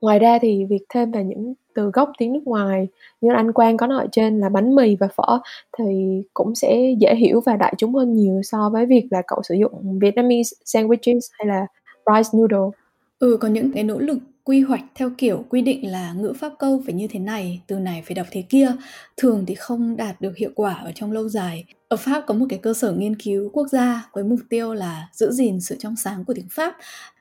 Ngoài 0.00 0.18
ra 0.18 0.38
thì 0.38 0.64
việc 0.64 0.84
thêm 0.88 1.10
vào 1.10 1.22
những 1.22 1.54
từ 1.74 1.90
gốc 1.90 2.12
tiếng 2.18 2.32
nước 2.32 2.42
ngoài 2.44 2.88
như 3.20 3.32
anh 3.32 3.52
Quang 3.52 3.76
có 3.76 3.86
nói 3.86 3.98
ở 3.98 4.06
trên 4.12 4.40
là 4.40 4.48
bánh 4.48 4.74
mì 4.74 4.96
và 4.96 5.08
phở 5.08 5.38
thì 5.78 6.22
cũng 6.34 6.54
sẽ 6.54 6.94
dễ 6.98 7.14
hiểu 7.14 7.40
và 7.46 7.56
đại 7.56 7.74
chúng 7.78 7.94
hơn 7.94 8.14
nhiều 8.14 8.40
so 8.42 8.70
với 8.70 8.86
việc 8.86 9.06
là 9.10 9.22
cậu 9.26 9.42
sử 9.42 9.54
dụng 9.54 9.98
Vietnamese 9.98 10.56
sandwiches 10.64 11.20
hay 11.32 11.46
là 11.46 11.66
rice 12.14 12.38
noodle. 12.38 12.78
Ừ, 13.18 13.36
có 13.40 13.48
những 13.48 13.72
cái 13.72 13.84
nỗ 13.84 13.98
lực 13.98 14.18
quy 14.44 14.60
hoạch 14.60 14.84
theo 14.94 15.10
kiểu 15.18 15.44
quy 15.48 15.62
định 15.62 15.90
là 15.90 16.12
ngữ 16.12 16.32
pháp 16.40 16.52
câu 16.58 16.82
phải 16.84 16.94
như 16.94 17.08
thế 17.08 17.18
này, 17.18 17.60
từ 17.66 17.78
này 17.78 18.02
phải 18.06 18.14
đọc 18.14 18.26
thế 18.30 18.42
kia, 18.42 18.72
thường 19.16 19.44
thì 19.46 19.54
không 19.54 19.96
đạt 19.96 20.20
được 20.20 20.36
hiệu 20.36 20.50
quả 20.54 20.74
ở 20.74 20.92
trong 20.94 21.12
lâu 21.12 21.28
dài. 21.28 21.64
Ở 21.88 21.96
Pháp 21.96 22.24
có 22.26 22.34
một 22.34 22.46
cái 22.48 22.58
cơ 22.58 22.74
sở 22.74 22.92
nghiên 22.92 23.16
cứu 23.16 23.50
quốc 23.52 23.66
gia 23.68 24.08
với 24.12 24.24
mục 24.24 24.40
tiêu 24.48 24.74
là 24.74 25.08
giữ 25.12 25.30
gìn 25.32 25.60
sự 25.60 25.76
trong 25.78 25.96
sáng 25.96 26.24
của 26.24 26.34
tiếng 26.34 26.48
Pháp 26.50 26.76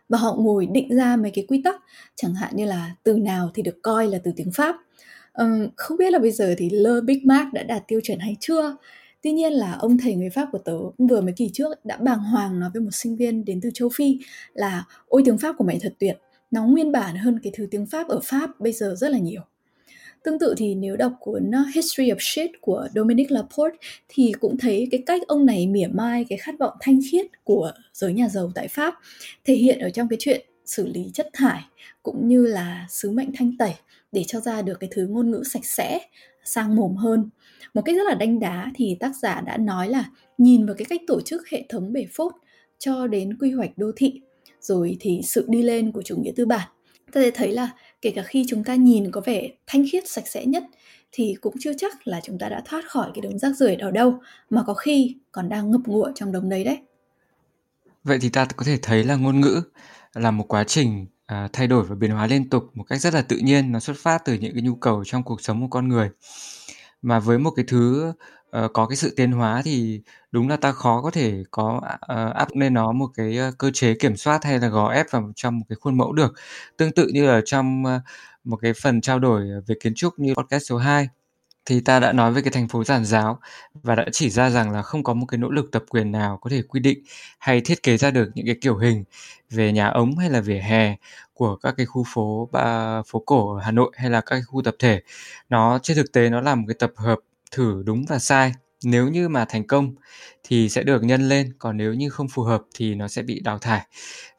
và 0.09 0.17
họ 0.17 0.35
ngồi 0.39 0.65
định 0.65 0.95
ra 0.95 1.15
mấy 1.15 1.31
cái 1.31 1.45
quy 1.47 1.61
tắc, 1.63 1.75
chẳng 2.15 2.33
hạn 2.33 2.55
như 2.55 2.65
là 2.65 2.95
từ 3.03 3.17
nào 3.17 3.51
thì 3.53 3.63
được 3.63 3.79
coi 3.81 4.07
là 4.07 4.19
từ 4.23 4.31
tiếng 4.35 4.51
Pháp. 4.51 4.75
Um, 5.33 5.67
không 5.75 5.97
biết 5.97 6.13
là 6.13 6.19
bây 6.19 6.31
giờ 6.31 6.55
thì 6.57 6.69
Le 6.69 7.01
Big 7.05 7.19
Mac 7.25 7.53
đã 7.53 7.63
đạt 7.63 7.83
tiêu 7.87 7.99
chuẩn 8.03 8.19
hay 8.19 8.35
chưa? 8.39 8.75
Tuy 9.27 9.33
nhiên 9.33 9.53
là 9.53 9.73
ông 9.73 9.97
thầy 9.97 10.15
người 10.15 10.29
Pháp 10.29 10.49
của 10.51 10.57
tớ 10.57 10.77
vừa 10.97 11.21
mấy 11.21 11.33
kỳ 11.37 11.49
trước 11.53 11.85
đã 11.85 11.97
bàng 11.97 12.19
hoàng 12.19 12.59
nói 12.59 12.69
với 12.73 12.81
một 12.81 12.91
sinh 12.91 13.15
viên 13.15 13.45
đến 13.45 13.59
từ 13.61 13.69
châu 13.73 13.89
Phi 13.95 14.19
là 14.53 14.85
ôi 15.07 15.21
tiếng 15.25 15.37
Pháp 15.37 15.55
của 15.57 15.63
mày 15.63 15.79
thật 15.81 15.93
tuyệt, 15.99 16.17
nó 16.51 16.65
nguyên 16.65 16.91
bản 16.91 17.15
hơn 17.15 17.39
cái 17.43 17.53
thứ 17.55 17.67
tiếng 17.71 17.85
Pháp 17.85 18.07
ở 18.07 18.19
Pháp 18.23 18.59
bây 18.59 18.73
giờ 18.73 18.95
rất 18.97 19.11
là 19.11 19.17
nhiều. 19.17 19.41
Tương 20.23 20.39
tự 20.39 20.53
thì 20.57 20.75
nếu 20.75 20.95
đọc 20.95 21.13
cuốn 21.19 21.49
uh, 21.49 21.75
History 21.75 22.11
of 22.11 22.15
Shit 22.19 22.51
của 22.61 22.87
Dominic 22.95 23.31
Laporte 23.31 23.77
thì 24.09 24.31
cũng 24.39 24.57
thấy 24.57 24.87
cái 24.91 25.03
cách 25.05 25.21
ông 25.27 25.45
này 25.45 25.67
mỉa 25.67 25.87
mai 25.87 26.25
cái 26.29 26.37
khát 26.37 26.55
vọng 26.59 26.73
thanh 26.81 26.99
khiết 27.11 27.25
của 27.43 27.71
giới 27.93 28.13
nhà 28.13 28.29
giàu 28.29 28.51
tại 28.55 28.67
Pháp 28.67 28.93
thể 29.45 29.55
hiện 29.55 29.79
ở 29.79 29.89
trong 29.89 30.07
cái 30.07 30.17
chuyện 30.19 30.45
xử 30.65 30.87
lý 30.87 31.11
chất 31.13 31.27
thải 31.33 31.61
cũng 32.03 32.27
như 32.27 32.45
là 32.45 32.85
sứ 32.89 33.11
mệnh 33.11 33.29
thanh 33.37 33.57
tẩy 33.57 33.73
để 34.11 34.23
cho 34.27 34.39
ra 34.39 34.61
được 34.61 34.79
cái 34.79 34.89
thứ 34.93 35.07
ngôn 35.07 35.31
ngữ 35.31 35.43
sạch 35.45 35.65
sẽ 35.65 35.99
sang 36.43 36.75
mồm 36.75 36.95
hơn 36.95 37.29
một 37.73 37.81
cách 37.85 37.95
rất 37.95 38.03
là 38.07 38.15
đanh 38.15 38.39
đá 38.39 38.71
thì 38.75 38.97
tác 38.99 39.15
giả 39.15 39.41
đã 39.41 39.57
nói 39.57 39.89
là 39.89 40.05
nhìn 40.37 40.65
vào 40.65 40.75
cái 40.77 40.85
cách 40.85 41.01
tổ 41.07 41.21
chức 41.21 41.49
hệ 41.49 41.65
thống 41.69 41.93
bể 41.93 42.05
phốt 42.13 42.33
cho 42.79 43.07
đến 43.07 43.37
quy 43.37 43.51
hoạch 43.51 43.77
đô 43.77 43.91
thị 43.95 44.21
rồi 44.61 44.97
thì 44.99 45.21
sự 45.23 45.45
đi 45.49 45.61
lên 45.61 45.91
của 45.91 46.01
chủ 46.01 46.17
nghĩa 46.17 46.31
tư 46.35 46.45
bản. 46.45 46.67
Ta 47.11 47.21
sẽ 47.21 47.31
thấy 47.31 47.51
là 47.51 47.69
kể 48.01 48.11
cả 48.15 48.23
khi 48.23 48.45
chúng 48.47 48.63
ta 48.63 48.75
nhìn 48.75 49.11
có 49.11 49.21
vẻ 49.25 49.49
thanh 49.67 49.85
khiết 49.91 50.09
sạch 50.09 50.27
sẽ 50.27 50.45
nhất 50.45 50.63
thì 51.11 51.35
cũng 51.41 51.55
chưa 51.59 51.73
chắc 51.77 52.07
là 52.07 52.21
chúng 52.23 52.39
ta 52.39 52.49
đã 52.49 52.61
thoát 52.65 52.89
khỏi 52.89 53.11
cái 53.13 53.21
đống 53.21 53.39
rác 53.39 53.55
rưởi 53.55 53.75
đó 53.75 53.91
đâu 53.91 54.19
mà 54.49 54.63
có 54.67 54.73
khi 54.73 55.15
còn 55.31 55.49
đang 55.49 55.71
ngập 55.71 55.81
ngụa 55.85 56.11
trong 56.15 56.31
đống 56.31 56.49
đấy 56.49 56.63
đấy. 56.63 56.77
Vậy 58.03 58.17
thì 58.21 58.29
ta 58.29 58.45
có 58.55 58.63
thể 58.65 58.77
thấy 58.81 59.03
là 59.03 59.15
ngôn 59.15 59.41
ngữ 59.41 59.61
là 60.13 60.31
một 60.31 60.47
quá 60.47 60.63
trình 60.63 61.05
à, 61.25 61.49
thay 61.53 61.67
đổi 61.67 61.83
và 61.83 61.95
biến 61.95 62.11
hóa 62.11 62.27
liên 62.27 62.49
tục 62.49 62.63
một 62.73 62.83
cách 62.83 63.01
rất 63.01 63.13
là 63.13 63.21
tự 63.21 63.37
nhiên. 63.37 63.71
Nó 63.71 63.79
xuất 63.79 63.97
phát 63.97 64.25
từ 64.25 64.33
những 64.33 64.53
cái 64.53 64.61
nhu 64.61 64.75
cầu 64.75 65.03
trong 65.05 65.23
cuộc 65.23 65.41
sống 65.41 65.61
của 65.61 65.67
con 65.67 65.87
người 65.87 66.09
mà 67.07 67.19
với 67.19 67.39
một 67.39 67.51
cái 67.55 67.65
thứ 67.67 68.13
uh, 68.65 68.73
có 68.73 68.87
cái 68.87 68.95
sự 68.95 69.13
tiến 69.15 69.31
hóa 69.31 69.61
thì 69.65 70.01
đúng 70.31 70.49
là 70.49 70.57
ta 70.57 70.71
khó 70.71 71.01
có 71.01 71.11
thể 71.11 71.43
có 71.51 71.81
uh, 71.83 72.35
áp 72.35 72.47
lên 72.55 72.73
nó 72.73 72.91
một 72.91 73.07
cái 73.17 73.39
uh, 73.49 73.57
cơ 73.57 73.71
chế 73.71 73.93
kiểm 73.93 74.17
soát 74.17 74.43
hay 74.43 74.59
là 74.59 74.67
gò 74.67 74.91
ép 74.91 75.05
vào 75.11 75.31
trong 75.35 75.59
một 75.59 75.65
cái 75.69 75.75
khuôn 75.81 75.97
mẫu 75.97 76.13
được. 76.13 76.33
Tương 76.77 76.91
tự 76.91 77.07
như 77.13 77.27
là 77.27 77.41
trong 77.45 77.83
uh, 77.83 78.01
một 78.43 78.57
cái 78.61 78.73
phần 78.73 79.01
trao 79.01 79.19
đổi 79.19 79.47
về 79.67 79.75
kiến 79.83 79.93
trúc 79.95 80.19
như 80.19 80.33
podcast 80.33 80.63
số 80.69 80.77
2 80.77 81.09
thì 81.65 81.79
ta 81.81 81.99
đã 81.99 82.11
nói 82.13 82.31
về 82.33 82.41
cái 82.41 82.51
thành 82.51 82.67
phố 82.67 82.83
giản 82.83 83.05
giáo 83.05 83.39
và 83.73 83.95
đã 83.95 84.05
chỉ 84.11 84.29
ra 84.29 84.49
rằng 84.49 84.71
là 84.71 84.81
không 84.81 85.03
có 85.03 85.13
một 85.13 85.25
cái 85.25 85.37
nỗ 85.37 85.49
lực 85.49 85.71
tập 85.71 85.83
quyền 85.89 86.11
nào 86.11 86.37
có 86.41 86.49
thể 86.49 86.61
quy 86.61 86.79
định 86.79 86.99
hay 87.39 87.61
thiết 87.61 87.83
kế 87.83 87.97
ra 87.97 88.11
được 88.11 88.29
những 88.35 88.45
cái 88.45 88.55
kiểu 88.61 88.77
hình 88.77 89.03
về 89.49 89.71
nhà 89.71 89.87
ống 89.87 90.17
hay 90.17 90.29
là 90.29 90.41
vỉa 90.41 90.59
hè 90.59 90.95
của 91.37 91.55
các 91.55 91.73
cái 91.77 91.85
khu 91.85 92.03
phố, 92.13 92.49
ba 92.51 93.01
phố 93.07 93.23
cổ 93.25 93.55
ở 93.55 93.61
Hà 93.63 93.71
Nội 93.71 93.91
hay 93.95 94.09
là 94.09 94.21
các 94.21 94.29
cái 94.35 94.41
khu 94.41 94.61
tập 94.61 94.75
thể, 94.79 95.01
nó 95.49 95.79
trên 95.83 95.97
thực 95.97 96.11
tế 96.13 96.29
nó 96.29 96.41
là 96.41 96.55
một 96.55 96.63
cái 96.67 96.75
tập 96.79 96.91
hợp 96.95 97.19
thử 97.51 97.83
đúng 97.85 98.05
và 98.09 98.19
sai 98.19 98.53
nếu 98.83 99.07
như 99.07 99.29
mà 99.29 99.45
thành 99.49 99.67
công 99.67 99.95
thì 100.43 100.69
sẽ 100.69 100.83
được 100.83 101.03
nhân 101.03 101.29
lên, 101.29 101.53
còn 101.59 101.77
nếu 101.77 101.93
như 101.93 102.09
không 102.09 102.27
phù 102.27 102.43
hợp 102.43 102.61
thì 102.75 102.95
nó 102.95 103.07
sẽ 103.07 103.21
bị 103.21 103.39
đào 103.39 103.59
thải 103.59 103.81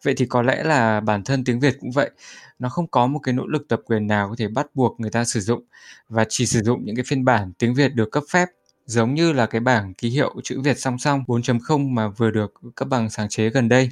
vậy 0.04 0.14
thì 0.16 0.26
có 0.26 0.42
lẽ 0.42 0.62
là 0.64 1.00
bản 1.00 1.24
thân 1.24 1.44
tiếng 1.44 1.60
việt 1.60 1.76
cũng 1.80 1.90
vậy, 1.90 2.10
nó 2.58 2.68
không 2.68 2.86
có 2.86 3.06
một 3.06 3.18
cái 3.22 3.34
nỗ 3.34 3.46
lực 3.46 3.68
tập 3.68 3.80
quyền 3.86 4.06
nào 4.06 4.28
có 4.28 4.34
thể 4.38 4.48
bắt 4.48 4.66
buộc 4.74 5.00
người 5.00 5.10
ta 5.10 5.24
sử 5.24 5.40
dụng 5.40 5.64
và 6.08 6.24
chỉ 6.28 6.46
sử 6.46 6.60
dụng 6.62 6.84
những 6.84 6.96
cái 6.96 7.04
phiên 7.08 7.24
bản 7.24 7.52
tiếng 7.58 7.74
việt 7.74 7.94
được 7.94 8.10
cấp 8.12 8.22
phép, 8.30 8.48
giống 8.86 9.14
như 9.14 9.32
là 9.32 9.46
cái 9.46 9.60
bảng 9.60 9.94
ký 9.94 10.08
hiệu 10.08 10.34
chữ 10.44 10.60
Việt 10.60 10.78
song 10.78 10.98
song 10.98 11.24
4.0 11.26 11.88
mà 11.88 12.08
vừa 12.08 12.30
được 12.30 12.52
cấp 12.74 12.88
bằng 12.88 13.10
sáng 13.10 13.28
chế 13.28 13.50
gần 13.50 13.68
đây. 13.68 13.88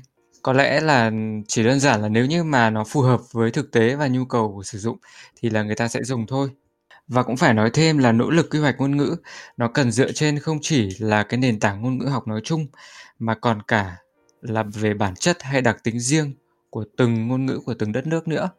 Có 0.47 0.53
lẽ 0.53 0.80
là 0.80 1.11
chỉ 1.49 1.64
đơn 1.64 1.80
giản 1.80 2.03
là 2.03 2.09
nếu 2.09 2.26
như 2.26 2.44
mà 2.44 2.70
nó 2.70 2.84
phù 2.84 3.01
hợp 3.01 3.20
với 3.32 3.51
thực 3.51 3.72
tế 3.72 3.94
và 3.94 4.09
nhu 4.09 4.24
cầu 4.24 4.53
của 4.55 4.62
sử 4.62 4.78
dụng 4.78 4.99
thì 5.40 5.51
là 5.51 5.62
người 5.62 5.74
ta 5.74 5.88
sẽ 5.88 6.03
dùng 6.03 6.26
thôi. 6.26 6.51
Và 7.09 7.22
cũng 7.22 7.36
phải 7.36 7.55
nói 7.55 7.70
thêm 7.74 7.99
là 7.99 8.12
nỗ 8.12 8.30
lực 8.30 8.51
quy 8.51 8.59
hoạch 8.59 8.74
ngôn 8.78 8.97
ngữ 8.97 9.16
nó 9.57 9.68
cần 9.68 9.92
dựa 9.92 10.12
trên 10.12 10.38
không 10.38 10.59
chỉ 10.62 10.90
là 10.99 11.22
cái 11.22 11.38
nền 11.38 11.61
tảng 11.61 11.82
ngôn 11.82 11.99
ngữ 11.99 12.07
học 12.07 12.28
nói 12.28 12.40
chung 12.44 12.66
mà 13.18 13.34
còn 13.34 13.62
cả 13.62 13.97
là 14.40 14.62
về 14.62 14.94
bản 14.94 15.14
chất 15.14 15.42
hay 15.42 15.62
đặc 15.62 15.76
tính 15.84 16.01
riêng 16.01 16.34
của 16.70 16.84
từng 16.97 17.28
ngôn 17.28 17.47
ngữ 17.47 17.61
của 17.66 17.74
từng 17.74 17.92
đất 17.92 18.07
nước 18.07 18.28
nữa. 18.28 18.51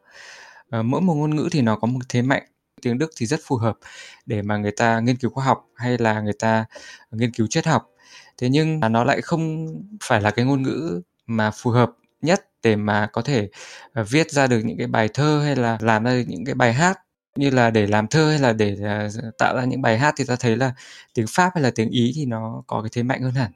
À, 0.69 0.81
mỗi 0.81 1.01
một 1.01 1.13
ngôn 1.13 1.35
ngữ 1.35 1.49
thì 1.51 1.61
nó 1.61 1.75
có 1.75 1.87
một 1.87 1.99
thế 2.09 2.21
mạnh 2.21 2.43
tiếng 2.81 2.97
Đức 2.97 3.11
thì 3.17 3.25
rất 3.25 3.39
phù 3.43 3.55
hợp 3.55 3.77
để 4.25 4.41
mà 4.41 4.57
người 4.57 4.71
ta 4.71 4.99
nghiên 4.99 5.17
cứu 5.17 5.31
khoa 5.31 5.45
học 5.45 5.65
hay 5.75 5.97
là 5.97 6.21
người 6.21 6.35
ta 6.39 6.65
nghiên 7.11 7.31
cứu 7.31 7.47
triết 7.47 7.65
học. 7.65 7.89
Thế 8.37 8.49
nhưng 8.49 8.79
nó 8.79 9.03
lại 9.03 9.21
không 9.21 9.67
phải 10.03 10.21
là 10.21 10.31
cái 10.31 10.45
ngôn 10.45 10.63
ngữ 10.63 11.01
mà 11.27 11.51
phù 11.51 11.71
hợp 11.71 11.91
nhất 12.21 12.49
để 12.63 12.75
mà 12.75 13.09
có 13.13 13.21
thể 13.21 13.49
ờ, 13.93 14.03
viết 14.03 14.31
ra 14.31 14.47
được 14.47 14.59
những 14.65 14.77
cái 14.77 14.87
bài 14.87 15.09
thơ 15.13 15.41
hay 15.45 15.55
là 15.55 15.77
làm 15.81 16.03
ra 16.03 16.11
được 16.11 16.23
những 16.27 16.45
cái 16.45 16.55
bài 16.55 16.73
hát 16.73 16.99
như 17.35 17.49
là 17.49 17.69
để 17.69 17.87
làm 17.87 18.07
thơ 18.07 18.29
hay 18.29 18.39
là 18.39 18.53
để 18.53 18.77
ờ, 18.83 19.09
tạo 19.37 19.55
ra 19.55 19.63
những 19.65 19.81
bài 19.81 19.97
hát 19.97 20.13
thì 20.17 20.23
ta 20.27 20.35
thấy 20.39 20.57
là 20.57 20.73
tiếng 21.13 21.27
Pháp 21.29 21.51
hay 21.55 21.63
là 21.63 21.71
tiếng 21.75 21.89
Ý 21.89 22.11
thì 22.15 22.25
nó 22.25 22.63
có 22.67 22.81
cái 22.81 22.89
thế 22.93 23.03
mạnh 23.03 23.21
hơn 23.21 23.33
hẳn. 23.33 23.51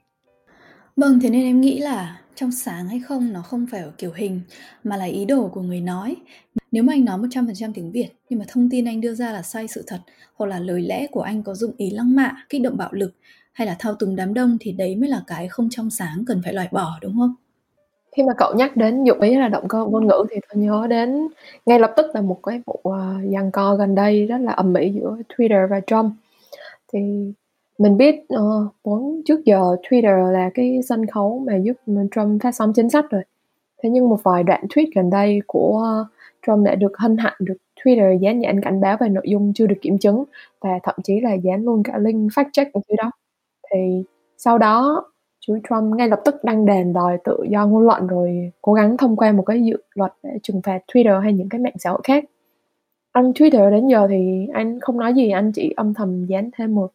Vâng, 0.96 1.20
thế 1.20 1.30
nên 1.30 1.44
em 1.44 1.62
nghĩ 1.62 1.80
là 1.80 2.22
trong 2.36 2.52
sáng 2.52 2.88
hay 2.88 3.00
không 3.00 3.34
nó 3.34 3.42
không 3.42 3.68
phải 3.72 3.82
ở 3.82 3.92
kiểu 3.98 4.12
hình 4.16 4.42
mà 4.84 4.98
là 4.98 5.06
ý 5.06 5.26
đồ 5.26 5.48
của 5.48 5.62
người 5.62 5.82
nói. 5.82 6.16
Nếu 6.72 6.84
mà 6.84 6.94
anh 6.94 7.06
nói 7.06 7.18
100% 7.18 7.74
tiếng 7.74 7.92
Việt 7.92 8.10
nhưng 8.30 8.40
mà 8.40 8.46
thông 8.48 8.70
tin 8.70 8.86
anh 8.86 9.02
đưa 9.02 9.14
ra 9.16 9.32
là 9.32 9.42
sai 9.42 9.68
sự 9.68 9.84
thật 9.88 10.00
hoặc 10.36 10.46
là 10.46 10.60
lời 10.60 10.82
lẽ 10.82 11.08
của 11.12 11.22
anh 11.22 11.44
có 11.44 11.56
dụng 11.56 11.74
ý 11.78 11.90
lăng 11.90 12.16
mạ, 12.16 12.46
kích 12.50 12.62
động 12.62 12.78
bạo 12.78 12.94
lực 12.94 13.16
hay 13.54 13.68
là 13.68 13.76
thao 13.80 13.96
túng 13.96 14.16
đám 14.16 14.34
đông 14.34 14.58
thì 14.60 14.72
đấy 14.72 14.96
mới 14.96 15.10
là 15.10 15.24
cái 15.28 15.48
không 15.48 15.70
trong 15.70 15.90
sáng 15.90 16.24
cần 16.28 16.42
phải 16.44 16.54
loại 16.54 16.68
bỏ 16.72 17.00
đúng 17.02 17.18
không? 17.20 17.36
Khi 18.16 18.24
mà 18.24 18.34
cậu 18.38 18.54
nhắc 18.56 18.78
đến 18.78 19.04
dụng 19.04 19.22
ý 19.22 19.36
là 19.36 19.48
động 19.48 19.68
cơ 19.68 19.86
ngôn 19.86 20.08
ngữ 20.08 20.26
thì 20.30 20.36
tôi 20.50 20.64
nhớ 20.64 20.88
đến 20.90 21.28
ngay 21.66 21.80
lập 21.80 21.94
tức 21.98 22.06
là 22.14 22.22
một 22.22 22.40
cái 22.44 22.62
vụ 22.66 22.82
uh, 22.90 22.96
giằng 23.34 23.52
co 23.52 23.76
gần 23.76 23.96
đây 23.96 24.26
rất 24.26 24.38
là 24.42 24.52
ầm 24.52 24.74
ĩ 24.74 24.90
giữa 24.90 25.18
Twitter 25.38 25.68
và 25.68 25.80
Trump. 25.88 26.12
Thì 26.94 27.00
mình 27.78 27.98
biết 27.98 28.16
uh, 28.90 29.24
trước 29.26 29.46
giờ 29.46 29.76
Twitter 29.90 30.32
là 30.32 30.50
cái 30.54 30.80
sân 30.90 31.06
khấu 31.06 31.44
mà 31.48 31.58
giúp 31.58 31.74
Trump 32.12 32.42
phát 32.44 32.56
sóng 32.56 32.74
chính 32.74 32.90
sách 32.90 33.06
rồi. 33.10 33.24
Thế 33.84 33.90
nhưng 33.90 34.10
một 34.10 34.24
vài 34.24 34.44
đoạn 34.44 34.66
tweet 34.70 34.88
gần 34.96 35.10
đây 35.10 35.40
của 35.48 36.06
Trump 36.48 36.66
đã 36.66 36.76
được 36.76 36.98
hân 36.98 37.18
hạnh 37.18 37.38
được 37.40 37.58
Twitter 37.84 38.18
dán 38.20 38.40
nhãn 38.40 38.62
cảnh 38.62 38.82
báo 38.82 38.98
về 39.00 39.10
nội 39.10 39.24
dung 39.28 39.54
chưa 39.56 39.68
được 39.68 39.78
kiểm 39.82 39.98
chứng 39.98 40.24
và 40.62 40.80
thậm 40.84 40.96
chí 41.04 41.22
là 41.22 41.34
dán 41.34 41.64
luôn 41.64 41.84
cả 41.84 41.98
link 41.98 42.32
fact 42.32 42.50
check 42.54 42.74
ở 42.74 42.82
dưới 42.88 42.96
đó. 42.98 43.12
Thì 43.72 44.04
sau 44.38 44.58
đó 44.58 45.06
chú 45.42 45.58
Trump 45.70 45.96
ngay 45.96 46.10
lập 46.10 46.20
tức 46.26 46.36
đăng 46.44 46.66
đền 46.66 46.94
đòi 46.94 47.18
tự 47.24 47.44
do 47.50 47.68
ngôn 47.68 47.86
luận 47.86 48.08
rồi 48.08 48.52
cố 48.62 48.74
gắng 48.74 48.98
thông 48.98 49.16
qua 49.16 49.32
một 49.32 49.44
cái 49.44 49.64
dự 49.64 49.78
luật 49.96 50.14
để 50.24 50.30
trừng 50.44 50.62
phạt 50.62 50.80
Twitter 50.88 51.20
hay 51.20 51.34
những 51.34 51.50
cái 51.50 51.62
mạng 51.62 51.74
xã 51.80 51.90
hội 51.90 52.02
khác. 52.04 52.26
Anh 53.12 53.32
Twitter 53.32 53.72
đến 53.72 53.88
giờ 53.88 54.08
thì 54.10 54.48
anh 54.54 54.80
không 54.80 55.00
nói 55.00 55.14
gì, 55.14 55.30
anh 55.30 55.52
chỉ 55.52 55.74
âm 55.78 55.94
thầm 55.94 56.26
dán 56.26 56.50
thêm 56.58 56.76
một 56.76 56.92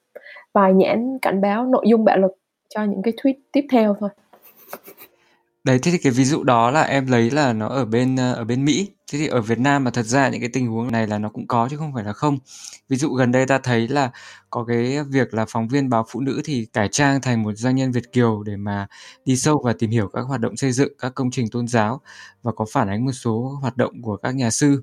vài 0.53 0.75
nhãn 0.75 1.19
cảnh 1.23 1.41
báo 1.41 1.67
nội 1.67 1.85
dung 1.89 2.05
bạo 2.05 2.19
lực 2.19 2.33
cho 2.69 2.85
những 2.85 3.03
cái 3.03 3.15
tweet 3.23 3.35
tiếp 3.53 3.67
theo 3.71 3.97
thôi. 4.01 4.11
Đấy, 5.67 5.79
thế 5.79 5.91
thì 5.91 5.99
cái 5.99 6.13
ví 6.13 6.25
dụ 6.25 6.43
đó 6.45 6.71
là 6.71 6.83
em 6.83 7.07
lấy 7.07 7.31
là 7.31 7.53
nó 7.53 7.69
ở 7.69 7.85
bên 7.85 8.17
ờ, 8.17 8.33
ở 8.33 8.45
bên 8.45 8.65
Mỹ. 8.65 8.89
Thế 9.13 9.19
thì 9.19 9.27
ở 9.27 9.41
Việt 9.41 9.59
Nam 9.59 9.85
mà 9.85 9.91
thật 9.91 10.03
ra 10.03 10.29
những 10.29 10.41
cái 10.41 10.51
tình 10.53 10.67
huống 10.67 10.93
này 10.93 11.07
là 11.07 11.19
nó 11.19 11.29
cũng 11.29 11.47
có 11.47 11.69
chứ 11.71 11.77
không 11.77 11.95
phải 11.95 12.05
là 12.05 12.13
không. 12.13 12.39
Ví 12.89 12.97
dụ 12.97 13.09
gần 13.15 13.33
đây 13.33 13.47
ta 13.47 13.59
thấy 13.59 13.89
là 13.89 14.11
có 14.51 14.65
cái 14.65 14.99
việc 15.05 15.35
là 15.35 15.47
phóng 15.49 15.69
viên 15.69 15.89
báo 15.89 16.07
phụ 16.09 16.21
nữ 16.21 16.41
thì 16.45 16.67
cải 16.73 16.89
trang 16.89 17.21
thành 17.21 17.43
một 17.43 17.53
doanh 17.57 17.77
nhân 17.77 17.93
Việt 17.93 18.13
kiều 18.13 18.43
để 18.43 18.57
mà 18.57 18.87
đi 19.25 19.37
sâu 19.37 19.63
và 19.65 19.73
tìm 19.79 19.91
hiểu 19.91 20.09
các 20.13 20.21
hoạt 20.23 20.41
động 20.41 20.57
xây 20.57 20.73
dựng, 20.73 20.93
các 20.99 21.15
công 21.15 21.31
trình 21.31 21.49
tôn 21.51 21.69
giáo 21.69 22.01
và 22.43 22.53
có 22.53 22.67
phản 22.73 22.89
ánh 22.89 23.05
một 23.05 23.13
số 23.13 23.59
hoạt 23.63 23.77
động 23.77 24.03
của 24.03 24.17
các 24.17 24.35
nhà 24.35 24.51
sư. 24.51 24.83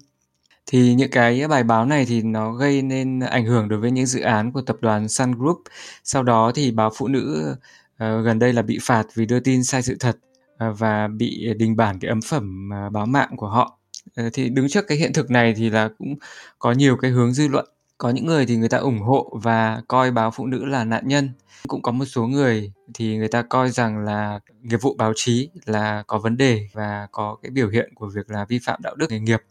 Thì 0.65 0.93
những 0.95 1.11
cái 1.11 1.47
bài 1.47 1.63
báo 1.63 1.85
này 1.85 2.05
thì 2.05 2.21
nó 2.21 2.53
gây 2.53 2.81
nên 2.81 3.19
ảnh 3.19 3.45
hưởng 3.45 3.69
đối 3.69 3.79
với 3.79 3.91
những 3.91 4.05
dự 4.05 4.21
án 4.21 4.51
của 4.51 4.61
tập 4.61 4.77
đoàn 4.81 5.09
Sun 5.09 5.31
Group. 5.31 5.57
Sau 6.03 6.23
đó 6.23 6.51
thì 6.55 6.71
báo 6.71 6.91
phụ 6.95 7.07
nữ 7.07 7.55
uh, 7.95 8.25
gần 8.25 8.39
đây 8.39 8.53
là 8.53 8.61
bị 8.61 8.79
phạt 8.81 9.07
vì 9.15 9.25
đưa 9.25 9.39
tin 9.39 9.63
sai 9.63 9.81
sự 9.83 9.95
thật 9.99 10.17
À, 10.57 10.69
và 10.77 11.07
bị 11.07 11.53
đình 11.57 11.75
bản 11.75 11.99
cái 11.99 12.09
ấn 12.09 12.19
phẩm 12.21 12.73
à, 12.73 12.89
báo 12.89 13.05
mạng 13.05 13.29
của 13.37 13.47
họ. 13.47 13.79
Ờ, 14.15 14.29
thì 14.33 14.49
đứng 14.49 14.69
trước 14.69 14.87
cái 14.87 14.97
hiện 14.97 15.13
thực 15.13 15.31
này 15.31 15.53
thì 15.57 15.69
là 15.69 15.89
cũng 15.97 16.15
có 16.59 16.71
nhiều 16.71 16.97
cái 16.97 17.11
hướng 17.11 17.33
dư 17.33 17.47
luận. 17.47 17.65
Có 17.97 18.09
những 18.09 18.25
người 18.25 18.45
thì 18.45 18.55
người 18.55 18.69
ta 18.69 18.77
ủng 18.77 18.99
hộ 18.99 19.39
và 19.43 19.81
coi 19.87 20.11
báo 20.11 20.31
phụ 20.31 20.45
nữ 20.45 20.65
là 20.65 20.83
nạn 20.83 21.07
nhân. 21.07 21.29
Cũng 21.67 21.81
có 21.81 21.91
một 21.91 22.05
số 22.05 22.27
người 22.27 22.71
thì 22.93 23.17
người 23.17 23.27
ta 23.27 23.41
coi 23.41 23.69
rằng 23.69 23.97
là 23.97 24.39
nghiệp 24.61 24.81
vụ 24.81 24.95
báo 24.97 25.13
chí 25.15 25.49
là 25.65 26.03
có 26.07 26.19
vấn 26.19 26.37
đề 26.37 26.67
và 26.73 27.07
có 27.11 27.37
cái 27.41 27.49
biểu 27.49 27.69
hiện 27.69 27.95
của 27.95 28.07
việc 28.15 28.31
là 28.31 28.45
vi 28.45 28.59
phạm 28.59 28.81
đạo 28.83 28.95
đức 28.95 29.11
nghề 29.11 29.19
nghiệp. 29.19 29.41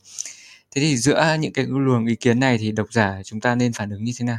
Thế 0.74 0.82
thì 0.82 0.96
giữa 0.96 1.36
những 1.40 1.53
cái 1.53 1.66
luồng 1.68 2.07
ý 2.07 2.16
kiến 2.16 2.40
này 2.40 2.59
thì 2.59 2.72
độc 2.72 2.92
giả 2.92 3.20
chúng 3.24 3.40
ta 3.40 3.55
nên 3.55 3.72
phản 3.72 3.90
ứng 3.90 4.05
như 4.05 4.12
thế 4.18 4.26
nào? 4.26 4.38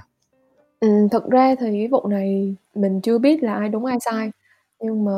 Ừ, 0.80 1.07
thực 1.11 1.30
ra 1.30 1.55
thì 1.59 1.66
cái 1.66 1.88
vụ 1.88 2.07
này 2.07 2.55
mình 2.76 3.01
chưa 3.01 3.18
biết 3.18 3.43
là 3.43 3.53
ai 3.53 3.70
đúng 3.70 3.86
ai 3.86 3.97
sai. 4.05 4.32
Nhưng 4.80 5.05
mà 5.05 5.11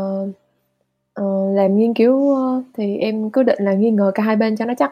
Ờ, 1.15 1.23
làm 1.53 1.77
nghiên 1.77 1.93
cứu, 1.93 2.35
ờ, 2.35 2.63
thì 2.77 2.97
em 2.97 3.29
cứ 3.29 3.43
định 3.43 3.59
là 3.61 3.73
nghi 3.73 3.91
ngờ 3.91 4.11
cả 4.15 4.23
hai 4.23 4.35
bên 4.35 4.57
cho 4.57 4.65
nó 4.65 4.73
chắc. 4.77 4.91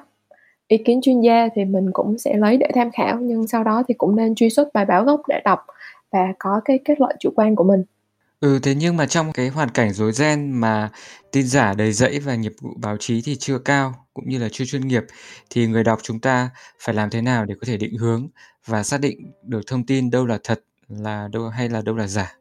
Ý 0.68 0.78
kiến 0.78 1.02
chuyên 1.02 1.22
gia 1.22 1.48
thì 1.56 1.66
mình 1.66 1.90
cũng 1.94 2.18
sẽ 2.18 2.38
lấy 2.38 2.58
để 2.58 2.68
tham 2.76 2.92
khảo, 2.92 3.20
nhưng 3.20 3.48
sau 3.48 3.64
đó 3.64 3.84
thì 3.88 3.94
cũng 3.94 4.16
nên 4.16 4.36
truy 4.36 4.50
xuất 4.50 4.74
bài 4.74 4.86
báo 4.86 5.04
gốc 5.04 5.22
để 5.28 5.42
đọc 5.46 5.60
và 6.12 6.34
có 6.40 6.62
cái 6.66 6.80
kết 6.86 7.00
luận 7.00 7.16
chủ 7.20 7.30
quan 7.36 7.56
của 7.56 7.64
mình. 7.64 7.84
Ừ, 8.40 8.60
thế 8.64 8.76
nhưng 8.76 8.98
mà 8.98 9.06
trong 9.06 9.32
cái 9.34 9.50
hoàn 9.50 9.70
cảnh 9.70 9.94
rối 9.94 10.12
ren 10.12 10.52
mà 10.52 10.90
tin 11.32 11.48
giả 11.48 11.74
đầy 11.74 11.94
rẫy 11.94 12.20
và 12.20 12.36
nghiệp 12.36 12.54
vụ 12.62 12.70
báo 12.78 12.98
chí 13.00 13.22
thì 13.26 13.36
chưa 13.36 13.60
cao, 13.60 13.94
cũng 14.14 14.30
như 14.30 14.40
là 14.40 14.48
chưa 14.52 14.66
chuyên 14.66 14.88
nghiệp, 14.88 15.04
thì 15.50 15.68
người 15.68 15.84
đọc 15.84 16.00
chúng 16.04 16.20
ta 16.20 16.50
phải 16.80 16.96
làm 16.96 17.10
thế 17.10 17.22
nào 17.22 17.46
để 17.46 17.56
có 17.62 17.66
thể 17.68 17.78
định 17.78 17.98
hướng 17.98 18.28
và 18.66 18.84
xác 18.84 19.02
định 19.02 19.32
được 19.44 19.62
thông 19.68 19.86
tin 19.86 20.12
đâu 20.12 20.26
là 20.26 20.38
thật 20.44 20.64
là 20.88 21.28
đâu 21.34 21.50
hay 21.50 21.70
là 21.70 21.82
đâu 21.82 21.96
là 21.96 22.08
giả? 22.08 22.36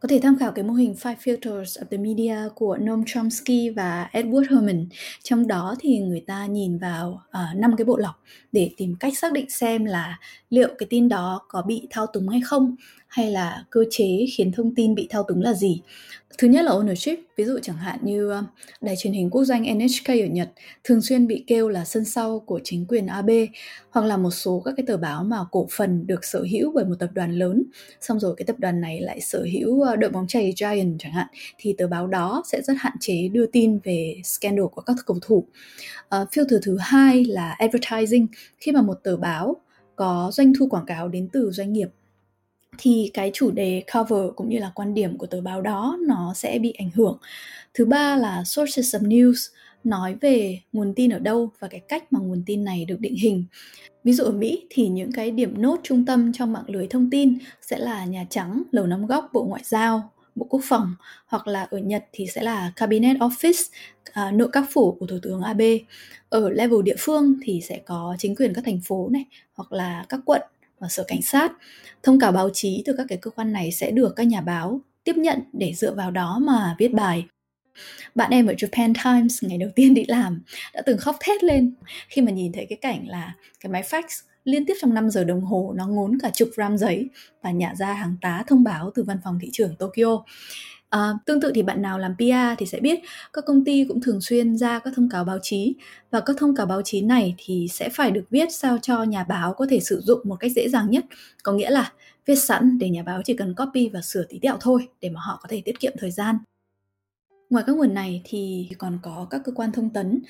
Có 0.00 0.08
thể 0.08 0.20
tham 0.22 0.38
khảo 0.38 0.52
cái 0.52 0.64
mô 0.64 0.74
hình 0.74 0.92
Five 0.92 1.14
Filters 1.16 1.62
of 1.62 1.84
the 1.90 1.96
Media 1.96 2.36
của 2.54 2.76
Noam 2.76 3.02
Chomsky 3.06 3.70
và 3.70 4.08
Edward 4.12 4.44
Herman. 4.50 4.86
Trong 5.22 5.46
đó 5.46 5.74
thì 5.80 5.98
người 5.98 6.24
ta 6.26 6.46
nhìn 6.46 6.78
vào 6.78 7.22
ờ, 7.30 7.44
năm 7.56 7.72
uh, 7.72 7.78
cái 7.78 7.84
bộ 7.84 7.96
lọc 7.96 8.22
để 8.52 8.70
tìm 8.76 8.94
cách 9.00 9.18
xác 9.18 9.32
định 9.32 9.50
xem 9.50 9.84
là 9.84 10.18
liệu 10.50 10.68
cái 10.78 10.86
tin 10.90 11.08
đó 11.08 11.40
có 11.48 11.62
bị 11.62 11.86
thao 11.90 12.06
túng 12.06 12.28
hay 12.28 12.40
không 12.44 12.76
hay 13.08 13.30
là 13.30 13.64
cơ 13.70 13.84
chế 13.90 14.26
khiến 14.36 14.52
thông 14.52 14.74
tin 14.74 14.94
bị 14.94 15.06
thao 15.10 15.22
túng 15.22 15.42
là 15.42 15.52
gì? 15.52 15.82
Thứ 16.38 16.48
nhất 16.48 16.64
là 16.64 16.72
ownership. 16.72 17.16
Ví 17.36 17.44
dụ 17.44 17.58
chẳng 17.62 17.76
hạn 17.76 17.98
như 18.02 18.30
ờ, 18.30 18.44
đài 18.80 18.96
truyền 18.96 19.12
hình 19.12 19.30
quốc 19.30 19.44
doanh 19.44 19.78
NHK 19.78 20.08
ở 20.08 20.26
Nhật 20.26 20.50
thường 20.84 21.02
xuyên 21.02 21.26
bị 21.26 21.44
kêu 21.46 21.68
là 21.68 21.84
sân 21.84 22.04
sau 22.04 22.40
của 22.40 22.60
chính 22.64 22.86
quyền 22.86 23.06
Abe 23.06 23.46
hoặc 23.90 24.06
là 24.06 24.16
một 24.16 24.30
số 24.30 24.62
các 24.64 24.74
cái 24.76 24.86
tờ 24.86 24.96
báo 24.96 25.24
mà 25.24 25.36
cổ 25.50 25.66
phần 25.70 26.06
được 26.06 26.24
sở 26.24 26.44
hữu 26.52 26.72
bởi 26.74 26.84
một 26.84 26.94
tập 26.98 27.10
đoàn 27.12 27.32
lớn. 27.32 27.64
Xong 28.00 28.20
rồi 28.20 28.34
cái 28.36 28.46
tập 28.46 28.56
đoàn 28.58 28.80
này 28.80 29.00
lại 29.00 29.20
sở 29.20 29.46
hữu 29.52 29.82
ờ, 29.82 29.96
đội 29.96 30.10
bóng 30.10 30.26
chày 30.26 30.54
Giant 30.56 30.96
chẳng 30.98 31.12
hạn 31.12 31.26
thì 31.58 31.74
tờ 31.78 31.86
báo 31.86 32.06
đó 32.06 32.42
sẽ 32.46 32.62
rất 32.62 32.74
hạn 32.78 32.96
chế 33.00 33.28
đưa 33.28 33.46
tin 33.46 33.78
về 33.84 34.14
scandal 34.24 34.66
của 34.72 34.82
các 34.82 34.96
cầu 35.06 35.18
thủ. 35.22 35.44
Ờ, 36.08 36.22
uh, 36.22 36.28
filter 36.28 36.58
thứ 36.62 36.76
hai 36.80 37.24
là 37.24 37.56
advertising. 37.58 38.26
Khi 38.58 38.72
mà 38.72 38.82
một 38.82 38.94
tờ 39.02 39.16
báo 39.16 39.56
có 39.96 40.30
doanh 40.32 40.52
thu 40.58 40.68
quảng 40.68 40.86
cáo 40.86 41.08
đến 41.08 41.28
từ 41.32 41.50
doanh 41.50 41.72
nghiệp 41.72 41.88
thì 42.78 43.10
cái 43.14 43.30
chủ 43.34 43.50
đề 43.50 43.82
cover 43.92 44.34
cũng 44.36 44.48
như 44.48 44.58
là 44.58 44.72
quan 44.74 44.94
điểm 44.94 45.18
của 45.18 45.26
tờ 45.26 45.40
báo 45.40 45.62
đó 45.62 45.98
nó 46.06 46.34
sẽ 46.34 46.58
bị 46.58 46.72
ảnh 46.72 46.90
hưởng. 46.94 47.18
Thứ 47.74 47.84
ba 47.84 48.16
là 48.16 48.44
sources 48.44 48.94
of 48.94 49.08
news 49.08 49.48
nói 49.84 50.16
về 50.20 50.60
nguồn 50.72 50.94
tin 50.94 51.10
ở 51.10 51.18
đâu 51.18 51.50
và 51.58 51.68
cái 51.68 51.80
cách 51.80 52.12
mà 52.12 52.20
nguồn 52.20 52.42
tin 52.46 52.64
này 52.64 52.84
được 52.84 53.00
định 53.00 53.16
hình. 53.16 53.44
Ví 54.04 54.12
dụ 54.12 54.24
ở 54.24 54.32
Mỹ 54.32 54.66
thì 54.70 54.88
những 54.88 55.12
cái 55.12 55.30
điểm 55.30 55.62
nốt 55.62 55.80
trung 55.82 56.04
tâm 56.04 56.32
trong 56.32 56.52
mạng 56.52 56.64
lưới 56.66 56.86
thông 56.86 57.10
tin 57.10 57.38
sẽ 57.62 57.78
là 57.78 58.04
Nhà 58.04 58.26
Trắng, 58.30 58.62
Lầu 58.72 58.86
Năm 58.86 59.06
Góc, 59.06 59.30
Bộ 59.32 59.44
Ngoại 59.44 59.62
giao, 59.64 60.10
Bộ 60.34 60.46
Quốc 60.50 60.60
phòng 60.64 60.94
hoặc 61.26 61.46
là 61.46 61.62
ở 61.70 61.78
Nhật 61.78 62.04
thì 62.12 62.26
sẽ 62.26 62.42
là 62.42 62.72
Cabinet 62.76 63.16
Office, 63.16 63.70
à, 64.12 64.30
nội 64.30 64.48
các 64.52 64.64
phủ 64.70 64.96
của 65.00 65.06
Thủ 65.06 65.18
tướng 65.22 65.42
Abe. 65.42 65.78
Ở 66.28 66.50
level 66.50 66.82
địa 66.84 66.96
phương 66.98 67.34
thì 67.42 67.60
sẽ 67.68 67.78
có 67.78 68.16
chính 68.18 68.36
quyền 68.36 68.54
các 68.54 68.64
thành 68.64 68.80
phố 68.80 69.08
này 69.12 69.24
hoặc 69.54 69.72
là 69.72 70.06
các 70.08 70.20
quận 70.24 70.42
và 70.78 70.88
sở 70.88 71.04
cảnh 71.08 71.22
sát. 71.22 71.52
Thông 72.02 72.20
cáo 72.20 72.32
báo 72.32 72.50
chí 72.52 72.82
từ 72.86 72.94
các 72.96 73.06
cái 73.08 73.18
cơ 73.22 73.30
quan 73.30 73.52
này 73.52 73.72
sẽ 73.72 73.90
được 73.90 74.16
các 74.16 74.26
nhà 74.26 74.40
báo 74.40 74.80
tiếp 75.04 75.16
nhận 75.16 75.40
để 75.52 75.72
dựa 75.74 75.94
vào 75.94 76.10
đó 76.10 76.38
mà 76.42 76.76
viết 76.78 76.92
bài. 76.92 77.26
Bạn 78.14 78.30
em 78.30 78.46
ở 78.46 78.52
Japan 78.52 78.94
Times 79.04 79.44
ngày 79.44 79.58
đầu 79.58 79.70
tiên 79.74 79.94
đi 79.94 80.04
làm 80.08 80.42
đã 80.74 80.82
từng 80.86 80.98
khóc 80.98 81.16
thét 81.20 81.44
lên 81.44 81.74
khi 82.08 82.22
mà 82.22 82.30
nhìn 82.30 82.52
thấy 82.52 82.66
cái 82.68 82.78
cảnh 82.80 83.08
là 83.08 83.34
cái 83.60 83.72
máy 83.72 83.82
fax 83.82 84.02
liên 84.44 84.66
tiếp 84.66 84.74
trong 84.80 84.94
5 84.94 85.10
giờ 85.10 85.24
đồng 85.24 85.40
hồ 85.40 85.72
nó 85.76 85.86
ngốn 85.86 86.18
cả 86.22 86.30
chục 86.34 86.48
gram 86.56 86.78
giấy 86.78 87.08
và 87.42 87.50
nhả 87.50 87.74
ra 87.74 87.92
hàng 87.92 88.16
tá 88.20 88.44
thông 88.46 88.64
báo 88.64 88.90
từ 88.94 89.02
văn 89.02 89.18
phòng 89.24 89.38
thị 89.42 89.48
trưởng 89.52 89.76
Tokyo. 89.76 90.24
À, 90.90 91.12
tương 91.26 91.40
tự 91.40 91.52
thì 91.54 91.62
bạn 91.62 91.82
nào 91.82 91.98
làm 91.98 92.14
PR 92.16 92.58
thì 92.58 92.66
sẽ 92.66 92.80
biết 92.80 93.00
các 93.32 93.44
công 93.46 93.64
ty 93.64 93.84
cũng 93.88 94.00
thường 94.00 94.20
xuyên 94.20 94.56
ra 94.56 94.78
các 94.78 94.92
thông 94.96 95.08
cáo 95.10 95.24
báo 95.24 95.38
chí 95.42 95.74
và 96.10 96.20
các 96.20 96.36
thông 96.38 96.56
cáo 96.56 96.66
báo 96.66 96.82
chí 96.82 97.02
này 97.02 97.34
thì 97.38 97.66
sẽ 97.70 97.88
phải 97.88 98.10
được 98.10 98.24
viết 98.30 98.52
sao 98.52 98.78
cho 98.82 99.02
nhà 99.02 99.24
báo 99.24 99.54
có 99.54 99.66
thể 99.70 99.80
sử 99.80 100.00
dụng 100.00 100.20
một 100.24 100.36
cách 100.40 100.52
dễ 100.56 100.68
dàng 100.68 100.90
nhất. 100.90 101.04
Có 101.42 101.52
nghĩa 101.52 101.70
là 101.70 101.92
viết 102.26 102.36
sẵn 102.36 102.78
để 102.78 102.88
nhà 102.88 103.02
báo 103.02 103.22
chỉ 103.24 103.34
cần 103.36 103.54
copy 103.54 103.88
và 103.88 104.00
sửa 104.00 104.24
tí 104.28 104.38
tẹo 104.38 104.56
thôi 104.60 104.88
để 105.00 105.10
mà 105.10 105.20
họ 105.20 105.38
có 105.42 105.46
thể 105.48 105.62
tiết 105.64 105.80
kiệm 105.80 105.92
thời 105.98 106.10
gian. 106.10 106.38
Ngoài 107.50 107.64
các 107.66 107.76
nguồn 107.76 107.94
này 107.94 108.22
thì 108.24 108.68
còn 108.78 108.98
có 109.02 109.26
các 109.30 109.40
cơ 109.44 109.52
quan 109.52 109.72
thông 109.72 109.90
tấn. 109.90 110.20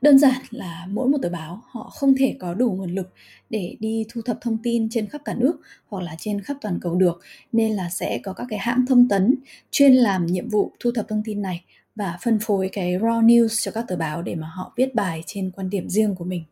Đơn 0.00 0.18
giản 0.18 0.42
là 0.50 0.86
mỗi 0.90 1.08
một 1.08 1.18
tờ 1.22 1.28
báo 1.28 1.60
họ 1.70 1.90
không 1.94 2.14
thể 2.18 2.36
có 2.40 2.54
đủ 2.54 2.72
nguồn 2.72 2.94
lực 2.94 3.08
để 3.50 3.76
đi 3.80 4.06
thu 4.12 4.20
thập 4.22 4.38
thông 4.40 4.58
tin 4.62 4.88
trên 4.90 5.06
khắp 5.06 5.20
cả 5.24 5.34
nước 5.34 5.60
hoặc 5.88 6.02
là 6.02 6.16
trên 6.18 6.40
khắp 6.40 6.56
toàn 6.60 6.78
cầu 6.80 6.94
được, 6.94 7.20
nên 7.52 7.72
là 7.72 7.88
sẽ 7.90 8.20
có 8.22 8.32
các 8.32 8.46
cái 8.50 8.58
hãng 8.58 8.86
thông 8.88 9.08
tấn 9.08 9.34
chuyên 9.70 9.92
làm 9.92 10.26
nhiệm 10.26 10.48
vụ 10.48 10.72
thu 10.80 10.90
thập 10.94 11.08
thông 11.08 11.22
tin 11.24 11.42
này 11.42 11.64
và 11.96 12.18
phân 12.22 12.38
phối 12.42 12.68
cái 12.72 12.98
raw 12.98 13.26
news 13.26 13.64
cho 13.64 13.72
các 13.72 13.84
tờ 13.88 13.96
báo 13.96 14.22
để 14.22 14.34
mà 14.34 14.46
họ 14.46 14.72
viết 14.76 14.94
bài 14.94 15.22
trên 15.26 15.50
quan 15.56 15.70
điểm 15.70 15.88
riêng 15.88 16.14
của 16.14 16.24
mình. 16.24 16.44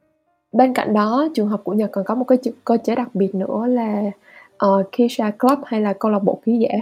Bên 0.53 0.75
cạnh 0.75 0.95
đó, 0.95 1.29
trường 1.35 1.49
học 1.49 1.61
của 1.64 1.73
Nhật 1.73 1.91
còn 1.93 2.05
có 2.05 2.14
một 2.14 2.25
cái 2.25 2.39
cơ 2.64 2.77
chế 2.85 2.95
đặc 2.95 3.14
biệt 3.14 3.35
nữa 3.35 3.66
là 3.66 4.11
uh, 4.66 4.87
Kisha 4.93 5.31
Club 5.31 5.59
hay 5.66 5.81
là 5.81 5.93
câu 5.93 6.11
lạc 6.11 6.18
bộ 6.18 6.41
ký 6.45 6.59
giả 6.59 6.79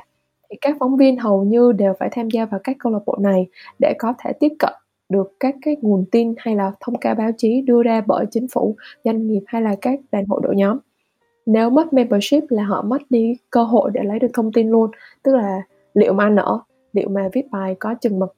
thì 0.50 0.56
các 0.60 0.76
phóng 0.80 0.96
viên 0.96 1.16
hầu 1.18 1.44
như 1.44 1.72
đều 1.72 1.94
phải 1.98 2.08
tham 2.12 2.30
gia 2.30 2.44
vào 2.44 2.60
các 2.64 2.76
câu 2.78 2.92
lạc 2.92 2.98
bộ 3.06 3.16
này 3.20 3.46
để 3.78 3.94
có 3.98 4.14
thể 4.18 4.32
tiếp 4.32 4.52
cận 4.58 4.72
được 5.08 5.32
các 5.40 5.54
cái 5.62 5.76
nguồn 5.80 6.04
tin 6.12 6.34
hay 6.38 6.56
là 6.56 6.72
thông 6.80 6.98
cáo 6.98 7.14
báo 7.14 7.30
chí 7.36 7.62
đưa 7.62 7.82
ra 7.82 8.02
bởi 8.06 8.26
chính 8.30 8.48
phủ, 8.48 8.76
doanh 9.04 9.26
nghiệp 9.26 9.42
hay 9.46 9.62
là 9.62 9.76
các 9.80 10.00
đoàn 10.12 10.24
hội 10.28 10.40
đội 10.44 10.56
nhóm. 10.56 10.78
Nếu 11.46 11.70
mất 11.70 11.92
membership 11.92 12.44
là 12.48 12.64
họ 12.64 12.82
mất 12.82 13.02
đi 13.10 13.36
cơ 13.50 13.62
hội 13.62 13.90
để 13.94 14.00
lấy 14.04 14.18
được 14.18 14.30
thông 14.34 14.52
tin 14.52 14.70
luôn, 14.70 14.90
tức 15.22 15.36
là 15.36 15.62
liệu 15.94 16.12
mà 16.12 16.28
nở, 16.28 16.58
liệu 16.92 17.08
mà 17.08 17.28
viết 17.32 17.50
bài 17.50 17.76
có 17.78 17.94
chừng 18.00 18.18
mực. 18.18 18.36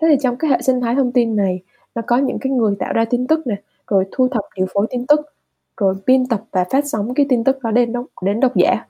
Thế 0.00 0.08
thì 0.10 0.16
trong 0.22 0.36
cái 0.36 0.50
hệ 0.50 0.62
sinh 0.62 0.80
thái 0.80 0.94
thông 0.94 1.12
tin 1.12 1.36
này, 1.36 1.62
nó 1.94 2.02
có 2.06 2.16
những 2.16 2.38
cái 2.38 2.52
người 2.52 2.74
tạo 2.78 2.92
ra 2.92 3.04
tin 3.04 3.26
tức 3.26 3.46
này, 3.46 3.58
rồi 3.86 4.04
thu 4.12 4.28
thập 4.28 4.44
điều 4.56 4.66
phối 4.72 4.86
tin 4.90 5.06
tức, 5.06 5.20
rồi 5.76 5.94
biên 6.06 6.26
tập 6.26 6.42
và 6.52 6.64
phát 6.70 6.86
sóng 6.86 7.14
cái 7.14 7.26
tin 7.28 7.44
tức 7.44 7.62
đó 7.62 7.70
đến 7.70 7.92
đến 8.22 8.40
độc 8.40 8.56
giả 8.56 8.86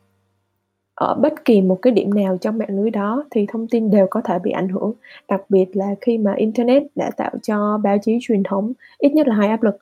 ở 0.98 1.14
bất 1.14 1.44
kỳ 1.44 1.62
một 1.62 1.78
cái 1.82 1.92
điểm 1.92 2.14
nào 2.14 2.38
trong 2.40 2.58
mạng 2.58 2.80
lưới 2.80 2.90
đó 2.90 3.24
thì 3.30 3.46
thông 3.48 3.68
tin 3.68 3.90
đều 3.90 4.06
có 4.10 4.20
thể 4.20 4.38
bị 4.38 4.50
ảnh 4.50 4.68
hưởng 4.68 4.92
đặc 5.28 5.42
biệt 5.48 5.76
là 5.76 5.94
khi 6.00 6.18
mà 6.18 6.34
internet 6.34 6.82
đã 6.94 7.10
tạo 7.10 7.30
cho 7.42 7.78
báo 7.82 7.98
chí 8.02 8.18
truyền 8.20 8.42
thống 8.42 8.72
ít 8.98 9.12
nhất 9.12 9.28
là 9.28 9.34
hai 9.34 9.48
áp 9.48 9.62
lực. 9.62 9.76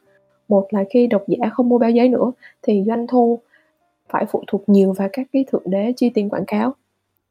Một 0.49 0.67
là 0.71 0.85
khi 0.91 1.07
độc 1.07 1.25
giả 1.27 1.49
không 1.49 1.69
mua 1.69 1.79
báo 1.79 1.91
giấy 1.91 2.09
nữa 2.09 2.33
thì 2.63 2.85
doanh 2.87 3.07
thu 3.07 3.39
phải 4.09 4.27
phụ 4.27 4.43
thuộc 4.47 4.63
nhiều 4.67 4.93
vào 4.93 5.09
các 5.13 5.27
cái 5.33 5.45
thượng 5.53 5.63
đế 5.65 5.93
chi 5.97 6.11
tiền 6.11 6.29
quảng 6.29 6.47
cáo. 6.47 6.75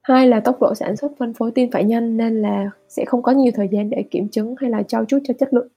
Hai 0.01 0.27
là 0.27 0.39
tốc 0.39 0.61
độ 0.61 0.75
sản 0.75 0.95
xuất 0.95 1.11
phân 1.19 1.33
phối 1.33 1.51
tin 1.51 1.71
phải 1.71 1.83
nhanh 1.83 2.17
nên 2.17 2.41
là 2.41 2.69
sẽ 2.89 3.05
không 3.05 3.21
có 3.21 3.31
nhiều 3.31 3.51
thời 3.55 3.67
gian 3.67 3.89
để 3.89 4.03
kiểm 4.11 4.27
chứng 4.27 4.55
hay 4.57 4.69
là 4.69 4.83
trau 4.83 5.05
chút 5.05 5.19
cho 5.23 5.33
chất 5.39 5.53
lượng. 5.53 5.67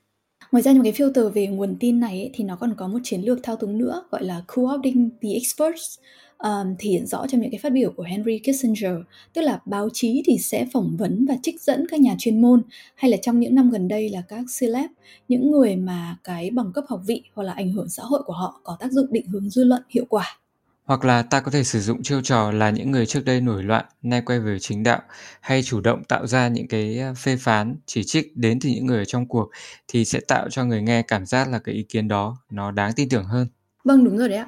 Ngoài 0.52 0.62
ra 0.62 0.72
những 0.72 0.82
cái 0.82 0.92
filter 0.92 1.28
về 1.28 1.46
nguồn 1.46 1.76
tin 1.80 2.00
này 2.00 2.20
ấy, 2.20 2.30
thì 2.34 2.44
nó 2.44 2.56
còn 2.60 2.74
có 2.76 2.88
một 2.88 2.98
chiến 3.02 3.20
lược 3.20 3.38
thao 3.42 3.56
túng 3.56 3.78
nữa 3.78 4.02
gọi 4.10 4.24
là 4.24 4.42
co-opting 4.46 5.08
the 5.22 5.28
experts 5.28 5.98
um, 6.38 6.74
thể 6.78 6.90
hiện 6.90 7.06
rõ 7.06 7.26
trong 7.26 7.40
những 7.40 7.50
cái 7.50 7.60
phát 7.62 7.72
biểu 7.72 7.90
của 7.90 8.02
Henry 8.02 8.38
Kissinger, 8.38 8.94
tức 9.32 9.42
là 9.42 9.60
báo 9.64 9.88
chí 9.92 10.22
thì 10.26 10.38
sẽ 10.38 10.66
phỏng 10.72 10.96
vấn 10.96 11.26
và 11.28 11.36
trích 11.42 11.60
dẫn 11.60 11.86
các 11.90 12.00
nhà 12.00 12.14
chuyên 12.18 12.40
môn 12.40 12.62
hay 12.94 13.10
là 13.10 13.16
trong 13.22 13.40
những 13.40 13.54
năm 13.54 13.70
gần 13.70 13.88
đây 13.88 14.08
là 14.08 14.22
các 14.28 14.44
celeb, 14.60 14.90
những 15.28 15.50
người 15.50 15.76
mà 15.76 16.16
cái 16.24 16.50
bằng 16.50 16.72
cấp 16.72 16.84
học 16.88 17.00
vị 17.06 17.22
hoặc 17.34 17.44
là 17.44 17.52
ảnh 17.52 17.72
hưởng 17.72 17.88
xã 17.88 18.02
hội 18.02 18.22
của 18.22 18.32
họ 18.32 18.60
có 18.64 18.76
tác 18.80 18.92
dụng 18.92 19.06
định 19.10 19.26
hướng 19.26 19.50
dư 19.50 19.64
luận 19.64 19.82
hiệu 19.90 20.04
quả. 20.08 20.38
Hoặc 20.84 21.04
là 21.04 21.22
ta 21.22 21.40
có 21.40 21.50
thể 21.50 21.64
sử 21.64 21.80
dụng 21.80 22.02
chiêu 22.02 22.20
trò 22.20 22.50
là 22.50 22.70
những 22.70 22.90
người 22.90 23.06
trước 23.06 23.24
đây 23.24 23.40
nổi 23.40 23.62
loạn, 23.62 23.84
nay 24.02 24.22
quay 24.26 24.40
về 24.40 24.58
chính 24.58 24.82
đạo, 24.82 25.00
hay 25.40 25.62
chủ 25.62 25.80
động 25.80 26.04
tạo 26.04 26.26
ra 26.26 26.48
những 26.48 26.68
cái 26.68 27.00
phê 27.16 27.36
phán, 27.36 27.76
chỉ 27.86 28.04
trích 28.04 28.36
đến 28.36 28.60
từ 28.60 28.68
những 28.68 28.86
người 28.86 28.98
ở 28.98 29.04
trong 29.04 29.26
cuộc 29.26 29.50
thì 29.88 30.04
sẽ 30.04 30.20
tạo 30.28 30.50
cho 30.50 30.64
người 30.64 30.82
nghe 30.82 31.02
cảm 31.02 31.26
giác 31.26 31.48
là 31.48 31.58
cái 31.58 31.74
ý 31.74 31.82
kiến 31.82 32.08
đó 32.08 32.36
nó 32.50 32.70
đáng 32.70 32.92
tin 32.96 33.08
tưởng 33.08 33.24
hơn. 33.24 33.46
Vâng 33.84 34.04
đúng 34.04 34.18
rồi 34.18 34.28
đấy 34.28 34.38
ạ. 34.38 34.46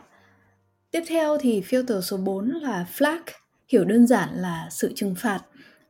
Tiếp 0.91 1.03
theo 1.09 1.39
thì 1.41 1.61
filter 1.61 2.01
số 2.01 2.17
4 2.17 2.51
là 2.51 2.87
flag, 2.97 3.21
hiểu 3.69 3.85
đơn 3.85 4.07
giản 4.07 4.29
là 4.35 4.67
sự 4.71 4.93
trừng 4.95 5.15
phạt. 5.19 5.41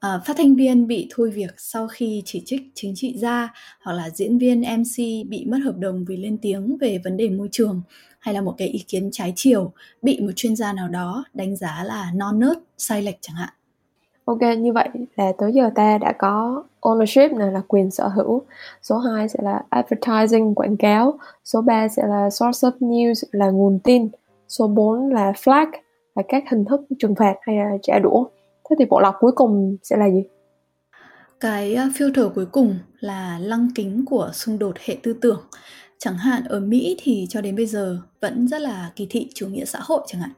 À, 0.00 0.20
phát 0.26 0.34
thanh 0.36 0.54
viên 0.54 0.86
bị 0.86 1.08
thôi 1.10 1.30
việc 1.30 1.54
sau 1.56 1.88
khi 1.88 2.22
chỉ 2.24 2.42
trích 2.46 2.62
chính 2.74 2.92
trị 2.96 3.14
gia 3.18 3.48
hoặc 3.80 3.92
là 3.92 4.10
diễn 4.10 4.38
viên 4.38 4.62
MC 4.62 5.26
bị 5.28 5.44
mất 5.48 5.58
hợp 5.64 5.74
đồng 5.78 6.04
vì 6.08 6.16
lên 6.16 6.38
tiếng 6.42 6.76
về 6.80 6.98
vấn 7.04 7.16
đề 7.16 7.30
môi 7.30 7.48
trường 7.52 7.82
hay 8.18 8.34
là 8.34 8.40
một 8.40 8.54
cái 8.58 8.68
ý 8.68 8.84
kiến 8.88 9.08
trái 9.12 9.32
chiều 9.36 9.72
bị 10.02 10.20
một 10.20 10.32
chuyên 10.36 10.56
gia 10.56 10.72
nào 10.72 10.88
đó 10.88 11.24
đánh 11.34 11.56
giá 11.56 11.84
là 11.84 12.10
non 12.14 12.38
nớt, 12.38 12.58
sai 12.78 13.02
lệch 13.02 13.18
chẳng 13.20 13.36
hạn. 13.36 13.50
Ok, 14.24 14.40
như 14.58 14.72
vậy 14.72 14.88
là 15.16 15.32
tới 15.38 15.52
giờ 15.52 15.70
ta 15.74 15.98
đã 15.98 16.12
có 16.18 16.64
ownership 16.80 17.36
này 17.36 17.52
là 17.52 17.62
quyền 17.68 17.90
sở 17.90 18.08
hữu, 18.08 18.42
số 18.82 18.98
2 18.98 19.28
sẽ 19.28 19.38
là 19.42 19.62
advertising 19.68 20.54
quảng 20.54 20.76
cáo, 20.76 21.18
số 21.44 21.60
3 21.60 21.88
sẽ 21.88 22.06
là 22.06 22.30
source 22.30 22.68
of 22.68 22.78
news 22.78 23.14
là 23.32 23.50
nguồn 23.50 23.78
tin, 23.84 24.08
số 24.50 24.68
4 24.68 25.08
là 25.08 25.32
flag, 25.32 25.66
là 26.14 26.22
các 26.28 26.44
hình 26.50 26.64
thức 26.64 26.80
trừng 26.98 27.14
phạt 27.18 27.34
hay 27.42 27.56
là 27.56 27.70
trả 27.82 27.98
đũa. 27.98 28.24
Thế 28.70 28.76
thì 28.78 28.84
bộ 28.84 29.00
lọc 29.00 29.14
cuối 29.20 29.32
cùng 29.34 29.76
sẽ 29.82 29.96
là 29.96 30.10
gì? 30.10 30.24
Cái 31.40 31.74
ờ, 31.74 31.84
filter 31.84 32.30
cuối 32.30 32.46
cùng 32.46 32.78
là 33.00 33.38
lăng 33.38 33.68
kính 33.74 34.04
của 34.06 34.30
xung 34.34 34.58
đột 34.58 34.76
hệ 34.84 34.96
tư 35.02 35.12
tưởng. 35.12 35.40
Chẳng 35.98 36.18
hạn 36.18 36.44
ở 36.44 36.60
mỹ 36.60 36.96
thì 37.02 37.26
cho 37.28 37.40
đến 37.40 37.56
bây 37.56 37.66
giờ 37.66 37.98
vẫn 38.20 38.48
rất 38.48 38.60
là 38.60 38.92
kỳ 38.96 39.06
thị 39.10 39.28
chủ 39.34 39.46
nghĩa 39.48 39.64
xã 39.64 39.78
hội 39.82 40.00
chẳng 40.06 40.20
hạn. 40.20 40.30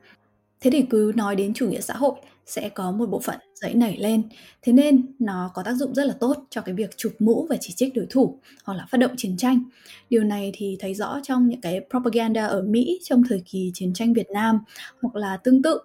Thế 0.61 0.71
thì 0.71 0.83
cứ 0.91 1.13
nói 1.17 1.37
đến 1.37 1.55
chủ 1.55 1.69
nghĩa 1.69 1.81
xã 1.81 1.95
hội 1.95 2.15
sẽ 2.47 2.69
có 2.69 2.93
một 2.93 3.07
bộ 3.11 3.21
phận 3.21 3.39
dậy 3.55 3.75
nảy 3.75 3.97
lên. 3.97 4.23
Thế 4.63 4.73
nên 4.73 5.07
nó 5.19 5.51
có 5.55 5.63
tác 5.63 5.75
dụng 5.75 5.95
rất 5.95 6.07
là 6.07 6.15
tốt 6.21 6.47
cho 6.51 6.61
cái 6.61 6.75
việc 6.75 6.97
chụp 6.97 7.13
mũ 7.19 7.47
và 7.51 7.57
chỉ 7.61 7.73
trích 7.77 7.95
đối 7.95 8.07
thủ 8.11 8.39
hoặc 8.65 8.75
là 8.75 8.87
phát 8.91 8.99
động 8.99 9.15
chiến 9.17 9.37
tranh. 9.37 9.63
Điều 10.11 10.25
này 10.25 10.51
thì 10.55 10.77
thấy 10.81 10.95
rõ 10.95 11.21
trong 11.23 11.49
những 11.49 11.61
cái 11.61 11.81
propaganda 11.91 12.47
ở 12.47 12.63
mỹ 12.63 13.01
trong 13.05 13.23
thời 13.29 13.43
kỳ 13.47 13.71
chiến 13.75 13.93
tranh 13.95 14.13
việt 14.13 14.31
nam 14.31 14.59
hoặc 15.03 15.17
là 15.17 15.37
tương 15.37 15.63
tự 15.63 15.79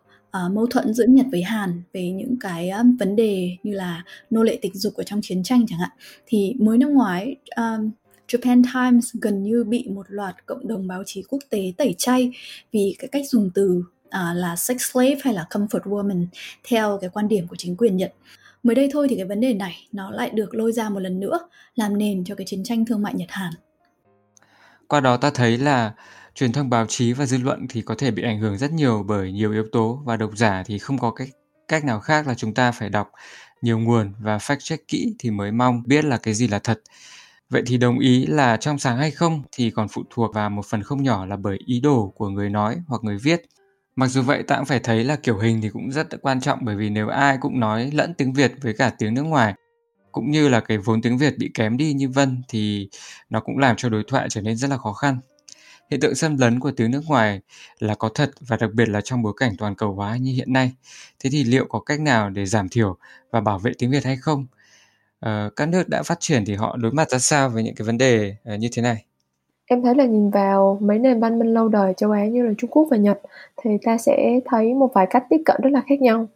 uh, 0.45 0.51
mâu 0.51 0.67
thuẫn 0.67 0.93
giữa 0.93 1.05
Nhật 1.07 1.25
với 1.31 1.43
Hàn 1.43 1.81
về 1.93 2.11
những 2.11 2.35
cái 2.39 2.69
um, 2.69 2.97
vấn 2.97 3.15
đề 3.15 3.57
như 3.63 3.73
là 3.73 4.03
nô 4.29 4.43
lệ 4.43 4.59
tình 4.61 4.75
dục 4.75 4.93
ở 4.95 5.03
trong 5.03 5.19
chiến 5.23 5.43
tranh 5.43 5.65
chẳng 5.67 5.79
hạn. 5.79 5.91
Thì 6.25 6.53
mới 6.59 6.77
năm 6.77 6.93
ngoái 6.93 7.35
um, 7.55 7.91
Japan 8.27 8.63
Times 8.73 9.15
gần 9.21 9.43
như 9.43 9.63
bị 9.63 9.87
một 9.89 10.05
loạt 10.09 10.45
cộng 10.45 10.67
đồng 10.67 10.87
báo 10.87 11.03
chí 11.05 11.23
quốc 11.29 11.39
tế 11.49 11.73
tẩy 11.77 11.95
chay 11.97 12.31
vì 12.71 12.95
cái 12.99 13.07
cách 13.07 13.23
dùng 13.29 13.49
từ 13.53 13.83
à, 14.09 14.33
là 14.33 14.55
sex 14.55 14.81
slave 14.91 15.17
hay 15.23 15.33
là 15.33 15.45
comfort 15.49 15.81
woman 15.81 16.25
theo 16.63 16.97
cái 17.01 17.09
quan 17.09 17.27
điểm 17.27 17.47
của 17.47 17.55
chính 17.55 17.75
quyền 17.75 17.97
Nhật. 17.97 18.13
Mới 18.63 18.75
đây 18.75 18.89
thôi 18.93 19.07
thì 19.09 19.15
cái 19.15 19.25
vấn 19.25 19.41
đề 19.41 19.53
này 19.53 19.87
nó 19.91 20.11
lại 20.11 20.29
được 20.29 20.55
lôi 20.55 20.71
ra 20.71 20.89
một 20.89 20.99
lần 20.99 21.19
nữa 21.19 21.39
làm 21.75 21.97
nền 21.97 22.23
cho 22.23 22.35
cái 22.35 22.45
chiến 22.47 22.63
tranh 22.63 22.85
thương 22.85 23.01
mại 23.01 23.13
Nhật 23.13 23.31
Hàn. 23.31 23.53
Qua 24.87 24.99
đó 24.99 25.17
ta 25.17 25.31
thấy 25.33 25.57
là 25.57 25.93
truyền 26.35 26.51
thông 26.51 26.69
báo 26.69 26.85
chí 26.85 27.13
và 27.13 27.25
dư 27.25 27.37
luận 27.37 27.65
thì 27.69 27.81
có 27.81 27.95
thể 27.97 28.11
bị 28.11 28.23
ảnh 28.23 28.39
hưởng 28.39 28.57
rất 28.57 28.71
nhiều 28.71 29.03
bởi 29.07 29.31
nhiều 29.31 29.51
yếu 29.51 29.65
tố 29.71 30.01
và 30.05 30.17
độc 30.17 30.31
giả 30.35 30.63
thì 30.65 30.79
không 30.79 30.97
có 30.97 31.11
cách 31.11 31.29
cách 31.67 31.85
nào 31.85 31.99
khác 31.99 32.27
là 32.27 32.33
chúng 32.33 32.53
ta 32.53 32.71
phải 32.71 32.89
đọc 32.89 33.11
nhiều 33.61 33.79
nguồn 33.79 34.13
và 34.19 34.37
fact 34.37 34.59
check 34.59 34.87
kỹ 34.87 35.15
thì 35.19 35.31
mới 35.31 35.51
mong 35.51 35.83
biết 35.85 36.05
là 36.05 36.17
cái 36.17 36.33
gì 36.33 36.47
là 36.47 36.59
thật. 36.59 36.81
Vậy 37.49 37.63
thì 37.65 37.77
đồng 37.77 37.99
ý 37.99 38.25
là 38.25 38.57
trong 38.57 38.79
sáng 38.79 38.97
hay 38.97 39.11
không 39.11 39.43
thì 39.51 39.71
còn 39.71 39.87
phụ 39.87 40.03
thuộc 40.09 40.33
vào 40.33 40.49
một 40.49 40.65
phần 40.65 40.83
không 40.83 41.03
nhỏ 41.03 41.25
là 41.25 41.35
bởi 41.35 41.57
ý 41.65 41.79
đồ 41.79 42.13
của 42.15 42.29
người 42.29 42.49
nói 42.49 42.77
hoặc 42.87 43.03
người 43.03 43.17
viết. 43.17 43.41
Mặc 43.97 44.07
dù 44.07 44.21
vậy 44.21 44.43
ta 44.43 44.55
cũng 44.55 44.65
phải 44.65 44.79
thấy 44.79 45.03
là 45.03 45.15
kiểu 45.15 45.37
hình 45.37 45.61
thì 45.61 45.69
cũng 45.69 45.91
rất 45.91 46.07
quan 46.21 46.41
trọng 46.41 46.59
bởi 46.61 46.75
vì 46.75 46.89
nếu 46.89 47.07
ai 47.07 47.37
cũng 47.41 47.59
nói 47.59 47.91
lẫn 47.93 48.13
tiếng 48.13 48.33
Việt 48.33 48.51
với 48.61 48.73
cả 48.73 48.91
tiếng 48.97 49.13
nước 49.13 49.23
ngoài 49.23 49.53
cũng 50.11 50.31
như 50.31 50.49
là 50.49 50.59
cái 50.59 50.77
vốn 50.77 51.01
tiếng 51.01 51.17
Việt 51.17 51.37
bị 51.37 51.51
kém 51.53 51.77
đi 51.77 51.93
như 51.93 52.09
Vân 52.09 52.41
thì 52.49 52.89
nó 53.29 53.39
cũng 53.39 53.57
làm 53.57 53.75
cho 53.75 53.89
đối 53.89 54.03
thoại 54.07 54.27
trở 54.29 54.41
nên 54.41 54.57
rất 54.57 54.69
là 54.69 54.77
khó 54.77 54.93
khăn. 54.93 55.19
Hiện 55.91 55.99
tượng 55.99 56.15
xâm 56.15 56.37
lấn 56.37 56.59
của 56.59 56.71
tiếng 56.71 56.91
nước 56.91 57.01
ngoài 57.07 57.41
là 57.79 57.95
có 57.95 58.09
thật 58.15 58.31
và 58.41 58.57
đặc 58.57 58.71
biệt 58.73 58.89
là 58.89 59.01
trong 59.01 59.23
bối 59.23 59.33
cảnh 59.37 59.53
toàn 59.57 59.75
cầu 59.75 59.95
hóa 59.95 60.17
như 60.17 60.33
hiện 60.33 60.53
nay. 60.53 60.73
Thế 61.19 61.29
thì 61.29 61.43
liệu 61.43 61.67
có 61.69 61.79
cách 61.79 62.01
nào 62.01 62.29
để 62.29 62.47
giảm 62.47 62.69
thiểu 62.69 62.97
và 63.31 63.41
bảo 63.41 63.59
vệ 63.59 63.71
tiếng 63.79 63.91
Việt 63.91 64.05
hay 64.05 64.17
không? 64.17 64.47
Ờ, 65.21 65.51
các 65.57 65.69
nước 65.69 65.89
đã 65.89 66.03
phát 66.03 66.21
triển 66.21 66.45
thì 66.45 66.55
họ 66.55 66.77
đối 66.77 66.93
mặt 66.93 67.11
ra 67.11 67.19
sao 67.19 67.49
với 67.49 67.63
những 67.63 67.75
cái 67.75 67.87
vấn 67.87 67.99
đề 67.99 68.35
ờ, 68.45 68.55
như 68.57 68.69
thế 68.73 68.83
này? 68.83 69.06
Em 69.69 69.81
thấy 69.81 69.95
là 69.95 70.05
nhìn 70.05 70.29
vào 70.29 70.77
mấy 70.81 70.99
nền 70.99 71.19
văn 71.19 71.39
minh 71.39 71.53
lâu 71.53 71.69
đời 71.69 71.93
châu 71.97 72.11
Á 72.11 72.25
như 72.25 72.45
là 72.45 72.53
Trung 72.57 72.69
Quốc 72.69 72.87
và 72.91 72.97
Nhật 72.97 73.21
thì 73.57 73.77
ta 73.83 73.97
sẽ 73.97 74.39
thấy 74.45 74.73
một 74.73 74.93
vài 74.93 75.07
cách 75.09 75.25
tiếp 75.29 75.41
cận 75.45 75.61
rất 75.63 75.69
là 75.69 75.81
khác 75.87 76.01
nhau. 76.01 76.27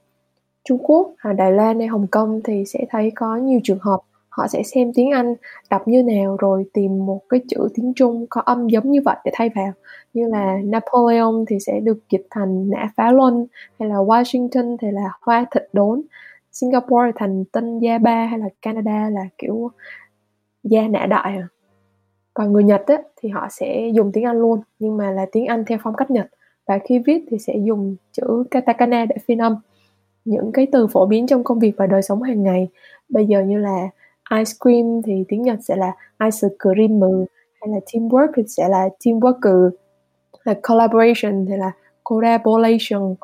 Trung 0.63 0.77
Quốc, 0.83 1.13
à, 1.17 1.33
Đài 1.33 1.51
Loan 1.51 1.79
hay 1.79 1.87
Hồng 1.87 2.07
Kông 2.11 2.41
thì 2.43 2.63
sẽ 2.65 2.85
thấy 2.89 3.11
có 3.15 3.35
nhiều 3.37 3.59
trường 3.63 3.79
hợp 3.79 3.99
họ 4.29 4.47
sẽ 4.47 4.63
xem 4.63 4.91
tiếng 4.93 5.11
Anh 5.11 5.35
đọc 5.69 5.87
như 5.87 6.03
nào 6.03 6.37
rồi 6.39 6.65
tìm 6.73 7.05
một 7.05 7.21
cái 7.29 7.39
chữ 7.49 7.69
tiếng 7.75 7.93
Trung 7.95 8.25
có 8.29 8.41
âm 8.41 8.67
giống 8.67 8.91
như 8.91 8.99
vậy 9.05 9.15
để 9.25 9.31
thay 9.35 9.49
vào 9.55 9.71
như 10.13 10.27
là 10.27 10.57
Napoleon 10.63 11.45
thì 11.47 11.59
sẽ 11.59 11.79
được 11.79 11.99
dịch 12.09 12.27
thành 12.29 12.69
nã 12.69 12.89
phá 12.97 13.11
luân 13.11 13.47
hay 13.79 13.89
là 13.89 13.95
Washington 13.95 14.77
thì 14.81 14.87
là 14.91 15.11
hoa 15.21 15.45
thịt 15.51 15.63
đốn 15.73 16.01
Singapore 16.51 17.11
thành 17.15 17.43
tân 17.51 17.79
gia 17.79 17.97
ba 17.97 18.25
hay 18.25 18.39
là 18.39 18.49
Canada 18.61 19.09
là 19.09 19.21
kiểu 19.37 19.71
gia 20.63 20.87
nã 20.87 21.05
đại 21.05 21.37
à 21.37 21.47
còn 22.33 22.53
người 22.53 22.63
Nhật 22.63 22.81
á, 22.87 23.01
thì 23.21 23.29
họ 23.29 23.47
sẽ 23.49 23.89
dùng 23.93 24.11
tiếng 24.11 24.25
Anh 24.25 24.39
luôn 24.39 24.61
nhưng 24.79 24.97
mà 24.97 25.11
là 25.11 25.25
tiếng 25.31 25.45
Anh 25.45 25.65
theo 25.65 25.77
phong 25.83 25.95
cách 25.95 26.11
Nhật. 26.11 26.27
Và 26.67 26.79
khi 26.85 26.99
viết 26.99 27.25
thì 27.29 27.37
sẽ 27.39 27.53
dùng 27.63 27.95
chữ 28.11 28.43
katakana 28.51 29.05
để 29.05 29.15
phiên 29.25 29.37
âm. 29.37 29.55
Những 30.25 30.51
cái 30.51 30.67
từ 30.71 30.87
phổ 30.87 31.05
biến 31.05 31.27
trong 31.27 31.43
công 31.43 31.59
việc 31.59 31.73
và 31.77 31.87
đời 31.87 32.01
sống 32.01 32.21
hàng 32.21 32.43
ngày. 32.43 32.67
Bây 33.09 33.25
giờ 33.25 33.41
như 33.41 33.57
là 33.57 33.89
ice 34.31 34.51
cream 34.59 35.01
thì 35.05 35.25
tiếng 35.27 35.41
Nhật 35.41 35.59
sẽ 35.61 35.75
là 35.75 35.91
ice 36.23 36.55
cream 36.59 37.01
hay 37.61 37.69
là 37.69 37.79
teamwork 37.93 38.27
thì 38.35 38.43
sẽ 38.47 38.69
là 38.69 38.89
teamwork 39.05 39.69
là 40.43 40.53
collaboration 40.69 41.45
thì 41.45 41.57
là 41.57 41.71
collaboration. 42.03 43.15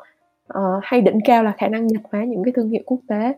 Uh, 0.58 0.82
hay 0.82 1.00
đỉnh 1.00 1.20
cao 1.24 1.44
là 1.44 1.52
khả 1.58 1.68
năng 1.68 1.86
nhập 1.86 2.02
hóa 2.12 2.24
những 2.24 2.44
cái 2.44 2.52
thương 2.56 2.70
hiệu 2.70 2.82
quốc 2.86 3.00
tế. 3.08 3.32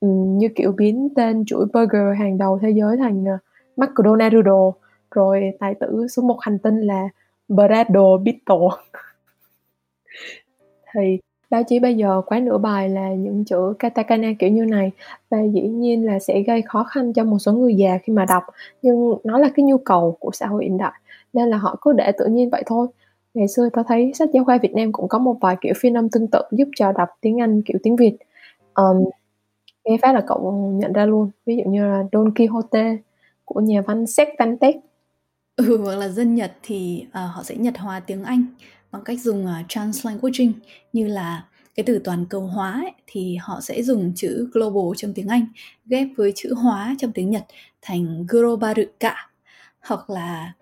Um, 0.00 0.38
như 0.38 0.48
kiểu 0.54 0.72
biến 0.72 1.08
tên 1.16 1.44
chuỗi 1.46 1.66
burger 1.72 2.18
hàng 2.18 2.38
đầu 2.38 2.58
thế 2.62 2.70
giới 2.70 2.96
thành 2.96 3.24
uh, 3.24 3.40
McDonald's 3.76 4.72
rồi 5.14 5.52
tài 5.60 5.74
tử 5.74 6.06
số 6.08 6.22
một 6.22 6.36
hành 6.40 6.58
tinh 6.58 6.80
là 6.80 7.08
Brado 7.48 8.16
Bitto. 8.16 8.56
Thì 10.94 11.18
báo 11.50 11.62
chí 11.62 11.78
bây 11.78 11.96
giờ 11.96 12.22
quá 12.26 12.40
nửa 12.40 12.58
bài 12.58 12.88
là 12.88 13.14
những 13.14 13.44
chữ 13.44 13.74
katakana 13.78 14.28
kiểu 14.38 14.50
như 14.50 14.64
này 14.64 14.90
và 15.30 15.38
dĩ 15.42 15.60
nhiên 15.60 16.06
là 16.06 16.18
sẽ 16.18 16.42
gây 16.42 16.62
khó 16.62 16.84
khăn 16.84 17.12
cho 17.12 17.24
một 17.24 17.38
số 17.38 17.52
người 17.52 17.74
già 17.74 17.98
khi 18.02 18.12
mà 18.12 18.24
đọc 18.24 18.42
nhưng 18.82 19.14
nó 19.24 19.38
là 19.38 19.48
cái 19.56 19.64
nhu 19.64 19.78
cầu 19.78 20.16
của 20.20 20.30
xã 20.32 20.46
hội 20.46 20.64
hiện 20.64 20.78
đại 20.78 20.92
nên 21.32 21.48
là 21.48 21.56
họ 21.56 21.78
cứ 21.80 21.92
để 21.92 22.12
tự 22.18 22.26
nhiên 22.26 22.50
vậy 22.50 22.62
thôi. 22.66 22.86
Ngày 23.34 23.48
xưa 23.48 23.68
tôi 23.72 23.84
thấy 23.88 24.12
sách 24.14 24.28
giáo 24.32 24.44
khoa 24.44 24.58
Việt 24.62 24.74
Nam 24.74 24.92
cũng 24.92 25.08
có 25.08 25.18
một 25.18 25.36
vài 25.40 25.56
kiểu 25.60 25.74
phiên 25.76 25.94
âm 25.94 26.08
tương 26.08 26.28
tự 26.28 26.42
giúp 26.50 26.68
cho 26.76 26.92
đọc 26.92 27.08
tiếng 27.20 27.40
Anh 27.40 27.62
kiểu 27.62 27.78
tiếng 27.82 27.96
Việt. 27.96 28.16
Um, 28.74 29.04
nghe 29.84 29.96
phát 30.02 30.14
là 30.14 30.20
cậu 30.26 30.52
nhận 30.74 30.92
ra 30.92 31.06
luôn 31.06 31.30
ví 31.46 31.56
dụ 31.56 31.70
như 31.70 31.86
là 31.86 32.04
Don 32.12 32.34
Quixote 32.34 32.96
của 33.44 33.60
nhà 33.60 33.82
văn 33.86 34.06
Sách 34.06 34.28
Văn 34.38 34.58
Tech 34.58 34.76
ừ, 35.56 35.76
hoặc 35.76 35.96
là 35.96 36.08
dân 36.08 36.34
Nhật 36.34 36.52
thì 36.62 37.04
uh, 37.08 37.12
họ 37.12 37.42
sẽ 37.42 37.56
nhật 37.56 37.78
hóa 37.78 38.00
tiếng 38.00 38.24
Anh 38.24 38.46
bằng 38.90 39.04
cách 39.04 39.20
dùng 39.20 39.46
à, 39.46 39.60
uh, 39.60 39.66
translanguaging 39.68 40.52
như 40.92 41.06
là 41.06 41.44
cái 41.74 41.84
từ 41.84 42.00
toàn 42.04 42.26
cầu 42.26 42.40
hóa 42.40 42.72
ấy, 42.72 42.92
thì 43.06 43.36
họ 43.36 43.60
sẽ 43.60 43.82
dùng 43.82 44.12
chữ 44.16 44.48
global 44.52 44.92
trong 44.96 45.14
tiếng 45.14 45.28
Anh 45.28 45.46
ghép 45.86 46.08
với 46.16 46.32
chữ 46.36 46.54
hóa 46.54 46.94
trong 46.98 47.12
tiếng 47.12 47.30
Nhật 47.30 47.44
thành 47.82 48.26
globaruka 48.28 49.14
hoặc 49.80 50.10
là 50.10 50.52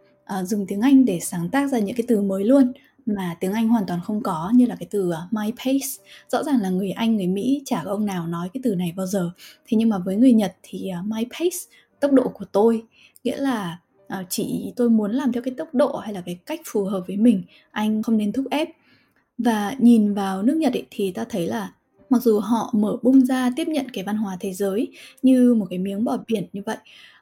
uh, 0.40 0.48
dùng 0.48 0.66
tiếng 0.68 0.80
Anh 0.80 1.04
để 1.04 1.20
sáng 1.20 1.48
tác 1.48 1.70
ra 1.70 1.78
những 1.78 1.96
cái 1.96 2.04
từ 2.08 2.20
mới 2.20 2.44
luôn 2.44 2.72
mà 3.06 3.36
tiếng 3.40 3.52
Anh 3.52 3.68
hoàn 3.68 3.86
toàn 3.86 4.00
không 4.04 4.22
có 4.22 4.50
như 4.54 4.66
là 4.66 4.76
cái 4.76 4.86
từ 4.90 5.08
uh, 5.08 5.32
my 5.32 5.52
pace. 5.64 6.04
Rõ 6.28 6.42
ràng 6.42 6.60
là 6.60 6.70
người 6.70 6.90
Anh 6.90 7.16
người 7.16 7.26
Mỹ 7.26 7.62
chả 7.64 7.82
có 7.84 7.90
ông 7.90 8.06
nào 8.06 8.26
nói 8.26 8.48
cái 8.54 8.60
từ 8.64 8.74
này 8.74 8.92
bao 8.96 9.06
giờ. 9.06 9.30
Thế 9.66 9.76
nhưng 9.76 9.88
mà 9.88 9.98
với 9.98 10.16
người 10.16 10.32
Nhật 10.32 10.56
thì 10.62 10.90
uh, 11.00 11.06
my 11.06 11.24
pace 11.24 11.58
tốc 12.00 12.12
độ 12.12 12.28
của 12.28 12.44
tôi 12.52 12.82
nghĩa 13.24 13.36
là 13.36 13.78
à, 14.10 14.24
chỉ 14.28 14.72
tôi 14.76 14.90
muốn 14.90 15.12
làm 15.12 15.32
theo 15.32 15.42
cái 15.42 15.54
tốc 15.56 15.74
độ 15.74 15.96
hay 15.96 16.14
là 16.14 16.20
cái 16.26 16.38
cách 16.46 16.60
phù 16.66 16.84
hợp 16.84 17.04
với 17.06 17.16
mình 17.16 17.42
anh 17.70 18.02
không 18.02 18.16
nên 18.16 18.32
thúc 18.32 18.46
ép. 18.50 18.68
Và 19.38 19.74
nhìn 19.78 20.14
vào 20.14 20.42
nước 20.42 20.56
Nhật 20.56 20.72
ấy, 20.72 20.86
thì 20.90 21.12
ta 21.12 21.24
thấy 21.24 21.46
là 21.46 21.72
mặc 22.10 22.22
dù 22.22 22.38
họ 22.38 22.70
mở 22.72 22.96
bung 23.02 23.26
ra 23.26 23.50
tiếp 23.56 23.68
nhận 23.68 23.86
cái 23.92 24.04
văn 24.04 24.16
hóa 24.16 24.36
thế 24.40 24.52
giới 24.52 24.88
như 25.22 25.54
một 25.54 25.66
cái 25.70 25.78
miếng 25.78 26.04
bọt 26.04 26.20
biển 26.26 26.46
như 26.52 26.62
vậy 26.66 26.76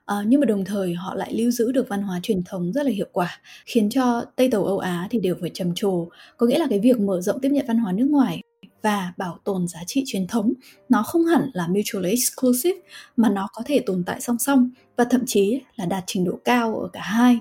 À, 0.09 0.17
nhưng 0.27 0.41
mà 0.41 0.45
đồng 0.47 0.65
thời 0.65 0.95
họ 0.95 1.15
lại 1.15 1.35
lưu 1.35 1.51
giữ 1.51 1.73
được 1.73 1.89
văn 1.89 2.03
hóa 2.03 2.21
truyền 2.23 2.43
thống 2.45 2.73
rất 2.73 2.87
là 2.87 2.93
hiệu 2.93 3.07
quả 3.13 3.41
khiến 3.67 3.91
cho 3.91 4.25
Tây 4.37 4.51
Tàu 4.51 4.65
Âu 4.65 4.79
Á 4.79 5.09
thì 5.11 5.21
đều 5.21 5.35
phải 5.41 5.51
trầm 5.55 5.73
trồ. 5.75 6.09
Có 6.37 6.47
nghĩa 6.47 6.59
là 6.59 6.67
cái 6.71 6.81
việc 6.81 7.01
mở 7.01 7.21
rộng 7.21 7.41
tiếp 7.41 7.49
nhận 7.53 7.67
văn 7.69 7.79
hóa 7.79 7.93
nước 7.93 8.07
ngoài 8.11 8.43
và 8.83 9.13
bảo 9.17 9.39
tồn 9.45 9.69
giá 9.69 9.81
trị 9.87 10.05
truyền 10.07 10.27
thống. 10.27 10.53
Nó 10.89 11.03
không 11.03 11.25
hẳn 11.25 11.51
là 11.53 11.69
mutually 11.69 12.11
exclusive, 12.11 12.81
mà 13.17 13.31
nó 13.31 13.49
có 13.53 13.63
thể 13.67 13.81
tồn 13.87 14.05
tại 14.05 14.21
song 14.21 14.39
song 14.39 14.71
và 14.97 15.05
thậm 15.05 15.23
chí 15.27 15.61
là 15.77 15.87
đạt 15.87 16.05
trình 16.07 16.25
độ 16.25 16.39
cao 16.45 16.79
ở 16.81 16.89
cả 16.93 17.01
hai. 17.01 17.39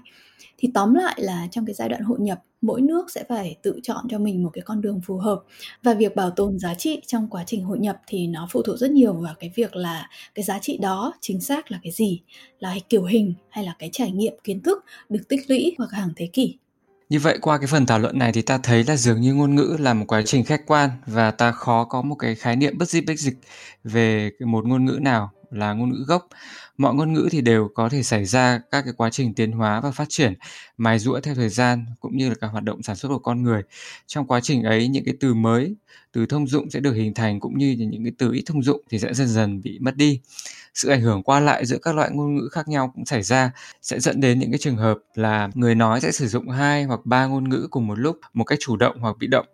Thì 0.57 0.69
tóm 0.73 0.93
lại 0.93 1.15
là 1.21 1.47
trong 1.51 1.65
cái 1.65 1.73
giai 1.73 1.89
đoạn 1.89 2.01
hội 2.01 2.19
nhập, 2.19 2.43
mỗi 2.61 2.81
nước 2.81 3.11
sẽ 3.11 3.23
phải 3.29 3.55
tự 3.61 3.79
chọn 3.83 4.05
cho 4.09 4.19
mình 4.19 4.43
một 4.43 4.49
cái 4.53 4.61
con 4.61 4.81
đường 4.81 5.01
phù 5.05 5.17
hợp. 5.17 5.43
Và 5.83 5.93
việc 5.93 6.15
bảo 6.15 6.31
tồn 6.31 6.59
giá 6.59 6.73
trị 6.73 7.01
trong 7.07 7.27
quá 7.29 7.43
trình 7.47 7.63
hội 7.63 7.79
nhập 7.79 7.97
thì 8.07 8.27
nó 8.27 8.47
phụ 8.51 8.61
thuộc 8.61 8.77
rất 8.77 8.91
nhiều 8.91 9.13
vào 9.13 9.33
cái 9.39 9.51
việc 9.55 9.75
là 9.75 10.09
cái 10.35 10.43
giá 10.43 10.59
trị 10.59 10.77
đó 10.77 11.13
chính 11.21 11.41
xác 11.41 11.71
là 11.71 11.79
cái 11.83 11.91
gì, 11.91 12.21
là 12.59 12.69
cái 12.69 12.81
kiểu 12.89 13.03
hình 13.03 13.33
hay 13.49 13.65
là 13.65 13.75
cái 13.79 13.89
trải 13.93 14.11
nghiệm, 14.11 14.33
kiến 14.43 14.61
thức 14.61 14.85
được 15.09 15.21
tích 15.29 15.41
lũy 15.49 15.75
qua 15.77 15.87
hàng 15.91 16.09
thế 16.15 16.29
kỷ 16.33 16.57
như 17.09 17.19
vậy 17.19 17.37
qua 17.41 17.57
cái 17.57 17.67
phần 17.67 17.85
thảo 17.85 17.99
luận 17.99 18.19
này 18.19 18.31
thì 18.31 18.41
ta 18.41 18.57
thấy 18.57 18.83
là 18.83 18.95
dường 18.95 19.21
như 19.21 19.33
ngôn 19.33 19.55
ngữ 19.55 19.77
là 19.79 19.93
một 19.93 20.05
quá 20.07 20.21
trình 20.25 20.43
khách 20.43 20.65
quan 20.65 20.89
và 21.05 21.31
ta 21.31 21.51
khó 21.51 21.83
có 21.83 22.01
một 22.01 22.15
cái 22.15 22.35
khái 22.35 22.55
niệm 22.55 22.77
bất 22.77 22.89
di 22.89 23.01
bất 23.01 23.19
dịch 23.19 23.37
về 23.83 24.31
một 24.45 24.65
ngôn 24.65 24.85
ngữ 24.85 24.97
nào 25.01 25.31
là 25.51 25.73
ngôn 25.73 25.89
ngữ 25.91 26.05
gốc. 26.07 26.27
Mọi 26.77 26.93
ngôn 26.95 27.13
ngữ 27.13 27.27
thì 27.31 27.41
đều 27.41 27.69
có 27.75 27.89
thể 27.89 28.03
xảy 28.03 28.25
ra 28.25 28.61
các 28.71 28.81
cái 28.81 28.93
quá 28.97 29.09
trình 29.09 29.33
tiến 29.33 29.51
hóa 29.51 29.81
và 29.81 29.91
phát 29.91 30.05
triển 30.09 30.33
mài 30.77 30.99
rũa 30.99 31.19
theo 31.19 31.35
thời 31.35 31.49
gian 31.49 31.85
cũng 31.99 32.17
như 32.17 32.29
là 32.29 32.35
các 32.41 32.47
hoạt 32.47 32.63
động 32.63 32.83
sản 32.83 32.95
xuất 32.95 33.09
của 33.09 33.19
con 33.19 33.43
người. 33.43 33.61
Trong 34.07 34.27
quá 34.27 34.39
trình 34.43 34.63
ấy, 34.63 34.87
những 34.87 35.05
cái 35.05 35.13
từ 35.19 35.33
mới, 35.33 35.75
từ 36.11 36.25
thông 36.25 36.47
dụng 36.47 36.69
sẽ 36.69 36.79
được 36.79 36.93
hình 36.93 37.13
thành 37.13 37.39
cũng 37.39 37.57
như 37.57 37.75
những 37.77 38.03
cái 38.03 38.13
từ 38.17 38.31
ít 38.31 38.43
thông 38.45 38.63
dụng 38.63 38.81
thì 38.89 38.99
sẽ 38.99 39.13
dần 39.13 39.27
dần 39.27 39.61
bị 39.61 39.79
mất 39.81 39.95
đi 39.95 40.21
sự 40.77 40.89
ảnh 40.89 41.01
hưởng 41.01 41.23
qua 41.23 41.39
lại 41.39 41.65
giữa 41.65 41.77
các 41.81 41.95
loại 41.95 42.09
ngôn 42.13 42.35
ngữ 42.35 42.49
khác 42.51 42.67
nhau 42.67 42.91
cũng 42.95 43.05
xảy 43.05 43.23
ra 43.23 43.51
sẽ 43.81 43.99
dẫn 43.99 44.21
đến 44.21 44.39
những 44.39 44.51
cái 44.51 44.57
trường 44.57 44.77
hợp 44.77 44.97
là 45.15 45.49
người 45.53 45.75
nói 45.75 46.01
sẽ 46.01 46.11
sử 46.11 46.27
dụng 46.27 46.49
hai 46.49 46.83
hoặc 46.83 46.99
ba 47.05 47.25
ngôn 47.25 47.49
ngữ 47.49 47.67
cùng 47.71 47.87
một 47.87 47.99
lúc 47.99 48.19
một 48.33 48.43
cách 48.43 48.59
chủ 48.61 48.77
động 48.77 48.99
hoặc 48.99 49.17
bị 49.19 49.27
động. 49.27 49.45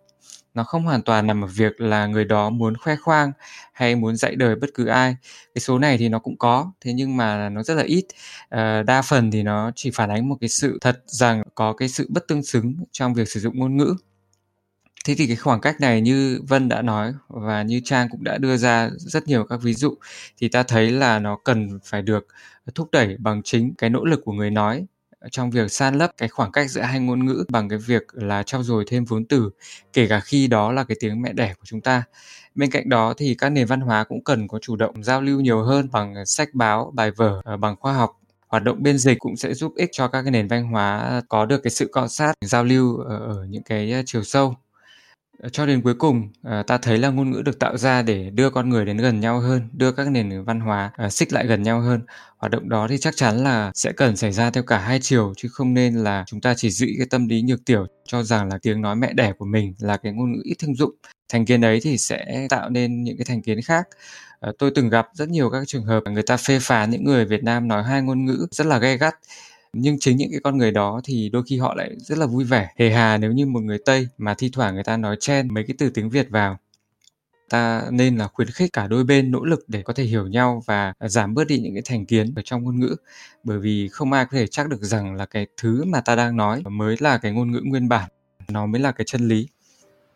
Nó 0.54 0.64
không 0.64 0.84
hoàn 0.84 1.02
toàn 1.02 1.26
nằm 1.26 1.44
ở 1.44 1.46
việc 1.46 1.80
là 1.80 2.06
người 2.06 2.24
đó 2.24 2.50
muốn 2.50 2.76
khoe 2.76 2.96
khoang 2.96 3.32
hay 3.72 3.96
muốn 3.96 4.16
dạy 4.16 4.34
đời 4.36 4.56
bất 4.56 4.70
cứ 4.74 4.86
ai. 4.86 5.16
Cái 5.54 5.60
số 5.60 5.78
này 5.78 5.98
thì 5.98 6.08
nó 6.08 6.18
cũng 6.18 6.38
có 6.38 6.72
thế 6.80 6.92
nhưng 6.92 7.16
mà 7.16 7.48
nó 7.48 7.62
rất 7.62 7.74
là 7.74 7.82
ít. 7.82 8.04
À, 8.48 8.82
đa 8.82 9.02
phần 9.02 9.30
thì 9.30 9.42
nó 9.42 9.70
chỉ 9.76 9.90
phản 9.90 10.10
ánh 10.10 10.28
một 10.28 10.36
cái 10.40 10.48
sự 10.48 10.78
thật 10.80 11.02
rằng 11.06 11.42
có 11.54 11.72
cái 11.72 11.88
sự 11.88 12.06
bất 12.10 12.28
tương 12.28 12.42
xứng 12.42 12.74
trong 12.92 13.14
việc 13.14 13.28
sử 13.28 13.40
dụng 13.40 13.58
ngôn 13.58 13.76
ngữ 13.76 13.94
thế 15.04 15.14
thì 15.18 15.26
cái 15.26 15.36
khoảng 15.36 15.60
cách 15.60 15.80
này 15.80 16.00
như 16.00 16.40
vân 16.48 16.68
đã 16.68 16.82
nói 16.82 17.12
và 17.28 17.62
như 17.62 17.80
trang 17.84 18.08
cũng 18.10 18.24
đã 18.24 18.38
đưa 18.38 18.56
ra 18.56 18.90
rất 18.96 19.26
nhiều 19.28 19.44
các 19.44 19.60
ví 19.62 19.74
dụ, 19.74 19.94
thì 20.38 20.48
ta 20.48 20.62
thấy 20.62 20.90
là 20.90 21.18
nó 21.18 21.38
cần 21.44 21.78
phải 21.84 22.02
được 22.02 22.26
thúc 22.74 22.88
đẩy 22.92 23.16
bằng 23.18 23.42
chính 23.42 23.74
cái 23.78 23.90
nỗ 23.90 24.04
lực 24.04 24.20
của 24.24 24.32
người 24.32 24.50
nói 24.50 24.86
trong 25.30 25.50
việc 25.50 25.72
san 25.72 25.94
lấp 25.94 26.10
cái 26.18 26.28
khoảng 26.28 26.52
cách 26.52 26.70
giữa 26.70 26.80
hai 26.80 27.00
ngôn 27.00 27.26
ngữ 27.26 27.44
bằng 27.48 27.68
cái 27.68 27.78
việc 27.78 28.02
là 28.12 28.42
trau 28.42 28.62
dồi 28.62 28.84
thêm 28.88 29.04
vốn 29.04 29.24
từ, 29.24 29.50
kể 29.92 30.06
cả 30.08 30.20
khi 30.20 30.46
đó 30.46 30.72
là 30.72 30.84
cái 30.84 30.96
tiếng 31.00 31.22
mẹ 31.22 31.32
đẻ 31.32 31.54
của 31.54 31.64
chúng 31.66 31.80
ta. 31.80 32.02
Bên 32.54 32.70
cạnh 32.70 32.88
đó 32.88 33.14
thì 33.16 33.34
các 33.34 33.48
nền 33.50 33.66
văn 33.66 33.80
hóa 33.80 34.04
cũng 34.04 34.24
cần 34.24 34.48
có 34.48 34.58
chủ 34.58 34.76
động 34.76 35.02
giao 35.04 35.22
lưu 35.22 35.40
nhiều 35.40 35.62
hơn 35.62 35.88
bằng 35.92 36.26
sách 36.26 36.48
báo, 36.54 36.92
bài 36.94 37.10
vở 37.10 37.40
ờ, 37.44 37.56
bằng 37.56 37.76
khoa 37.80 37.92
học. 37.92 38.20
Hoạt 38.48 38.62
động 38.64 38.82
biên 38.82 38.98
dịch 38.98 39.18
cũng 39.18 39.36
sẽ 39.36 39.54
giúp 39.54 39.72
ích 39.76 39.88
cho 39.92 40.08
các 40.08 40.22
cái 40.22 40.30
nền 40.30 40.48
văn 40.48 40.64
hóa 40.64 41.22
có 41.28 41.46
được 41.46 41.62
cái 41.62 41.70
sự 41.70 41.88
cọ 41.92 42.08
sát, 42.08 42.32
giao 42.40 42.64
lưu 42.64 42.96
ờ, 42.98 43.16
ở 43.18 43.46
những 43.48 43.62
cái 43.62 43.92
ờ, 43.92 44.02
chiều 44.06 44.22
sâu. 44.24 44.54
Ờ, 45.38 45.48
cho 45.48 45.66
đến 45.66 45.82
cuối 45.82 45.94
cùng 45.94 46.28
ờ, 46.42 46.62
ta 46.62 46.78
thấy 46.78 46.98
là 46.98 47.08
ngôn 47.10 47.30
ngữ 47.30 47.42
được 47.42 47.58
tạo 47.58 47.76
ra 47.76 48.02
để 48.02 48.30
đưa 48.30 48.50
con 48.50 48.68
người 48.68 48.84
đến 48.84 48.96
gần 48.96 49.20
nhau 49.20 49.40
hơn, 49.40 49.68
đưa 49.72 49.92
các 49.92 50.10
nền 50.10 50.44
văn 50.44 50.60
hóa 50.60 50.90
ờ, 50.96 51.08
xích 51.10 51.32
lại 51.32 51.46
gần 51.46 51.62
nhau 51.62 51.80
hơn. 51.80 52.00
Hoạt 52.38 52.52
động 52.52 52.68
đó 52.68 52.86
thì 52.90 52.98
chắc 52.98 53.16
chắn 53.16 53.44
là 53.44 53.72
sẽ 53.74 53.92
cần 53.92 54.16
xảy 54.16 54.32
ra 54.32 54.50
theo 54.50 54.62
cả 54.62 54.78
hai 54.78 54.98
chiều, 55.02 55.32
chứ 55.36 55.48
không 55.52 55.74
nên 55.74 55.94
là 55.94 56.24
chúng 56.26 56.40
ta 56.40 56.54
chỉ 56.56 56.70
giữ 56.70 56.86
cái 56.98 57.06
tâm 57.10 57.28
lý 57.28 57.42
nhược 57.42 57.64
tiểu, 57.64 57.86
cho 58.06 58.22
rằng 58.22 58.48
là 58.48 58.58
tiếng 58.62 58.80
nói 58.80 58.96
mẹ 58.96 59.12
đẻ 59.12 59.32
của 59.38 59.44
mình 59.44 59.74
là 59.78 59.96
cái 59.96 60.12
ngôn 60.12 60.32
ngữ 60.32 60.40
ít 60.44 60.54
thông 60.58 60.74
dụng. 60.76 60.94
Thành 61.28 61.44
kiến 61.46 61.64
ấy 61.64 61.80
thì 61.82 61.98
sẽ 61.98 62.46
tạo 62.50 62.70
nên 62.70 63.04
những 63.04 63.16
cái 63.18 63.24
thành 63.24 63.42
kiến 63.42 63.62
khác. 63.62 63.88
Tôi 64.58 64.70
từng 64.74 64.88
gặp 64.88 65.08
rất 65.14 65.28
nhiều 65.28 65.50
các 65.50 65.62
trường 65.66 65.84
hợp 65.84 66.02
người 66.10 66.22
ta 66.22 66.36
phê 66.36 66.58
phán 66.62 66.90
những 66.90 67.04
người 67.04 67.24
Việt 67.24 67.44
Nam 67.44 67.68
nói 67.68 67.82
hai 67.82 68.02
ngôn 68.02 68.24
ngữ 68.24 68.46
rất 68.50 68.66
là 68.66 68.78
gay 68.78 68.98
gắt 68.98 69.14
nhưng 69.76 69.98
chính 70.00 70.16
những 70.16 70.30
cái 70.30 70.40
con 70.44 70.58
người 70.58 70.70
đó 70.70 71.00
thì 71.04 71.28
đôi 71.28 71.42
khi 71.46 71.58
họ 71.58 71.74
lại 71.74 71.90
rất 71.98 72.18
là 72.18 72.26
vui 72.26 72.44
vẻ. 72.44 72.68
Hề 72.76 72.90
hà 72.90 73.18
nếu 73.18 73.32
như 73.32 73.46
một 73.46 73.60
người 73.60 73.78
tây 73.84 74.08
mà 74.18 74.34
thi 74.34 74.50
thoảng 74.52 74.74
người 74.74 74.84
ta 74.84 74.96
nói 74.96 75.16
chen 75.20 75.54
mấy 75.54 75.64
cái 75.64 75.74
từ 75.78 75.90
tiếng 75.90 76.10
việt 76.10 76.30
vào, 76.30 76.58
ta 77.48 77.82
nên 77.90 78.16
là 78.16 78.28
khuyến 78.28 78.48
khích 78.48 78.72
cả 78.72 78.86
đôi 78.86 79.04
bên 79.04 79.30
nỗ 79.30 79.44
lực 79.44 79.64
để 79.68 79.82
có 79.82 79.92
thể 79.92 80.04
hiểu 80.04 80.26
nhau 80.26 80.62
và 80.66 80.92
giảm 81.00 81.34
bớt 81.34 81.46
đi 81.46 81.58
những 81.58 81.74
cái 81.74 81.82
thành 81.84 82.06
kiến 82.06 82.32
ở 82.36 82.42
trong 82.44 82.64
ngôn 82.64 82.80
ngữ. 82.80 82.96
Bởi 83.44 83.58
vì 83.58 83.88
không 83.88 84.12
ai 84.12 84.24
có 84.24 84.30
thể 84.32 84.46
chắc 84.46 84.68
được 84.68 84.82
rằng 84.82 85.14
là 85.14 85.26
cái 85.26 85.46
thứ 85.56 85.84
mà 85.84 86.00
ta 86.00 86.16
đang 86.16 86.36
nói 86.36 86.62
mới 86.70 86.96
là 87.00 87.18
cái 87.18 87.32
ngôn 87.32 87.52
ngữ 87.52 87.60
nguyên 87.64 87.88
bản, 87.88 88.10
nó 88.48 88.66
mới 88.66 88.80
là 88.80 88.92
cái 88.92 89.04
chân 89.04 89.28
lý. 89.28 89.48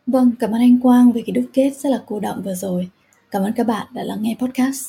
Vâng 0.07 0.33
cảm 0.41 0.51
ơn 0.51 0.61
anh 0.61 0.81
quang 0.81 1.13
về 1.13 1.23
cái 1.27 1.33
đúc 1.33 1.45
kết 1.53 1.71
rất 1.79 1.91
là 1.91 2.03
cô 2.07 2.21
động 2.21 2.43
vừa 2.43 2.55
rồi. 2.55 2.89
Cảm 3.31 3.43
ơn 3.43 3.53
các 3.53 3.67
bạn 3.67 3.87
đã 3.95 4.03
lắng 4.03 4.23
nghe 4.23 4.37
podcast. 4.41 4.89